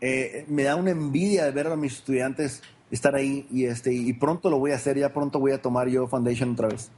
me 0.00 0.62
da 0.62 0.76
una 0.76 0.92
envidia 0.92 1.44
de 1.44 1.50
ver 1.50 1.66
a 1.66 1.76
mis 1.76 1.94
estudiantes 1.94 2.62
estar 2.92 3.14
ahí 3.14 3.46
y, 3.50 3.64
este, 3.64 3.92
y 3.92 4.12
pronto 4.12 4.50
lo 4.50 4.58
voy 4.58 4.72
a 4.72 4.76
hacer, 4.76 4.98
ya 4.98 5.12
pronto 5.12 5.38
voy 5.38 5.52
a 5.52 5.60
tomar 5.60 5.88
yo 5.88 6.06
Foundation 6.06 6.52
otra 6.52 6.68
vez. 6.68 6.90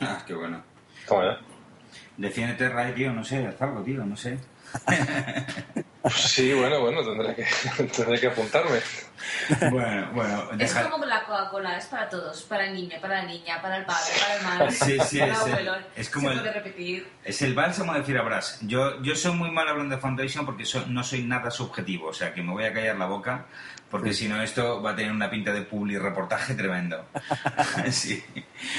Ah, 0.00 0.22
qué 0.26 0.34
bueno. 0.34 0.62
¿Cómo 1.06 1.22
Defiéndete, 2.16 2.68
Ray, 2.68 2.94
tío, 2.94 3.12
no 3.12 3.24
sé, 3.24 3.44
haz 3.46 3.60
algo, 3.60 3.82
tío, 3.82 4.04
no 4.04 4.16
sé. 4.16 4.38
Sí, 6.14 6.52
bueno, 6.52 6.80
bueno, 6.80 7.02
tendré 7.02 7.34
que, 7.34 7.46
tendré 7.96 8.20
que 8.20 8.26
apuntarme. 8.26 8.78
Bueno, 9.70 10.10
bueno. 10.12 10.50
Es 10.58 10.74
como 10.74 11.04
la 11.06 11.24
Coca-Cola, 11.24 11.78
es 11.78 11.86
para 11.86 12.08
todos, 12.08 12.42
para 12.42 12.66
el 12.66 12.74
niño, 12.74 12.96
para 13.00 13.22
la 13.22 13.24
niña, 13.24 13.60
para 13.62 13.78
el 13.78 13.86
padre, 13.86 14.12
para 14.20 14.36
el 14.36 14.44
madre, 14.44 14.70
sí, 14.72 14.98
sí, 15.06 15.18
para 15.18 15.32
el 15.32 15.36
abuelo. 15.36 15.76
Es 15.96 16.10
como 16.10 16.28
Se 16.28 16.36
puede 16.36 16.52
repetir. 16.52 17.08
Es 17.24 17.40
el 17.42 17.54
bálsamo 17.54 17.94
de 17.94 18.02
Firabras. 18.02 18.58
Yo, 18.62 19.02
yo 19.02 19.16
soy 19.16 19.32
muy 19.32 19.50
mal 19.50 19.66
hablando 19.66 19.94
de 19.94 20.00
Foundation 20.00 20.44
porque 20.44 20.64
no 20.88 21.02
soy 21.02 21.22
nada 21.22 21.50
subjetivo, 21.50 22.08
o 22.08 22.12
sea 22.12 22.34
que 22.34 22.42
me 22.42 22.52
voy 22.52 22.64
a 22.64 22.72
callar 22.74 22.96
la 22.96 23.06
boca 23.06 23.46
porque 23.94 24.12
si 24.12 24.26
no 24.26 24.42
esto 24.42 24.82
va 24.82 24.90
a 24.90 24.96
tener 24.96 25.12
una 25.12 25.30
pinta 25.30 25.52
de 25.52 25.62
publi 25.62 25.96
reportaje 25.96 26.54
tremendo. 26.54 27.06
sí. 27.92 28.20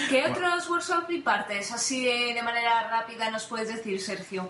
¿Qué 0.09 0.25
otros 0.29 0.69
workshops 0.69 1.09
impartes 1.09 1.71
así 1.71 2.03
de 2.03 2.43
manera 2.43 2.89
rápida 2.89 3.31
nos 3.31 3.45
puedes 3.45 3.69
decir, 3.69 4.01
Sergio? 4.01 4.49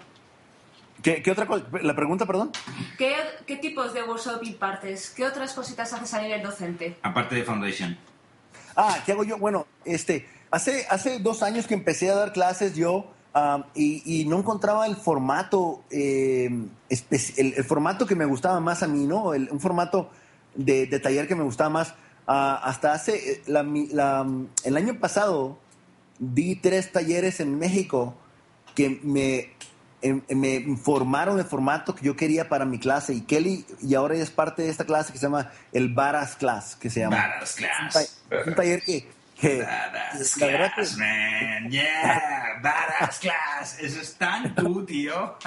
¿Qué, 1.04 1.22
otra 1.32 1.46
cosa? 1.46 1.66
La 1.84 1.96
pregunta, 1.96 2.26
perdón. 2.26 2.52
¿Qué, 2.98 3.58
tipos 3.58 3.94
de 3.94 4.02
workshop 4.02 4.42
impartes? 4.42 5.12
¿Qué 5.12 5.24
otras 5.24 5.54
cositas 5.54 5.94
haces 5.94 6.12
a 6.16 6.22
nivel 6.24 6.42
docente? 6.42 6.98
Aparte 7.04 7.36
de 7.36 7.44
Foundation. 7.44 7.96
Ah, 8.76 8.98
¿qué 9.06 9.12
hago 9.12 9.24
yo? 9.24 9.38
Bueno, 9.38 9.68
este, 9.86 10.28
hace, 10.50 10.88
hace 10.90 11.20
dos 11.20 11.44
años 11.44 11.68
que 11.68 11.76
empecé 11.76 12.10
a 12.10 12.16
dar 12.16 12.34
clases 12.34 12.74
yo 12.74 13.14
y, 13.76 14.26
no 14.28 14.40
encontraba 14.40 14.88
el 14.88 14.96
formato, 14.96 15.84
eh, 15.92 16.50
el, 16.90 17.64
formato 17.66 18.08
que 18.08 18.16
me 18.16 18.26
gustaba 18.26 18.60
más 18.60 18.82
a 18.82 18.88
mí, 18.88 19.06
¿no? 19.06 19.26
un 19.26 19.60
formato 19.60 20.10
de, 20.56 20.88
taller 21.00 21.28
que 21.28 21.36
me 21.36 21.44
gustaba 21.44 21.70
más. 21.70 21.96
Ah, 22.28 22.60
hasta 22.64 22.94
hace, 22.94 23.34
eh, 23.34 23.42
el 23.46 24.78
año 24.78 25.00
pasado 25.00 25.58
di 26.18 26.56
tres 26.56 26.92
talleres 26.92 27.40
en 27.40 27.60
México 27.60 28.16
que 28.74 29.00
me 29.04 29.56
Em, 30.06 30.22
em, 30.28 30.38
me 30.38 30.54
informaron 30.54 31.40
el 31.40 31.46
formato 31.46 31.96
que 31.96 32.06
yo 32.06 32.16
quería 32.16 32.48
para 32.48 32.64
mi 32.64 32.78
clase. 32.78 33.12
Y 33.14 33.22
Kelly 33.22 33.66
y 33.82 33.96
ahora 33.96 34.14
es 34.14 34.30
parte 34.30 34.62
de 34.62 34.70
esta 34.70 34.86
clase 34.86 35.12
que 35.12 35.18
se 35.18 35.26
llama 35.26 35.52
el 35.72 35.92
Baras 35.94 36.36
Class 36.36 36.76
que 36.76 36.92
se 36.92 37.00
llama. 37.00 37.18
Baras 37.18 37.56
Class. 37.56 38.22
Un, 38.46 38.54
taller 38.54 38.84
que, 38.84 39.08
que 39.40 39.62
Baras 39.62 40.36
Class 40.36 40.98
man. 40.98 41.70
Yeah 41.70 42.60
Baras 42.62 43.20
Class. 43.20 43.78
Eso 43.80 44.02
es 44.02 44.16
tan 44.16 44.56
tú 44.56 44.86
tío. 44.86 45.38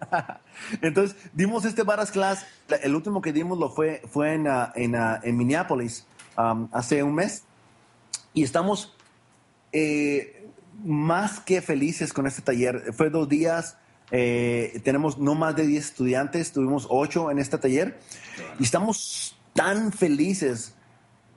Entonces 0.82 1.16
dimos 1.32 1.64
este 1.64 1.82
Baras 1.82 2.10
Class. 2.10 2.46
El 2.82 2.94
último 2.94 3.20
que 3.20 3.32
dimos 3.32 3.58
lo 3.58 3.70
fue 3.70 4.02
fue 4.10 4.34
en, 4.34 4.48
uh, 4.48 4.68
en, 4.74 4.94
uh, 4.94 5.18
en 5.22 5.36
Minneapolis 5.36 6.06
um, 6.36 6.68
hace 6.72 7.02
un 7.02 7.14
mes. 7.14 7.44
Y 8.34 8.42
estamos 8.42 8.94
eh, 9.72 10.46
más 10.84 11.40
que 11.40 11.62
felices 11.62 12.12
con 12.12 12.26
este 12.26 12.42
taller. 12.42 12.92
Fue 12.92 13.10
dos 13.10 13.28
días, 13.28 13.78
eh, 14.10 14.80
tenemos 14.84 15.18
no 15.18 15.34
más 15.34 15.56
de 15.56 15.66
10 15.66 15.84
estudiantes, 15.84 16.52
tuvimos 16.52 16.86
8 16.88 17.30
en 17.30 17.38
este 17.38 17.58
taller. 17.58 17.98
Y 18.58 18.64
estamos 18.64 19.36
tan 19.54 19.92
felices 19.92 20.75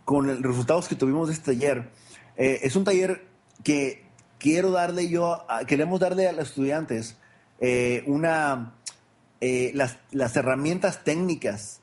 con 0.10 0.28
los 0.28 0.42
resultados 0.42 0.88
que 0.88 0.96
tuvimos 0.96 1.28
de 1.28 1.36
este 1.36 1.54
taller. 1.54 1.92
Eh, 2.36 2.62
es 2.64 2.76
un 2.76 2.84
taller 2.84 3.28
que 3.64 4.06
quiero 4.40 4.72
darle 4.72 5.08
yo, 5.10 5.46
queremos 5.68 6.00
darle 6.00 6.28
a 6.28 6.32
los 6.32 6.50
estudiantes 6.50 7.18
eh, 7.60 8.04
una, 8.08 8.74
las, 9.40 9.98
las 10.12 10.36
herramientas 10.36 11.04
técnicas 11.04 11.82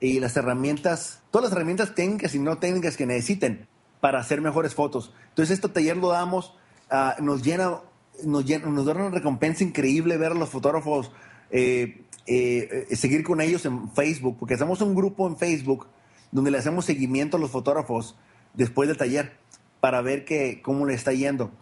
y 0.00 0.18
las 0.18 0.36
herramientas, 0.36 1.20
todas 1.30 1.50
las 1.50 1.56
herramientas 1.56 1.94
técnicas 1.94 2.34
y 2.34 2.40
no 2.40 2.58
técnicas 2.58 2.96
que 2.96 3.06
necesiten 3.06 3.68
para 4.00 4.18
hacer 4.18 4.40
mejores 4.40 4.74
fotos. 4.74 5.14
Entonces, 5.28 5.54
este 5.54 5.68
taller 5.68 5.96
lo 5.96 6.08
damos 6.08 6.54
Ah, 6.94 7.16
nos 7.22 7.42
llena, 7.42 7.80
nos 8.22 8.44
nos 8.44 8.84
da 8.84 8.92
una 8.92 9.08
recompensa 9.08 9.64
increíble 9.64 10.18
ver 10.18 10.32
a 10.32 10.34
los 10.34 10.50
fotógrafos, 10.50 11.10
eh, 11.50 12.02
eh, 12.26 12.86
seguir 12.94 13.24
con 13.24 13.40
ellos 13.40 13.64
en 13.64 13.90
Facebook, 13.92 14.36
porque 14.38 14.56
hacemos 14.56 14.82
un 14.82 14.94
grupo 14.94 15.26
en 15.26 15.38
Facebook 15.38 15.86
donde 16.32 16.50
le 16.50 16.58
hacemos 16.58 16.86
seguimiento 16.86 17.36
a 17.36 17.40
los 17.40 17.50
fotógrafos 17.50 18.16
después 18.54 18.88
del 18.88 18.98
taller 18.98 19.32
para 19.80 20.00
ver 20.00 20.24
que, 20.24 20.60
cómo 20.62 20.86
le 20.86 20.94
está 20.94 21.12
yendo. 21.12 21.52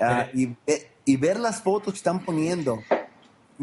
Ah, 0.00 0.28
y, 0.32 0.56
y, 1.04 1.16
ver 1.16 1.38
las 1.38 1.62
fotos 1.62 1.92
que 1.92 1.98
están 1.98 2.24
poniendo, 2.24 2.80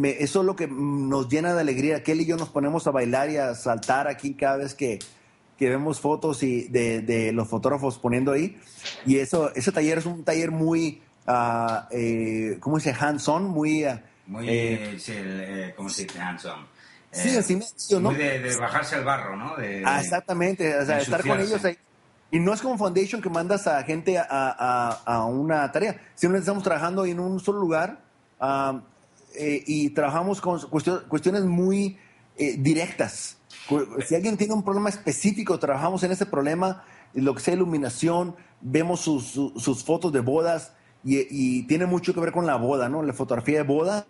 eso 0.04 0.40
es 0.42 0.46
lo 0.46 0.56
que 0.56 0.68
nos 0.68 1.30
llena 1.30 1.56
de 1.56 1.62
alegría. 1.62 2.04
Kelly 2.04 2.24
y 2.24 2.26
yo 2.28 2.38
nos 2.38 2.50
ponemos 2.50 2.86
a 2.86 2.92
bailar 2.92 3.32
y 3.32 3.38
a 3.38 3.56
saltar 3.56 4.08
aquí 4.08 4.36
cada 4.36 4.58
vez 4.58 4.76
que, 4.76 5.00
que 5.58 5.70
vemos 5.70 6.00
fotos 6.00 6.44
y 6.44 6.68
de, 6.68 7.02
de, 7.02 7.32
los 7.32 7.48
fotógrafos 7.48 7.98
poniendo 7.98 8.32
ahí. 8.32 8.58
Y 9.06 9.18
eso, 9.18 9.54
ese 9.56 9.72
taller 9.72 9.98
es 9.98 10.06
un 10.06 10.24
taller 10.24 10.52
muy, 10.52 11.02
uh, 11.28 11.88
eh, 11.92 12.58
¿cómo 12.60 12.80
se 12.80 12.92
dice? 12.92 13.04
Hands-on, 13.04 13.46
muy... 13.46 13.86
Uh, 13.86 14.00
muy, 14.28 14.50
eh, 14.50 14.98
eh, 15.08 15.74
¿cómo 15.76 15.90
se 15.90 16.04
dice? 16.04 16.20
Hands-on. 16.20 16.77
Sí, 17.12 17.36
así 17.36 17.60
¿no? 17.92 18.12
Muy 18.12 18.16
de, 18.16 18.56
bajarse 18.58 18.96
al 18.96 19.04
barro, 19.04 19.36
¿no? 19.36 19.56
De, 19.56 19.82
ah, 19.86 20.02
exactamente, 20.02 20.78
o 20.78 20.86
sea, 20.86 21.00
estar 21.00 21.26
con 21.26 21.40
ellos 21.40 21.64
ahí. 21.64 21.78
Y 22.30 22.40
no 22.40 22.54
es 22.54 22.62
como 22.62 22.78
Foundation 22.78 23.22
que 23.22 23.30
mandas 23.30 23.68
a 23.68 23.82
gente 23.84 24.18
a, 24.18 24.26
a, 24.30 24.90
a 25.06 25.26
una 25.26 25.72
tarea. 25.72 26.00
Simplemente 26.14 26.44
estamos 26.44 26.64
trabajando 26.64 27.06
en 27.06 27.20
un 27.20 27.40
solo 27.40 27.60
lugar 27.60 28.02
um, 28.42 28.82
eh, 29.36 29.64
y 29.66 29.92
trabajamos 29.92 30.42
con 30.42 30.60
cuestiones, 30.70 31.04
cuestiones 31.04 31.44
muy 31.44 31.98
eh, 32.36 32.56
directas. 32.58 33.38
Si 34.06 34.16
alguien 34.16 34.36
tiene 34.36 34.54
un 34.54 34.64
problema 34.64 34.90
específico, 34.90 35.58
trabajamos 35.58 36.04
en 36.04 36.12
ese 36.12 36.26
problema, 36.26 36.84
lo 37.14 37.34
que 37.34 37.42
sea 37.42 37.54
iluminación, 37.54 38.36
vemos 38.60 39.00
sus, 39.00 39.28
sus, 39.28 39.62
sus 39.62 39.84
fotos 39.84 40.12
de 40.12 40.20
bodas 40.20 40.74
y, 41.04 41.20
y, 41.30 41.64
tiene 41.64 41.86
mucho 41.86 42.14
que 42.14 42.20
ver 42.20 42.32
con 42.32 42.46
la 42.46 42.56
boda, 42.56 42.90
¿no? 42.90 43.04
La 43.04 43.14
fotografía 43.14 43.60
de 43.60 43.64
boda. 43.64 44.06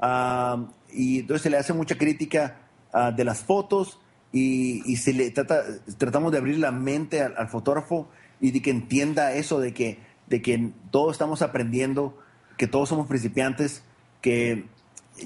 Um, 0.00 0.68
y 0.92 1.20
entonces 1.20 1.42
se 1.42 1.50
le 1.50 1.56
hace 1.56 1.72
mucha 1.72 1.96
crítica 1.96 2.58
uh, 2.92 3.14
de 3.14 3.24
las 3.24 3.40
fotos 3.40 3.98
y, 4.32 4.82
y 4.90 4.96
se 4.96 5.12
le 5.12 5.30
trata, 5.30 5.62
tratamos 5.96 6.32
de 6.32 6.38
abrir 6.38 6.58
la 6.58 6.72
mente 6.72 7.22
al, 7.22 7.34
al, 7.36 7.48
fotógrafo 7.48 8.08
y 8.40 8.50
de 8.50 8.62
que 8.62 8.70
entienda 8.70 9.32
eso 9.32 9.60
de 9.60 9.72
que, 9.74 9.98
de 10.26 10.42
que 10.42 10.70
todos 10.90 11.12
estamos 11.12 11.42
aprendiendo, 11.42 12.18
que 12.56 12.66
todos 12.66 12.88
somos 12.88 13.06
principiantes, 13.06 13.82
que 14.20 14.66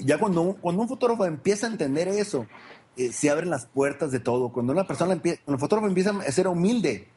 ya 0.03 0.17
cuando 0.17 0.41
un, 0.41 0.53
cuando 0.53 0.81
un 0.81 0.87
fotógrafo 0.87 1.25
empieza 1.25 1.67
a 1.67 1.71
entender 1.71 2.07
eso, 2.07 2.47
eh, 2.95 3.11
se 3.11 3.29
abren 3.29 3.49
las 3.49 3.65
puertas 3.65 4.11
de 4.11 4.19
todo. 4.19 4.49
Cuando 4.49 4.73
una 4.73 4.87
persona 4.87 5.13
empieza, 5.13 5.41
cuando 5.43 5.57
el 5.57 5.59
fotógrafo 5.59 5.87
empieza 5.87 6.11
a 6.11 6.31
ser 6.31 6.47
humilde, 6.47 7.07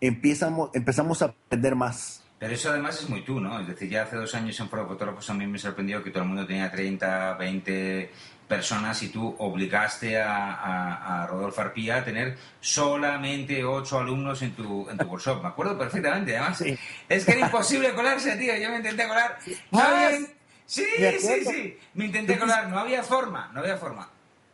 empezamos, 0.00 0.70
empezamos 0.74 1.22
a 1.22 1.26
aprender 1.26 1.74
más. 1.74 2.22
Pero 2.38 2.52
eso 2.52 2.70
además 2.70 3.00
es 3.00 3.08
muy 3.08 3.22
tú, 3.22 3.40
¿no? 3.40 3.58
Es 3.60 3.66
decir, 3.66 3.88
ya 3.88 4.02
hace 4.02 4.16
dos 4.16 4.34
años 4.34 4.58
en 4.60 4.68
Fotógrafos 4.68 5.28
a 5.30 5.34
mí 5.34 5.46
me 5.46 5.58
sorprendió 5.58 6.02
que 6.02 6.10
todo 6.10 6.22
el 6.22 6.28
mundo 6.28 6.46
tenía 6.46 6.70
30, 6.70 7.34
20 7.34 8.10
personas 8.46 9.02
y 9.02 9.08
tú 9.08 9.34
obligaste 9.38 10.20
a, 10.20 10.52
a, 10.52 11.24
a 11.24 11.26
Rodolfo 11.26 11.60
Arpía 11.62 11.96
a 11.96 12.04
tener 12.04 12.36
solamente 12.60 13.64
ocho 13.64 13.98
alumnos 13.98 14.42
en 14.42 14.52
tu, 14.52 14.88
en 14.90 14.98
tu 14.98 15.04
workshop. 15.08 15.42
Me 15.42 15.48
acuerdo 15.48 15.78
perfectamente, 15.78 16.36
además. 16.36 16.58
Sí. 16.58 16.78
Es 17.08 17.24
que 17.24 17.32
era 17.32 17.46
imposible 17.46 17.94
colarse, 17.94 18.36
tío. 18.36 18.54
Yo 18.56 18.70
me 18.70 18.76
intenté 18.76 19.08
colar. 19.08 19.38
No 19.70 19.80
había... 19.80 20.18
Sí, 20.66 20.84
sí, 21.20 21.44
sí. 21.44 21.78
Me 21.94 22.06
intenté 22.06 22.38
colar. 22.38 22.68
No 22.68 22.80
había 22.80 23.02
forma, 23.02 23.50
no 23.54 23.60
había 23.60 23.76
forma. 23.76 24.10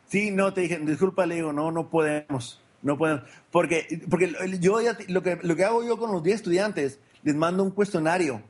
Sí, 0.07 0.31
no, 0.31 0.53
te 0.53 0.61
dije, 0.61 0.77
disculpa, 0.79 1.25
le 1.25 1.35
digo, 1.35 1.51
no, 1.51 1.71
no 1.71 1.89
podemos. 1.89 2.61
No 2.83 2.97
podemos. 2.97 3.23
Porque, 3.49 3.99
porque 4.09 4.31
yo 4.59 4.79
ya, 4.79 4.95
lo, 5.07 5.23
que, 5.23 5.39
lo 5.41 5.55
que 5.55 5.65
hago 5.65 5.83
yo 5.83 5.97
con 5.97 6.11
los 6.11 6.21
10 6.21 6.35
estudiantes, 6.35 6.99
les 7.23 7.35
mando 7.35 7.63
un 7.63 7.71
cuestionario 7.71 8.41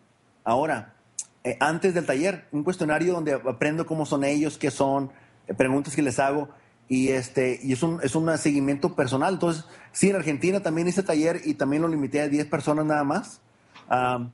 ahora, 0.44 0.96
eh, 1.44 1.58
antes 1.60 1.94
del 1.94 2.06
taller, 2.06 2.46
un 2.52 2.64
cuestionario 2.64 3.14
donde 3.14 3.34
aprendo 3.34 3.86
cómo 3.86 4.06
son 4.06 4.24
ellos, 4.24 4.58
qué 4.58 4.72
son, 4.72 5.12
eh, 5.48 5.54
preguntas 5.54 5.96
que 5.96 6.02
les 6.02 6.20
hago 6.20 6.50
y 6.88 7.10
este 7.10 7.60
y 7.64 7.74
es 7.74 7.84
un, 7.84 8.00
es 8.04 8.16
un 8.16 8.38
seguimiento 8.38 8.96
personal. 8.96 9.36
Entonces, 9.36 9.66
sí, 9.92 10.10
en 10.10 10.16
Argentina 10.16 10.62
también 10.62 10.88
hice 10.88 11.04
taller 11.04 11.42
y 11.44 11.56
también 11.56 11.82
lo 11.82 11.88
limité 11.88 12.22
a 12.22 12.28
10 12.28 12.48
personas 12.48 12.86
nada 12.86 13.04
más. 13.04 13.42
Um, 13.90 14.32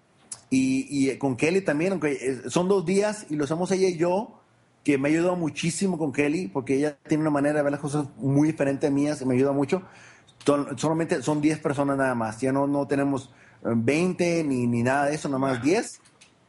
y, 0.49 0.87
y, 0.89 1.17
con 1.17 1.35
Kelly 1.35 1.61
también, 1.61 1.93
aunque 1.93 2.11
eh, 2.13 2.49
son 2.49 2.67
dos 2.67 2.85
días 2.85 3.25
y 3.29 3.35
lo 3.35 3.43
hacemos 3.43 3.71
ella 3.71 3.87
y 3.87 3.97
yo, 3.97 4.39
que 4.83 4.97
me 4.97 5.09
ha 5.09 5.11
ayudado 5.11 5.35
muchísimo 5.35 5.97
con 5.97 6.11
Kelly, 6.11 6.47
porque 6.47 6.75
ella 6.75 6.97
tiene 7.07 7.21
una 7.21 7.29
manera 7.29 7.57
de 7.57 7.63
ver 7.63 7.71
las 7.71 7.81
cosas 7.81 8.07
muy 8.17 8.47
diferente 8.47 8.87
a 8.87 8.91
mías, 8.91 9.23
me 9.25 9.35
ayuda 9.35 9.51
mucho. 9.51 9.83
Solamente 10.77 11.21
son 11.21 11.41
10 11.41 11.59
personas 11.59 11.97
nada 11.97 12.15
más, 12.15 12.39
ya 12.39 12.51
no, 12.51 12.65
no 12.65 12.87
tenemos 12.87 13.31
20 13.61 14.43
ni, 14.43 14.67
ni 14.67 14.83
nada 14.83 15.05
de 15.05 15.15
eso, 15.15 15.27
nada 15.29 15.39
más 15.39 15.61
10. 15.61 16.01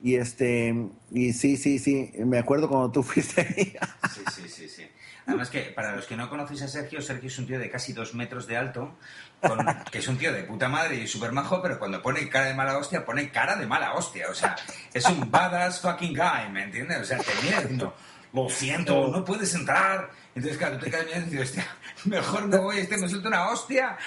Y 0.03 0.17
este, 0.17 0.75
y 1.11 1.33
sí, 1.33 1.57
sí, 1.57 1.79
sí, 1.79 2.11
me 2.25 2.39
acuerdo 2.39 2.69
cuando 2.69 2.91
tú 2.91 3.03
fuiste 3.05 3.43
ahí. 3.43 3.77
Sí, 4.09 4.23
sí, 4.35 4.49
sí, 4.49 4.69
sí. 4.69 4.87
Además 5.27 5.51
que, 5.51 5.61
para 5.61 5.95
los 5.95 6.07
que 6.07 6.17
no 6.17 6.29
conocéis 6.29 6.63
a 6.63 6.69
Sergio, 6.69 7.01
Sergio 7.01 7.29
es 7.29 7.39
un 7.39 7.47
tío 7.47 7.59
de 7.59 7.71
casi 7.71 7.93
dos 7.93 8.15
metros 8.15 8.47
de 8.47 8.57
alto, 8.57 8.97
con, 9.41 9.65
que 9.91 9.99
es 9.99 10.09
un 10.09 10.17
tío 10.17 10.33
de 10.33 10.43
puta 10.43 10.69
madre 10.69 10.97
y 10.97 11.07
súper 11.07 11.33
majo, 11.33 11.63
pero 11.63 11.79
cuando 11.79 12.03
pone 12.03 12.29
cara 12.29 12.47
de 12.47 12.55
mala 12.55 12.79
hostia, 12.79 13.05
pone 13.05 13.31
cara 13.31 13.55
de 13.57 13.67
mala 13.67 13.95
hostia. 13.95 14.27
O 14.31 14.35
sea, 14.35 14.57
es 14.93 15.05
un 15.07 15.31
badass 15.31 15.81
fucking 15.81 16.17
guy, 16.17 16.51
¿me 16.51 16.65
entiendes? 16.65 17.01
O 17.03 17.05
sea, 17.05 17.19
te 17.19 17.33
diciendo, 17.43 17.95
lo 18.33 18.49
siento, 18.49 19.09
no 19.09 19.25
puedes 19.25 19.55
entrar. 19.55 20.11
Entonces, 20.35 20.59
claro, 20.59 20.79
tú 20.79 20.85
te 20.85 20.91
quedas 20.91 21.07
mirando 21.07 21.27
y 21.27 21.31
dices, 21.31 21.49
hostia, 21.49 21.67
mejor 22.05 22.47
me 22.47 22.57
voy, 22.59 22.79
este 22.79 22.97
me 22.97 23.09
suelta 23.09 23.29
una 23.29 23.51
hostia. 23.51 23.99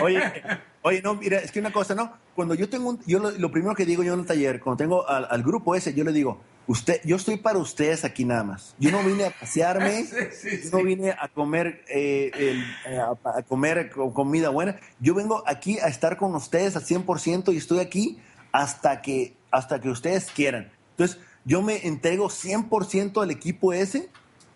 Oye, 0.00 0.20
oye, 0.82 1.02
no, 1.02 1.14
mira, 1.14 1.38
es 1.38 1.50
que 1.50 1.60
una 1.60 1.72
cosa, 1.72 1.94
¿no? 1.94 2.16
Cuando 2.34 2.54
yo 2.54 2.68
tengo 2.68 2.90
un, 2.90 3.00
yo 3.04 3.18
lo, 3.18 3.30
lo 3.32 3.50
primero 3.50 3.74
que 3.74 3.84
digo 3.84 4.02
yo 4.02 4.14
en 4.14 4.20
el 4.20 4.26
taller, 4.26 4.60
cuando 4.60 4.76
tengo 4.76 5.08
al, 5.08 5.26
al, 5.28 5.42
grupo 5.42 5.74
ese, 5.74 5.92
yo 5.92 6.04
le 6.04 6.12
digo, 6.12 6.40
usted, 6.68 7.00
yo 7.04 7.16
estoy 7.16 7.36
para 7.36 7.58
ustedes 7.58 8.04
aquí 8.04 8.24
nada 8.24 8.44
más. 8.44 8.76
Yo 8.78 8.92
no 8.92 9.02
vine 9.02 9.24
a 9.24 9.30
pasearme, 9.30 10.04
sí, 10.04 10.16
sí, 10.32 10.56
sí. 10.58 10.70
no 10.72 10.84
vine 10.84 11.10
a 11.10 11.28
comer, 11.28 11.84
eh, 11.88 12.30
el, 12.34 12.98
a, 12.98 13.38
a, 13.38 13.42
comer 13.42 13.90
comida 13.90 14.50
buena. 14.50 14.76
Yo 15.00 15.14
vengo 15.14 15.42
aquí 15.46 15.78
a 15.80 15.88
estar 15.88 16.16
con 16.16 16.34
ustedes 16.36 16.76
al 16.76 16.84
100% 16.84 17.52
y 17.52 17.56
estoy 17.56 17.80
aquí 17.80 18.18
hasta 18.52 19.02
que, 19.02 19.34
hasta 19.50 19.80
que 19.80 19.88
ustedes 19.88 20.30
quieran. 20.30 20.70
Entonces, 20.90 21.18
yo 21.44 21.60
me 21.60 21.86
entrego 21.86 22.28
100% 22.28 23.20
al 23.20 23.32
equipo 23.32 23.72
ese 23.72 24.08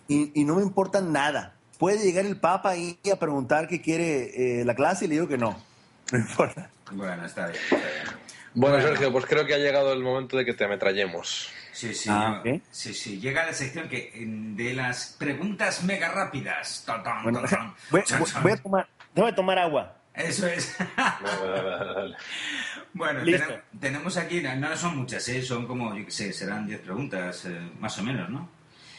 y, 0.08 0.40
y, 0.40 0.44
no 0.44 0.56
me 0.56 0.62
importa 0.62 1.00
nada. 1.00 1.54
Puede 1.78 1.98
llegar 1.98 2.24
el 2.24 2.38
Papa 2.38 2.70
ahí 2.70 2.98
a 3.12 3.16
preguntar 3.18 3.68
qué 3.68 3.80
quiere 3.80 4.60
eh, 4.60 4.64
la 4.64 4.74
clase 4.74 5.04
y 5.04 5.08
le 5.08 5.14
digo 5.14 5.28
que 5.28 5.38
no. 5.38 5.56
No 6.12 6.18
importa. 6.18 6.70
Bueno, 6.92 7.26
está 7.26 7.48
bien. 7.48 7.60
Está 7.64 7.76
bien. 7.76 8.16
Bueno, 8.54 8.76
bueno, 8.76 8.88
Sergio, 8.88 9.12
pues 9.12 9.26
creo 9.26 9.44
que 9.44 9.54
ha 9.54 9.58
llegado 9.58 9.92
el 9.92 10.02
momento 10.02 10.36
de 10.36 10.44
que 10.44 10.54
te 10.54 10.64
ametrallemos. 10.64 11.50
Sí, 11.72 11.92
sí, 11.92 12.08
ah, 12.10 12.42
sí, 12.70 12.94
sí. 12.94 13.20
Llega 13.20 13.44
la 13.44 13.52
sección 13.52 13.86
que, 13.88 14.12
de 14.14 14.72
las 14.72 15.14
preguntas 15.18 15.82
mega 15.82 16.10
rápidas. 16.10 16.86
Bueno, 17.22 17.42
voy, 17.90 18.02
voy, 18.42 18.52
a 18.52 18.56
tomar, 18.56 18.88
voy 19.14 19.28
a 19.28 19.34
tomar 19.34 19.58
agua. 19.58 19.96
Eso 20.14 20.46
es. 20.46 20.74
bueno, 22.94 23.22
ten, 23.24 23.42
tenemos 23.78 24.16
aquí, 24.16 24.40
no, 24.40 24.56
no, 24.56 24.74
son 24.74 24.96
muchas, 24.96 25.28
¿eh? 25.28 25.42
son 25.42 25.66
como, 25.66 25.94
yo 25.94 26.06
qué 26.06 26.10
sé, 26.10 26.32
serán 26.32 26.66
10 26.66 26.80
preguntas, 26.80 27.44
eh, 27.44 27.60
más 27.78 27.98
o 27.98 28.02
menos, 28.02 28.30
¿no? 28.30 28.48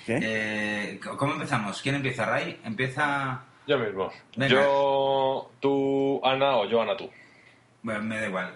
¿Qué? 0.07 0.19
Eh, 0.21 0.99
¿Cómo 1.17 1.34
empezamos? 1.34 1.81
¿Quién 1.81 1.95
empieza, 1.95 2.25
Ray? 2.25 2.61
Empieza... 2.63 3.41
Yo 3.67 3.77
mismo. 3.77 4.09
Venga. 4.38 4.53
Yo, 4.53 5.51
tú, 5.59 6.21
Ana, 6.23 6.55
o 6.55 6.65
yo, 6.65 6.81
Ana, 6.81 6.95
tú. 6.95 7.09
Bueno, 7.84 8.03
me 8.03 8.17
da 8.21 8.27
igual. 8.27 8.53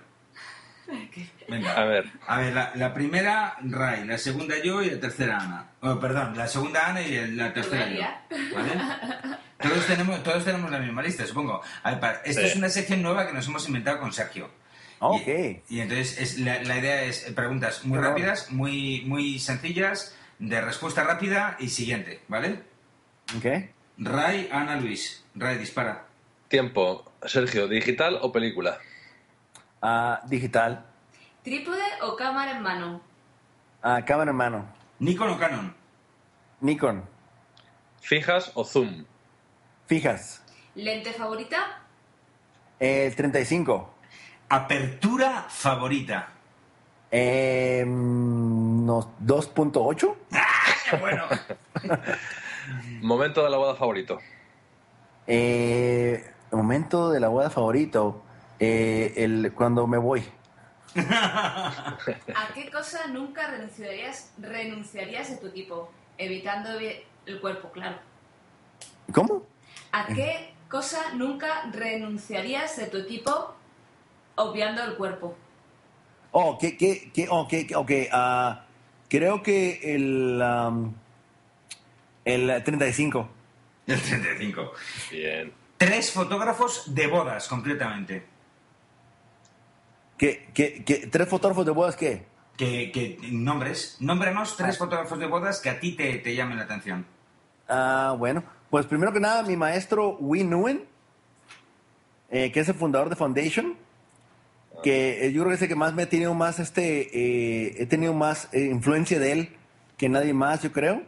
Venga. 1.49 1.73
A 1.73 1.84
ver. 1.84 2.06
A 2.26 2.40
ver, 2.40 2.53
la, 2.53 2.72
la, 2.76 2.94
primera, 2.94 3.57
Ray, 3.64 4.06
la 4.06 4.18
segunda 4.18 4.56
yo 4.64 4.82
y 4.82 4.91
la 4.91 4.99
tercera 5.02 5.40
Ana. 5.40 5.72
Oh, 5.82 5.99
perdón, 5.99 6.38
la 6.38 6.48
segunda 6.48 6.88
Ana 6.88 7.02
y 7.02 7.36
la 7.36 7.53
tercera 7.53 7.90
yo. 7.90 8.02
¿Vale? 8.56 9.38
Todos 9.61 9.86
tenemos, 9.86 10.23
todos 10.23 10.45
tenemos 10.45 10.72
la 10.72 10.80
misma 10.80 11.02
lista, 11.02 11.26
supongo. 11.26 11.61
A 11.84 11.95
ver, 11.95 12.22
sí. 12.23 12.40
es 12.40 12.56
una 12.56 12.69
sección 12.69 13.02
nueva 13.02 13.28
que 13.28 13.34
nos 13.34 13.45
hemos 13.48 13.68
inventado 13.68 13.99
con 13.99 14.14
Sergio. 14.14 14.49
Ok. 14.99 15.28
Y, 15.28 15.76
y 15.76 15.80
entonces 15.82 16.18
es, 16.18 16.40
la, 16.40 16.64
la, 16.64 16.78
idea 16.78 17.03
es 17.03 17.30
preguntas 17.36 17.84
muy 17.84 17.98
Pero 17.98 18.10
rápidas, 18.10 18.52
muy, 18.52 19.03
muy 19.06 19.38
sencillas, 19.40 20.15
de 20.42 20.60
respuesta 20.60 21.04
rápida 21.04 21.56
y 21.60 21.70
siguiente, 21.70 22.24
¿vale? 22.28 22.64
Ok. 23.38 23.46
Ray, 24.00 24.50
Ana, 24.52 24.76
Luis. 24.76 25.24
Ray, 25.36 25.58
dispara. 25.60 26.08
Tiempo. 26.48 27.14
Sergio, 27.24 27.68
¿digital 27.68 28.18
o 28.22 28.32
película? 28.32 28.80
Uh, 29.84 30.28
digital. 30.28 30.84
¿Trípode 31.44 31.84
o 32.02 32.16
cámara 32.16 32.58
en 32.58 32.64
mano? 32.64 33.02
Uh, 33.84 34.04
cámara 34.06 34.32
en 34.32 34.38
mano. 34.38 34.66
¿Nikon 35.00 35.30
o 35.30 35.38
Canon? 35.38 35.76
Nikon. 36.60 37.06
¿Fijas 38.02 38.52
o 38.56 38.64
zoom? 38.64 39.06
Fijas. 39.86 40.44
¿Lente 40.74 41.14
favorita? 41.14 41.84
El 42.80 43.16
35. 43.16 43.94
¿Apertura 44.50 45.46
favorita? 45.48 46.30
Eh, 47.12 47.84
no, 48.86 49.14
2.8. 49.24 50.16
bueno. 50.99 51.24
¿Momento 53.02 53.44
de 53.44 53.49
la 53.49 53.58
boda 53.58 53.76
favorito? 53.76 54.20
Eh, 55.28 56.32
momento 56.52 57.12
de 57.12 57.20
la 57.20 57.28
boda 57.28 57.49
favorito. 57.49 58.24
Eh, 58.60 59.14
el, 59.18 59.53
cuando 59.53 59.88
me 59.88 59.98
voy. 59.98 60.24
¿A 60.95 61.98
qué 62.53 62.70
cosa 62.70 63.08
nunca 63.08 63.48
renunciarías, 63.48 64.34
renunciarías 64.38 65.30
de 65.30 65.38
tu 65.38 65.48
equipo? 65.48 65.91
Evitando 66.18 66.70
el 66.78 67.41
cuerpo, 67.41 67.72
claro. 67.72 67.98
¿Cómo? 69.14 69.44
¿A 69.91 70.08
qué 70.08 70.53
cosa 70.70 71.14
nunca 71.14 71.70
renunciarías 71.72 72.78
de 72.78 72.88
tu 72.88 72.98
equipo 72.98 73.56
obviando 74.36 74.84
el 74.84 74.95
cuerpo? 74.95 75.36
Oh, 76.32 76.58
que, 76.58 76.78
que, 76.78 77.12
que, 77.12 77.28
ok, 77.30 77.53
ok. 77.76 77.91
Uh, 78.14 78.70
creo 79.12 79.44
que 79.44 79.94
el, 79.94 80.42
um, 80.42 80.94
el 82.24 82.64
35. 82.64 83.30
El 83.86 84.02
35. 84.02 84.72
Bien. 85.12 85.54
Tres 85.76 86.12
fotógrafos 86.12 86.96
de 86.96 87.08
bodas, 87.08 87.50
concretamente. 87.50 88.26
¿Qué, 90.18 90.50
qué, 90.54 90.84
qué, 90.86 91.08
¿Tres 91.08 91.28
fotógrafos 91.28 91.66
de 91.66 91.72
bodas 91.74 91.98
qué? 91.98 92.26
Que, 92.56 92.90
que 92.92 93.18
nombres. 93.32 93.98
Nómbrenos 94.00 94.56
tres 94.56 94.76
ah. 94.76 94.80
fotógrafos 94.80 95.20
de 95.20 95.26
bodas 95.26 95.60
que 95.60 95.70
a 95.70 95.80
ti 95.80 95.92
te, 95.92 96.20
te 96.20 96.34
llamen 96.34 96.58
la 96.58 96.64
atención. 96.64 97.06
Ah, 97.68 98.16
bueno. 98.18 98.44
Pues 98.70 98.86
primero 98.86 99.12
que 99.12 99.20
nada, 99.20 99.44
mi 99.44 99.58
maestro 99.58 100.16
Win 100.22 100.50
Nguyen, 100.52 100.86
eh, 102.30 102.50
que 102.54 102.62
es 102.62 102.70
el 102.70 102.76
fundador 102.76 103.10
de 103.10 103.18
Foundation. 103.18 103.76
Que 104.84 105.26
eh, 105.26 105.32
yo 105.32 105.41
creo 105.41 105.49
que 105.49 105.56
es 105.56 105.62
el 105.62 105.68
que 105.68 105.76
más 105.76 105.94
me 105.94 106.03
ha 106.03 106.10
tenido 106.10 106.34
más 106.34 106.60
este 106.60 107.02
eh, 107.14 107.76
he 107.78 107.86
tenido 107.86 108.14
más 108.14 108.49
eh, 108.53 108.66
influencia 108.66 109.20
de 109.20 109.32
él 109.32 109.49
que 109.98 110.10
nadie 110.10 110.34
más 110.34 110.62
yo 110.64 110.72
creo. 110.72 111.03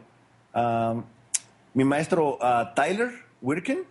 Ah, 0.52 1.02
mi 1.74 1.84
maestro 1.84 2.38
ah, 2.40 2.72
Tyler 2.76 3.10
Wirken 3.42 3.84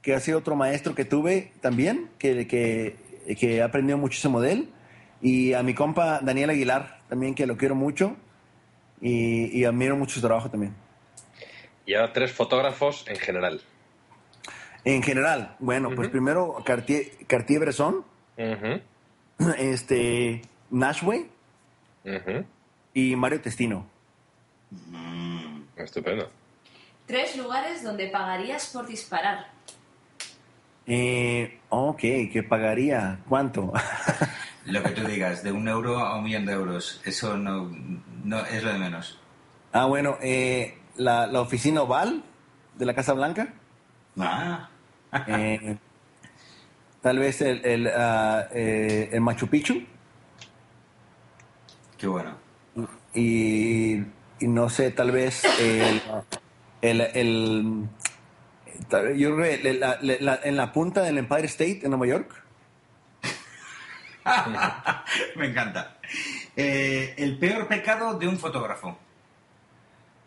que 0.00 0.14
ha 0.14 0.20
sido 0.20 0.38
otro 0.38 0.56
maestro 0.56 0.94
que 0.94 1.04
tuve 1.04 1.52
también 1.60 2.10
que, 2.18 2.46
que, 2.46 2.96
que 3.38 3.56
he 3.56 3.62
aprendido 3.62 3.98
muchísimo 3.98 4.40
de 4.40 4.52
él. 4.52 4.68
Y 5.20 5.52
a 5.52 5.62
mi 5.62 5.74
compa 5.74 6.20
Daniel 6.20 6.50
Aguilar 6.50 7.00
también 7.08 7.34
que 7.34 7.46
lo 7.46 7.56
quiero 7.56 7.74
mucho 7.76 8.16
y, 9.00 9.56
y 9.56 9.64
admiro 9.64 9.96
mucho 9.96 10.14
su 10.16 10.20
trabajo 10.20 10.50
también. 10.50 10.74
Y 11.86 11.94
ahora 11.94 12.12
tres 12.12 12.32
fotógrafos 12.32 13.04
en 13.08 13.16
general. 13.16 13.60
en 14.84 15.02
general 15.02 15.56
bueno 15.60 15.90
pues 15.94 16.08
primero 16.08 16.56
Cartier, 16.64 17.10
Cartier 17.28 17.60
Bresson 17.60 18.04
Ujú, 18.36 18.80
este 19.58 20.42
Nashway 20.70 21.28
ujú. 22.04 22.44
y 22.94 23.16
Mario 23.16 23.40
Testino 23.40 23.86
Estupendo. 25.76 26.30
Tres 27.06 27.36
lugares 27.36 27.82
donde 27.82 28.08
pagarías 28.08 28.66
por 28.72 28.86
disparar. 28.86 29.48
Eh, 30.86 31.58
ok, 31.68 31.98
¿qué 32.00 32.42
pagaría? 32.48 33.18
¿Cuánto? 33.28 33.72
Lo 34.66 34.82
que 34.82 34.90
tú 34.90 35.04
digas, 35.04 35.42
de 35.42 35.50
un 35.52 35.66
euro 35.68 35.98
a 35.98 36.16
un 36.16 36.24
millón 36.24 36.46
de 36.46 36.52
euros, 36.52 37.00
eso 37.04 37.36
no, 37.36 37.68
no 38.24 38.40
es 38.46 38.62
lo 38.62 38.72
de 38.72 38.78
menos. 38.78 39.18
ah, 39.72 39.86
bueno, 39.86 40.18
eh, 40.22 40.78
la, 40.96 41.26
la 41.26 41.40
oficina 41.40 41.82
oval 41.82 42.22
de 42.76 42.86
la 42.86 42.94
Casa 42.94 43.12
Blanca. 43.12 43.52
Ah, 44.18 44.68
Eh, 45.26 45.76
tal 47.02 47.18
vez 47.18 47.40
el, 47.42 47.64
el, 47.64 47.90
eh, 47.92 49.10
el 49.12 49.20
Machu 49.20 49.48
Picchu. 49.48 49.82
qué 51.98 52.06
bueno. 52.06 52.36
Y, 53.14 53.96
y 53.96 54.48
no 54.48 54.68
sé, 54.70 54.90
tal 54.90 55.10
vez 55.10 55.44
el, 55.60 56.00
el, 56.80 57.00
el- 57.00 57.88
tal 58.88 59.06
vez- 59.08 59.18
yo 59.18 59.36
creo 59.36 59.60
que 59.62 59.74
la- 59.74 59.98
la- 60.00 60.16
la- 60.20 60.40
en 60.42 60.56
la 60.56 60.72
punta 60.72 61.02
del 61.02 61.18
Empire 61.18 61.44
State 61.46 61.80
en 61.84 61.90
Nueva 61.90 62.06
York. 62.06 62.42
Me 65.36 65.46
encanta. 65.46 65.96
Eh, 66.56 67.14
el 67.18 67.38
peor 67.38 67.66
pecado 67.66 68.18
de 68.18 68.28
un 68.28 68.38
fotógrafo. 68.38 68.96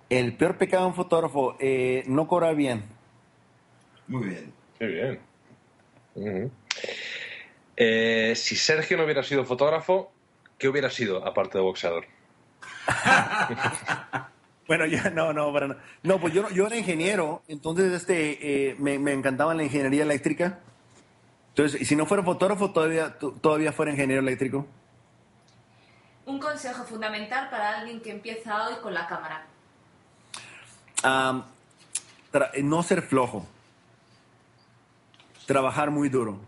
El 0.09 0.33
peor 0.33 0.57
pecado 0.57 0.83
de 0.83 0.89
un 0.89 0.95
fotógrafo, 0.95 1.55
eh, 1.59 2.03
no 2.07 2.27
cobrar 2.27 2.55
bien. 2.55 2.83
Muy 4.07 4.27
bien. 4.27 4.53
Qué 4.77 4.85
bien. 4.85 5.19
Eh, 7.77 8.33
si 8.35 8.55
Sergio 8.55 8.97
no 8.97 9.03
hubiera 9.03 9.23
sido 9.23 9.45
fotógrafo, 9.45 10.11
¿qué 10.57 10.67
hubiera 10.69 10.89
sido 10.89 11.25
aparte 11.25 11.57
de 11.57 11.63
boxeador? 11.63 12.05
Bueno, 14.67 14.87
yo 14.87 14.97
no, 15.11 15.31
no, 15.31 15.53
para 15.53 15.67
nada. 15.67 15.83
No, 16.01 16.19
pues 16.19 16.33
yo, 16.33 16.49
yo 16.49 16.65
era 16.65 16.75
ingeniero, 16.75 17.43
entonces 17.47 17.93
este, 17.93 18.69
eh, 18.71 18.75
me, 18.79 18.97
me 18.97 19.13
encantaba 19.13 19.53
la 19.53 19.63
ingeniería 19.63 20.01
eléctrica. 20.01 20.57
Entonces, 21.49 21.79
y 21.79 21.85
si 21.85 21.95
no 21.95 22.07
fuera 22.07 22.23
fotógrafo, 22.23 22.71
todavía, 22.71 23.15
to- 23.19 23.33
todavía 23.33 23.71
fuera 23.71 23.91
ingeniero 23.91 24.23
eléctrico. 24.23 24.65
Un 26.25 26.39
consejo 26.39 26.83
fundamental 26.83 27.47
para 27.51 27.77
alguien 27.77 28.01
que 28.01 28.09
empieza 28.09 28.67
hoy 28.67 28.77
con 28.81 28.95
la 28.95 29.05
cámara. 29.05 29.45
No 32.63 32.81
ser 32.81 33.03
flojo. 33.03 33.45
Trabajar 35.45 35.91
muy 35.91 36.09
duro. 36.09 36.39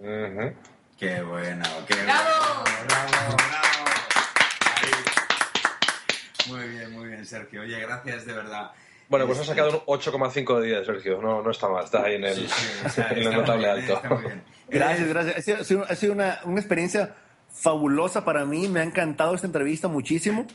Qué 0.00 1.20
bueno, 1.22 1.64
qué 1.86 1.94
¡Bravo! 2.04 2.62
bueno. 2.62 2.86
Bravo, 2.88 3.36
bravo. 3.36 3.86
Ahí. 4.80 4.90
Muy 6.50 6.68
bien, 6.68 6.92
muy 6.92 7.08
bien, 7.08 7.26
Sergio. 7.26 7.60
Oye, 7.62 7.78
gracias 7.80 8.24
de 8.24 8.32
verdad. 8.32 8.70
Bueno, 9.10 9.26
pues 9.26 9.38
ha 9.38 9.42
Este- 9.42 9.54
sacado 9.54 9.84
un 9.86 9.98
8,5 9.98 10.60
de 10.60 10.66
10, 10.68 10.86
Sergio. 10.86 11.20
No, 11.20 11.42
no 11.42 11.50
está 11.50 11.68
mal, 11.68 11.84
está 11.84 12.04
ahí 12.04 12.14
en 12.14 12.24
el, 12.24 12.34
Sí, 12.34 12.48
sí, 12.48 12.66
o 12.86 12.88
sea, 12.88 13.08
en 13.10 13.18
el 13.18 13.22
está 13.24 13.30
muy 13.30 13.40
notable 13.40 13.66
bien, 13.66 13.80
alto. 13.80 13.94
está 13.96 14.08
muy 14.08 14.22
bien. 14.22 14.42
Gracias, 14.68 15.00
Eh, 15.00 15.08
gracias. 15.12 15.48
Ha 15.48 15.80
ha 15.80 15.92
ha 15.92 15.96
sido 15.96 16.12
una, 16.14 16.38
una 16.44 16.60
experiencia 16.60 17.14
fabulosa 17.52 18.24
para 18.24 18.44
mí. 18.46 18.68
Me 18.68 18.80
ha 18.80 18.84
encantado 18.84 19.34
esta 19.34 19.46
entrevista 19.48 19.88
muchísimo. 19.88 20.46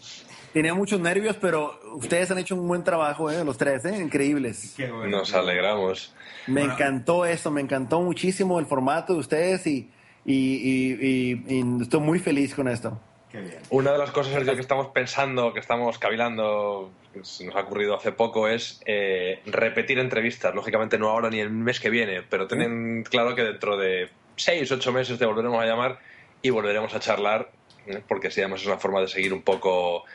Tenía 0.56 0.74
muchos 0.74 1.02
nervios, 1.02 1.36
pero 1.36 1.78
ustedes 1.96 2.32
han 2.32 2.38
hecho 2.38 2.56
un 2.56 2.66
buen 2.66 2.82
trabajo, 2.82 3.30
¿eh? 3.30 3.44
los 3.44 3.58
tres, 3.58 3.84
¿eh? 3.84 3.98
increíbles. 3.98 4.74
Qué 4.78 4.90
bueno. 4.90 5.18
Nos 5.18 5.34
alegramos. 5.34 6.16
Me 6.48 6.62
Bueno. 6.62 6.74
encantó 6.76 7.26
esto, 7.26 7.52
me 7.52 7.60
encantó 7.60 8.00
muchísimo 8.00 8.58
el 8.58 8.66
formato 8.66 9.12
de 9.16 9.20
ustedes 9.20 9.68
y, 9.68 9.92
y, 10.24 10.34
y- 10.34 11.44
y- 11.50 11.56
y 11.58 11.82
estoy 11.82 12.00
muy 12.00 12.20
feliz 12.20 12.56
con 12.56 12.70
esto. 12.70 12.98
Qué 13.30 13.42
bien. 13.42 13.58
Una 13.70 13.92
de 13.92 13.98
las 13.98 14.12
cosas, 14.12 14.32
Sergio, 14.32 14.56
que 14.56 14.62
estamos 14.62 14.88
pensando, 14.94 15.52
que 15.52 15.60
estamos 15.60 16.00
cavilando, 16.00 16.90
que 17.14 17.26
se 17.26 17.46
nos 17.46 17.54
ha 17.58 17.60
ocurrido 17.60 17.94
hace 17.98 18.14
poco, 18.14 18.48
es 18.48 18.80
eh, 18.86 19.42
repetir 19.48 20.00
entrevistas. 20.00 20.56
Lógicamente 20.56 20.98
no 20.98 21.10
ahora 21.10 21.30
ni 21.30 21.42
el 21.42 21.50
mes 21.50 21.82
que 21.82 21.90
viene, 21.90 22.22
pero 22.22 22.48
ten 22.48 23.04
claro 23.04 23.36
que 23.36 23.42
dentro 23.44 23.76
de 23.76 24.08
seis, 24.38 24.72
ocho 24.72 24.94
meses 24.94 25.20
te 25.20 25.26
volveremos 25.26 25.62
a 25.62 25.66
llamar 25.66 26.00
y 26.42 26.50
volveremos 26.50 26.94
a 26.94 27.02
charlar, 27.02 27.52
¿eh? 27.88 28.02
porque 28.08 28.32
si 28.32 28.40
además 28.40 28.62
es 28.62 28.68
una 28.68 28.78
forma 28.78 29.02
de 29.02 29.10
seguir 29.10 29.34
un 29.34 29.42
poco 29.42 30.06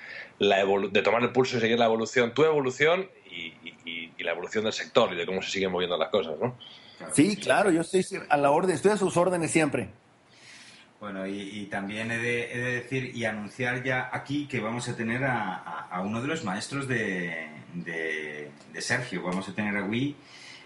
la 0.40 0.62
evolu- 0.64 0.90
de 0.90 1.02
tomar 1.02 1.22
el 1.22 1.30
pulso 1.30 1.56
y 1.56 1.60
seguir 1.60 1.78
la 1.78 1.84
evolución, 1.84 2.34
tu 2.34 2.44
evolución 2.44 3.08
y, 3.30 3.54
y- 3.62 3.74
y- 3.84 4.12
y 4.18 4.22
la 4.24 4.32
evolución 4.32 4.64
del 4.64 4.72
sector 4.72 5.12
y 5.12 5.16
de 5.16 5.24
cómo 5.26 5.40
se 5.42 5.50
siguen 5.50 5.70
moviendo 5.70 5.96
las 5.96 6.08
cosas, 6.08 6.34
¿no? 6.40 6.56
Sí, 7.12 7.36
claro, 7.36 7.70
yo 7.70 7.80
estoy 7.82 8.04
a 8.28 8.36
la 8.36 8.50
orden, 8.50 8.74
estoy 8.74 8.90
a 8.92 8.96
sus 8.96 9.16
órdenes 9.16 9.50
siempre. 9.50 9.88
Bueno, 11.00 11.26
y, 11.26 11.40
y 11.40 11.66
también 11.66 12.10
he 12.10 12.18
de, 12.18 12.52
he 12.52 12.58
de 12.58 12.72
decir 12.72 13.12
y 13.16 13.24
anunciar 13.24 13.82
ya 13.82 14.10
aquí 14.12 14.46
que 14.46 14.60
vamos 14.60 14.86
a 14.88 14.96
tener 14.96 15.24
a, 15.24 15.54
a- 15.56 15.88
a 15.90 16.00
uno 16.02 16.20
de 16.20 16.28
los 16.28 16.44
maestros 16.44 16.86
de, 16.88 17.48
de- 17.72 18.50
de 18.72 18.80
Sergio. 18.82 19.22
Vamos 19.22 19.48
a 19.48 19.54
tener 19.54 19.76
a 19.76 19.84
Wii. 19.84 20.16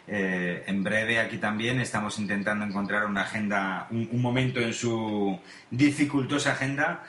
eh, 0.07 0.65
en 0.67 0.83
breve 0.85 1.19
aquí 1.19 1.39
también 1.39 1.81
estamos 1.81 2.19
intentando 2.19 2.65
encontrar 2.65 3.07
una 3.07 3.23
agenda, 3.23 3.87
un, 3.91 4.09
un 4.13 4.21
momento 4.21 4.61
en 4.61 4.73
su 4.75 5.39
dificultosa 5.71 6.53
agenda. 6.53 7.05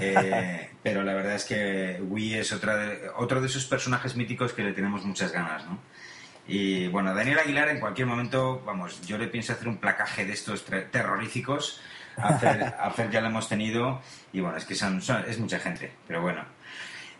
Eh, 0.00 0.70
pero 0.82 1.02
la 1.02 1.14
verdad 1.14 1.34
es 1.34 1.44
que 1.44 2.00
Wii 2.02 2.34
es 2.34 2.52
otra 2.52 2.76
de- 2.76 3.08
otro 3.16 3.40
de 3.40 3.46
esos 3.46 3.64
personajes 3.66 4.16
míticos 4.16 4.52
que 4.52 4.62
le 4.62 4.72
tenemos 4.72 5.04
muchas 5.04 5.32
ganas, 5.32 5.64
¿no? 5.66 5.78
Y 6.48 6.86
bueno, 6.88 7.12
Daniel 7.14 7.38
Aguilar 7.40 7.68
en 7.70 7.80
cualquier 7.80 8.06
momento, 8.06 8.62
vamos, 8.64 9.00
yo 9.06 9.18
le 9.18 9.26
pienso 9.26 9.52
hacer 9.52 9.66
un 9.68 9.78
placaje 9.78 10.24
de 10.24 10.32
estos 10.32 10.64
terroríficos. 10.64 11.80
Hacer, 12.16 12.62
hacer 12.80 13.10
ya 13.10 13.20
lo 13.20 13.26
hemos 13.26 13.48
tenido 13.48 14.00
y 14.32 14.40
bueno, 14.40 14.56
es 14.56 14.64
que 14.64 14.74
son, 14.74 15.02
son- 15.02 15.24
es 15.28 15.38
mucha 15.38 15.58
gente, 15.58 15.92
pero 16.06 16.22
bueno. 16.22 16.44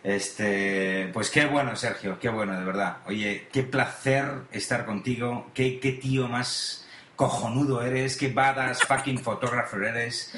Este, 0.03 1.09
pues 1.13 1.29
qué 1.29 1.45
bueno, 1.45 1.75
Sergio, 1.75 2.17
qué 2.19 2.29
bueno, 2.29 2.57
de 2.57 2.63
verdad. 2.65 2.97
Oye, 3.07 3.47
qué 3.51 3.63
placer 3.63 4.25
estar 4.51 4.85
contigo, 4.85 5.51
qué, 5.53 5.79
qué 5.79 5.91
tío 5.91 6.27
más 6.29 6.86
cojonudo 7.17 7.81
eres, 7.81 8.15
qué 8.15 8.29
badass 8.29 8.83
fucking 8.83 9.17
photographer 9.19 9.83
eres, 9.83 10.33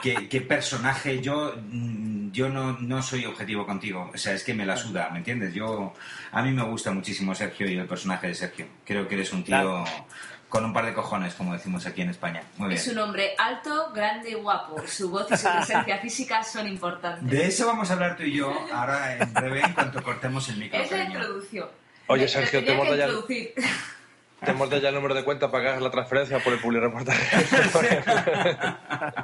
qué, 0.00 0.28
qué 0.28 0.40
personaje. 0.40 1.20
Yo, 1.20 1.52
mm, 1.60 2.30
yo 2.30 2.48
no, 2.48 2.78
no 2.80 3.02
soy 3.02 3.26
objetivo 3.26 3.66
contigo, 3.66 4.10
o 4.14 4.16
sea, 4.16 4.32
es 4.32 4.44
que 4.44 4.54
me 4.54 4.64
la 4.64 4.76
suda, 4.76 5.10
¿me 5.10 5.18
entiendes? 5.18 5.52
Yo, 5.52 5.92
a 6.30 6.42
mí 6.42 6.52
me 6.52 6.62
gusta 6.62 6.92
muchísimo 6.92 7.34
Sergio 7.34 7.68
y 7.68 7.76
el 7.76 7.86
personaje 7.86 8.28
de 8.28 8.34
Sergio. 8.34 8.66
Creo 8.86 9.06
que 9.06 9.16
eres 9.16 9.32
un 9.32 9.42
tío 9.44 9.52
Claro. 9.56 9.84
con 10.48 10.64
un 10.64 10.72
par 10.72 10.86
de 10.86 10.94
cojones, 10.94 11.34
como 11.34 11.52
decimos 11.54 11.84
aquí 11.86 12.02
en 12.02 12.10
España. 12.10 12.42
Muy 12.56 12.68
bien. 12.68 12.80
Es 12.80 12.86
un 12.86 12.98
hombre 12.98 13.34
alto, 13.36 13.90
grande 13.92 14.30
y 14.30 14.34
guapo. 14.34 14.80
Su 14.86 15.10
voz 15.10 15.26
y 15.30 15.36
su 15.36 15.48
presencia 15.50 15.98
física 15.98 16.44
son 16.44 16.68
importantes. 16.68 17.28
De 17.28 17.46
eso 17.48 17.66
vamos 17.66 17.90
a 17.90 17.94
hablar 17.94 18.16
tú 18.16 18.22
y 18.22 18.34
yo 18.36 18.54
ahora 18.72 19.16
en 19.16 19.34
breve, 19.34 19.60
en 19.60 19.72
cuanto 19.72 20.02
cortemos 20.02 20.48
el 20.50 20.58
micro. 20.58 20.80
Es 20.80 20.90
la 20.90 21.04
introducción. 21.04 21.68
Oye, 22.06 22.28
Sergio, 22.28 22.60
te 22.60 22.66
tenía 22.66 23.06
hemos 23.06 23.26
Te 24.44 24.50
hemos 24.50 24.68
dado 24.70 24.82
ya 24.82 24.88
el 24.88 24.94
número 24.94 25.14
de 25.14 25.24
cuenta 25.24 25.50
para 25.50 25.62
que 25.64 25.68
hagas 25.70 25.82
la 25.82 25.90
transferencia 25.90 26.38
por 26.42 26.52
el 26.52 26.58
publireportaje. 26.60 27.46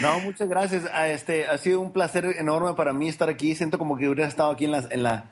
No, 0.00 0.18
muchas 0.20 0.48
gracias. 0.48 0.84
Ah, 0.94 1.08
Este, 1.08 1.46
ha 1.46 1.58
sido 1.58 1.80
un 1.80 1.92
placer 1.92 2.24
enorme 2.38 2.72
para 2.74 2.92
mí 2.94 3.06
estar 3.08 3.28
aquí. 3.28 3.54
Siento 3.54 3.76
como 3.78 3.98
que 3.98 4.08
hubiera 4.08 4.26
estado 4.26 4.50
aquí 4.50 4.64
en 4.64 4.70
la, 4.72 4.78
en 4.90 5.02
la, 5.02 5.24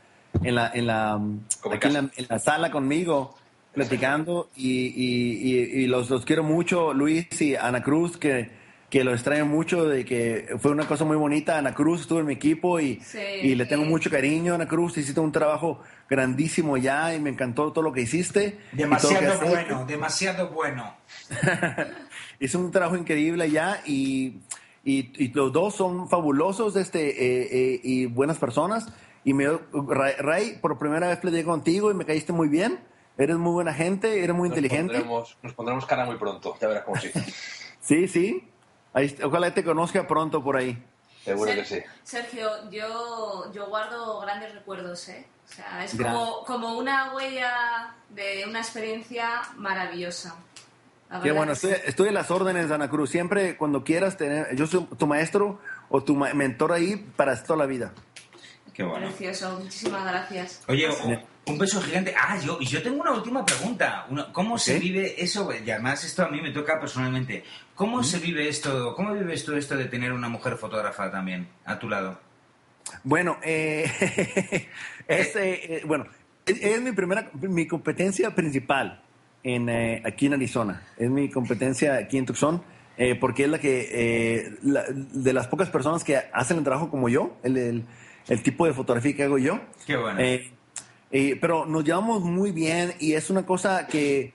en 0.43 0.55
la, 0.55 0.71
en 0.75 0.87
la, 0.87 1.13
en 1.15 1.73
aquí 1.73 1.87
en 1.87 1.93
la, 1.95 1.99
en 2.01 2.27
la 2.29 2.39
sala 2.39 2.71
conmigo, 2.71 3.35
platicando. 3.73 4.51
Y, 4.55 4.89
y, 4.89 5.55
y- 5.55 5.83
y 5.85 5.87
los, 5.87 6.11
los 6.11 6.27
quiero 6.27 6.43
mucho, 6.43 6.93
Luis 6.93 7.29
y 7.41 7.57
Ana 7.57 7.83
Cruz, 7.83 8.19
que, 8.19 8.51
que 8.91 9.03
lo 9.03 9.13
extraño 9.13 9.47
mucho, 9.47 9.85
de 9.89 10.05
que 10.05 10.55
fue 10.61 10.71
una 10.71 10.87
cosa 10.87 11.05
muy 11.05 11.17
bonita. 11.17 11.59
Ana 11.59 11.75
Cruz 11.75 12.03
estuvo 12.03 12.21
en 12.21 12.27
mi 12.27 12.35
equipo 12.35 12.79
y, 12.79 13.01
Sí. 13.01 13.19
y 13.43 13.55
le 13.57 13.67
tengo 13.67 13.85
mucho 13.85 14.11
cariño 14.11 14.53
a 14.53 14.55
Ana 14.57 14.69
Cruz. 14.69 14.97
Hiciste 14.97 15.19
un 15.21 15.33
trabajo 15.33 15.81
grandísimo 16.09 16.77
ya 16.77 17.13
y 17.15 17.21
me 17.21 17.31
encantó 17.31 17.73
todo 17.73 17.83
lo 17.83 17.93
que 17.93 18.03
hiciste. 18.03 18.59
que 18.71 18.77
Demasiado 18.77 19.35
hecho. 19.35 19.47
bueno, 19.47 19.85
demasiado 19.87 20.51
bueno. 20.51 20.95
Hizo 22.41 22.59
un 22.59 22.71
trabajo 22.71 22.97
increíble 22.97 23.51
ya 23.51 23.81
y, 23.87 24.39
y, 24.85 25.11
y 25.25 25.33
los 25.33 25.53
dos 25.53 25.75
son 25.75 26.09
fabulosos 26.09 26.77
este, 26.77 27.09
eh, 27.09 27.49
eh, 27.51 27.81
y 27.83 28.07
buenas 28.07 28.39
personas. 28.39 28.89
Y 29.25 29.35
me, 29.35 29.47
Ray, 29.73 30.13
Ray, 30.19 30.59
por 30.61 30.79
primera 30.79 31.09
vez 31.09 31.19
peleé 31.19 31.43
contigo 31.45 31.91
y 31.91 31.95
me 31.95 32.05
caíste 32.05 32.33
muy 32.33 32.49
bien. 32.49 32.79
Eres 33.19 33.37
muy 33.37 33.53
buena 33.53 33.73
gente, 33.73 34.23
eres 34.23 34.37
muy 34.37 34.49
Nos 34.51 34.59
inteligente. 34.59 34.93
pondremos, 34.93 35.39
nos 35.43 35.55
pondremos 35.55 35.87
cara 35.87 36.05
muy 36.05 36.17
pronto, 36.19 36.55
ya 36.61 36.69
verás 36.69 36.85
cómo 36.85 36.97
sí. 37.01 37.11
Sí, 37.81 38.07
sí. 38.09 38.45
Ojalá 39.23 39.53
te 39.53 39.65
conozca 39.65 40.07
pronto 40.07 40.43
por 40.43 40.57
ahí. 40.57 40.83
Seguro 41.25 41.53
que 41.53 41.65
sí. 41.65 41.79
Sergio, 42.05 42.71
yo, 42.71 43.53
yo 43.53 43.67
guardo 43.67 44.21
grandes 44.21 44.55
recuerdos, 44.55 45.09
¿eh? 45.09 45.27
O 45.45 45.55
sea, 45.55 45.85
es 45.85 45.95
como, 45.95 46.45
como 46.45 46.77
una 46.79 47.15
huella 47.15 47.95
de 48.11 48.45
una 48.49 48.61
experiencia 48.61 49.43
maravillosa. 49.57 50.37
Qué 51.23 51.31
bueno, 51.31 51.53
estoy, 51.53 51.73
estoy, 51.85 52.09
en 52.09 52.15
las 52.15 52.31
órdenes, 52.31 52.71
Ana 52.71 52.91
Cruz. 52.91 53.11
Siempre, 53.11 53.57
cuando 53.57 53.85
quieras 53.85 54.17
tener, 54.17 54.55
yo 54.57 54.67
soy 54.67 54.87
tu 54.99 55.07
maestro 55.07 55.61
o 55.89 56.03
tu 56.03 56.17
mentor 56.17 56.73
ahí 56.73 56.97
para 56.97 57.41
toda 57.43 57.59
la 57.59 57.67
vida. 57.67 57.93
Qué 58.75 58.83
bueno. 58.83 59.07
Precioso, 59.07 59.59
muchísimas 59.61 60.05
gracias. 60.05 60.63
Oye, 60.67 60.89
un 61.47 61.59
beso 61.59 61.81
gigante. 61.81 62.15
Ah, 62.17 62.39
yo, 62.39 62.59
y 62.61 62.67
yo 62.67 62.83
tengo 62.83 63.01
una 63.01 63.13
última 63.13 63.45
pregunta. 63.45 64.07
¿Cómo 64.33 64.59
se 64.59 64.79
vive 64.79 65.15
eso? 65.23 65.49
Y 65.53 65.71
además 65.71 66.05
esto 66.05 66.25
a 66.25 66.29
mí 66.29 66.41
me 66.41 66.51
toca 66.51 66.79
personalmente. 66.81 67.45
¿Cómo 67.75 68.03
se 68.03 68.19
vive 68.19 68.49
esto? 68.49 68.95
¿Cómo 68.95 69.15
vives 69.15 69.45
tú 69.45 69.55
esto 69.55 69.77
de 69.77 69.85
tener 69.87 70.13
una 70.13 70.29
mujer 70.29 70.57
fotógrafa 70.57 71.11
también 71.11 71.49
a 71.65 71.79
tu 71.79 71.89
lado? 71.89 72.19
Bueno, 73.05 73.39
eh, 73.43 73.91
es, 75.09 75.37
eh, 75.37 75.83
bueno, 75.87 76.07
es, 76.45 76.81
mi 76.81 76.93
primera, 76.93 77.31
mi 77.35 77.67
competencia 77.67 78.35
principal 78.35 79.03
en, 79.45 79.69
eh, 79.69 80.03
aquí 80.05 80.27
en 80.27 80.35
Arizona. 80.35 80.83
Es 80.97 81.11
mi 81.11 81.31
competencia 81.31 81.95
aquí 81.95 82.19
en 82.19 82.27
Tucson, 82.27 82.63
eh, 82.97 83.15
porque 83.15 83.45
es 83.45 83.51
la 83.51 83.59
que, 83.61 84.51
de 84.63 85.33
las 85.33 85.47
pocas 85.47 85.71
personas 85.71 86.03
que 86.03 86.17
hacen 86.33 86.59
el 86.59 86.65
trabajo 86.65 86.91
como 86.91 87.09
yo, 87.09 87.37
el, 87.45 87.85
el, 88.27 88.43
tipo 88.43 88.67
de 88.67 88.73
fotografía 88.73 89.15
que 89.15 89.23
hago 89.23 89.39
yo. 89.39 89.61
Qué 89.87 89.97
bueno. 89.97 90.21
Pero 91.11 91.67
nos 91.67 91.85
llevamos 91.85 92.23
muy 92.23 92.53
bien 92.53 92.95
y 92.99 93.15
es 93.15 93.31
una 93.31 93.47
cosa 93.47 93.87
que, 93.87 94.35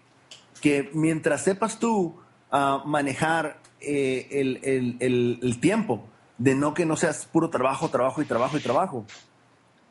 que 0.61 0.89
mientras 0.93 1.43
sepas 1.43 1.79
tú 1.79 2.19
uh, 2.51 2.87
manejar 2.87 3.59
el, 3.79 4.59
el, 4.63 5.39
el 5.41 5.59
tiempo, 5.59 6.03
de 6.41 6.55
no 6.55 6.73
que 6.73 6.87
no 6.87 6.95
seas 6.95 7.25
puro 7.25 7.51
trabajo, 7.51 7.89
trabajo 7.89 8.21
y 8.21 8.25
trabajo 8.25 8.57
y 8.57 8.61
trabajo. 8.61 9.05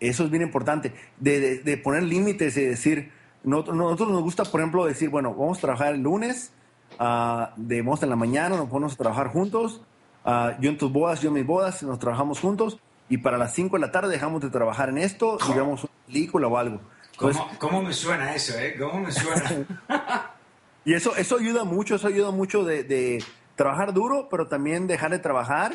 Eso 0.00 0.24
es 0.24 0.30
bien 0.30 0.42
importante. 0.42 0.92
De, 1.18 1.58
de, 1.58 1.76
poner 1.76 2.02
límites 2.02 2.56
y 2.56 2.64
decir, 2.64 3.12
nosotros, 3.44 4.08
nos 4.08 4.22
gusta, 4.22 4.44
por 4.44 4.60
ejemplo, 4.60 4.84
decir, 4.84 5.10
bueno, 5.10 5.32
vamos 5.32 5.58
a 5.58 5.60
trabajar 5.60 5.94
el 5.94 6.00
lunes, 6.00 6.52
uh, 6.98 7.46
de 7.56 7.82
vamos 7.82 8.02
en 8.02 8.10
la 8.10 8.16
mañana, 8.16 8.56
nos 8.56 8.68
ponemos 8.68 8.94
a 8.94 8.96
trabajar 8.96 9.28
juntos, 9.28 9.82
uh, 10.24 10.60
yo 10.60 10.70
en 10.70 10.78
tus 10.78 10.90
bodas, 10.90 11.20
yo 11.20 11.28
en 11.28 11.34
mis 11.34 11.46
bodas, 11.46 11.82
nos 11.84 12.00
trabajamos 12.00 12.40
juntos, 12.40 12.80
y 13.08 13.18
para 13.18 13.38
las 13.38 13.54
5 13.54 13.76
de 13.76 13.80
la 13.80 13.92
tarde 13.92 14.08
dejamos 14.08 14.40
de 14.40 14.50
trabajar 14.50 14.88
en 14.88 14.98
esto 14.98 15.38
y 15.48 15.52
vemos 15.52 15.84
una 15.84 15.92
película 16.10 16.48
o 16.48 16.58
algo. 16.58 16.80
¿Cómo, 17.16 17.48
¿Cómo, 17.58 17.82
me 17.82 17.92
suena 17.92 18.34
eso, 18.34 18.58
eh? 18.58 18.74
¿Cómo 18.78 19.00
me 19.00 19.12
suena? 19.12 19.66
y 20.84 20.94
eso, 20.94 21.14
eso 21.16 21.38
ayuda 21.38 21.64
mucho, 21.64 21.94
eso 21.96 22.08
ayuda 22.08 22.30
mucho 22.30 22.64
de, 22.64 22.82
de 22.82 23.22
trabajar 23.54 23.92
duro, 23.92 24.28
pero 24.30 24.48
también 24.48 24.86
dejar 24.86 25.10
de 25.10 25.18
trabajar 25.18 25.72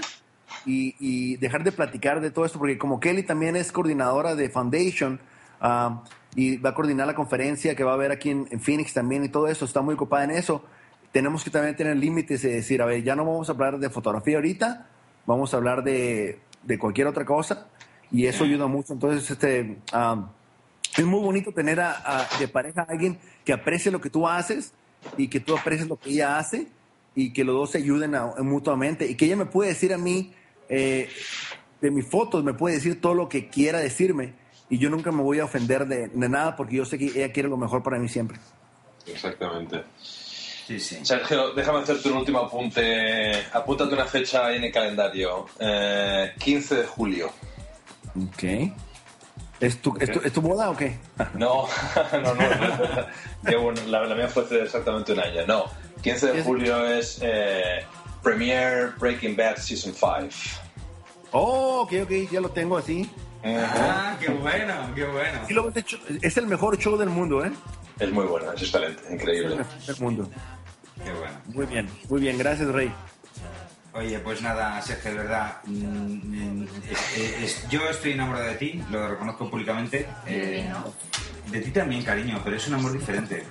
y, 0.65 1.37
dejar 1.37 1.63
de 1.63 1.71
platicar 1.71 2.19
de 2.21 2.31
todo 2.31 2.45
esto, 2.45 2.59
porque 2.59 2.77
como 2.77 2.99
Kelly 2.99 3.23
también 3.23 3.55
es 3.55 3.71
coordinadora 3.71 4.35
de 4.35 4.49
Foundation 4.49 5.19
ah, 5.61 6.03
y 6.35 6.57
va 6.57 6.71
a 6.71 6.73
coordinar 6.73 7.07
la 7.07 7.15
conferencia 7.15 7.75
que 7.75 7.83
va 7.83 7.91
a 7.91 7.93
haber 7.93 8.11
aquí 8.11 8.31
en, 8.31 8.59
Phoenix 8.59 8.93
también 8.93 9.23
y 9.23 9.29
todo 9.29 9.47
eso, 9.47 9.65
está 9.65 9.81
muy 9.81 9.93
ocupada 9.93 10.23
en 10.23 10.31
eso, 10.31 10.63
tenemos 11.11 11.43
que 11.43 11.49
también 11.49 11.75
tener 11.75 11.95
límites 11.97 12.43
y 12.43 12.49
decir, 12.49 12.81
a 12.81 12.85
ver, 12.85 13.03
ya 13.03 13.15
no 13.15 13.23
vamos 13.23 13.49
a 13.49 13.53
hablar 13.53 13.77
de 13.77 13.89
fotografía 13.89 14.37
ahorita, 14.37 14.87
vamos 15.25 15.53
a 15.53 15.57
hablar 15.57 15.83
de, 15.83 16.39
de 16.63 16.79
cualquier 16.79 17.07
otra 17.07 17.25
cosa 17.25 17.67
y 18.11 18.25
eso 18.25 18.43
ayuda 18.43 18.67
mucho. 18.67 18.93
Entonces, 18.93 19.29
este, 19.29 19.77
ah, 19.91 20.29
es 20.97 21.05
muy 21.05 21.19
bonito 21.19 21.51
tener 21.51 21.79
a, 21.79 22.27
de 22.39 22.47
pareja 22.47 22.81
a 22.81 22.91
alguien 22.91 23.17
que 23.43 23.53
aprecie 23.53 23.91
lo 23.91 24.01
que 24.01 24.09
tú 24.09 24.27
haces 24.27 24.73
y 25.17 25.27
que 25.27 25.39
tú 25.39 25.57
aprecies 25.57 25.87
lo 25.87 25.97
que 25.97 26.11
ella 26.11 26.37
hace 26.37 26.67
y 27.15 27.33
que 27.33 27.43
los 27.43 27.55
dos 27.55 27.71
se 27.71 27.79
ayuden 27.79 28.15
mutuamente 28.39 29.07
y 29.07 29.15
que 29.15 29.25
ella 29.25 29.35
me 29.35 29.45
puede 29.45 29.69
decir 29.69 29.93
a 29.93 29.97
mí 29.97 30.33
eh, 30.69 31.09
de 31.81 31.91
mis 31.91 32.07
fotos, 32.07 32.43
me 32.43 32.53
puede 32.53 32.75
decir 32.75 32.99
todo 32.99 33.13
lo 33.13 33.29
que 33.29 33.49
quiera 33.49 33.79
decirme 33.79 34.33
y 34.69 34.77
yo 34.77 34.89
nunca 34.89 35.11
me 35.11 35.21
voy 35.21 35.39
a 35.39 35.45
ofender 35.45 35.85
de, 35.85 36.09
nada 36.13 36.55
porque 36.55 36.77
yo 36.77 36.85
sé 36.85 36.97
que 36.97 37.05
ella 37.05 37.31
quiere 37.31 37.49
lo 37.49 37.57
mejor 37.57 37.83
para 37.83 37.99
mí 37.99 38.09
siempre. 38.09 38.39
Exactamente. 39.05 39.83
Sí, 40.01 40.79
sí. 40.79 40.97
Sergio, 41.03 41.53
déjame 41.53 41.79
hacerte 41.79 42.09
un 42.09 42.17
último 42.17 42.39
apunte. 42.39 43.43
Apúntate 43.53 43.93
una 43.93 44.05
fecha 44.05 44.51
en 44.55 44.63
el 44.63 44.71
calendario. 44.71 45.45
15 46.39 46.73
eh, 46.73 46.77
de 46.79 46.87
julio. 46.87 47.31
Ok. 48.15 48.71
¿Es 49.59 49.81
tu, 49.81 49.95
¿es 49.99 50.33
tu, 50.33 50.41
boda 50.41 50.69
o 50.69 50.75
qué? 50.75 50.97
No, 51.33 51.67
no, 52.11 52.35
no. 52.35 53.75
la, 53.87 54.05
la, 54.05 54.15
mía 54.15 54.27
fue 54.27 54.43
hace 54.43 54.63
exactamente 54.63 55.13
un 55.13 55.19
año. 55.19 55.45
No, 55.47 55.65
15 56.01 56.33
de 56.33 56.43
julio 56.43 56.85
es 56.85 57.19
eh, 57.21 57.85
Premiere 58.21 58.91
Breaking 58.99 59.35
Bad 59.35 59.57
Season 59.57 59.93
5. 59.93 60.29
Oh, 61.31 61.81
ok, 61.81 61.93
ok, 62.03 62.31
ya 62.31 62.41
lo 62.41 62.49
tengo 62.49 62.77
así. 62.77 63.09
Ah, 63.43 64.17
qué 64.19 64.31
bueno, 64.31 64.73
qué 64.95 65.05
bueno. 65.05 65.73
es 66.21 66.37
el 66.37 66.47
mejor 66.47 66.77
show 66.77 66.97
del 66.97 67.09
mundo, 67.09 67.45
¿eh? 67.45 67.51
Es 67.99 68.11
muy 68.11 68.25
bueno, 68.25 68.51
es 68.51 68.61
excelente, 68.61 69.01
increíble. 69.13 69.55
Es 69.55 69.89
el 69.89 69.95
del 69.95 70.03
mundo. 70.03 70.29
Qué 71.03 71.11
bueno. 71.11 71.41
Muy 71.53 71.65
bien, 71.67 71.89
muy 72.09 72.21
bien, 72.21 72.37
gracias, 72.37 72.67
Rey. 72.69 72.91
Oye, 73.95 74.19
pues 74.19 74.41
nada, 74.41 74.81
Sergio, 74.81 75.11
de 75.11 75.17
verdad, 75.17 75.57
mm, 75.63 76.61
mm, 76.61 76.67
yo 77.69 77.89
estoy 77.89 78.11
enamorado 78.11 78.45
de 78.45 78.55
ti, 78.55 78.83
lo 78.91 79.07
reconozco 79.07 79.49
públicamente. 79.49 80.05
Eh, 80.27 80.69
de 81.49 81.61
ti 81.61 81.71
también, 81.71 82.03
cariño, 82.03 82.41
pero 82.43 82.57
es 82.57 82.67
un 82.67 82.73
amor 82.73 82.91
diferente. 82.91 83.45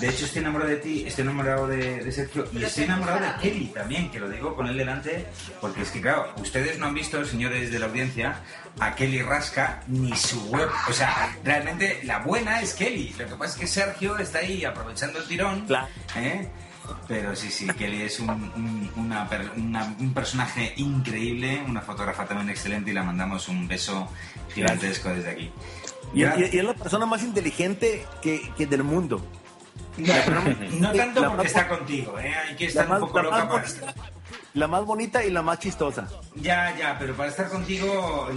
De 0.00 0.08
hecho, 0.08 0.24
estoy 0.24 0.40
enamorado 0.40 0.70
de 0.70 0.78
ti, 0.78 1.04
estoy 1.06 1.22
enamorado 1.22 1.68
de, 1.68 2.10
Sergio 2.10 2.48
y 2.52 2.64
estoy 2.64 2.84
enamorado 2.84 3.20
de 3.20 3.32
Kelly 3.40 3.66
también, 3.66 4.10
que 4.10 4.18
lo 4.18 4.28
digo 4.28 4.56
con 4.56 4.66
él 4.66 4.76
delante, 4.76 5.26
porque 5.60 5.82
es 5.82 5.90
que, 5.90 6.00
claro, 6.00 6.32
ustedes 6.38 6.78
no 6.80 6.86
han 6.86 6.94
visto, 6.94 7.24
señores 7.24 7.70
de 7.70 7.78
la 7.78 7.86
audiencia, 7.86 8.40
a 8.80 8.96
Kelly 8.96 9.22
Rasca 9.22 9.84
ni 9.86 10.16
su 10.16 10.40
web. 10.48 10.68
O 10.88 10.92
sea, 10.92 11.36
realmente 11.44 12.00
la 12.02 12.18
buena 12.18 12.60
es 12.60 12.74
Kelly. 12.74 13.14
Lo 13.18 13.28
que 13.28 13.36
pasa 13.36 13.54
es 13.54 13.60
que 13.60 13.66
Sergio 13.68 14.18
está 14.18 14.40
ahí 14.40 14.64
aprovechando 14.64 15.20
el 15.20 15.26
tirón. 15.26 15.64
¿eh? 16.16 16.48
Pero 17.08 17.34
sí, 17.36 17.50
sí, 17.50 17.66
Kelly 17.66 18.02
es 18.02 18.20
un, 18.20 18.30
un, 18.30 20.12
personaje 20.14 20.72
increíble, 20.76 21.62
una 21.66 21.80
fotógrafa 21.80 22.24
también 22.26 22.50
excelente 22.50 22.90
y 22.90 22.94
la 22.94 23.02
mandamos 23.02 23.48
un 23.48 23.68
beso 23.68 24.08
gigantesco 24.54 25.10
desde 25.10 25.30
aquí. 25.30 25.50
Y, 26.14 26.22
es 26.22 26.64
la 26.64 26.74
persona 26.74 27.06
más 27.06 27.22
inteligente 27.22 28.06
que, 28.22 28.50
que 28.56 28.66
del 28.66 28.84
mundo. 28.84 29.24
No, 29.96 30.92
tanto 30.96 31.28
porque 31.28 31.46
está 31.46 31.68
contigo, 31.68 32.18
¿eh? 32.18 32.34
hay 32.34 32.56
que 32.56 32.66
estar 32.66 32.90
un 32.90 33.00
poco 33.00 33.22
loca 33.22 33.48
para 33.48 33.64
estar. 33.64 33.94
La 34.54 34.68
más 34.68 34.84
bonita 34.84 35.24
y 35.24 35.30
la 35.30 35.42
más 35.42 35.58
chistosa. 35.58 36.08
Ya, 36.36 36.76
ya, 36.78 36.96
pero 36.96 37.14
para 37.14 37.28
estar 37.28 37.48
contigo 37.48 38.28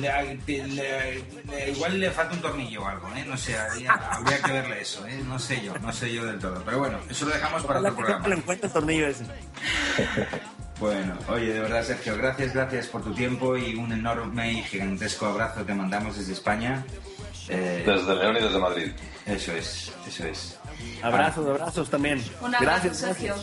igual 1.67 1.99
le 1.99 2.09
falta 2.09 2.33
un 2.33 2.41
tornillo 2.41 2.81
o 2.81 2.87
algo, 2.87 3.07
¿eh? 3.15 3.23
No 3.27 3.37
sé, 3.37 3.55
habría, 3.55 4.41
que 4.43 4.51
verle 4.51 4.81
eso, 4.81 5.05
¿eh? 5.05 5.21
No 5.27 5.37
sé 5.37 5.63
yo, 5.63 5.77
no 5.77 5.93
sé 5.93 6.11
yo 6.11 6.25
del 6.25 6.39
todo. 6.39 6.63
Pero 6.65 6.79
bueno, 6.79 6.99
eso 7.07 7.25
lo 7.25 7.33
dejamos 7.33 7.63
para 7.65 7.79
otro 7.81 7.95
programa. 7.95 8.27
le 8.27 8.35
encuentre 8.35 8.67
el 8.67 8.73
tornillo 8.73 9.07
ese. 9.07 9.25
Bueno, 10.79 11.17
oye, 11.29 11.53
de 11.53 11.59
verdad, 11.59 11.83
Sergio, 11.83 12.15
gracias, 12.17 12.53
gracias 12.53 12.85
por 12.85 13.01
tu 13.01 13.11
tiempo 13.11 13.57
y 13.57 13.73
un 13.73 13.91
enorme 13.91 14.51
y 14.53 14.61
gigantesco 14.61 15.25
abrazo 15.25 15.63
te 15.63 15.73
mandamos 15.73 16.15
desde 16.19 16.33
España. 16.33 16.85
Eh, 17.49 17.81
desde 17.83 18.15
León 18.15 18.37
y 18.37 18.41
desde 18.41 18.59
Madrid. 18.59 18.91
Eso 19.25 19.53
es, 19.53 19.91
eso 20.07 20.27
es. 20.27 20.59
Abrazos, 21.01 21.47
abrazos 21.47 21.89
también. 21.89 22.23
Un 22.41 22.53
abrazo, 22.53 22.83
gracias, 22.83 22.97
Sergio. 22.97 23.35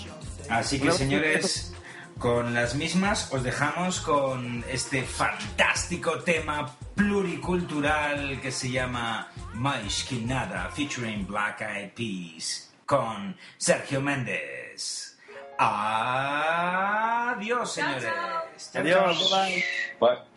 Así 0.49 0.79
que, 0.79 0.93
señores, 0.93 1.74
con 2.19 2.55
las 2.55 2.75
mismas 2.75 3.33
os 3.33 3.43
dejamos 3.43 4.01
con 4.01 4.65
este 4.71 5.03
fantástico 5.03 6.21
tema 6.21 6.75
pluricultural 6.95 8.41
que 8.41 8.51
se 8.53 8.71
llama 8.71 9.29
Mais 9.55 10.05
que 10.05 10.17
nada, 10.17 10.71
featuring 10.71 11.27
Black 11.27 11.61
Eyed 11.63 11.91
Peas, 11.95 12.73
con 12.87 13.37
Sergio 13.59 14.01
Méndez. 14.01 15.19
Adiós, 15.59 17.35
señores. 17.73 18.13
Adiós, 18.75 19.31
bye. 19.31 19.65
bye. 20.01 20.34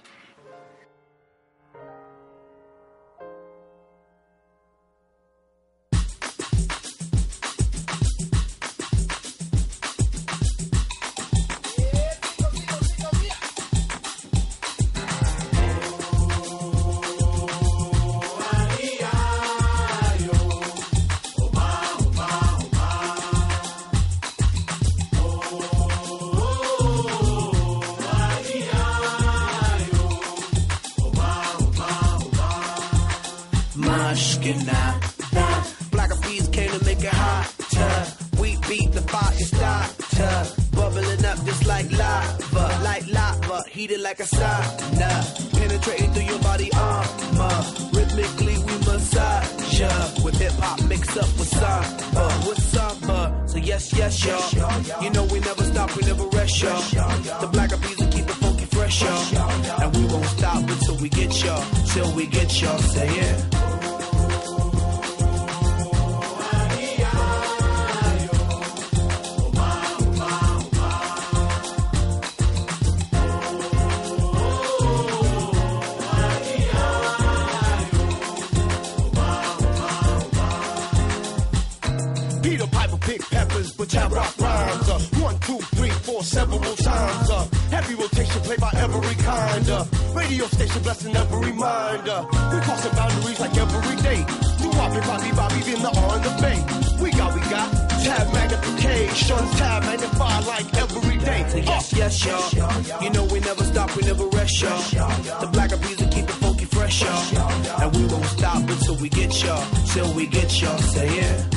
Radio 90.27 90.47
station 90.47 90.81
blessing 90.83 91.15
every 91.15 91.53
mind. 91.53 92.07
Uh, 92.07 92.25
we 92.51 92.59
crossing 92.61 92.91
boundaries 92.91 93.39
like 93.39 93.55
every 93.57 93.95
day. 94.01 94.19
New 94.61 94.71
Bobby, 94.71 94.99
Bobby, 95.07 95.31
Bobby, 95.35 95.59
in 95.73 95.81
the 95.81 95.91
on 96.03 96.21
the 96.21 96.33
bay. 96.41 96.59
We 97.01 97.11
got, 97.11 97.33
we 97.33 97.41
got 97.49 97.67
tab 98.03 98.33
magnification, 98.33 99.37
tab 99.57 99.83
magnify 99.83 100.39
like 100.41 100.67
every 100.75 101.17
day. 101.17 101.41
Uh. 101.43 101.71
Yes, 101.71 101.93
yes, 101.93 102.23
y'all. 102.53 103.03
You 103.03 103.09
know 103.09 103.25
we 103.25 103.39
never 103.39 103.63
stop, 103.63 103.95
we 103.95 104.03
never 104.03 104.27
rest, 104.27 104.61
y'all. 104.61 105.41
The 105.41 105.47
black 105.47 105.71
of 105.71 105.81
will 105.81 106.09
keep 106.09 106.25
it 106.25 106.37
funky 106.43 106.65
fresh, 106.65 107.01
y'all. 107.01 107.81
And 107.81 107.95
we 107.95 108.05
won't 108.07 108.25
stop 108.25 108.69
until 108.69 108.95
we 108.97 109.09
get 109.09 109.31
y'all, 109.43 109.65
till 109.93 110.13
we 110.13 110.27
get 110.27 110.61
y'all. 110.61 110.77
Say 110.77 111.15
yeah. 111.17 111.56